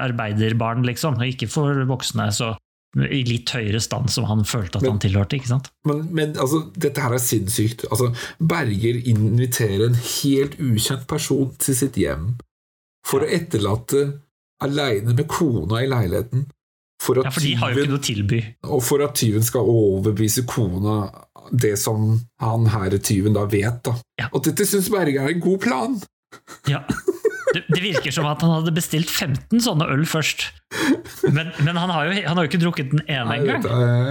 arbeiderbarn, 0.01 0.85
liksom, 0.85 1.19
og 1.21 1.29
ikke 1.29 1.49
for 1.49 1.85
voksne. 1.89 2.29
så 2.33 2.55
i 2.93 3.23
litt 3.25 3.49
høyere 3.49 3.79
stand 3.81 4.11
som 4.13 4.27
han 4.29 4.43
følte 4.45 4.77
at 4.77 4.83
Men- 4.85 4.91
han 4.95 4.99
tilhørte. 5.01 5.37
ikke 5.39 5.49
sant? 5.49 5.69
Men, 5.89 6.03
men 6.13 6.35
altså, 6.37 6.59
dette 6.77 7.01
her 7.01 7.13
er 7.15 7.21
sinnssykt. 7.21 7.87
Altså, 7.89 8.11
Berger 8.37 8.99
inviterer 9.09 9.87
en 9.87 9.97
helt 9.97 10.59
ukjent 10.61 11.07
person 11.09 11.55
til 11.57 11.75
sitt 11.77 11.97
hjem 11.97 12.35
for 13.05 13.25
å 13.25 13.29
etterlate 13.29 14.19
aleine 14.63 15.15
med 15.17 15.27
kona 15.27 15.81
i 15.81 15.89
leiligheten. 15.89 16.45
For 17.03 17.19
at 17.19 17.27
Ja, 17.27 17.33
For 17.35 17.43
de 17.43 17.53
har 17.59 17.73
jo 17.73 17.83
ikke 17.83 17.91
noe 17.91 17.99
å 17.99 18.05
tilby. 18.07 18.39
Og 18.69 18.83
for 18.85 19.03
at 19.03 19.15
tyven 19.19 19.43
skal 19.45 19.67
overbevise 19.67 20.45
kona 20.47 20.97
det 21.51 21.73
som 21.81 22.13
han 22.41 22.67
herre 22.71 22.99
tyven 23.03 23.35
da 23.35 23.43
vet. 23.51 23.81
da. 23.83 23.97
Ja. 24.21 24.29
Og 24.31 24.45
dette 24.47 24.65
syns 24.69 24.87
Berger 24.93 25.25
er 25.25 25.33
en 25.35 25.43
god 25.43 25.59
plan. 25.65 25.97
Ja. 26.71 26.83
Det, 27.53 27.61
det 27.69 27.81
virker 27.83 28.13
som 28.15 28.25
at 28.25 28.41
han 28.41 28.49
hadde 28.55 28.71
bestilt 28.73 29.11
15 29.11 29.59
sånne 29.61 29.85
øl 29.93 30.05
først. 30.09 30.47
Men, 31.27 31.51
men 31.61 31.77
han, 31.77 31.91
har 31.93 32.07
jo, 32.07 32.15
han 32.25 32.39
har 32.39 32.47
jo 32.47 32.49
ikke 32.49 32.61
drukket 32.63 32.93
den 32.95 33.03
ene 33.05 33.35
engang. 33.41 33.67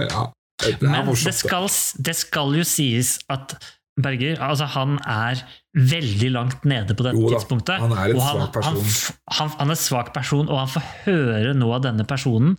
ja, 0.07 0.27
det 0.63 0.77
Men 0.85 1.09
det 1.11 1.33
skal, 1.35 1.67
det 2.05 2.15
skal 2.15 2.53
jo 2.55 2.63
sies 2.67 3.17
at 3.33 3.57
Berger 3.99 4.39
altså 4.41 4.65
han 4.73 4.95
er 5.05 5.41
veldig 5.77 6.29
langt 6.33 6.63
nede 6.65 6.95
på 6.97 7.03
dette 7.05 7.19
Jo 7.19 7.29
tidspunktet. 7.29 7.77
han 7.83 7.91
er 7.93 8.13
en 8.13 8.17
og 8.17 8.23
svak 8.25 8.53
person. 8.55 8.79
Han, 8.79 9.17
han, 9.37 9.51
han 9.59 9.73
er 9.75 9.77
svak 9.81 10.13
person, 10.15 10.47
og 10.49 10.61
han 10.63 10.71
får 10.77 10.87
høre 11.03 11.51
noe 11.57 11.75
av 11.77 11.83
denne 11.89 12.05
personen 12.09 12.55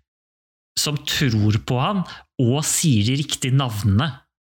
som 0.79 0.97
tror 1.07 1.59
på 1.67 1.79
han, 1.81 2.03
og 2.43 2.61
sier 2.67 3.07
de 3.07 3.19
riktige 3.23 3.55
navnene. 3.55 4.11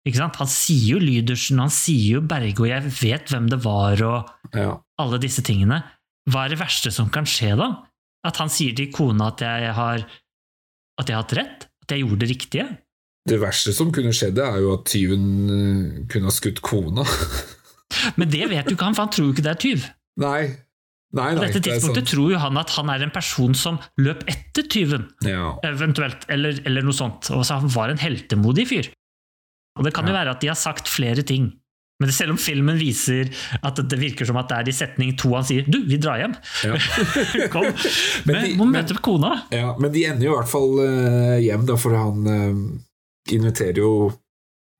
Han 0.08 0.48
sier 0.48 0.94
jo 0.96 0.98
Lydersen, 1.02 1.58
han 1.60 1.70
sier 1.72 2.16
jo 2.16 2.20
Berge, 2.24 2.62
og 2.64 2.68
jeg 2.70 2.92
vet 3.02 3.28
hvem 3.28 3.48
det 3.52 3.58
var, 3.64 4.00
og 4.02 4.30
Ja. 4.56 4.78
alle 4.98 5.18
disse 5.20 5.42
tingene. 5.44 5.82
Hva 6.30 6.44
er 6.46 6.54
det 6.54 6.58
verste 6.60 6.90
som 6.92 7.10
kan 7.10 7.24
skje 7.28 7.54
da? 7.56 7.68
At 8.24 8.36
han 8.40 8.48
sier 8.48 8.74
til 8.74 8.90
kona 8.92 9.28
at 9.28 9.40
jeg 9.44 9.74
har, 9.74 10.06
at 10.98 11.06
jeg 11.06 11.14
har 11.16 11.22
hatt 11.22 11.36
rett? 11.36 11.66
At 11.84 11.92
jeg 11.92 12.00
gjorde 12.04 12.18
det 12.24 12.28
riktige? 12.30 12.78
Det 13.28 13.38
verste 13.40 13.72
som 13.76 13.92
kunne 13.92 14.12
skjedd, 14.16 14.34
det 14.38 14.44
er 14.44 14.58
jo 14.64 14.72
at 14.78 14.86
tyven 14.88 15.24
eh, 15.52 16.06
kunne 16.08 16.24
ha 16.30 16.32
skutt 16.32 16.62
kona. 16.64 17.04
Men 18.18 18.30
det 18.32 18.48
vet 18.48 18.66
jo 18.70 18.76
ikke 18.76 18.84
han, 18.88 18.94
for 18.96 19.04
han 19.06 19.12
tror 19.12 19.28
jo 19.28 19.32
ikke 19.36 19.44
det 19.44 19.52
er 19.52 19.60
tyv. 19.62 19.84
Nei. 20.20 20.56
Nei, 21.16 21.30
På 21.34 21.40
nei, 21.40 21.46
dette 21.48 21.60
det 21.62 21.70
er 21.72 21.78
tidspunktet 21.78 22.04
sant. 22.04 22.10
tror 22.12 22.30
jo 22.34 22.38
han 22.42 22.58
at 22.60 22.70
han 22.76 22.90
er 22.92 23.02
en 23.06 23.10
person 23.14 23.54
som 23.56 23.78
løp 23.98 24.26
etter 24.28 24.66
tyven, 24.68 25.06
Ja. 25.24 25.54
eventuelt, 25.64 26.26
eller, 26.28 26.58
eller 26.68 26.82
noe 26.84 26.92
sånt. 26.92 27.30
Og 27.32 27.46
så 27.48 27.56
han 27.62 27.68
var 27.72 27.88
en 27.94 27.96
heltemodig 28.02 28.66
fyr. 28.68 28.90
Og 29.78 29.84
det 29.86 29.94
kan 29.96 30.06
jo 30.06 30.12
være 30.12 30.30
at 30.36 30.40
de 30.42 30.48
har 30.50 30.58
sagt 30.58 30.86
flere 30.90 31.22
ting. 31.24 31.52
Men 32.00 32.12
selv 32.12 32.30
om 32.30 32.36
filmen 32.38 32.76
viser 32.78 33.30
at 33.64 33.80
det 33.88 33.98
virker 33.98 34.26
som 34.28 34.36
at 34.38 34.48
det 34.52 34.58
er 34.58 34.68
i 34.68 34.72
setning 34.76 35.16
to 35.18 35.32
han 35.34 35.42
sier 35.48 35.64
'du, 35.66 35.80
vi 35.88 35.96
drar 35.96 36.18
hjem', 36.20 36.36
Ja. 36.62 36.76
kom, 37.54 37.64
Men 38.26 38.34
men, 38.36 38.44
de- 38.44 38.54
må 38.56 38.66
men- 38.70 38.86
kona. 39.02 39.32
ja, 39.50 39.74
men 39.80 39.90
de 39.92 40.04
ender 40.04 40.26
jo 40.28 40.32
i 40.34 40.36
hvert 40.36 40.48
fall 40.52 40.78
uh, 40.78 41.38
hjem, 41.40 41.64
da, 41.66 41.74
for 41.76 41.96
han 41.96 42.26
uh, 42.28 42.78
inviterer 43.32 43.76
jo 43.80 44.12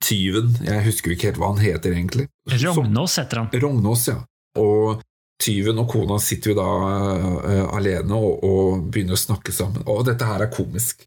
tyven 0.05 0.53
Jeg 0.63 0.85
husker 0.85 1.11
jo 1.11 1.17
ikke 1.17 1.27
helt 1.33 1.39
hva 1.43 1.49
han 1.57 1.65
heter, 1.65 1.91
egentlig. 1.97 2.29
Rognås 2.63 3.17
heter 3.19 3.37
han. 3.43 3.49
Rognås, 3.61 4.07
ja. 4.13 4.21
Og 4.57 5.01
tyven 5.39 5.79
og 5.83 5.89
kona 5.93 6.19
sitter 6.23 6.53
jo 6.53 6.57
da 6.59 6.69
uh, 6.69 7.77
alene 7.77 8.17
og, 8.17 8.45
og 8.45 8.89
begynner 8.91 9.17
å 9.17 9.21
snakke 9.21 9.55
sammen. 9.55 9.87
Og 9.87 10.05
dette 10.09 10.27
her 10.29 10.45
er 10.45 10.53
komisk. 10.53 11.07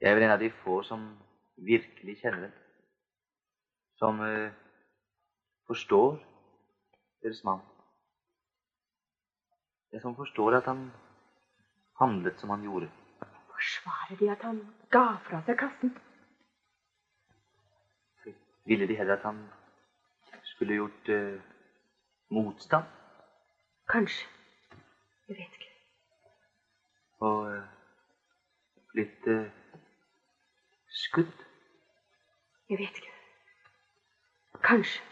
Jeg 0.00 0.10
er 0.10 0.18
vel 0.18 0.26
en 0.26 0.34
av 0.36 0.42
de 0.42 0.50
få 0.64 0.82
som 0.84 1.06
virkelig 1.64 2.18
kjenner 2.20 2.46
det. 2.46 2.52
Som 4.00 4.20
uh, 4.20 4.52
forstår 5.70 6.18
deres 7.24 7.40
mann. 7.46 7.62
Jeg 9.94 10.02
som 10.02 10.16
forstår 10.18 10.58
at 10.58 10.68
han 10.68 10.88
handlet 12.00 12.40
som 12.40 12.50
han 12.50 12.64
gjorde. 12.66 12.90
Forsvarer 13.54 14.18
de 14.20 14.30
at 14.32 14.42
han 14.42 14.60
ga 14.92 15.06
fra 15.28 15.40
seg 15.46 15.58
kassen? 15.60 15.94
Ville 18.66 18.88
de 18.88 18.96
heller 18.96 19.16
at 19.16 19.26
han 19.28 19.44
skulle 20.54 20.78
gjort 20.80 21.08
eh, 21.12 21.53
motstand 22.30 22.84
Kanskje. 23.88 24.26
Jeg 25.28 25.36
vet 25.36 25.56
ikke. 25.58 25.70
og 27.20 27.62
litt 28.94 29.26
uh, 29.26 29.44
skudd? 30.88 31.44
Jeg 32.70 32.78
vet 32.78 33.00
ikke. 33.00 33.12
Kanskje. 34.64 35.02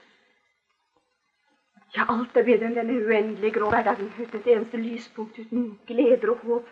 Ja, 1.97 2.07
alt 2.09 2.37
er 2.37 2.47
bedre 2.49 2.71
enn 2.71 2.77
denne 2.77 2.95
uendelige 3.05 3.59
grå 3.59 3.69
hverdagen 3.73 4.09
uten 4.17 4.39
et 4.41 4.47
eneste 4.55 4.81
lyspunkt, 4.81 5.39
uten 5.39 5.79
gleder 5.87 6.33
og 6.33 6.47
håp. 6.47 6.71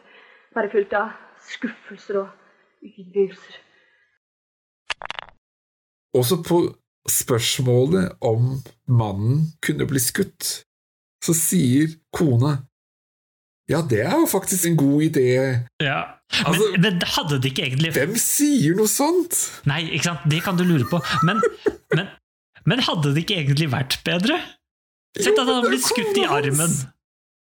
Bare 0.54 0.70
fullt 0.72 0.94
av 0.96 1.12
skuffelser 1.44 2.22
og 2.22 2.30
ydmykelser. 2.82 3.58
Også 6.16 6.40
på 6.48 6.62
spørsmålet 7.08 8.18
om 8.20 8.58
mannen 8.90 9.46
kunne 9.64 9.86
bli 9.88 10.02
skutt, 10.02 10.64
så 11.24 11.36
sier 11.36 11.94
kona 12.16 12.58
ja, 13.70 13.84
det 13.86 14.00
er 14.02 14.16
jo 14.18 14.26
faktisk 14.26 14.66
en 14.66 14.76
god 14.80 15.02
idé. 15.04 15.26
Ja. 15.78 16.00
Altså- 16.42 16.72
men, 16.72 16.80
men 16.82 17.02
hadde 17.06 17.38
det 17.42 17.52
ikke 17.52 17.66
egentlig 17.68 17.92
Hvem 17.94 18.16
sier 18.18 18.74
noe 18.78 18.90
sånt? 18.90 19.36
Nei, 19.66 19.84
ikke 19.94 20.08
sant? 20.08 20.24
det 20.30 20.40
kan 20.42 20.58
du 20.58 20.64
lure 20.66 20.86
på. 20.90 20.98
Men, 21.26 21.38
men, 21.94 22.08
men 22.66 22.82
hadde 22.86 23.14
det 23.14 23.24
ikke 23.24 23.38
egentlig 23.44 23.70
vært 23.70 24.00
bedre? 24.06 24.40
Sett 25.18 25.38
at 25.38 25.46
han 25.46 25.60
hadde 25.60 25.70
blitt 25.70 25.86
skutt 25.86 26.18
i 26.18 26.26
armen. 26.26 26.74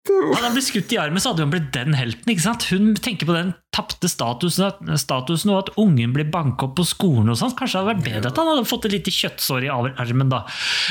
Hadde 0.06 0.44
han 0.44 0.54
blitt 0.54 0.68
skutt 0.68 0.94
i 0.94 1.00
armen, 1.02 1.22
så 1.22 1.32
hadde 1.32 1.46
han 1.46 1.54
blitt 1.54 1.72
den 1.74 1.96
helten. 1.98 2.30
ikke 2.30 2.44
sant? 2.44 2.68
Hun 2.70 2.94
tenker 3.02 3.26
på 3.26 3.36
den 3.36 3.54
tapte 3.76 4.10
statusen, 4.12 4.92
statusen, 5.02 5.54
og 5.54 5.64
at 5.64 5.72
ungen 5.82 6.14
blir 6.16 6.30
banka 6.32 6.68
opp 6.68 6.76
på 6.78 6.86
skolen. 6.88 7.32
og 7.34 7.40
sånt. 7.40 7.58
Kanskje 7.58 7.80
det 7.80 7.82
hadde 7.82 7.94
vært 7.94 8.06
bedre 8.10 8.32
at 8.32 8.42
han 8.42 8.52
hadde 8.52 8.70
fått 8.70 8.86
et 8.86 8.96
lite 8.98 9.14
kjøttsår 9.16 9.66
i 9.66 9.72
armen. 9.74 10.30
da. 10.30 10.44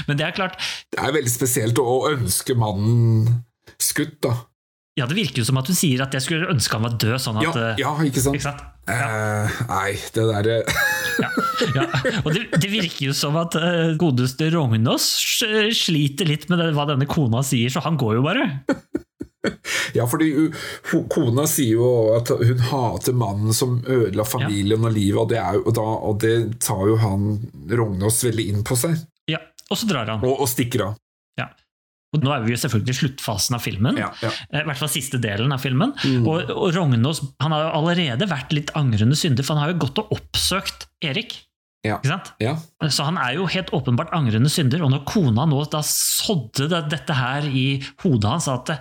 Men 0.08 0.18
det 0.18 0.26
er 0.26 0.36
klart, 0.36 0.58
Det 0.90 0.98
er 0.98 1.14
veldig 1.14 1.30
spesielt 1.30 1.78
å 1.78 2.10
ønske 2.10 2.56
mannen 2.58 3.44
skutt, 3.78 4.20
da. 4.20 4.34
Ja, 4.94 5.08
det 5.10 5.16
virker 5.16 5.42
jo 5.42 5.46
som 5.48 5.58
at 5.58 5.68
hun 5.70 5.76
sier 5.78 6.04
at 6.04 6.14
jeg 6.14 6.22
skulle 6.22 6.50
ønske 6.52 6.76
han 6.76 6.84
var 6.86 6.94
død. 7.02 7.16
sånn 7.22 7.40
Ja, 7.42 7.50
at... 7.50 7.60
ja, 7.80 7.90
ja 7.90 8.06
ikke 8.06 8.22
sant? 8.22 8.38
Ikke 8.38 8.46
sant? 8.46 8.62
Eh, 8.84 9.60
nei, 9.70 9.94
det 10.12 10.24
derre 10.28 10.56
Ja, 11.24 11.30
ja. 11.72 11.84
Og 12.20 12.34
det, 12.36 12.42
det 12.60 12.68
virker 12.68 13.06
jo 13.08 13.14
som 13.16 13.38
at 13.40 13.56
uh, 13.56 13.94
godeste 13.98 14.50
Rognås 14.52 15.06
sliter 15.78 16.28
litt 16.28 16.50
med 16.50 16.60
det, 16.60 16.72
hva 16.76 16.84
denne 16.90 17.08
kona 17.08 17.40
sier, 17.46 17.72
så 17.72 17.82
han 17.86 17.98
går 18.00 18.18
jo 18.20 18.26
bare. 18.26 18.48
Ja, 19.92 20.06
fordi 20.08 20.30
kona 21.12 21.44
sier 21.50 21.76
jo 21.76 21.88
at 22.16 22.30
hun 22.32 22.62
hater 22.70 23.12
mannen 23.12 23.52
som 23.52 23.76
ødela 23.84 24.24
familien 24.24 24.86
og 24.88 24.94
livet, 24.94 25.18
og 25.20 25.28
det, 25.34 25.36
er 25.36 25.58
jo, 25.58 25.66
og 25.68 25.74
da, 25.76 25.84
og 26.08 26.20
det 26.22 26.34
tar 26.64 26.80
jo 26.88 26.96
han 27.02 27.26
Rognås 27.68 28.22
veldig 28.24 28.46
inn 28.54 28.64
på 28.64 28.78
seg, 28.80 28.96
Ja, 29.28 29.42
Og 29.68 29.76
så 29.76 29.88
drar 29.90 30.08
han. 30.08 30.24
og, 30.24 30.46
og 30.46 30.48
stikker 30.48 30.86
av. 30.88 30.96
Og 32.14 32.22
nå 32.24 32.30
er 32.34 32.44
vi 32.44 32.54
jo 32.54 32.60
selvfølgelig 32.62 32.94
i 32.94 32.98
sluttfasen 33.00 33.56
av 33.58 33.64
filmen. 33.64 33.98
Ja, 33.98 34.12
ja. 34.22 34.30
Eh, 34.50 34.62
I 34.62 34.68
hvert 34.68 34.80
fall 34.80 34.92
siste 34.92 35.18
delen 35.22 35.52
av 35.54 35.62
filmen. 35.64 35.94
Og, 36.22 36.52
og 36.54 36.68
Rognås 36.76 37.24
han 37.42 37.54
har 37.56 37.66
jo 37.66 37.72
allerede 37.80 38.28
vært 38.30 38.54
litt 38.56 38.70
angrende 38.78 39.18
synder, 39.18 39.46
for 39.46 39.56
han 39.58 39.66
har 39.66 39.74
jo 39.74 39.82
gått 39.86 40.00
og 40.04 40.14
oppsøkt 40.16 40.88
Erik. 41.04 41.40
Ja. 41.84 41.98
Ja. 42.40 42.54
Så 42.88 43.04
han 43.04 43.18
er 43.20 43.34
jo 43.36 43.46
helt 43.50 43.72
åpenbart 43.76 44.14
angrende 44.16 44.48
synder. 44.52 44.86
Og 44.86 44.92
når 44.94 45.04
kona 45.08 45.44
nå 45.50 45.60
da 45.72 45.82
sådde 45.84 46.70
dette 46.88 47.16
her 47.18 47.44
i 47.44 47.66
hodet 48.04 48.30
hans, 48.30 48.48
at 48.48 48.72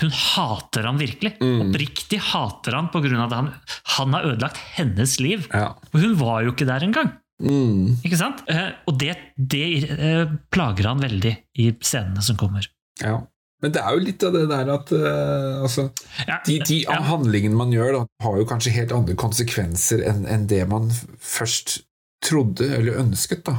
hun 0.00 0.10
hater 0.10 0.86
han 0.88 0.98
virkelig. 0.98 1.36
Oppriktig 1.42 2.18
hater 2.32 2.74
han 2.74 2.88
pga. 2.90 3.10
at 3.24 3.34
han, 3.34 3.52
han 3.96 4.16
har 4.16 4.26
ødelagt 4.32 4.58
hennes 4.78 5.18
liv. 5.22 5.46
ja. 5.52 5.74
Og 5.92 6.00
hun 6.02 6.16
var 6.18 6.42
jo 6.46 6.54
ikke 6.54 6.66
der 6.68 6.86
engang. 6.86 7.12
Mm, 7.42 7.98
Ikke 8.06 8.16
sant? 8.16 8.38
Eh, 8.48 8.70
Og 8.88 8.96
det, 8.98 9.12
det 9.36 9.64
eh, 9.92 10.30
plager 10.52 10.86
han 10.88 11.02
veldig 11.04 11.32
i 11.60 11.70
scenene 11.84 12.22
som 12.24 12.36
kommer. 12.40 12.68
ja. 13.02 13.22
Men 13.64 13.72
det 13.72 13.80
er 13.80 13.94
jo 13.96 14.02
litt 14.04 14.20
av 14.26 14.34
det 14.34 14.42
der 14.50 14.68
at 14.68 14.90
uh, 14.92 15.62
altså, 15.64 15.86
Ja, 16.28 16.34
de, 16.44 16.58
de 16.60 16.74
ja. 16.82 16.98
handlingene 17.08 17.56
man 17.56 17.70
gjør, 17.72 17.94
da, 17.94 18.00
har 18.26 18.34
jo 18.36 18.44
kanskje 18.50 18.74
helt 18.74 18.92
andre 18.92 19.14
konsekvenser 19.16 20.02
enn 20.04 20.26
enn 20.28 20.44
det 20.50 20.58
man 20.68 20.90
først 21.24 21.78
trodde 22.20 22.68
eller 22.76 22.98
ønsket. 23.00 23.46
da. 23.48 23.54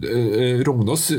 Uh, 0.00 0.64
Rognås 0.64 1.10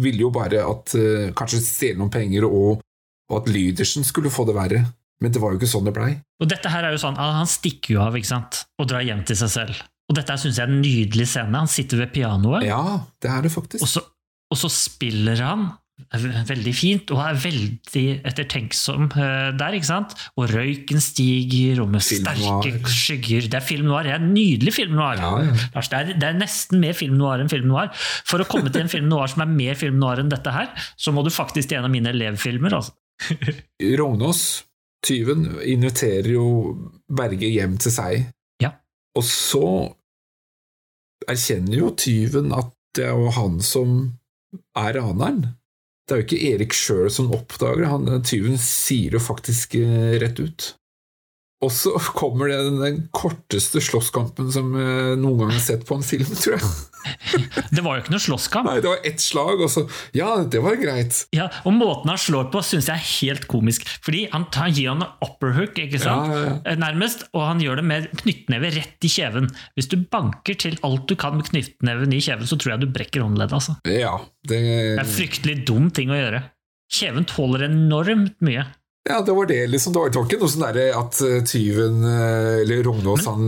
ville 0.00 0.24
jo 0.24 0.32
bare 0.32 0.64
at 0.64 0.94
uh, 0.96 1.28
kanskje 1.36 1.60
stjele 1.60 2.00
noen 2.00 2.10
penger, 2.16 2.48
og, 2.48 2.80
og 3.28 3.36
at 3.42 3.52
Lydersen 3.52 4.02
skulle 4.08 4.32
få 4.32 4.48
det 4.48 4.56
verre. 4.56 4.80
Men 5.20 5.36
det 5.36 5.44
var 5.44 5.52
jo 5.52 5.60
ikke 5.60 5.70
sånn 5.76 5.84
det 5.86 5.92
blei. 6.00 6.14
Og 6.40 6.48
dette 6.50 6.72
her 6.72 6.88
er 6.88 6.96
jo 6.96 7.04
sånn, 7.04 7.20
Han 7.20 7.46
stikker 7.46 7.94
jo 7.98 8.00
av 8.08 8.16
ikke 8.16 8.32
sant? 8.32 8.64
og 8.80 8.88
drar 8.90 9.04
hjem 9.04 9.22
til 9.28 9.36
seg 9.44 9.52
selv. 9.60 9.84
Og 10.10 10.18
dette 10.18 10.36
syns 10.40 10.58
jeg 10.60 10.66
er 10.66 10.72
en 10.72 10.82
nydelig 10.84 11.28
scene. 11.30 11.56
Han 11.64 11.70
sitter 11.70 12.02
ved 12.04 12.12
pianoet, 12.12 12.66
Ja, 12.68 12.82
det 13.22 13.30
er 13.30 13.46
det 13.46 13.52
faktisk. 13.54 13.82
og, 13.82 13.88
så, 13.88 14.04
og 14.52 14.60
så 14.60 14.68
spiller 14.72 15.40
han 15.40 15.70
veldig 16.48 16.72
fint 16.74 17.10
og 17.14 17.20
er 17.22 17.36
veldig 17.38 18.02
ettertenksom 18.26 19.04
eh, 19.14 19.52
der. 19.54 19.76
ikke 19.78 19.86
sant? 19.86 20.14
Og 20.36 20.50
røyken 20.50 20.98
stiger, 21.00 21.80
og 21.84 21.92
med 21.92 22.02
Film 22.02 22.26
sterke 22.26 22.90
skygger. 22.90 23.46
Det 23.46 23.60
er 23.60 23.64
film 23.64 23.86
noir. 23.86 24.02
Det 24.08 24.12
er 24.16 24.18
en 24.20 24.34
nydelig 24.34 24.74
film 24.74 24.96
noir. 24.98 25.22
Ja, 25.22 25.30
ja. 25.46 25.54
Lars, 25.76 25.88
det, 25.92 26.00
er, 26.00 26.18
det 26.18 26.28
er 26.32 26.38
nesten 26.40 26.82
mer 26.82 26.98
film 26.98 27.14
noir 27.20 27.40
enn 27.44 27.52
film 27.52 27.70
noir. 27.70 27.94
For 28.26 28.42
å 28.42 28.48
komme 28.50 28.74
til 28.74 28.82
en 28.82 28.90
film 28.90 29.06
noir 29.08 29.30
som 29.30 29.44
er 29.46 29.52
mer 29.54 29.78
film 29.78 30.00
noir 30.02 30.20
enn 30.20 30.32
dette 30.34 30.52
her, 30.56 30.72
så 30.98 31.14
må 31.14 31.22
du 31.24 31.30
faktisk 31.32 31.70
til 31.70 31.78
en 31.78 31.86
av 31.88 31.94
mine 31.94 32.10
elevfilmer. 32.10 32.74
altså. 32.74 32.92
Rognås, 34.02 34.42
tyven, 35.06 35.46
inviterer 35.62 36.34
jo 36.34 36.46
Berge 37.06 37.54
hjem 37.54 37.78
til 37.78 37.94
seg. 37.94 38.26
Og 39.14 39.24
så 39.26 39.66
erkjenner 41.30 41.78
jo 41.78 41.92
tyven 41.96 42.52
at 42.54 42.72
det 42.94 43.08
er 43.08 43.18
jo 43.18 43.32
han 43.34 43.58
som 43.64 43.98
er 44.78 44.96
raneren. 44.98 45.44
Det 46.04 46.14
er 46.14 46.20
jo 46.20 46.26
ikke 46.26 46.46
Erik 46.52 46.74
sjøl 46.76 47.08
som 47.12 47.32
oppdager 47.34 47.88
det, 48.04 48.20
tyven 48.28 48.58
sier 48.60 49.16
jo 49.16 49.22
faktisk 49.22 49.76
eh, 49.80 50.18
rett 50.20 50.40
ut. 50.42 50.66
Og 51.64 51.72
så 51.72 51.94
kommer 52.16 52.50
det 52.50 52.58
den, 52.66 52.80
den 52.82 52.98
korteste 53.14 53.80
slåsskampen 53.84 54.50
som 54.52 54.74
eh, 54.76 55.14
noen 55.16 55.44
gang 55.44 55.54
har 55.54 55.62
sett 55.64 55.86
på 55.88 55.96
en 55.98 56.04
film, 56.06 56.28
tror 56.42 56.58
jeg. 56.58 56.74
Det 57.74 57.82
var 57.84 57.98
jo 57.98 58.02
ikke 58.04 58.14
noe 58.14 58.22
slåsskamp. 58.24 58.68
Nei, 58.68 58.78
det 58.80 58.88
var 58.88 59.02
ett 59.04 59.20
slag, 59.20 59.60
og 59.60 59.68
så 59.72 59.82
Ja, 60.16 60.38
det 60.48 60.62
var 60.64 60.78
greit. 60.80 61.18
Ja, 61.36 61.50
og 61.68 61.76
måten 61.76 62.08
han 62.12 62.20
slår 62.20 62.48
på, 62.52 62.62
syns 62.64 62.88
jeg 62.88 62.96
er 62.96 63.10
helt 63.20 63.44
komisk. 63.50 63.84
Fordi 64.04 64.24
han, 64.32 64.46
han 64.56 64.72
gir 64.72 64.88
han 64.92 65.04
en 65.04 65.24
upperhook, 65.24 65.76
ikke 65.84 66.00
sant? 66.00 66.32
Ja, 66.32 66.38
ja, 66.38 66.46
ja. 66.48 66.54
Eh, 66.72 66.78
nærmest, 66.80 67.26
og 67.36 67.44
han 67.48 67.60
gjør 67.64 67.82
det 67.82 67.86
med 67.90 68.08
knyttneve 68.22 68.72
rett 68.78 69.04
i 69.08 69.12
kjeven. 69.12 69.50
Hvis 69.76 69.90
du 69.92 69.98
banker 70.00 70.56
til 70.64 70.78
alt 70.86 71.04
du 71.10 71.16
kan 71.20 71.36
med 71.38 71.48
knyttneven 71.50 72.16
i 72.16 72.22
kjeven, 72.24 72.48
så 72.48 72.58
tror 72.60 72.74
jeg 72.74 72.84
du 72.86 72.94
brekker 72.94 73.24
håndleddet. 73.24 73.58
Altså. 73.60 73.76
Ja, 73.88 74.16
det 74.48 74.62
Det 74.64 74.96
er 74.96 75.04
en 75.04 75.14
fryktelig 75.16 75.60
dum 75.68 75.90
ting 75.94 76.12
å 76.12 76.18
gjøre. 76.18 76.44
Kjeven 76.94 77.28
tåler 77.28 77.66
enormt 77.68 78.36
mye. 78.44 78.64
Ja, 79.04 79.18
det 79.20 79.34
var 79.36 79.46
det, 79.50 79.58
liksom. 79.68 79.92
Det 79.92 80.00
var, 80.00 80.08
det 80.12 80.16
var 80.16 80.28
ikke 80.30 80.40
noe 80.40 80.48
sånn 80.54 80.62
derre 80.64 80.84
at 80.96 81.18
eh, 81.26 81.42
tyven, 81.44 81.98
eh, 82.08 82.62
eller 82.62 82.82
Rognås, 82.86 83.26
han 83.28 83.44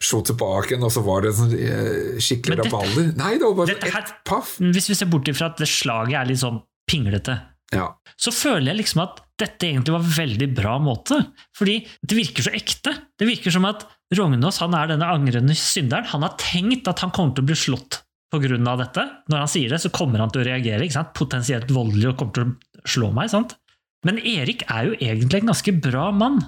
slo 0.00 0.22
tilbake 0.24 0.72
igjen, 0.72 0.86
og 0.88 0.92
så 0.94 1.02
var 1.04 1.26
det 1.26 1.34
sånn 1.36 1.52
eh, 1.52 2.16
skikkelig 2.22 2.62
rabalder. 2.62 3.10
Nei, 3.20 3.34
det 3.36 3.44
var 3.44 3.58
bare 3.58 3.74
dette 3.74 3.92
et 4.00 4.14
paff. 4.24 4.54
Hvis 4.62 4.88
vi 4.88 4.96
ser 4.96 5.10
bort 5.12 5.28
ifra 5.28 5.50
at 5.52 5.60
det 5.60 5.68
slaget 5.68 6.16
er 6.22 6.30
litt 6.32 6.40
sånn 6.40 6.62
pinglete, 6.88 7.36
Ja. 7.76 7.90
så 8.16 8.32
føler 8.32 8.72
jeg 8.72 8.80
liksom 8.80 9.04
at 9.04 9.20
dette 9.38 9.68
egentlig 9.68 9.92
var 9.94 10.00
en 10.04 10.16
veldig 10.16 10.48
bra 10.56 10.78
måte. 10.82 11.20
Fordi 11.56 11.76
det 12.00 12.16
virker 12.16 12.48
så 12.48 12.56
ekte. 12.56 12.96
Det 13.20 13.28
virker 13.28 13.52
som 13.52 13.68
at 13.68 13.84
Rognås 14.16 14.58
han 14.64 14.74
er 14.74 14.88
denne 14.94 15.06
angrende 15.12 15.54
synderen. 15.56 16.08
Han 16.10 16.24
har 16.24 16.34
tenkt 16.40 16.88
at 16.88 17.04
han 17.04 17.12
kommer 17.12 17.36
til 17.36 17.44
å 17.44 17.50
bli 17.52 17.56
slått 17.68 18.00
pga. 18.32 18.76
dette. 18.80 19.04
Når 19.28 19.38
han 19.44 19.48
sier 19.48 19.68
det, 19.70 19.80
så 19.84 19.92
kommer 19.92 20.18
han 20.24 20.30
til 20.32 20.42
å 20.42 20.48
reagere. 20.48 20.82
ikke 20.84 20.98
sant? 20.98 21.14
Potensielt 21.14 21.68
voldelig 21.70 22.12
og 22.12 22.16
kommer 22.18 22.32
til 22.32 22.44
å 22.48 22.88
slå 22.88 23.12
meg. 23.12 23.30
sant? 23.30 23.56
Men 24.06 24.20
Erik 24.24 24.64
er 24.70 24.88
jo 24.88 24.98
egentlig 24.98 25.42
en 25.42 25.52
ganske 25.52 25.74
bra 25.84 26.08
mann. 26.16 26.40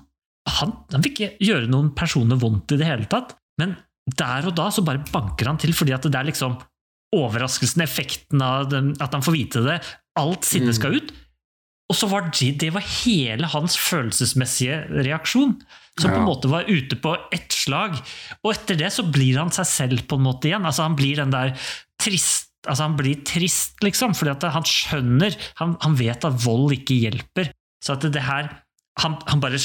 Han, 0.59 0.75
han 0.91 1.05
vil 1.05 1.13
ikke 1.13 1.33
gjøre 1.45 1.71
noen 1.71 1.93
personer 1.97 2.41
vondt 2.41 2.75
i 2.75 2.81
det 2.81 2.89
hele 2.89 3.09
tatt. 3.11 3.37
Men 3.61 3.77
der 4.19 4.49
og 4.49 4.57
da 4.59 4.71
så 4.75 4.85
bare 4.87 5.05
banker 5.13 5.51
han 5.51 5.61
til, 5.61 5.75
fordi 5.77 5.95
at 5.95 6.07
det 6.09 6.19
er 6.19 6.31
liksom 6.31 6.57
overraskelsen, 7.13 7.85
effekten 7.85 8.43
av 8.43 8.73
at 8.73 9.13
han 9.13 9.25
får 9.25 9.37
vite 9.37 9.65
det. 9.67 9.79
Alt 10.19 10.49
sinnet 10.49 10.79
skal 10.79 10.97
ut. 10.97 11.13
Og 11.93 11.99
så 11.99 12.09
var 12.09 12.31
det, 12.31 12.55
det 12.63 12.71
var 12.73 12.85
hele 13.05 13.49
hans 13.53 13.77
følelsesmessige 13.77 14.79
reaksjon, 15.05 15.59
som 16.01 16.09
på 16.09 16.23
en 16.23 16.29
måte 16.29 16.49
var 16.49 16.71
ute 16.71 16.97
på 16.97 17.13
ett 17.35 17.53
slag. 17.53 17.99
Og 18.41 18.55
etter 18.55 18.79
det 18.81 18.89
så 18.95 19.05
blir 19.05 19.37
han 19.43 19.53
seg 19.53 19.69
selv 19.69 20.07
på 20.09 20.17
en 20.17 20.25
måte 20.25 20.49
igjen. 20.49 20.65
Altså 20.65 20.87
Han 20.87 20.97
blir 20.97 21.21
den 21.21 21.35
der 21.35 21.53
trist 22.01 22.52
Altså 22.67 22.87
Han 22.87 22.97
blir 22.99 23.23
trist, 23.27 23.81
liksom, 23.83 24.15
fordi 24.15 24.51
han 24.55 24.67
skjønner 24.69 25.35
Han, 25.59 25.77
han 25.83 25.97
vet 25.99 26.25
at 26.29 26.45
vold 26.45 26.73
ikke 26.77 26.95
hjelper. 26.95 27.51
Så 27.83 27.97
at 27.97 28.07
det 28.15 28.23
her 28.23 28.53
Han, 29.03 29.17
han 29.27 29.41
bare 29.43 29.59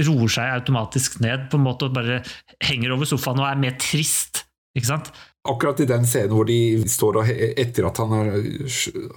roer 0.00 0.30
seg 0.30 0.52
automatisk 0.54 1.18
ned 1.24 1.48
på 1.50 1.58
en 1.58 1.64
måte 1.66 1.88
og 1.88 1.96
bare 1.96 2.20
henger 2.62 2.92
over 2.94 3.08
sofaen 3.10 3.40
og 3.42 3.48
er 3.48 3.58
mer 3.58 3.74
trist. 3.82 4.44
Ikke 4.78 4.86
sant? 4.92 5.08
Akkurat 5.50 5.80
i 5.82 5.88
den 5.88 6.04
scenen 6.06 6.34
hvor 6.36 6.46
de 6.46 6.58
står 6.88 7.18
og, 7.18 7.30
etter 7.32 7.88
at 7.88 7.98
han 7.98 8.12
har 8.14 8.28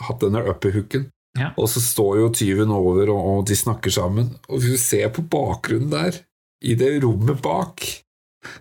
hatt 0.07 0.23
denne 0.23 0.41
upperhooken, 0.49 1.09
Ja. 1.37 1.51
og 1.57 1.65
så 1.69 1.81
står 1.81 2.17
jo 2.21 2.29
tyven 2.29 2.69
over, 2.73 3.09
og, 3.09 3.21
og 3.29 3.45
de 3.49 3.55
snakker 3.57 3.89
sammen, 3.93 4.27
og 4.49 4.59
hvis 4.61 4.75
du 4.75 4.81
ser 4.81 5.09
på 5.13 5.23
bakgrunnen 5.25 5.89
der, 5.93 6.19
i 6.63 6.75
det 6.79 7.03
rommet 7.03 7.41
bak 7.43 7.85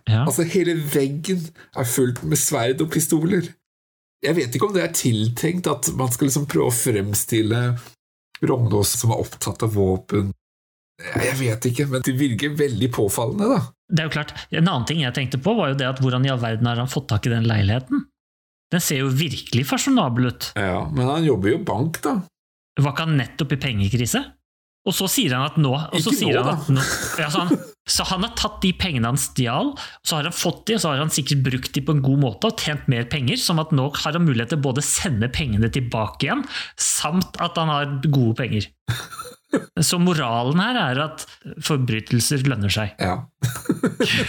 Ja. 0.08 0.22
Altså, 0.26 0.44
hele 0.46 0.76
veggen 0.94 1.40
er 1.76 1.84
fullt 1.88 2.22
med 2.24 2.38
sverd 2.38 2.80
og 2.84 2.90
pistoler. 2.94 3.48
Jeg 4.22 4.38
vet 4.38 4.54
ikke 4.54 4.68
om 4.68 4.76
det 4.76 4.84
er 4.84 4.94
tiltenkt 4.94 5.66
at 5.70 5.90
man 5.98 6.12
skal 6.14 6.28
liksom 6.28 6.46
prøve 6.50 6.70
å 6.70 6.76
fremstille 6.76 7.62
Rognås 8.46 8.94
som 9.00 9.14
er 9.14 9.22
opptatt 9.22 9.64
av 9.66 9.74
våpen. 9.74 10.30
Jeg 11.02 11.34
vet 11.40 11.66
ikke, 11.66 11.88
men 11.90 12.04
det 12.06 12.14
virker 12.14 12.54
veldig 12.58 12.88
påfallende, 12.94 13.48
da. 13.50 13.60
Det 13.92 14.04
er 14.04 14.08
jo 14.08 14.14
klart, 14.14 14.34
En 14.50 14.68
annen 14.68 14.86
ting 14.88 15.02
jeg 15.02 15.14
tenkte 15.16 15.40
på, 15.42 15.54
var 15.58 15.72
jo 15.72 15.78
det 15.80 15.88
at 15.88 16.00
hvordan 16.02 16.26
i 16.26 16.30
all 16.32 16.40
verden 16.42 16.68
har 16.70 16.78
han 16.78 16.90
fått 16.90 17.08
tak 17.10 17.26
i 17.26 17.32
den 17.32 17.48
leiligheten? 17.48 18.04
Den 18.72 18.80
ser 18.80 19.02
jo 19.02 19.10
virkelig 19.12 19.66
fasjonabel 19.68 20.30
ut. 20.30 20.52
Ja, 20.56 20.86
Men 20.88 21.10
han 21.10 21.26
jobber 21.26 21.52
jo 21.52 21.58
bank, 21.66 21.98
da. 22.04 22.20
Var 22.80 22.94
ikke 22.94 23.04
han 23.04 23.18
nettopp 23.18 23.52
i 23.52 23.60
pengekrise? 23.60 24.22
Og 24.82 24.94
så 24.96 25.06
sier 25.10 25.34
han 25.36 25.46
at 25.46 25.58
nå 25.62 25.70
og 25.76 25.92
så 25.94 26.10
Ikke 26.10 26.18
sier 26.18 26.38
nå, 26.38 26.42
han 26.42 26.58
at 26.58 26.70
nå, 26.74 26.84
ja, 27.20 27.28
så, 27.30 27.44
han, 27.46 27.60
så 27.86 28.06
han 28.08 28.24
har 28.26 28.32
tatt 28.38 28.58
de 28.64 28.72
pengene 28.74 29.12
han 29.12 29.20
stjal, 29.20 29.72
så 30.02 30.18
har 30.18 30.26
han 30.26 30.34
fått 30.34 30.64
de, 30.66 30.76
og 30.76 30.82
så 30.82 30.90
har 30.90 31.02
han 31.04 31.12
sikkert 31.14 31.44
brukt 31.46 31.70
de 31.76 31.84
på 31.86 31.94
en 31.94 32.02
god 32.02 32.22
måte 32.24 32.50
og 32.50 32.62
tjent 32.62 32.88
mer 32.90 33.06
penger, 33.10 33.38
sånn 33.38 33.62
at 33.62 33.74
nå 33.74 33.88
har 34.02 34.18
han 34.18 34.26
mulighet 34.26 34.54
til 34.56 34.62
både 34.64 34.82
sende 34.86 35.30
pengene 35.32 35.70
tilbake 35.72 36.26
igjen, 36.26 36.42
samt 36.74 37.38
at 37.42 37.60
han 37.60 37.70
har 37.70 37.94
gode 38.08 38.34
penger. 38.42 38.66
Så 39.84 39.98
moralen 40.00 40.60
her 40.62 40.78
er 40.80 40.98
at 41.04 41.26
forbrytelser 41.60 42.46
lønner 42.48 42.72
seg. 42.72 42.94
Ja. 42.96 43.18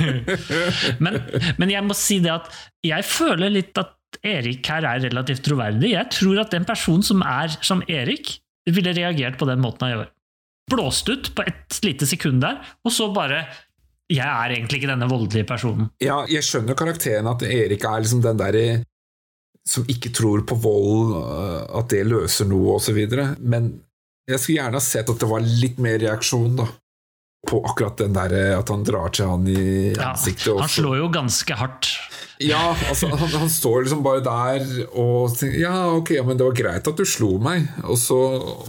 Men, 1.03 1.21
men 1.57 1.71
jeg 1.71 1.83
må 1.87 1.95
si 1.95 2.17
det 2.23 2.31
at 2.33 2.49
jeg 2.83 3.05
føler 3.07 3.53
litt 3.53 3.77
at 3.79 3.95
Erik 4.27 4.67
her 4.69 4.85
er 4.87 5.01
relativt 5.05 5.45
troverdig. 5.47 5.93
Jeg 5.93 6.11
tror 6.13 6.41
at 6.43 6.51
den 6.53 6.67
personen 6.67 7.05
som 7.05 7.23
er 7.25 7.55
som 7.63 7.81
Erik, 7.87 8.35
ville 8.69 8.93
reagert 8.95 9.39
på 9.39 9.47
den 9.49 9.59
måten 9.63 9.87
han 9.87 9.93
gjør. 9.95 10.11
Blåst 10.71 11.09
ut 11.09 11.31
på 11.35 11.43
et 11.47 11.79
lite 11.83 12.07
sekund 12.09 12.41
der, 12.43 12.61
og 12.85 12.91
så 12.95 13.09
bare 13.15 13.43
Jeg 14.11 14.27
er 14.27 14.51
egentlig 14.57 14.81
ikke 14.81 14.89
denne 14.91 15.07
voldelige 15.09 15.47
personen. 15.47 15.87
Ja, 16.03 16.21
jeg 16.29 16.43
skjønner 16.43 16.75
karakteren 16.77 17.25
at 17.31 17.41
Erik 17.47 17.83
er 17.87 18.01
liksom 18.03 18.21
den 18.21 18.37
derre 18.37 18.83
som 19.65 19.85
ikke 19.87 20.11
tror 20.13 20.41
på 20.45 20.57
vold, 20.59 21.13
øh, 21.15 21.79
at 21.79 21.87
det 21.89 22.01
løser 22.11 22.45
noe, 22.51 22.75
osv. 22.75 22.99
Men 23.39 23.69
jeg 24.27 24.39
skulle 24.43 24.57
gjerne 24.59 24.75
ha 24.75 24.83
sett 24.83 25.09
at 25.09 25.21
det 25.23 25.29
var 25.31 25.39
litt 25.45 25.79
mer 25.79 25.95
reaksjon, 26.03 26.57
da. 26.59 26.67
På 27.47 27.61
akkurat 27.67 27.97
den 28.03 28.13
der 28.15 28.35
at 28.59 28.69
han 28.71 28.83
drar 28.87 29.09
til 29.15 29.27
han 29.31 29.47
i 29.47 29.93
Ja, 29.95 30.11
ansiktet. 30.11 30.51
han 30.51 30.67
også. 30.67 30.81
slår 30.83 30.97
jo 30.99 31.07
ganske 31.15 31.57
hardt. 31.59 31.89
Ja, 32.43 32.75
altså, 32.89 33.07
han, 33.07 33.29
han 33.39 33.49
står 33.51 33.83
liksom 33.87 34.03
bare 34.03 34.21
der 34.23 34.67
og 34.99 35.31
tenker 35.39 35.59
Ja, 35.63 35.73
ok, 35.95 36.11
men 36.27 36.37
det 36.39 36.45
var 36.47 36.55
greit 36.59 36.87
at 36.91 36.99
du 36.99 37.05
slo 37.07 37.37
meg, 37.39 37.67
og 37.87 37.97
så, 37.99 38.19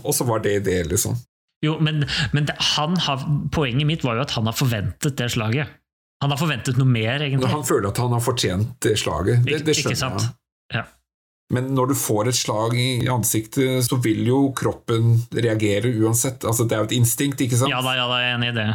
og 0.03 0.15
så 0.15 0.27
var 0.31 0.43
det 0.47 0.61
det, 0.71 0.81
liksom. 0.95 1.19
Jo, 1.65 1.79
men, 1.81 2.05
men 2.37 2.49
det, 2.51 2.57
han 2.77 2.99
har, 3.07 3.25
poenget 3.55 3.89
mitt 3.89 4.05
var 4.07 4.21
jo 4.21 4.27
at 4.27 4.35
han 4.37 4.51
har 4.51 4.57
forventet 4.57 5.17
det 5.21 5.31
slaget. 5.35 5.81
Han 6.23 6.33
har 6.33 6.41
forventet 6.41 6.79
noe 6.81 6.89
mer, 6.89 7.21
egentlig. 7.25 7.51
Han 7.53 7.65
føler 7.67 7.91
at 7.91 8.01
han 8.01 8.13
har 8.15 8.23
fortjent 8.25 8.77
det 8.85 8.95
slaget. 9.01 9.43
Det, 9.45 9.63
det 9.67 9.75
skjønner 9.77 10.21
jeg. 10.23 10.29
Ja. 10.73 10.85
Men 11.53 11.69
når 11.77 11.91
du 11.93 11.95
får 11.99 12.31
et 12.31 12.39
slag 12.39 12.77
i 12.81 13.07
ansiktet, 13.13 13.85
så 13.85 13.99
vil 14.03 14.23
jo 14.27 14.39
kroppen 14.57 15.19
reagere 15.37 15.91
uansett. 16.01 16.47
Altså, 16.49 16.65
det 16.65 16.77
er 16.77 16.85
jo 16.85 16.89
et 16.89 16.97
instinkt, 16.97 17.43
ikke 17.45 17.59
sant? 17.61 17.73
ja 17.73 17.83
da, 17.85 17.93
ja 17.99 18.07
da, 18.09 18.21
jeg 18.23 18.31
er 18.33 18.39
enig 18.39 18.53
i 18.55 18.57
det. 18.57 18.69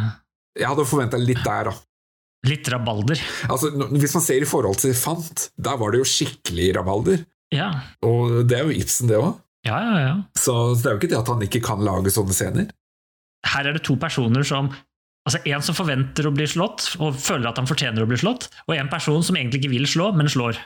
Jeg 0.59 0.69
hadde 0.69 0.85
forventa 0.91 1.19
litt 1.21 1.41
der, 1.45 1.71
da. 1.71 1.73
Litt 2.47 2.69
rabalder. 2.71 3.19
Altså, 3.51 3.71
hvis 3.91 4.13
man 4.15 4.23
ser 4.23 4.45
i 4.45 4.47
forhold 4.47 4.77
til 4.79 4.93
Fant, 4.95 5.49
der 5.59 5.79
var 5.81 5.91
det 5.91 6.03
jo 6.03 6.07
skikkelig 6.07 6.69
rabalder. 6.77 7.25
Ja, 7.51 7.71
Og 8.05 8.43
det 8.47 8.59
er 8.59 8.69
jo 8.69 8.75
Ibsen, 8.77 9.09
det 9.09 9.17
òg. 9.17 9.33
ja, 9.65 9.79
ja. 9.81 9.95
ja. 10.05 10.13
Så 10.37 10.53
det 10.77 10.85
er 10.85 10.93
jo 10.93 11.01
ikke 11.01 11.09
det 11.11 11.17
at 11.19 11.31
han 11.33 11.41
ikke 11.47 11.63
kan 11.65 11.81
lage 11.83 12.13
sånne 12.13 12.37
scener. 12.37 12.69
Her 13.47 13.69
er 13.69 13.77
det 13.77 13.85
to 13.87 13.95
personer 13.95 14.43
som 14.43 14.71
Altså 15.27 15.41
En 15.51 15.61
som 15.61 15.75
forventer 15.75 16.25
å 16.25 16.31
bli 16.33 16.45
slått 16.47 16.95
og 16.97 17.17
føler 17.19 17.49
at 17.51 17.59
han 17.59 17.67
fortjener 17.69 18.01
å 18.01 18.07
bli 18.09 18.17
slått, 18.17 18.47
og 18.65 18.71
en 18.73 18.87
person 18.89 19.21
som 19.21 19.35
egentlig 19.37 19.59
ikke 19.61 19.73
vil 19.75 19.85
slå, 19.85 20.07
men 20.15 20.31
slår. 20.31 20.57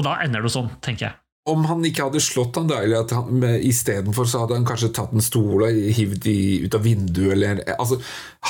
Og 0.00 0.06
da 0.06 0.16
ender 0.24 0.42
det 0.42 0.50
sånn, 0.50 0.70
tenker 0.82 1.06
jeg. 1.06 1.18
Om 1.52 1.64
han 1.68 1.84
ikke 1.86 2.08
hadde 2.08 2.22
slått 2.24 2.56
han 2.58 2.70
eller 2.72 3.02
at 3.02 3.12
han 3.14 3.44
istedenfor 3.66 4.26
så 4.26 4.42
hadde 4.42 4.56
han 4.56 4.66
kanskje 4.66 4.90
tatt 4.96 5.12
en 5.14 5.22
stol 5.22 5.64
og 5.68 5.78
hivd 5.98 6.20
de 6.24 6.34
ut 6.64 6.76
av 6.78 6.82
vinduet, 6.86 7.34
eller 7.36 7.62
altså 7.76 8.00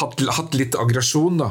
hatt, 0.01 0.23
hatt 0.39 0.57
litt 0.57 0.79
aggresjon, 0.79 1.43
da. 1.43 1.51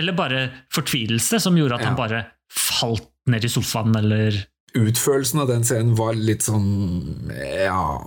Eller 0.00 0.16
bare 0.18 0.44
fortvilelse, 0.74 1.40
som 1.40 1.56
gjorde 1.56 1.78
at 1.78 1.86
Ja. 1.86 1.92
han 1.92 1.96
bare 1.96 2.24
falt 2.52 3.08
ned 3.28 3.44
i 3.44 3.52
sofaen, 3.52 3.96
eller 3.96 4.42
Utførelsen 4.76 5.40
av 5.40 5.48
den 5.48 5.64
scenen 5.64 5.94
var 5.96 6.12
litt 6.12 6.44
sånn 6.44 7.30
ja 7.32 8.04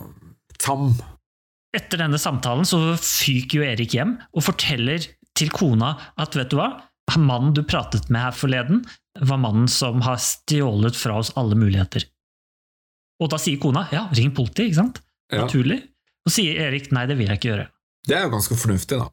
tam. 0.61 0.91
Etter 1.75 2.01
denne 2.03 2.19
samtalen 2.19 2.67
så 2.67 2.79
fyker 2.99 3.61
jo 3.61 3.67
Erik 3.67 3.95
hjem 3.95 4.17
og 4.35 4.43
forteller 4.43 5.05
til 5.37 5.51
kona 5.55 5.93
at 6.19 6.35
vet 6.35 6.51
du 6.51 6.57
hva, 6.59 6.71
mannen 7.15 7.53
du 7.55 7.63
pratet 7.67 8.09
med 8.11 8.23
her 8.23 8.35
forleden, 8.35 8.83
var 9.19 9.39
mannen 9.39 9.67
som 9.71 10.03
har 10.05 10.19
stjålet 10.23 10.95
fra 10.95 11.17
oss 11.19 11.31
alle 11.39 11.57
muligheter. 11.59 12.05
Og 13.21 13.31
da 13.31 13.39
sier 13.39 13.59
kona 13.61 13.85
ja, 13.91 14.05
ring 14.15 14.31
politiet, 14.35 14.71
ikke 14.71 14.79
sant? 14.79 15.01
Ja. 15.31 15.45
Naturlig. 15.45 15.79
Og 16.27 16.33
sier 16.33 16.59
Erik 16.67 16.91
nei, 16.95 17.05
det 17.09 17.17
vil 17.19 17.29
jeg 17.29 17.39
ikke 17.39 17.51
gjøre. 17.51 17.67
Det 18.07 18.15
er 18.17 18.25
jo 18.25 18.33
ganske 18.33 18.57
fornuftig, 18.57 18.99
da. 19.01 19.09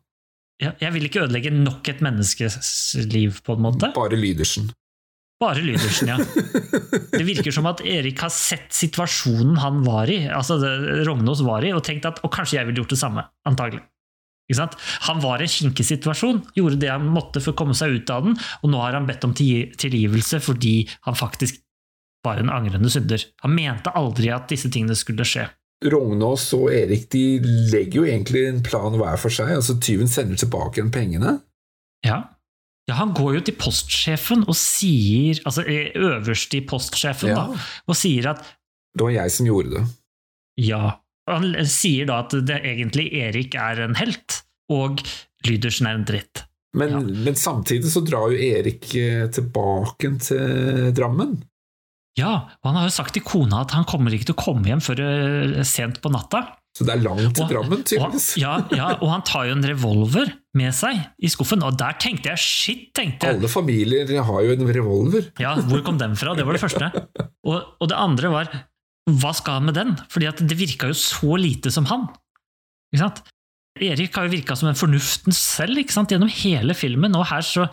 Ja, 0.58 0.72
Jeg 0.82 0.94
vil 0.96 1.06
ikke 1.06 1.22
ødelegge 1.22 1.52
nok 1.54 1.86
et 1.90 2.00
menneskes 2.02 2.56
liv, 3.12 3.38
på 3.46 3.54
en 3.54 3.62
måte. 3.68 3.92
Bare 3.94 4.18
Lydersen. 4.18 4.72
Bare 5.38 5.62
Lydersen, 5.62 6.08
ja. 6.10 6.16
Det 7.12 7.22
virker 7.22 7.54
som 7.54 7.68
at 7.70 7.84
Erik 7.86 8.18
har 8.24 8.32
sett 8.34 8.72
situasjonen 8.74 9.60
han 9.62 9.84
var 9.86 10.10
i, 10.10 10.24
altså 10.34 10.58
Rognås 11.06 11.44
var 11.46 11.62
i, 11.62 11.70
og 11.76 11.84
tenkt 11.86 12.08
at 12.10 12.18
og 12.26 12.32
kanskje 12.34 12.58
jeg 12.58 12.66
ville 12.66 12.82
gjort 12.82 12.96
det 12.96 12.98
samme. 12.98 13.22
Antagelig. 13.46 13.84
Ikke 14.48 14.58
sant? 14.62 14.74
Han 15.06 15.20
var 15.22 15.38
i 15.38 15.46
en 15.46 15.52
kinkig 15.52 15.86
situasjon, 15.86 16.40
gjorde 16.56 16.80
det 16.82 16.90
han 16.90 17.06
måtte 17.12 17.42
for 17.44 17.52
å 17.52 17.58
komme 17.60 17.76
seg 17.78 18.00
ut 18.00 18.10
av 18.10 18.26
den, 18.26 18.34
og 18.64 18.72
nå 18.72 18.80
har 18.82 18.96
han 18.96 19.06
bedt 19.06 19.26
om 19.28 19.36
tilgivelse 19.36 20.40
fordi 20.42 20.80
han 21.06 21.18
faktisk 21.18 21.60
var 22.26 22.40
en 22.40 22.50
angrende 22.50 22.90
synder. 22.90 23.22
Han 23.44 23.54
mente 23.54 23.92
aldri 23.94 24.32
at 24.34 24.48
disse 24.50 24.70
tingene 24.72 24.96
skulle 24.98 25.26
skje. 25.28 25.46
Rognås 25.86 26.48
og 26.56 26.72
Erik 26.74 27.06
de 27.12 27.38
legger 27.70 28.00
jo 28.00 28.08
egentlig 28.08 28.48
en 28.48 28.64
plan 28.66 28.96
hver 28.98 29.20
for 29.20 29.30
seg. 29.30 29.52
altså 29.60 29.76
Tyven 29.78 30.10
sender 30.10 30.40
tilbake 30.40 30.80
igjen 30.80 30.90
pengene. 30.90 31.36
Ja. 32.06 32.24
Ja, 32.88 32.94
han 32.96 33.12
går 33.16 33.34
jo 33.38 33.40
til 33.44 33.56
postsjefen 33.60 34.46
og 34.48 34.56
sier, 34.56 35.38
altså 35.44 35.62
øverst 35.68 36.54
i 36.56 36.62
postsjefen, 36.66 37.28
Ja. 37.34 37.34
da, 37.52 37.66
og 37.86 37.96
sier 37.98 38.30
at 38.32 38.40
Det 38.96 39.04
var 39.04 39.10
jeg 39.12 39.30
som 39.30 39.46
gjorde 39.46 39.70
det. 39.76 39.84
Ja. 40.64 40.96
Han 41.28 41.52
sier 41.68 42.06
da 42.08 42.22
at 42.24 42.30
det 42.48 42.62
egentlig 42.64 43.10
Erik 43.12 43.54
er 43.54 43.82
en 43.84 43.94
helt, 44.00 44.42
og 44.72 45.02
Lydersen 45.46 45.86
er 45.86 45.98
en 46.00 46.04
dritt. 46.08 46.44
Men, 46.74 46.90
Ja. 46.90 47.00
men 47.00 47.34
samtidig 47.36 47.90
så 47.92 48.00
drar 48.04 48.32
jo 48.32 48.36
Erik 48.40 48.88
eh, 48.96 49.28
tilbake 49.28 50.10
til 50.20 50.90
Drammen. 50.96 51.42
Ja, 52.18 52.48
og 52.64 52.64
han 52.72 52.74
har 52.80 52.88
jo 52.88 52.96
sagt 52.96 53.14
til 53.14 53.22
kona 53.22 53.60
at 53.62 53.70
han 53.76 53.84
kommer 53.84 54.10
ikke 54.10 54.26
til 54.32 54.34
å 54.34 54.42
komme 54.42 54.64
hjem 54.66 54.80
før 54.82 54.98
eh, 55.04 55.62
sent 55.62 56.00
på 56.02 56.10
natta. 56.10 56.56
Så 56.78 56.86
det 56.86 56.94
er 56.94 57.00
langt 57.02 57.34
til 57.34 57.48
Drammen, 57.50 57.80
Og, 57.80 57.86
tydeligvis. 57.90 58.28
ja, 58.44 58.52
ja, 58.70 58.92
og 59.00 59.10
han 59.10 59.24
tar 59.26 59.48
jo 59.48 59.56
en 59.56 59.66
revolver 59.66 60.30
med 60.58 60.74
seg 60.76 61.00
i 61.18 61.30
skuffen, 61.32 61.64
og 61.66 61.74
der 61.80 61.96
tenkte 61.98 62.30
jeg 62.30 62.42
shit, 62.42 62.84
tenkte 62.94 63.26
jeg. 63.26 63.40
Alle 63.40 63.50
familier 63.50 64.12
har 64.28 64.44
jo 64.46 64.54
en 64.54 64.70
revolver. 64.76 65.26
Ja, 65.42 65.56
hvor 65.66 65.82
kom 65.86 65.98
den 65.98 66.14
fra? 66.18 66.36
Det 66.38 66.46
var 66.46 66.54
det 66.54 66.62
første. 66.62 66.92
Og, 67.48 67.62
og 67.80 67.88
det 67.88 67.96
andre 67.96 68.28
var, 68.28 68.48
hva 69.08 69.30
skal 69.32 69.56
han 69.56 69.68
med 69.70 69.76
den? 69.78 69.94
Fordi 70.12 70.26
at 70.28 70.40
det 70.44 70.56
virka 70.58 70.90
jo 70.90 70.96
så 71.00 71.38
lite 71.40 71.70
som 71.72 71.86
han. 71.88 72.02
Ikke 72.92 73.00
sant? 73.00 73.22
Erik 73.80 74.18
har 74.18 74.26
jo 74.26 74.34
virka 74.34 74.56
som 74.58 74.68
en 74.68 74.76
fornuften 74.76 75.32
selv 75.32 75.80
ikke 75.80 75.94
sant? 75.94 76.12
gjennom 76.12 76.28
hele 76.28 76.76
filmen, 76.76 77.16
og 77.16 77.24
her 77.30 77.46
så 77.46 77.68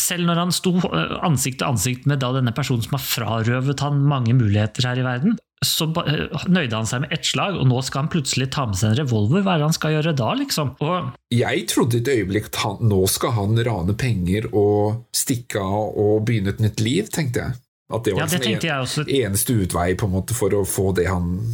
selv 0.00 0.24
når 0.26 0.40
han 0.40 0.54
sto 0.54 0.72
øh, 0.78 1.18
ansikt 1.26 1.60
til 1.60 1.68
ansikt 1.68 2.08
med 2.08 2.22
da 2.22 2.32
denne 2.38 2.54
personen 2.56 2.84
som 2.84 2.96
har 2.96 3.04
frarøvet 3.04 3.84
han 3.84 4.00
mange 4.08 4.32
muligheter 4.38 4.88
her 4.88 5.02
i 5.02 5.04
verden, 5.06 5.36
så 5.62 5.86
øh, 5.88 6.44
nøyde 6.50 6.76
han 6.76 6.88
seg 6.88 7.04
med 7.04 7.12
ett 7.14 7.26
slag, 7.28 7.56
og 7.58 7.68
nå 7.70 7.80
skal 7.86 8.04
han 8.04 8.12
plutselig 8.12 8.50
ta 8.54 8.66
med 8.68 8.78
seg 8.80 8.92
en 8.92 9.00
revolver. 9.02 9.44
Hva 9.44 9.56
er 9.56 9.62
det 9.62 9.68
han 9.70 9.76
skal 9.76 9.96
gjøre 9.96 10.14
da, 10.18 10.30
liksom? 10.38 10.72
Og 10.82 11.12
Jeg 11.34 11.66
trodde 11.72 12.00
et 12.02 12.12
øyeblikk 12.12 12.50
at 12.52 12.62
han, 12.64 12.80
nå 12.92 13.02
skal 13.10 13.36
han 13.38 13.60
rane 13.66 13.96
penger 13.98 14.48
og 14.50 15.04
stikke 15.16 15.62
av 15.62 16.00
og 16.02 16.24
begynne 16.28 16.54
et 16.54 16.64
nytt 16.64 16.82
liv, 16.84 17.12
tenkte 17.14 17.46
jeg. 17.46 17.60
At 17.92 18.06
det 18.06 18.16
var 18.16 18.24
ja, 18.24 18.30
det 18.32 18.48
en, 18.48 18.58
jeg 18.64 18.86
også. 18.86 19.04
eneste 19.04 19.54
utvei 19.60 19.92
på 20.00 20.08
en 20.08 20.14
måte 20.14 20.36
for 20.36 20.54
å 20.56 20.64
få 20.68 20.90
det 20.96 21.10
han 21.10 21.52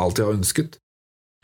alltid 0.00 0.24
har 0.26 0.36
ønsket. 0.38 0.80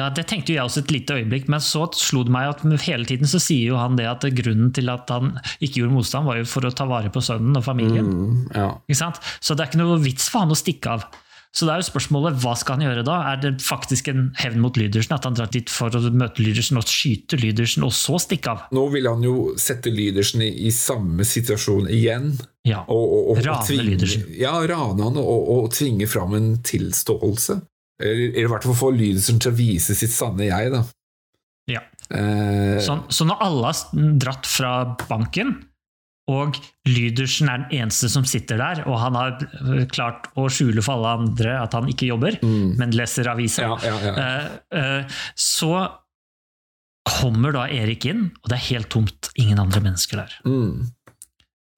Ja, 0.01 0.09
Det 0.09 0.25
tenkte 0.31 0.55
jeg 0.55 0.65
også 0.65 0.81
et 0.81 0.93
lite 0.95 1.17
øyeblikk, 1.19 1.49
men 1.53 1.61
så 1.61 1.85
slo 1.99 2.23
det 2.25 2.33
meg 2.33 2.55
at 2.55 2.63
hele 2.87 3.05
tiden 3.05 3.29
så 3.29 3.41
sier 3.43 3.75
jo 3.75 3.81
han 3.81 3.99
det 3.99 4.07
at 4.09 4.25
grunnen 4.39 4.71
til 4.73 4.89
at 4.89 5.11
han 5.13 5.35
ikke 5.61 5.83
gjorde 5.83 5.97
motstand, 5.99 6.29
var 6.31 6.41
jo 6.41 6.47
for 6.49 6.65
å 6.65 6.73
ta 6.73 6.87
vare 6.89 7.13
på 7.13 7.21
sønnen 7.25 7.59
og 7.59 7.67
familien. 7.67 8.09
Mm, 8.09 8.39
ja. 8.55 8.71
Ikke 8.89 9.01
sant? 9.03 9.21
Så 9.45 9.53
det 9.53 9.67
er 9.67 9.73
ikke 9.73 9.83
noe 9.83 10.01
vits 10.01 10.31
for 10.33 10.47
han 10.47 10.55
å 10.55 10.59
stikke 10.59 10.95
av. 10.97 11.05
Så 11.51 11.67
det 11.67 11.73
er 11.73 11.81
jo 11.83 11.89
spørsmålet, 11.89 12.37
hva 12.45 12.53
skal 12.55 12.77
han 12.79 12.85
gjøre 12.87 13.03
da? 13.07 13.17
Er 13.33 13.41
det 13.43 13.51
faktisk 13.65 14.07
en 14.13 14.29
hevn 14.39 14.61
mot 14.63 14.77
Lydersen, 14.79 15.17
at 15.17 15.25
han 15.27 15.35
drar 15.35 15.51
dit 15.51 15.71
for 15.73 15.91
å 15.99 16.03
møte 16.15 16.45
Lydersen 16.45 16.79
og 16.79 16.87
skyte 16.87 17.41
Lydersen, 17.41 17.83
og 17.83 17.91
så 17.97 18.21
stikke 18.23 18.53
av? 18.53 18.69
Nå 18.77 18.85
vil 18.95 19.09
han 19.11 19.25
jo 19.27 19.35
sette 19.59 19.91
Lydersen 19.91 20.45
i, 20.47 20.53
i 20.69 20.71
samme 20.75 21.27
situasjon 21.27 21.91
igjen. 21.91 22.31
Ja. 22.69 22.85
Og, 22.87 23.03
og, 23.03 23.33
og, 23.33 23.43
Rane 23.43 23.67
tvinge, 23.67 23.89
Lydersen. 23.89 24.29
Ja, 24.39 24.55
rane 24.71 25.09
han 25.09 25.19
og, 25.19 25.51
og 25.57 25.75
tvinge 25.75 26.07
fram 26.11 26.39
en 26.39 26.53
tilståelse. 26.63 27.59
Eller, 28.01 28.31
eller 28.31 28.47
i 28.47 28.53
hvert 28.55 28.69
fall 28.71 28.79
få 28.79 28.95
Lydersen 28.95 29.43
til 29.43 29.51
å 29.51 29.59
vise 29.59 29.99
sitt 29.99 30.15
sanne 30.15 30.47
jeg, 30.47 30.71
da. 30.77 30.85
Ja. 31.71 31.83
Eh, 32.15 32.79
Så, 32.83 32.97
så 33.11 33.27
når 33.27 33.43
alle 33.49 33.73
har 33.73 34.07
dratt 34.23 34.47
fra 34.47 34.73
banken, 35.11 35.57
og 36.31 36.59
Lydersen 36.89 37.49
er 37.51 37.65
den 37.65 37.81
eneste 37.81 38.11
som 38.13 38.27
sitter 38.29 38.61
der, 38.61 38.83
og 38.87 38.99
han 39.03 39.17
har 39.19 39.87
klart 39.91 40.29
å 40.39 40.47
skjule 40.53 40.85
for 40.85 40.99
alle 40.99 41.17
andre 41.25 41.57
at 41.63 41.75
han 41.77 41.89
ikke 41.91 42.11
jobber, 42.11 42.39
men 42.79 42.95
leser 42.97 43.31
aviser, 43.33 43.67
ja, 43.67 43.79
ja, 43.83 43.99
ja. 44.07 44.15
uh, 44.15 44.79
uh, 44.79 45.21
så 45.35 45.75
kommer 47.11 47.55
da 47.57 47.67
Erik 47.73 48.07
inn, 48.11 48.29
og 48.43 48.51
det 48.51 48.59
er 48.59 48.67
helt 48.71 48.91
tomt. 48.93 49.31
Ingen 49.41 49.61
andre 49.63 49.83
mennesker 49.85 50.23
der. 50.23 50.35
Mm. 50.45 50.91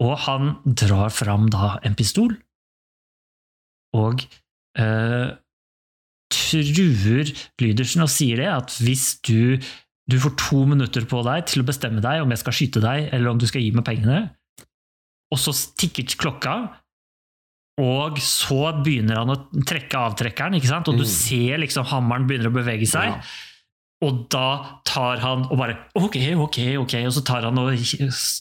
Og 0.03 0.17
han 0.27 0.57
drar 0.67 1.13
fram 1.15 1.49
da 1.53 1.77
en 1.87 1.97
pistol, 1.99 2.35
og 3.97 4.25
uh, 4.81 5.31
truer 6.33 7.33
Lydersen 7.61 8.05
og 8.05 8.13
sier 8.13 8.41
det, 8.41 8.51
at 8.51 8.77
hvis 8.83 9.07
du, 9.27 9.59
du 10.11 10.17
får 10.21 10.37
to 10.41 10.63
minutter 10.69 11.07
på 11.09 11.21
deg 11.27 11.47
til 11.51 11.63
å 11.63 11.69
bestemme 11.69 12.05
deg 12.05 12.23
om 12.25 12.33
jeg 12.33 12.43
skal 12.43 12.57
skyte 12.57 12.85
deg, 12.85 13.11
eller 13.13 13.33
om 13.33 13.41
du 13.41 13.47
skal 13.49 13.65
gi 13.65 13.73
meg 13.77 13.87
pengene, 13.87 14.23
og 15.33 15.41
så 15.41 15.55
tikker 15.81 16.13
klokka, 16.21 16.57
og 17.81 18.19
så 18.21 18.59
begynner 18.85 19.23
han 19.23 19.33
å 19.33 19.39
trekke 19.65 19.97
avtrekkeren, 20.11 20.59
ikke 20.59 20.69
sant? 20.69 20.91
og 20.93 20.99
du 21.01 21.07
Mm. 21.07 21.09
ser 21.09 21.59
liksom 21.63 21.87
hammeren 21.89 22.27
begynner 22.29 22.51
å 22.53 22.55
bevege 22.59 22.87
seg. 22.87 23.09
Ja. 23.15 23.23
Og 24.03 24.29
da 24.35 24.81
tar 24.85 25.21
han 25.23 25.45
og 25.47 25.57
bare 25.57 25.77
Ok, 25.95 26.17
ok, 26.35 26.59
ok, 26.83 26.95
og 27.07 27.13
så 27.15 27.23
tar 27.25 27.43
han 27.47 27.57
og 27.59 27.71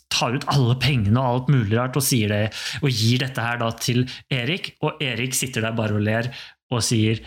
tar 0.10 0.34
ut 0.36 0.46
alle 0.50 0.76
pengene 0.82 1.22
og 1.22 1.28
alt 1.36 1.52
mulig 1.54 1.78
rart 1.78 1.96
og 1.96 2.04
sier 2.04 2.28
det, 2.34 2.54
og 2.82 2.90
gir 2.90 3.20
dette 3.22 3.40
her 3.46 3.58
da 3.62 3.70
til 3.72 4.04
Erik, 4.34 4.76
og 4.82 4.98
Erik 5.02 5.34
sitter 5.38 5.62
der 5.62 5.72
bare 5.78 5.94
og 5.96 6.02
ler 6.02 6.32
og 6.72 6.82
sier 6.82 7.22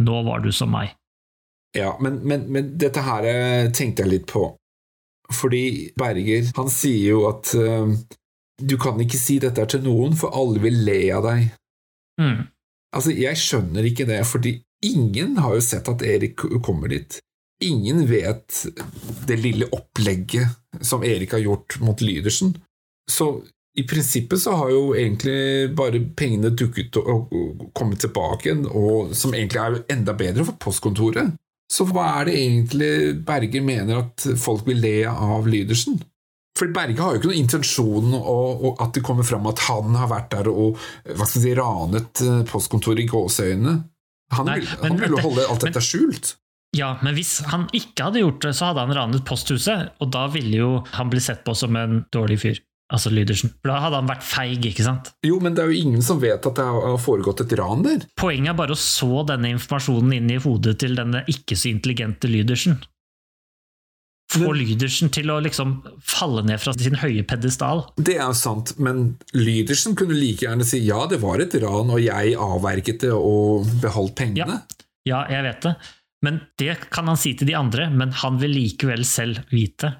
Nå 0.00 0.24
var 0.26 0.40
du 0.40 0.50
som 0.50 0.72
meg. 0.74 0.90
Ja, 1.76 1.92
men, 2.00 2.16
men, 2.26 2.48
men 2.50 2.72
dette 2.78 3.00
her 3.04 3.22
eh, 3.28 3.68
tenkte 3.70 4.02
jeg 4.02 4.10
litt 4.10 4.26
på. 4.26 4.56
Fordi 5.30 5.92
Berger, 5.96 6.48
han 6.56 6.68
sier 6.72 7.12
jo 7.12 7.28
at 7.28 7.52
eh, 7.54 7.92
du 8.62 8.76
kan 8.80 9.00
ikke 9.02 9.18
si 9.18 9.38
dette 9.42 9.62
er 9.62 9.70
til 9.70 9.82
noen, 9.84 10.14
for 10.18 10.34
alle 10.36 10.62
vil 10.62 10.82
le 10.86 10.98
av 11.16 11.26
deg. 11.26 11.48
Mm. 12.20 12.44
Altså, 12.94 13.14
jeg 13.16 13.40
skjønner 13.40 13.88
ikke 13.88 14.06
det, 14.08 14.20
fordi 14.28 14.58
ingen 14.86 15.38
har 15.42 15.56
jo 15.56 15.64
sett 15.64 15.88
at 15.90 16.04
Erik 16.06 16.44
kommer 16.62 16.92
dit. 16.92 17.18
Ingen 17.64 18.04
vet 18.10 18.60
det 19.28 19.38
lille 19.40 19.66
opplegget 19.72 20.82
som 20.84 21.04
Erik 21.06 21.34
har 21.34 21.42
gjort 21.42 21.78
mot 21.82 22.00
Lydersen. 22.02 22.54
Så 23.10 23.42
i 23.74 23.82
prinsippet 23.88 24.38
så 24.38 24.54
har 24.58 24.70
jo 24.70 24.82
egentlig 24.94 25.70
bare 25.74 26.02
pengene 26.16 26.52
dukket 26.54 26.98
og 27.00 27.32
kommet 27.74 28.04
tilbake 28.04 28.50
igjen, 28.50 28.66
og 28.70 29.14
som 29.18 29.34
egentlig 29.34 29.62
er 29.62 29.80
enda 29.96 30.14
bedre 30.18 30.46
for 30.46 30.60
postkontoret. 30.62 31.34
Så 31.72 31.86
hva 31.88 32.04
er 32.20 32.28
det 32.28 32.34
egentlig 32.38 32.92
Berger 33.26 33.64
mener 33.64 34.04
at 34.04 34.26
folk 34.38 34.66
vil 34.68 34.82
le 34.84 34.98
av 35.10 35.48
Lydersen? 35.50 35.98
For 36.54 36.70
Berge 36.70 37.02
har 37.02 37.14
jo 37.14 37.20
ikke 37.20 37.30
noen 37.32 37.42
intensjon 37.42 38.14
og 38.14 38.78
at 38.82 38.94
det 38.94 39.02
kommer 39.06 39.26
fram 39.26 39.48
at 39.50 39.64
han 39.66 39.96
har 39.98 40.10
vært 40.12 40.30
der 40.36 40.50
og 40.52 40.78
hva 41.02 41.26
skal 41.26 41.42
si, 41.42 41.54
ranet 41.58 42.22
eh, 42.22 42.44
postkontoret 42.46 43.02
i 43.02 43.08
gåseøynene. 43.10 43.74
Han 44.38 44.48
Nei, 44.48 44.60
vil, 44.62 44.70
han 44.84 45.00
vil 45.00 45.16
jo 45.16 45.24
holde 45.26 45.46
alt 45.50 45.66
dette 45.66 45.82
skjult. 45.84 46.36
Ja, 46.74 46.94
men 47.02 47.14
hvis 47.14 47.38
han 47.50 47.66
ikke 47.74 48.08
hadde 48.08 48.22
gjort 48.22 48.40
det, 48.42 48.54
så 48.58 48.70
hadde 48.70 48.86
han 48.86 48.94
ranet 48.96 49.26
posthuset, 49.26 49.92
og 50.02 50.14
da 50.14 50.24
ville 50.32 50.56
jo 50.58 50.70
han 50.94 51.10
bli 51.10 51.22
sett 51.22 51.44
på 51.46 51.54
som 51.58 51.76
en 51.78 52.00
dårlig 52.14 52.38
fyr. 52.42 52.62
Altså 52.94 53.10
Lydersen. 53.10 53.50
For 53.62 53.72
da 53.72 53.78
hadde 53.80 53.98
han 54.02 54.08
vært 54.10 54.24
feig, 54.26 54.66
ikke 54.68 54.84
sant? 54.86 55.08
Jo, 55.24 55.38
men 55.42 55.54
det 55.56 55.64
er 55.64 55.70
jo 55.72 55.84
ingen 55.86 56.02
som 56.04 56.20
vet 56.22 56.44
at 56.46 56.58
det 56.58 56.66
har 56.66 56.98
foregått 57.00 57.40
et 57.46 57.54
ran 57.58 57.82
der. 57.86 58.04
Poenget 58.20 58.52
er 58.52 58.58
bare 58.58 58.76
å 58.76 58.78
så 58.78 59.24
denne 59.26 59.54
informasjonen 59.54 60.12
inn 60.18 60.34
i 60.34 60.40
hodet 60.42 60.76
til 60.82 60.98
denne 60.98 61.24
ikke 61.30 61.56
så 61.58 61.70
intelligente 61.72 62.30
Lydersen. 62.30 62.76
Få 64.34 64.52
Lydersen 64.56 65.12
til 65.14 65.30
å 65.32 65.40
liksom 65.44 65.76
falle 66.02 66.44
ned 66.46 66.60
fra 66.62 66.74
sin 66.76 66.98
høye 67.00 67.24
pedestal. 67.28 67.84
Det 67.96 68.16
er 68.18 68.26
jo 68.26 68.38
sant, 68.38 68.74
men 68.82 69.04
Lydersen 69.36 69.96
kunne 69.98 70.16
like 70.18 70.46
gjerne 70.46 70.66
si 70.66 70.82
ja, 70.86 71.04
det 71.10 71.20
var 71.22 71.42
et 71.42 71.54
ran, 71.62 71.92
og 71.94 72.02
jeg 72.02 72.36
avverget 72.40 73.04
det 73.06 73.12
og 73.14 73.68
beholdt 73.82 74.16
pengene. 74.18 74.62
Ja, 75.08 75.24
jeg 75.30 75.44
vet 75.46 75.66
det. 75.66 75.76
Men 76.24 76.40
det 76.60 76.78
kan 76.94 77.10
han 77.10 77.20
si 77.20 77.34
til 77.36 77.50
de 77.50 77.58
andre, 77.58 77.90
men 77.92 78.14
han 78.22 78.40
vil 78.40 78.54
likevel 78.56 79.04
selv 79.08 79.44
vite. 79.52 79.92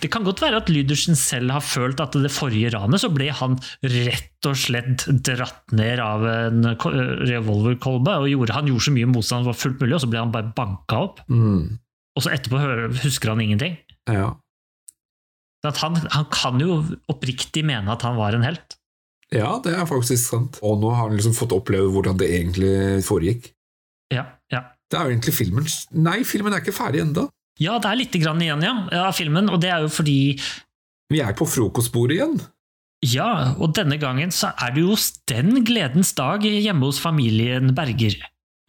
Det 0.00 0.08
kan 0.08 0.24
godt 0.24 0.40
være 0.40 0.62
at 0.62 0.70
Lydersen 0.72 1.18
selv 1.18 1.52
har 1.52 1.64
følt 1.64 2.00
at 2.00 2.16
det 2.16 2.32
forrige 2.32 2.72
ranet 2.72 3.02
så 3.02 3.10
ble 3.12 3.28
han 3.36 3.58
rett 3.84 4.48
og 4.48 4.56
slett 4.56 5.04
dratt 5.26 5.74
ned 5.76 6.00
av 6.00 6.24
en 6.24 6.70
revolverkolbe, 7.28 8.16
og 8.22 8.30
gjorde, 8.30 8.56
han 8.56 8.70
gjorde 8.70 8.86
så 8.88 8.94
mye 8.96 9.10
motstand 9.10 9.44
som 9.44 9.50
var 9.50 9.60
fullt 9.60 9.82
mulig, 9.82 9.94
og 9.98 10.04
så 10.04 10.10
ble 10.10 10.22
han 10.22 10.32
bare 10.32 10.54
banka 10.56 11.02
opp. 11.04 11.20
Mm, 11.28 11.76
Og 12.18 12.24
så 12.24 12.32
etterpå 12.34 12.60
husker 13.04 13.34
han 13.34 13.40
ingenting. 13.44 13.78
ja. 14.10 14.32
At 15.60 15.76
han, 15.82 15.92
han 16.08 16.24
kan 16.32 16.56
jo 16.56 16.78
oppriktig 17.12 17.60
mene 17.68 17.92
at 17.92 18.00
han 18.06 18.14
var 18.16 18.32
en 18.32 18.46
helt. 18.46 18.78
ja, 19.28 19.58
det 19.60 19.74
er 19.76 19.84
faktisk 19.84 20.30
sant. 20.30 20.56
Og 20.64 20.78
nå 20.80 20.88
har 20.94 21.10
han 21.10 21.18
liksom 21.18 21.34
fått 21.36 21.52
oppleve 21.52 21.90
hvordan 21.92 22.16
det 22.16 22.30
egentlig 22.32 23.02
foregikk. 23.04 23.50
Ja, 24.10 24.24
ja. 24.50 24.62
Det 24.90 24.98
er 24.98 25.04
jo 25.06 25.12
egentlig 25.12 25.34
filmen 25.36 25.68
Nei, 25.92 26.22
filmen 26.24 26.56
er 26.56 26.64
ikke 26.64 26.72
ferdig 26.74 27.02
ennå. 27.04 27.28
ja 27.60 27.76
det 27.78 27.90
er 27.90 28.00
lite 28.00 28.18
grann 28.24 28.40
igjen, 28.42 28.64
ja, 28.64 29.04
av 29.04 29.12
filmen, 29.14 29.52
og 29.52 29.60
det 29.60 29.68
er 29.70 29.84
jo 29.84 29.92
fordi 29.92 30.40
Vi 31.12 31.20
er 31.20 31.36
på 31.36 31.46
frokostbordet 31.46 32.16
igjen. 32.16 32.40
Ja, 33.04 33.54
og 33.60 33.76
denne 33.76 34.00
gangen 34.00 34.32
så 34.32 34.50
er 34.56 34.72
det 34.74 34.82
jo 34.82 34.96
den 35.28 35.60
gledens 35.64 36.14
dag 36.16 36.42
hjemme 36.42 36.88
hos 36.88 36.98
familien 37.00 37.74
Berger. 37.76 38.16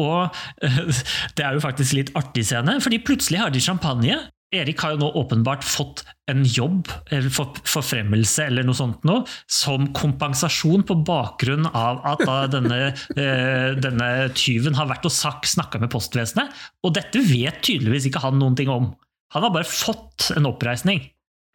Og 0.02 0.38
eh, 0.66 0.84
det 1.38 1.46
er 1.48 1.58
jo 1.58 1.64
faktisk 1.64 1.96
litt 1.98 2.14
artig 2.20 2.46
scene, 2.50 2.80
fordi 2.84 3.02
plutselig 3.06 3.44
har 3.44 3.54
de 3.54 3.62
champagne. 3.64 4.20
Erik 4.52 4.82
har 4.84 4.98
jo 4.98 5.00
nå 5.00 5.08
åpenbart 5.16 5.64
fått 5.64 6.02
en 6.28 6.42
jobb, 6.44 6.90
eller 7.08 7.30
forfremmelse 7.32 8.50
eller 8.50 8.66
noe 8.68 8.76
sånt 8.76 9.06
nå, 9.08 9.22
som 9.48 9.86
kompensasjon 9.96 10.84
på 10.90 10.98
bakgrunn 11.08 11.70
av 11.72 12.02
at 12.12 12.26
denne, 12.52 12.82
eh, 13.16 13.70
denne 13.80 14.10
tyven 14.36 14.76
har 14.76 14.90
vært 14.92 15.08
og 15.08 15.16
snakka 15.16 15.80
med 15.80 15.94
postvesenet. 15.94 16.52
Og 16.84 16.98
dette 17.00 17.24
vet 17.30 17.62
tydeligvis 17.64 18.10
ikke 18.12 18.26
han 18.26 18.42
noen 18.44 18.58
ting 18.60 18.72
om. 18.74 18.92
Han 19.32 19.48
har 19.48 19.56
bare 19.56 19.72
fått 19.72 20.34
en 20.36 20.50
oppreisning. 20.52 21.00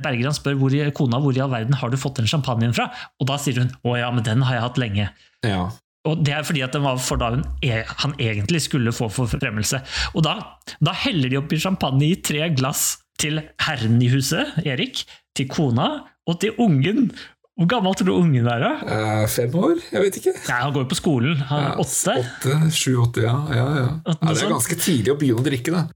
Berger 0.00 0.30
han 0.30 0.36
spør 0.36 0.56
hvor, 0.60 0.72
i- 0.76 0.88
kona 0.96 1.20
hvor 1.20 1.36
i 1.36 1.40
all 1.44 1.52
verden 1.52 1.76
har 1.76 1.92
du 1.92 1.96
fått 2.00 2.16
den 2.22 2.28
champagnen 2.28 2.72
fra, 2.76 2.88
og 3.20 3.28
da 3.28 3.36
sier 3.40 3.60
hun 3.60 3.70
å 3.88 3.94
ja, 4.00 4.08
men 4.12 4.24
den 4.24 4.42
har 4.44 4.56
jeg 4.56 4.64
hatt 4.70 4.80
lenge. 4.80 5.06
Ja. 5.44 5.66
Og 6.06 6.20
Det 6.24 6.34
er 6.36 6.44
fordi 6.46 6.62
at 6.64 6.72
den 6.76 6.84
var 6.86 6.98
for 7.02 7.18
da 7.20 7.32
hun, 7.34 7.44
e- 7.64 7.84
han 8.02 8.14
egentlig 8.22 8.62
skulle 8.66 8.92
få 8.94 9.08
forfremmelse. 9.12 9.80
Og 10.14 10.22
da, 10.26 10.36
da 10.80 10.94
heller 11.04 11.32
de 11.32 11.40
oppi 11.40 11.58
champagne 11.62 12.12
i 12.12 12.18
tre 12.22 12.50
glass 12.54 12.98
til 13.18 13.40
herren 13.64 13.96
i 14.04 14.10
huset, 14.12 14.54
Erik, 14.66 15.04
til 15.36 15.48
kona 15.48 15.88
og 16.28 16.38
til 16.42 16.54
ungen. 16.62 17.10
Hvor 17.56 17.68
gammel 17.70 17.94
tror 17.96 18.10
du 18.10 18.14
ungen 18.18 18.46
er? 18.52 18.60
da? 18.60 18.70
Eh, 18.84 19.26
fem 19.32 19.54
år? 19.56 19.78
Jeg 19.92 20.02
vet 20.04 20.18
ikke. 20.20 20.34
Nei, 20.48 20.58
Han 20.60 20.74
går 20.74 20.84
jo 20.84 20.88
på 20.90 20.98
skolen. 20.98 21.38
Han 21.48 21.62
Ja, 21.62 21.70
er 21.72 21.80
åtte. 21.80 22.16
Åtte, 22.20 22.96
åtte, 23.06 23.22
ja. 23.24 23.36
ja, 23.48 23.66
ja. 23.80 23.86
ja. 24.04 24.16
Det 24.20 24.42
er 24.42 24.50
ganske 24.52 24.76
tidlig 24.76 25.14
å 25.14 25.18
begynne 25.20 25.40
å 25.40 25.46
drikke, 25.46 25.72
da. 25.72 25.86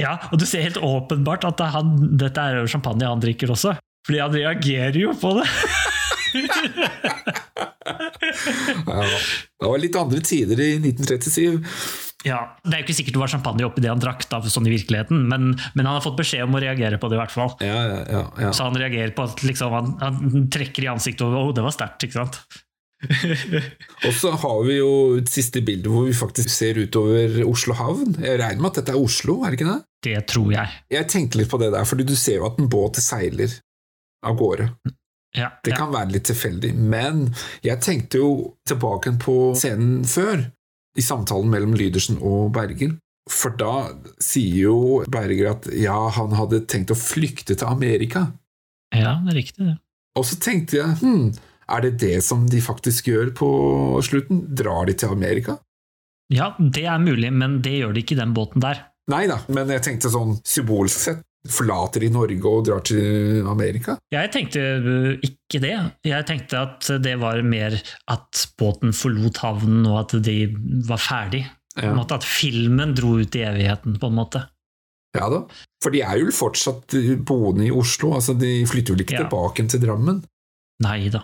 Ja, 0.00 0.14
Og 0.30 0.38
du 0.40 0.46
ser 0.46 0.62
helt 0.64 0.78
åpenbart 0.78 1.44
at 1.44 1.60
han, 1.74 1.96
dette 2.16 2.40
er 2.40 2.66
champagne 2.70 3.08
han 3.10 3.20
drikker 3.20 3.50
også. 3.52 3.74
Fordi 4.06 4.22
han 4.22 4.32
reagerer 4.32 4.96
jo 5.02 5.12
på 5.18 5.34
det. 5.40 5.48
Ja. 8.86 9.02
Det 9.60 9.66
var 9.66 9.80
litt 9.82 9.96
andre 9.98 10.20
tider 10.24 10.60
i 10.62 10.70
1937. 10.78 11.66
Ja, 12.26 12.40
Det 12.64 12.74
er 12.74 12.82
jo 12.82 12.84
ikke 12.84 12.96
sikkert 12.98 13.16
det 13.16 13.22
var 13.22 13.32
champagne 13.32 13.64
oppi 13.64 13.82
det 13.84 13.90
han 13.90 14.00
drakk, 14.02 14.26
da, 14.28 14.40
sånn 14.44 14.68
i 14.68 14.74
virkeligheten, 14.74 15.22
men, 15.30 15.54
men 15.72 15.86
han 15.88 15.96
har 15.96 16.04
fått 16.04 16.18
beskjed 16.20 16.44
om 16.44 16.56
å 16.58 16.60
reagere 16.62 16.98
på 17.00 17.08
det, 17.08 17.16
i 17.16 17.20
hvert 17.22 17.32
fall. 17.32 17.54
Ja, 17.64 17.78
ja, 17.88 18.00
ja, 18.04 18.24
ja. 18.44 18.50
Så 18.56 18.66
han 18.68 18.76
reagerer 18.76 19.14
på 19.16 19.24
at 19.30 19.44
liksom, 19.46 19.72
han, 19.72 19.94
han 20.02 20.50
trekker 20.52 20.84
i 20.84 20.90
ansiktet 20.92 21.24
og 21.24 21.38
oh, 21.40 21.54
det 21.56 21.64
var 21.64 21.74
sterkt. 21.76 22.04
ikke 22.04 22.20
sant? 22.20 22.42
Og 24.04 24.12
så 24.12 24.34
har 24.42 24.58
vi 24.66 24.74
jo 24.76 24.90
et 25.16 25.30
siste 25.32 25.62
bilde 25.64 25.88
hvor 25.88 26.04
vi 26.04 26.12
faktisk 26.12 26.50
ser 26.52 26.76
utover 26.82 27.38
Oslo 27.48 27.72
havn. 27.78 28.18
Jeg 28.20 28.36
regner 28.42 28.60
med 28.60 28.74
at 28.74 28.82
dette 28.82 28.92
er 28.92 29.00
Oslo, 29.00 29.38
er 29.40 29.54
det 29.54 29.60
ikke 29.60 29.70
det? 29.70 29.78
Det 30.04 30.18
tror 30.28 30.52
jeg. 30.52 30.78
Jeg 30.92 31.08
tenkte 31.12 31.40
litt 31.40 31.48
på 31.48 31.60
det 31.62 31.70
der, 31.72 31.88
fordi 31.88 32.04
du 32.08 32.12
ser 32.18 32.42
jo 32.42 32.50
at 32.50 32.60
en 32.60 32.68
båt 32.68 33.00
seiler 33.00 33.56
av 34.28 34.36
gårde. 34.36 34.68
Ja, 35.36 35.52
Det 35.62 35.76
kan 35.78 35.92
være 35.94 36.10
litt 36.16 36.26
tilfeldig, 36.26 36.72
men 36.74 37.28
jeg 37.62 37.78
tenkte 37.84 38.18
jo 38.18 38.30
tilbake 38.66 39.12
på 39.22 39.52
scenen 39.58 40.02
før, 40.08 40.48
i 40.98 41.04
samtalen 41.06 41.52
mellom 41.52 41.76
Lydersen 41.78 42.18
og 42.18 42.50
Berger. 42.56 42.96
For 43.30 43.54
da 43.54 43.92
sier 44.18 44.56
jo 44.64 45.04
Berger 45.06 45.52
at 45.52 45.68
ja, 45.78 45.94
han 46.16 46.34
hadde 46.34 46.64
tenkt 46.66 46.90
å 46.90 46.98
flykte 46.98 47.54
til 47.54 47.68
Amerika. 47.68 48.26
ja, 48.90 49.20
det 49.22 49.30
er 49.30 49.38
riktig. 49.38 49.66
det. 49.68 49.76
Og 50.18 50.26
så 50.26 50.40
tenkte 50.42 50.80
jeg 50.80 50.98
hm, 50.98 51.30
er 51.70 51.84
det 51.86 51.92
det 52.02 52.16
som 52.26 52.48
de 52.50 52.58
faktisk 52.60 53.12
gjør 53.12 53.30
på 53.38 53.50
slutten? 54.02 54.42
Drar 54.58 54.88
de 54.90 54.96
til 54.98 55.14
Amerika? 55.14 55.60
Ja, 56.30 56.54
det 56.58 56.84
er 56.86 56.98
mulig, 56.98 57.30
men 57.32 57.60
det 57.62 57.76
gjør 57.78 57.94
de 57.94 58.02
ikke 58.02 58.16
i 58.16 58.20
den 58.20 58.34
båten 58.34 58.62
der. 58.62 58.82
Nei 59.10 59.24
da, 59.30 59.40
men 59.50 59.70
jeg 59.70 59.82
tenkte 59.86 60.10
sånn 60.10 60.36
symbolsk 60.46 61.06
sett. 61.06 61.22
Forlater 61.48 62.02
de 62.04 62.10
Norge 62.12 62.44
og 62.50 62.66
drar 62.68 62.82
til 62.84 63.46
Amerika? 63.48 63.94
Jeg 64.12 64.28
tenkte 64.34 64.60
øh, 64.60 65.14
ikke 65.24 65.60
det. 65.62 65.72
Jeg 66.04 66.26
tenkte 66.28 66.58
at 66.66 66.90
det 67.00 67.14
var 67.22 67.40
mer 67.46 67.78
at 68.12 68.42
båten 68.60 68.92
forlot 68.92 69.40
havnen, 69.40 69.86
og 69.88 70.02
at 70.02 70.18
de 70.26 70.34
var 70.88 71.00
ferdig. 71.00 71.46
Ja. 71.80 71.94
måte 71.96 72.18
At 72.18 72.26
filmen 72.26 72.92
dro 72.98 73.14
ut 73.22 73.36
i 73.38 73.44
evigheten, 73.46 73.96
på 74.02 74.10
en 74.10 74.18
måte. 74.18 74.42
ja 75.16 75.28
da. 75.32 75.40
For 75.82 75.90
de 75.94 76.02
er 76.04 76.18
jo 76.20 76.30
fortsatt 76.34 76.92
boende 77.26 77.64
i 77.66 77.72
Oslo, 77.72 78.12
altså 78.18 78.34
de 78.38 78.66
flytter 78.68 78.94
vel 78.94 79.00
ikke 79.06 79.16
Ja. 79.16 79.24
tilbake 79.24 79.64
til 79.70 79.80
Drammen? 79.80 80.20
Nei 80.84 81.08
da. 81.08 81.22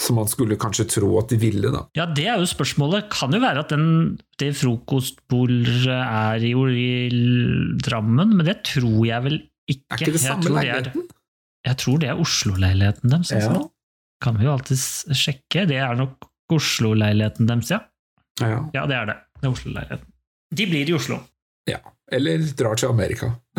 Som 0.00 0.16
man 0.16 0.28
skulle 0.30 0.56
kanskje 0.56 0.86
tro 0.88 1.10
at 1.18 1.28
de 1.28 1.36
ville, 1.42 1.70
da. 1.74 1.84
Ja, 1.98 2.06
det 2.06 2.24
er 2.30 2.38
jo 2.38 2.46
spørsmålet. 2.46 3.10
Kan 3.10 3.34
jo 3.34 3.40
være 3.42 3.64
at 3.66 3.68
den, 3.74 4.16
det 4.38 4.54
frokostbordet 4.56 5.86
er 5.90 6.38
jo 6.46 6.66
i 6.70 7.10
Drammen, 7.84 8.36
men 8.38 8.46
det 8.46 8.60
tror 8.64 9.04
jeg 9.06 9.24
vel 9.26 9.38
ikke. 9.68 9.84
Er 9.94 10.02
ikke 10.02 10.14
det 10.16 10.22
samme 10.24 10.52
leiligheten? 10.54 11.06
Jeg 11.66 11.76
tror 11.82 11.98
det 12.02 12.08
er 12.08 12.20
Oslo-leiligheten 12.22 13.10
deres. 13.12 13.32
altså. 13.36 13.52
Ja. 13.52 13.66
Kan 14.24 14.38
vi 14.38 14.46
jo 14.48 14.52
alltids 14.56 14.86
sjekke. 15.14 15.66
Det 15.68 15.76
er 15.78 15.94
nok 15.98 16.28
Oslo-leiligheten 16.54 17.46
deres, 17.50 17.70
ja. 17.74 17.80
ja. 18.40 18.62
Ja, 18.74 18.86
det 18.88 18.96
er 18.96 19.10
det. 19.12 19.16
Det 19.40 19.46
er 19.50 19.52
Oslo-leiligheten. 19.52 20.06
De 20.58 20.66
blir 20.70 20.88
i 20.88 20.94
Oslo. 20.96 21.18
Ja. 21.68 21.78
Eller 22.10 22.40
drar 22.56 22.78
til 22.80 22.88
Amerika. 22.88 23.34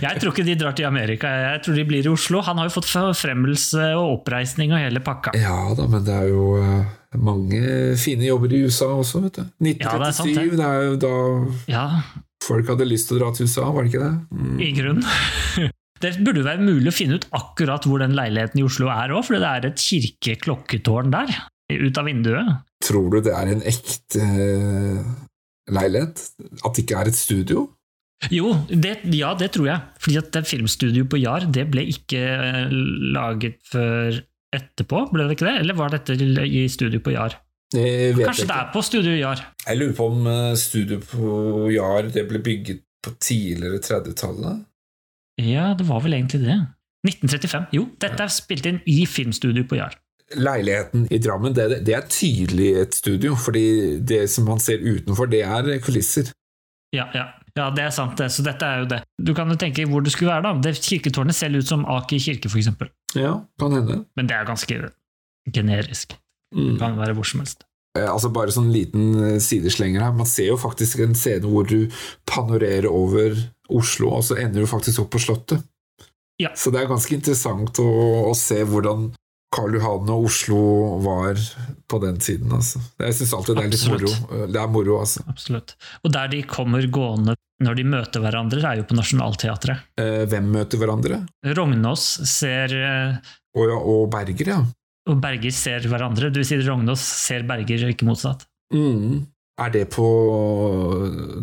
Jeg 0.00 0.20
tror 0.20 0.30
ikke 0.32 0.44
de 0.46 0.54
drar 0.58 0.72
til 0.76 0.86
Amerika, 0.88 1.28
jeg 1.28 1.62
tror 1.64 1.76
de 1.76 1.84
blir 1.88 2.06
i 2.06 2.10
Oslo. 2.12 2.40
Han 2.46 2.56
har 2.60 2.68
jo 2.70 2.74
fått 2.78 2.88
forfremmelse 2.88 3.90
og 3.98 4.20
oppreisning 4.20 4.72
og 4.72 4.80
hele 4.80 5.02
pakka. 5.04 5.34
Ja 5.36 5.56
da, 5.76 5.86
men 5.90 6.04
det 6.06 6.14
er 6.14 6.30
jo 6.30 6.44
eh, 6.62 6.92
mange 7.20 7.60
fine 8.00 8.24
jobber 8.30 8.54
i 8.56 8.62
USA 8.64 8.88
også, 8.94 9.20
vet 9.26 9.40
du. 9.40 9.42
1937, 9.60 9.84
Ja, 9.84 9.98
det 10.00 10.08
er 10.08 10.16
sant, 10.16 10.34
det. 10.38 10.46
det 10.56 10.68
er 10.70 10.88
jo 10.88 10.96
da 11.04 11.12
Ja, 11.74 11.84
folk 12.44 12.68
hadde 12.72 12.88
lyst 12.88 13.10
til 13.10 13.18
å 13.18 13.22
dra 13.22 13.32
til 13.34 13.48
USA, 13.48 13.70
var 13.72 13.84
det 13.84 13.92
ikke 13.92 14.04
det? 14.04 14.14
Mm. 14.36 14.60
i 14.60 14.70
grunnen. 14.76 15.08
Det 16.04 16.10
burde 16.20 16.42
være 16.44 16.60
mulig 16.60 16.90
å 16.90 16.92
finne 16.92 17.16
ut 17.16 17.24
akkurat 17.32 17.86
hvor 17.88 18.02
den 18.02 18.16
leiligheten 18.18 18.60
i 18.60 18.64
Oslo 18.66 18.90
er 18.92 19.14
òg, 19.14 19.22
for 19.24 19.38
det 19.40 19.48
er 19.48 19.68
et 19.70 19.80
kirkeklokketårn 19.80 21.12
der, 21.14 21.30
ut 21.72 22.00
av 22.00 22.08
vinduet. 22.10 22.50
Tror 22.84 23.06
du 23.14 23.20
det 23.24 23.32
er 23.32 23.52
en 23.54 23.62
ekte 23.70 24.20
eh, 24.20 25.06
leilighet? 25.72 26.26
At 26.60 26.74
det 26.74 26.84
ikke 26.84 26.98
er 27.00 27.08
et 27.08 27.16
studio? 27.16 27.64
Jo, 28.32 28.52
det, 28.68 28.98
ja, 29.16 29.32
det 29.38 29.52
tror 29.54 29.70
jeg. 29.70 29.86
Fordi 30.02 30.20
at 30.20 30.30
det 30.34 30.44
filmstudioet 30.50 31.10
på 31.14 31.22
Jar 31.22 31.48
det 31.54 31.64
ble 31.72 31.86
ikke 31.94 32.20
eh, 32.20 32.76
laget 33.14 33.62
før 33.70 34.20
etterpå, 34.54 35.06
ble 35.14 35.28
det 35.28 35.38
ikke 35.38 35.48
det? 35.48 35.56
Eller 35.62 35.78
var 35.78 35.94
dette 35.94 36.18
i 36.18 36.66
studio 36.72 37.00
på 37.00 37.16
Jar? 37.16 37.38
Vet 37.74 38.20
Kanskje 38.28 38.46
det 38.48 38.56
er 38.56 38.70
på 38.74 38.82
Studio 38.86 39.14
Jar. 39.18 39.40
Jeg 39.64 39.80
lurer 39.80 39.96
på 39.98 40.06
om 40.12 40.26
eh, 40.30 40.52
studio 40.60 41.00
på 41.02 41.68
Jar 41.74 42.10
det 42.14 42.26
ble 42.30 42.40
bygget 42.44 42.84
på 43.04 43.12
tidligere 43.20 43.80
30-tallet? 43.82 44.64
Ja, 45.42 45.72
det 45.78 45.86
var 45.88 46.00
vel 46.04 46.16
egentlig 46.16 46.44
det. 46.44 46.56
1935. 47.04 47.66
Jo, 47.76 47.84
dette 48.00 48.24
er 48.24 48.32
spilt 48.32 48.66
inn 48.70 48.80
i 48.88 49.04
filmstudio 49.10 49.66
på 49.68 49.78
Jar. 49.80 49.98
Leiligheten 50.40 51.04
i 51.12 51.18
Drammen 51.20 51.52
det, 51.54 51.82
det 51.84 51.94
er 51.94 52.06
tydelig 52.08 52.70
et 52.80 52.96
studio, 52.96 53.34
fordi 53.36 53.98
det 54.00 54.24
som 54.32 54.48
man 54.48 54.62
ser 54.62 54.80
utenfor, 54.80 55.28
det 55.30 55.42
er 55.44 55.68
kulisser. 55.84 56.30
Ja, 56.94 57.08
ja. 57.14 57.26
ja, 57.58 57.68
det 57.74 57.84
er 57.84 57.92
sant, 57.92 58.16
det. 58.18 58.30
Så 58.32 58.44
dette 58.46 58.64
er 58.64 58.84
jo 58.84 58.90
det. 58.94 59.02
Du 59.20 59.34
kan 59.36 59.50
jo 59.50 59.58
tenke 59.60 59.84
hvor 59.90 60.04
det 60.04 60.14
skulle 60.14 60.32
være, 60.32 60.46
da. 60.46 60.54
Det 60.64 60.78
Kirketårnet 60.80 61.36
ser 61.36 61.54
ut 61.54 61.68
som 61.68 61.84
Aker 61.84 62.22
kirke, 62.22 62.48
for 62.48 62.62
eksempel. 62.62 62.92
Ja, 63.18 63.40
kan 63.60 63.74
hende. 63.76 64.04
Men 64.16 64.30
det 64.30 64.38
er 64.38 64.48
ganske 64.48 64.78
generisk. 65.52 66.16
Mm. 66.54 66.74
Det 66.74 66.80
kan 66.80 66.98
være 67.00 67.16
hvor 67.18 67.28
som 67.28 67.42
helst. 67.44 67.66
Eh, 67.98 68.08
Altså 68.10 68.30
Bare 68.34 68.54
sånn 68.54 68.72
liten 68.74 69.10
eh, 69.18 69.40
sideslenger 69.42 70.06
her. 70.06 70.14
Man 70.16 70.30
ser 70.30 70.52
jo 70.52 70.60
faktisk 70.60 71.02
en 71.04 71.16
scene 71.18 71.50
hvor 71.50 71.66
du 71.68 71.90
panorerer 72.30 72.88
over 72.90 73.36
Oslo, 73.74 74.12
og 74.18 74.24
så 74.26 74.38
ender 74.40 74.64
du 74.64 74.70
faktisk 74.70 75.04
opp 75.04 75.12
på 75.14 75.22
Slottet. 75.22 75.64
Ja. 76.42 76.50
Så 76.58 76.72
det 76.74 76.82
er 76.82 76.90
ganske 76.90 77.14
interessant 77.14 77.78
å, 77.78 77.90
å 78.30 78.32
se 78.36 78.58
hvordan 78.66 79.12
Karl 79.54 79.76
Johan 79.78 80.10
og 80.10 80.26
Oslo 80.26 80.58
var 81.04 81.38
på 81.86 82.00
den 82.02 82.18
tiden. 82.18 82.50
Altså. 82.56 82.80
Jeg 82.98 83.14
syns 83.20 83.34
alltid 83.38 83.60
det 83.60 83.64
er 83.64 83.72
litt 83.76 83.86
moro. 83.92 84.12
Det 84.50 84.60
er 84.60 84.70
moro, 84.72 84.98
altså. 85.04 85.22
Absolutt. 85.30 85.76
Og 86.02 86.14
der 86.16 86.32
de 86.32 86.42
kommer 86.50 86.86
gående 86.90 87.36
når 87.62 87.78
de 87.78 87.84
møter 87.86 88.24
hverandre, 88.24 88.58
er 88.66 88.80
jo 88.80 88.86
på 88.90 88.96
Nationaltheatret. 88.98 89.84
Eh, 90.00 90.24
hvem 90.30 90.48
møter 90.56 90.80
hverandre? 90.80 91.20
Rognås 91.54 92.06
ser 92.26 92.74
eh, 92.74 93.34
Og, 93.54 93.68
ja, 93.70 93.76
og 93.78 94.08
Berger, 94.10 94.50
ja. 94.50 94.58
Og 95.10 95.20
Berger 95.20 95.54
ser 95.54 95.86
hverandre. 95.90 96.30
Du 96.32 96.40
sier 96.46 96.62
Rognås 96.64 97.02
ser 97.02 97.44
Berger, 97.48 97.86
ikke 97.92 98.08
motsatt. 98.08 98.46
Mm. 98.74 99.24
Er 99.60 99.70
det 99.70 99.84
på 99.94 100.04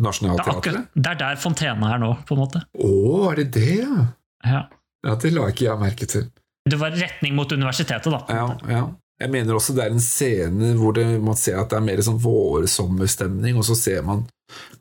Nationaltheatret? 0.02 0.88
Det, 0.92 1.00
det 1.00 1.12
er 1.14 1.20
der 1.22 1.38
fontena 1.40 1.94
er 1.94 2.02
nå, 2.02 2.10
på 2.28 2.36
en 2.36 2.42
måte. 2.42 2.64
Å, 2.76 2.90
er 3.30 3.40
det 3.40 3.46
det, 3.56 3.76
ja? 3.80 4.08
Ja. 4.44 4.64
Ja, 5.02 5.14
Det 5.18 5.32
la 5.34 5.48
ikke 5.50 5.66
jeg 5.70 5.80
merke 5.80 6.08
til. 6.10 6.28
Det 6.68 6.78
var 6.78 6.94
retning 6.94 7.34
mot 7.34 7.50
universitetet, 7.50 8.12
da. 8.12 8.20
Ja, 8.30 8.50
ja. 8.70 8.82
Jeg 9.22 9.30
mener 9.30 9.54
også 9.54 9.74
det 9.76 9.84
er 9.84 9.94
en 9.94 10.02
scene 10.02 10.72
hvor 10.78 10.94
det, 10.96 11.04
man 11.22 11.38
ser 11.38 11.60
at 11.60 11.70
det 11.70 11.78
er 11.78 11.84
mer 11.86 12.00
sånn 12.02 12.18
vårsommerstemning, 12.22 13.58
og 13.58 13.66
så 13.66 13.76
ser 13.78 14.02
man 14.06 14.24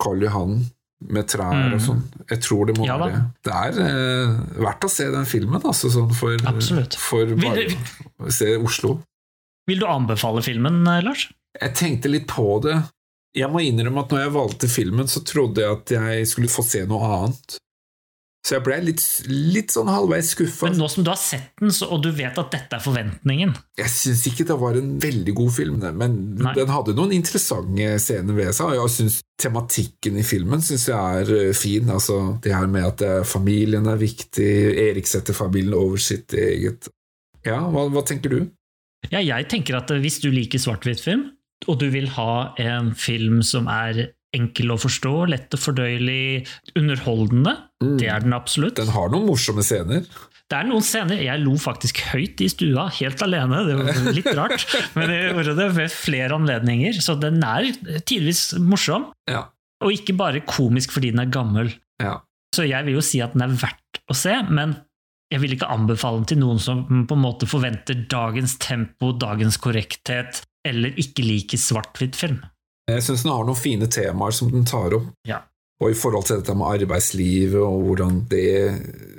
Karl 0.01 0.23
Johan 0.25 0.55
med 1.09 1.27
trær 1.27 1.51
Mm. 1.53 1.73
og 1.73 1.81
sånn. 1.81 2.01
Jeg 2.29 2.41
tror 2.41 2.65
det 2.67 2.77
må 2.77 2.85
Ja 2.85 2.97
være 2.97 3.21
Det 3.43 3.53
er 3.53 3.79
eh, 3.81 4.35
verdt 4.61 4.85
å 4.85 4.89
se 4.89 5.09
den 5.11 5.25
filmen, 5.25 5.61
altså, 5.63 5.89
sånn 5.89 6.13
for, 6.13 6.35
Absolutt. 6.45 6.95
for 6.95 7.25
Vil 7.25 7.35
bare 7.37 7.67
du- 7.67 8.25
å 8.25 8.31
se 8.31 8.55
Oslo. 8.57 9.01
Vil 9.67 9.79
du 9.79 9.85
anbefale 9.85 10.41
filmen, 10.43 10.85
eh, 10.87 11.01
Lars? 11.01 11.27
Jeg 11.59 11.73
tenkte 11.75 12.09
litt 12.09 12.27
på 12.27 12.61
det. 12.61 12.83
Jeg 13.35 13.49
må 13.49 13.59
innrømme 13.63 13.99
at 14.03 14.09
når 14.09 14.19
jeg 14.25 14.31
valgte 14.33 14.69
filmen, 14.69 15.05
så 15.07 15.23
trodde 15.23 15.57
jeg 15.57 15.71
at 15.71 15.85
jeg 15.89 16.25
skulle 16.27 16.47
få 16.51 16.63
se 16.63 16.85
noe 16.85 17.01
annet. 17.01 17.57
Så 18.41 18.55
jeg 18.55 18.63
ble 18.65 18.77
litt, 18.81 19.01
litt 19.29 19.69
sånn 19.69 19.89
halvveis 19.91 20.31
skuffa. 20.33 20.65
Men 20.65 20.79
nå 20.81 20.87
som 20.89 21.05
du 21.05 21.11
har 21.11 21.19
sett 21.21 21.51
den, 21.61 21.69
så, 21.75 21.85
og 21.93 22.01
du 22.01 22.09
vet 22.15 22.37
at 22.41 22.53
dette 22.53 22.77
er 22.79 22.81
forventningen 22.81 23.51
Jeg 23.77 23.91
syns 23.93 24.23
ikke 24.31 24.47
det 24.49 24.57
var 24.57 24.79
en 24.79 24.95
veldig 25.01 25.35
god 25.37 25.51
film, 25.53 25.83
men 25.99 26.15
Nei. 26.39 26.53
den 26.57 26.71
hadde 26.73 26.95
noen 26.97 27.13
interessante 27.13 27.91
scener 28.01 28.37
ved 28.37 28.49
seg. 28.57 28.71
og 28.71 28.79
Jeg 28.79 28.95
synes 28.95 29.19
tematikken 29.41 30.17
i 30.17 30.25
filmen 30.25 30.63
synes 30.65 30.87
jeg 30.89 31.21
er 31.21 31.33
eh, 31.37 31.51
fin. 31.57 31.91
Altså, 31.93 32.17
det 32.41 32.55
her 32.55 32.65
med 32.71 32.87
at 32.89 33.05
eh, 33.05 33.19
familien 33.29 33.85
er 33.89 34.01
viktig, 34.01 34.49
Erik 34.87 35.09
setter 35.09 35.37
familien 35.37 35.77
over 35.77 36.01
sitt 36.01 36.33
eget 36.33 36.89
Ja, 37.45 37.61
hva, 37.69 37.85
hva 37.93 38.03
tenker 38.05 38.33
du? 38.33 38.41
Ja, 39.09 39.21
jeg 39.21 39.47
tenker 39.53 39.79
at 39.79 39.93
hvis 40.01 40.19
du 40.21 40.29
liker 40.33 40.61
svart-hvitt-film, 40.61 41.29
og 41.69 41.77
du 41.81 41.87
vil 41.93 42.09
ha 42.17 42.55
en 42.61 42.91
film 42.97 43.41
som 43.45 43.69
er 43.69 44.11
enkel 44.33 44.71
å 44.71 44.77
forstå, 44.79 45.13
lett 45.29 45.53
og 45.53 45.59
fordøyelig, 45.59 46.47
underholdende, 46.79 47.57
Mm. 47.81 47.97
det 47.97 48.07
er 48.13 48.19
den 48.21 48.33
absolutt. 48.37 48.75
Den 48.77 48.91
har 48.93 49.09
noen 49.09 49.25
morsomme 49.25 49.63
scener. 49.65 50.03
Det 50.51 50.57
er 50.59 50.67
noen 50.67 50.83
scener 50.85 51.17
Jeg 51.23 51.39
lo 51.41 51.53
faktisk 51.57 51.97
høyt 52.11 52.41
i 52.43 52.47
stua, 52.51 52.89
helt 52.93 53.21
alene. 53.25 53.63
Det 53.65 53.77
var 53.79 54.13
litt 54.13 54.29
rart, 54.37 54.65
men 54.95 55.09
jeg 55.09 55.31
gjorde 55.33 55.55
det 55.57 55.67
ved 55.79 55.89
flere 55.95 56.35
anledninger. 56.37 56.99
Så 57.01 57.15
den 57.19 57.41
er 57.43 57.71
tidvis 58.05 58.51
morsom, 58.59 59.07
Ja. 59.27 59.47
og 59.81 59.91
ikke 59.95 60.15
bare 60.15 60.41
komisk 60.45 60.91
fordi 60.93 61.09
den 61.15 61.19
er 61.25 61.31
gammel. 61.31 61.73
ja. 61.99 62.19
Så 62.53 62.67
jeg 62.67 62.83
vil 62.83 62.95
jo 62.97 63.01
si 63.01 63.21
at 63.23 63.31
den 63.31 63.43
er 63.45 63.55
verdt 63.55 63.99
å 64.11 64.13
se, 64.13 64.33
men 64.51 64.75
jeg 65.31 65.39
vil 65.39 65.53
ikke 65.55 65.69
anbefale 65.71 66.17
den 66.19 66.25
til 66.27 66.37
noen 66.41 66.59
som 66.59 66.81
på 67.07 67.15
en 67.15 67.21
måte 67.23 67.47
forventer 67.47 68.05
dagens 68.11 68.57
tempo, 68.59 69.13
dagens 69.17 69.55
korrekthet, 69.57 70.41
eller 70.67 70.91
ikke 70.99 71.23
liker 71.23 71.57
svart-hvitt-film. 71.57 72.41
Jeg 72.97 73.03
syns 73.07 73.23
den 73.25 73.31
har 73.33 73.45
noen 73.47 73.57
fine 73.59 73.87
temaer 73.91 74.31
som 74.35 74.51
den 74.51 74.65
tar 74.67 74.93
opp. 74.97 75.07
Ja. 75.27 75.41
Og 75.81 75.91
i 75.91 75.97
forhold 75.97 76.27
til 76.27 76.41
dette 76.41 76.53
med 76.55 76.67
arbeidslivet 76.81 77.57
og 77.61 77.85
hvordan 77.87 78.19
det 78.29 78.47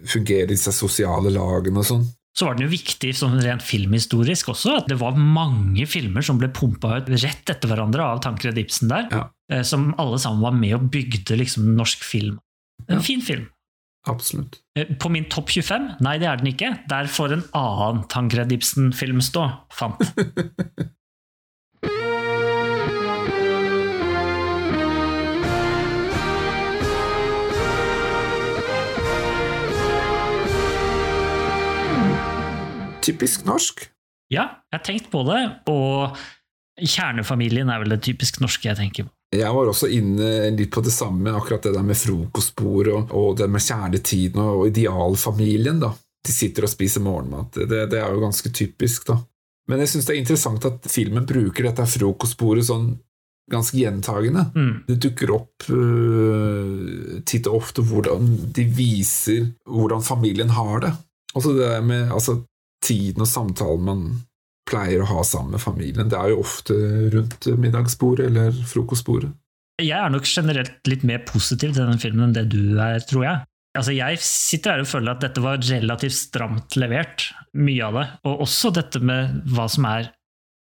fungerer, 0.07 0.45
i 0.47 0.53
disse 0.55 0.73
sosiale 0.75 1.31
lagene 1.35 1.83
og 1.83 1.89
sånn. 1.89 2.05
Så 2.39 2.47
var 2.47 2.55
den 2.57 2.65
jo 2.65 2.73
viktig 2.73 3.11
sånn 3.19 3.35
rent 3.45 3.61
filmhistorisk 3.67 4.49
også, 4.55 4.77
at 4.81 4.87
det 4.89 4.97
var 5.03 5.19
mange 5.19 5.85
filmer 5.91 6.25
som 6.25 6.39
ble 6.41 6.49
pumpa 6.55 6.95
ut 7.03 7.11
rett 7.13 7.51
etter 7.53 7.69
hverandre 7.69 8.07
av 8.15 8.23
Tankred 8.25 8.57
Ibsen 8.63 8.89
der, 8.89 9.09
Ja. 9.13 9.25
eh, 9.51 9.63
som 9.69 9.91
alle 9.99 10.17
sammen 10.23 10.41
var 10.41 10.53
med 10.57 10.75
og 10.79 10.87
bygde 10.95 11.37
liksom 11.37 11.75
norsk 11.77 12.03
film. 12.03 12.39
En 12.89 12.97
Ja. 12.97 13.03
fin 13.03 13.21
film. 13.21 13.49
Absolutt. 14.09 14.57
Eh, 14.77 14.95
På 14.99 15.11
min 15.11 15.25
topp 15.29 15.51
25? 15.51 16.01
Nei, 16.01 16.17
det 16.19 16.27
er 16.27 16.37
den 16.37 16.47
ikke. 16.55 16.79
Der 16.89 17.05
får 17.05 17.33
en 17.33 17.45
annen 17.55 18.09
Tankred 18.09 18.51
Ibsen-film 18.51 19.21
stå, 19.21 19.45
fant. 19.71 20.01
Typisk 33.03 33.47
norsk. 33.49 33.87
Ja, 34.33 34.47
jeg 34.71 34.79
har 34.79 34.85
tenkt 34.87 35.11
på 35.13 35.25
det, 35.29 35.41
og 35.69 36.17
kjernefamilien 36.81 37.69
er 37.71 37.83
vel 37.83 37.93
det 37.95 38.03
typisk 38.07 38.41
norske 38.41 38.71
jeg 38.71 38.79
tenker 38.79 39.09
på. 39.09 39.15
Jeg 39.33 39.49
var 39.57 39.69
også 39.71 39.89
inne 39.89 40.51
litt 40.53 40.71
på 40.75 40.83
det 40.85 40.93
samme, 40.93 41.33
akkurat 41.33 41.65
det 41.65 41.73
der 41.73 41.85
med 41.87 41.97
frokostbord 41.97 42.91
og, 42.93 43.13
og 43.17 43.37
det 43.41 43.49
med 43.49 43.65
kjernetiden 43.65 44.43
og 44.45 44.67
idealfamilien. 44.69 45.81
da. 45.81 45.95
De 46.23 46.33
sitter 46.33 46.67
og 46.67 46.73
spiser 46.73 47.05
morgenmat. 47.05 47.57
Det, 47.57 47.87
det 47.93 48.01
er 48.01 48.13
jo 48.13 48.21
ganske 48.23 48.53
typisk, 48.53 49.07
da. 49.09 49.17
Men 49.71 49.81
jeg 49.81 49.93
syns 49.93 50.09
det 50.09 50.15
er 50.15 50.21
interessant 50.21 50.67
at 50.69 50.91
filmen 50.91 51.25
bruker 51.29 51.69
dette 51.69 51.87
frokostbordet 51.89 52.67
sånn 52.69 52.91
ganske 53.53 53.79
gjentagende. 53.79 54.45
Mm. 54.55 54.75
Det 54.89 54.99
dukker 55.07 55.33
opp 55.35 55.67
uh, 55.71 57.19
titt 57.29 57.49
og 57.51 57.63
ofte 57.63 57.85
hvordan 57.87 58.29
de 58.55 58.67
viser 58.69 59.49
hvordan 59.69 60.05
familien 60.05 60.53
har 60.53 60.85
det. 60.85 60.93
Altså 61.33 61.55
det 61.57 61.65
der 61.65 61.85
med 61.87 62.13
altså, 62.13 62.43
tiden 62.83 63.25
og 63.25 63.31
samtalen 63.31 63.87
man 63.87 64.05
pleier 64.69 65.03
å 65.03 65.11
ha 65.11 65.23
sammen 65.27 65.57
med 65.57 65.63
familien. 65.63 66.11
Det 66.11 66.19
er 66.19 66.33
jo 66.33 66.43
ofte 66.43 66.77
rundt 67.13 67.49
middagsbordet 67.61 68.29
eller 68.31 68.55
frokostbordet. 68.69 69.33
Jeg 69.83 69.99
er 69.99 70.13
nok 70.13 70.29
generelt 70.29 70.91
litt 70.91 71.03
mer 71.09 71.25
positiv 71.27 71.73
til 71.73 71.83
denne 71.83 72.01
filmen 72.01 72.29
enn 72.29 72.37
det 72.37 72.47
du 72.53 72.79
er, 72.79 73.03
tror 73.09 73.27
jeg. 73.27 73.45
Altså, 73.73 73.95
jeg 73.97 74.21
sitter 74.21 74.75
her 74.75 74.83
og 74.85 74.91
føler 74.91 75.15
at 75.15 75.23
dette 75.25 75.43
var 75.43 75.63
relativt 75.65 76.19
stramt 76.19 76.77
levert, 76.77 77.31
mye 77.57 77.87
av 77.87 77.97
det. 77.99 78.05
Og 78.29 78.45
også 78.45 78.73
dette 78.77 79.01
med 79.01 79.41
hva 79.55 79.65
som 79.73 79.89
er 79.89 80.11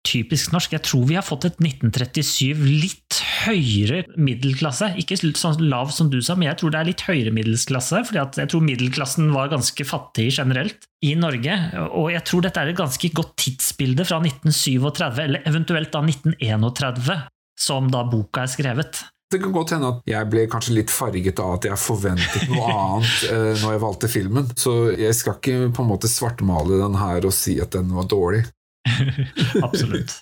typisk 0.08 0.54
norsk. 0.54 0.74
Jeg 0.76 0.84
tror 0.86 1.06
vi 1.10 1.18
har 1.18 1.26
fått 1.26 1.48
et 1.50 1.60
1937 1.62 2.64
litt 2.66 3.20
høyere 3.46 4.04
middelklasse. 4.20 4.92
Ikke 5.02 5.18
sånn 5.20 5.62
lav 5.72 5.94
som 5.96 6.10
du 6.12 6.20
sa, 6.24 6.36
men 6.38 6.50
jeg 6.50 6.60
tror 6.62 6.74
det 6.74 6.82
er 6.82 6.90
litt 6.92 7.06
høyere 7.08 7.34
middelsklasse. 7.36 8.04
fordi 8.08 8.42
jeg 8.42 8.52
tror 8.52 8.66
middelklassen 8.66 9.32
var 9.36 9.52
ganske 9.54 9.88
fattig 9.88 10.30
generelt 10.38 10.88
i 11.06 11.16
Norge. 11.20 11.58
Og 11.90 12.12
jeg 12.14 12.26
tror 12.28 12.46
dette 12.46 12.62
er 12.62 12.74
et 12.74 12.82
ganske 12.82 13.14
godt 13.14 13.36
tidsbilde 13.42 14.06
fra 14.08 14.22
1937, 14.24 15.24
eller 15.26 15.48
eventuelt 15.50 15.92
da 15.94 16.04
1931, 16.06 17.26
som 17.60 17.90
da 17.94 18.06
boka 18.08 18.46
er 18.46 18.54
skrevet. 18.54 19.04
Det 19.32 19.40
kan 19.40 19.54
godt 19.56 19.72
hende 19.72 19.90
at 19.94 20.10
jeg 20.10 20.28
ble 20.28 20.42
kanskje 20.52 20.74
litt 20.76 20.92
farget 20.92 21.40
av 21.40 21.54
at 21.56 21.68
jeg 21.70 21.80
forventet 21.80 22.50
noe 22.52 22.72
annet 22.84 23.30
eh, 23.30 23.52
når 23.62 23.76
jeg 23.78 23.84
valgte 23.86 24.10
filmen, 24.12 24.50
så 24.60 24.74
jeg 24.92 25.16
skal 25.16 25.38
ikke 25.38 25.70
på 25.72 25.86
en 25.86 25.92
måte 25.94 26.12
svartmale 26.12 26.82
den 26.82 26.98
her 27.00 27.24
og 27.28 27.36
si 27.36 27.56
at 27.64 27.72
den 27.78 27.94
var 27.96 28.10
dårlig. 28.12 28.44
Absolutt. 29.66 30.22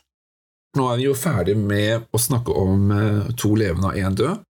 Nå 0.78 0.86
er 0.92 1.00
vi 1.00 1.08
jo 1.08 1.16
ferdig 1.18 1.56
med 1.58 2.10
å 2.14 2.22
snakke 2.22 2.54
om 2.54 2.92
eh, 2.94 3.30
To 3.42 3.56
levende 3.58 3.90
og 3.90 3.98
én 3.98 4.18
død, 4.18 4.44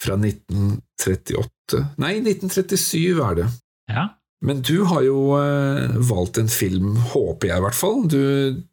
fra 0.00 0.14
1938 0.16 1.82
Nei, 2.00 2.14
1937 2.22 3.18
er 3.20 3.34
det. 3.42 3.48
Ja. 3.92 4.06
Men 4.44 4.60
du 4.62 4.84
har 4.86 5.02
jo 5.02 5.34
eh, 5.36 5.96
valgt 6.08 6.38
en 6.38 6.48
film, 6.48 6.94
håper 7.10 7.50
jeg 7.50 7.58
i 7.58 7.64
hvert 7.64 7.76
fall. 7.76 8.04
Du, 8.08 8.20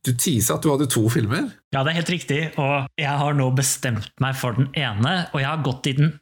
du 0.06 0.12
tisa 0.14 0.56
at 0.56 0.66
du 0.66 0.70
hadde 0.70 0.88
to 0.94 1.08
filmer. 1.10 1.50
Ja, 1.74 1.82
det 1.82 1.92
er 1.92 2.00
helt 2.00 2.14
riktig, 2.14 2.40
og 2.62 2.86
jeg 3.02 3.16
har 3.22 3.36
nå 3.36 3.50
bestemt 3.58 4.14
meg 4.22 4.38
for 4.38 4.58
den 4.60 4.70
ene, 4.78 5.16
og 5.34 5.42
jeg 5.42 5.50
har 5.50 5.66
gått 5.66 5.90
i 5.90 5.96
den 5.98 6.14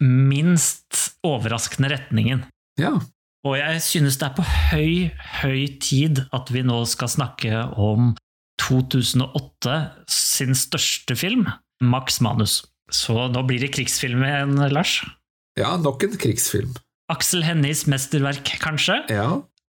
minst 0.00 1.12
overraskende 1.24 1.92
retningen. 1.92 2.46
Ja. 2.80 2.96
Og 3.46 3.54
jeg 3.60 3.82
synes 3.84 4.16
det 4.18 4.26
er 4.26 4.34
på 4.34 4.44
høy, 4.46 5.10
høy 5.42 5.60
tid 5.82 6.24
at 6.34 6.50
vi 6.50 6.64
nå 6.66 6.80
skal 6.90 7.10
snakke 7.12 7.60
om 7.78 8.14
2008 8.62 9.76
sin 10.10 10.56
største 10.58 11.14
film, 11.18 11.46
Max 11.84 12.18
Manus. 12.24 12.64
Så 12.90 13.28
nå 13.30 13.42
blir 13.46 13.62
det 13.62 13.72
krigsfilm 13.76 14.24
igjen, 14.26 14.56
Lars. 14.72 14.98
ja, 15.58 15.76
nok 15.78 16.02
en 16.06 16.16
krigsfilm. 16.18 16.74
Aksel 17.12 17.44
Hennies 17.46 17.84
mesterverk, 17.86 18.56
kanskje? 18.62 18.98
Ja, 19.14 19.28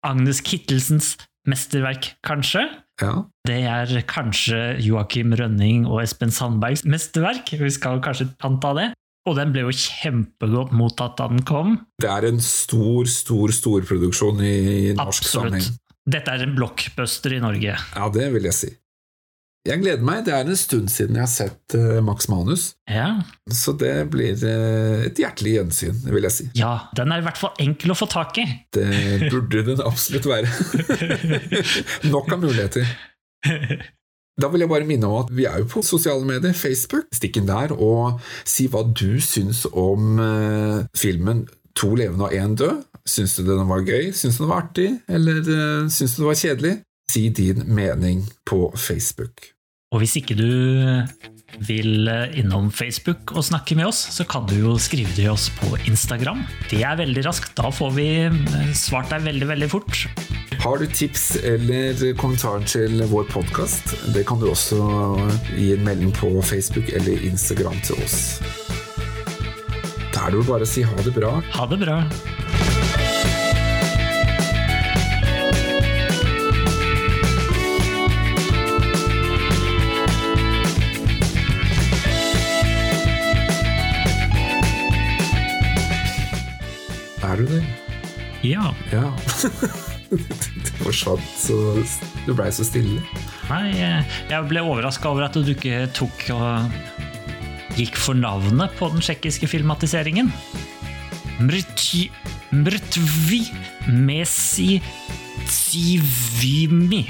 Agnes 0.07 0.41
Kittelsens 0.41 1.17
mesterverk, 1.49 2.15
kanskje? 2.25 2.65
ja. 3.03 3.13
Det 3.49 3.59
er 3.65 3.93
kanskje 4.11 4.79
Joakim 4.85 5.33
Rønning 5.39 5.87
og 5.89 6.03
Espen 6.03 6.33
Sandbergs 6.35 6.83
mesterverk. 6.85 7.53
Vi 7.57 7.71
skal 7.73 8.01
kanskje 8.05 8.27
anta 8.45 8.73
det. 8.77 8.89
Og 9.27 9.35
den 9.37 9.51
ble 9.53 9.67
jo 9.67 9.73
kjempegodt 9.75 10.71
mottatt 10.79 11.19
da 11.19 11.27
den 11.29 11.43
kom. 11.45 11.75
Det 12.01 12.09
er 12.09 12.29
en 12.31 12.39
stor, 12.41 13.05
stor 13.11 13.53
storproduksjon 13.53 14.39
i, 14.47 14.55
i 14.91 14.95
norsk 14.97 15.27
sammenheng. 15.29 15.65
Absolutt. 15.67 15.85
Dette 16.09 16.33
er 16.33 16.45
en 16.47 16.55
blockbuster 16.57 17.35
i 17.37 17.41
Norge. 17.43 17.75
Ja, 17.77 18.07
det 18.15 18.31
vil 18.33 18.47
jeg 18.49 18.57
si. 18.57 18.71
Jeg 19.69 19.83
gleder 19.83 20.01
meg. 20.07 20.23
Det 20.25 20.33
er 20.33 20.47
en 20.49 20.57
stund 20.57 20.89
siden 20.89 21.19
jeg 21.19 21.27
har 21.27 21.29
sett 21.29 21.75
eh, 21.77 21.99
Max 22.01 22.31
Manus, 22.33 22.71
Ja. 22.89 23.19
så 23.53 23.75
det 23.77 23.91
blir 24.15 24.33
eh, 24.49 25.03
et 25.11 25.19
hjertelig 25.21 25.59
gjensyn, 25.59 25.99
vil 26.09 26.25
jeg 26.25 26.33
si. 26.33 26.47
ja, 26.57 26.71
den 26.97 27.13
er 27.13 27.21
i 27.21 27.27
hvert 27.27 27.37
fall 27.37 27.53
enkel 27.61 27.93
å 27.93 27.99
få 27.99 28.09
tak 28.09 28.39
i. 28.41 28.47
Det 28.73 29.29
burde 29.29 29.67
den 29.69 29.83
absolutt 29.85 30.31
være. 30.31 30.49
Nok 32.15 32.33
av 32.33 32.41
muligheter. 32.47 32.89
Da 34.39 34.51
vil 34.53 34.63
jeg 34.63 34.71
bare 34.71 34.87
minne 34.87 35.09
om 35.11 35.25
at 35.25 35.31
vi 35.35 35.49
er 35.51 35.63
jo 35.63 35.71
på 35.73 35.83
sosiale 35.83 36.27
medier, 36.27 36.55
Facebook. 36.55 37.09
Stikk 37.15 37.41
inn 37.41 37.49
der 37.49 37.75
og 37.75 38.21
si 38.47 38.69
hva 38.71 38.85
du 38.87 39.19
syns 39.23 39.65
om 39.73 40.21
eh, 40.23 40.85
filmen 40.95 41.47
To 41.79 41.95
levende 41.95 42.27
og 42.27 42.33
én 42.35 42.57
død. 42.59 42.83
Syns 43.07 43.37
du 43.37 43.45
den 43.47 43.69
var 43.69 43.85
gøy? 43.87 44.11
Syns 44.13 44.39
du 44.39 44.43
den 44.43 44.51
var 44.51 44.65
artig? 44.65 44.89
Eller 45.09 45.39
uh, 45.47 45.87
syns 45.87 46.17
du 46.17 46.23
den 46.23 46.29
var 46.29 46.41
kjedelig? 46.41 46.73
Si 47.11 47.29
din 47.29 47.63
mening 47.75 48.25
på 48.47 48.73
Facebook. 48.77 49.53
Og 49.93 50.03
hvis 50.03 50.17
ikke 50.19 50.35
du 50.35 50.51
vil 51.67 52.09
innom 52.39 52.71
Facebook 52.75 53.33
og 53.37 53.47
snakke 53.47 53.77
med 53.79 53.89
oss, 53.91 54.01
så 54.15 54.27
kan 54.29 54.47
du 54.49 54.57
jo 54.59 54.77
skrive 54.81 55.13
til 55.17 55.31
oss 55.33 55.49
på 55.59 55.75
Instagram. 55.89 56.45
Det 56.71 56.83
er 56.85 56.99
veldig 57.01 57.25
raskt. 57.27 57.55
Da 57.59 57.73
får 57.75 57.95
vi 57.97 58.09
eh, 58.27 58.73
svart 58.77 59.11
deg 59.13 59.27
veldig, 59.27 59.49
veldig 59.53 59.71
fort. 59.73 60.05
Har 60.63 60.81
du 60.81 60.87
tips 60.91 61.37
eller 61.47 62.01
kommentarer 62.19 62.67
til 62.67 63.03
vår 63.11 63.29
podkast? 63.31 63.95
Det 64.15 64.27
kan 64.29 64.41
du 64.43 64.49
også 64.51 64.81
gi 65.55 65.73
en 65.77 65.85
melding 65.87 66.15
på 66.19 66.33
Facebook 66.43 66.91
eller 66.95 67.29
Instagram 67.31 67.79
til 67.87 68.01
oss. 68.03 68.39
Da 70.15 70.27
er 70.27 70.35
det 70.35 70.43
jo 70.43 70.49
bare 70.49 70.67
å 70.67 70.69
si 70.69 70.83
ha 70.83 71.07
det 71.07 71.15
bra. 71.15 71.39
Ha 71.55 71.71
det 71.71 71.83
bra. 71.85 72.03
Er 87.39 87.45
du 87.47 87.51
det? 87.53 87.65
Ja. 88.43 88.73
Ja. 88.91 89.13
det 90.11 90.73
forsvant 90.81 91.27
så 91.39 91.55
Du 92.27 92.33
blei 92.35 92.49
så 92.51 92.65
stille. 92.67 92.99
Nei, 93.47 93.69
eh, 93.79 94.17
jeg 94.27 94.49
ble 94.51 94.65
overraska 94.67 95.13
over 95.13 95.29
at 95.29 95.39
du 95.39 95.53
ikke 95.53 95.85
tok 95.95 96.25
og 96.35 97.77
gikk 97.79 97.95
for 97.95 98.19
navnet 98.19 98.75
på 98.81 98.89
den 98.91 99.05
tsjekkiske 99.05 99.47
filmatiseringen. 99.53 100.33
Mrtji, 101.39 102.09
mrtvi 102.59 103.45
mesi 103.87 104.81
tsivimi. 105.47 107.05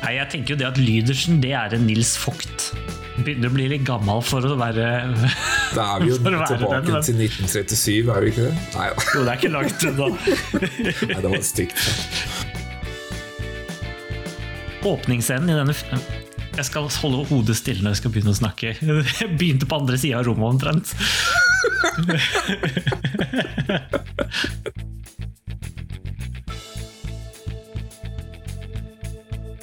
Nei, 0.00 0.14
jeg 0.16 0.32
tenker 0.32 0.56
jo 0.56 0.62
det 0.62 0.70
at 0.72 0.80
Lydersen, 0.80 1.44
det 1.44 1.52
er 1.52 1.76
en 1.76 1.84
Nils 1.84 2.16
Vogt. 2.24 2.70
Begynner 3.18 3.48
å 3.50 3.52
bli 3.52 3.64
litt 3.68 3.82
gammel 3.84 4.22
for 4.24 4.40
å 4.46 4.54
være 4.60 4.84
Da 5.76 5.96
er 5.96 6.00
vi 6.04 6.08
jo 6.12 6.16
tilbake 6.22 6.56
den, 6.62 6.84
men- 6.86 7.02
til 7.04 7.16
1937, 7.18 8.08
er 8.14 8.20
vi 8.24 8.28
ikke 8.32 8.44
det? 8.46 8.54
Nei 8.76 8.86
da. 8.94 8.98
Jo, 9.14 9.20
det 9.26 9.30
er 9.30 9.36
ikke 9.40 9.54
langt 9.54 9.80
unna. 9.90 10.06
Nei, 11.10 11.20
det 11.20 11.30
var 11.34 11.42
stygt. 11.44 11.78
Åpningsscenen 14.90 15.50
i 15.52 15.56
denne 15.58 15.74
Jeg 16.56 16.64
skal 16.70 16.84
holde 17.02 17.20
hodet 17.28 17.56
stille 17.58 17.82
når 17.84 17.90
jeg 17.94 18.00
skal 18.00 18.12
begynne 18.14 18.32
å 18.32 18.40
snakke. 18.40 18.68
Jeg 18.80 19.28
begynte 19.36 19.66
på 19.68 19.76
andre 19.82 19.96
sida 20.00 20.16
av 20.22 20.26
rommet 20.30 20.48
omtrent. 20.54 20.86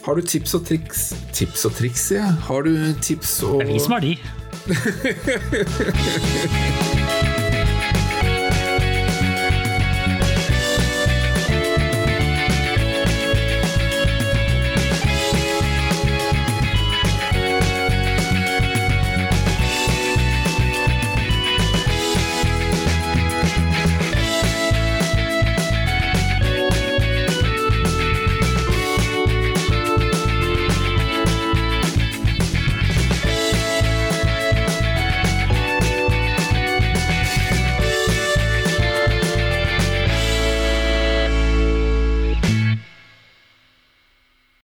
Har 0.08 0.16
du 0.16 0.22
tips 0.24 0.54
og 0.56 0.62
triks 0.64 1.02
Tips 1.36 1.66
og 1.68 1.74
triks, 1.76 2.12
ja. 2.16 2.30
Har 2.48 2.62
du 2.64 2.72
tips 3.04 3.44
og 3.44 3.60
Det 3.60 3.68
er 3.68 3.74
vi 3.74 3.80
som 3.84 3.92
har 3.92 4.00
de. 4.00 4.16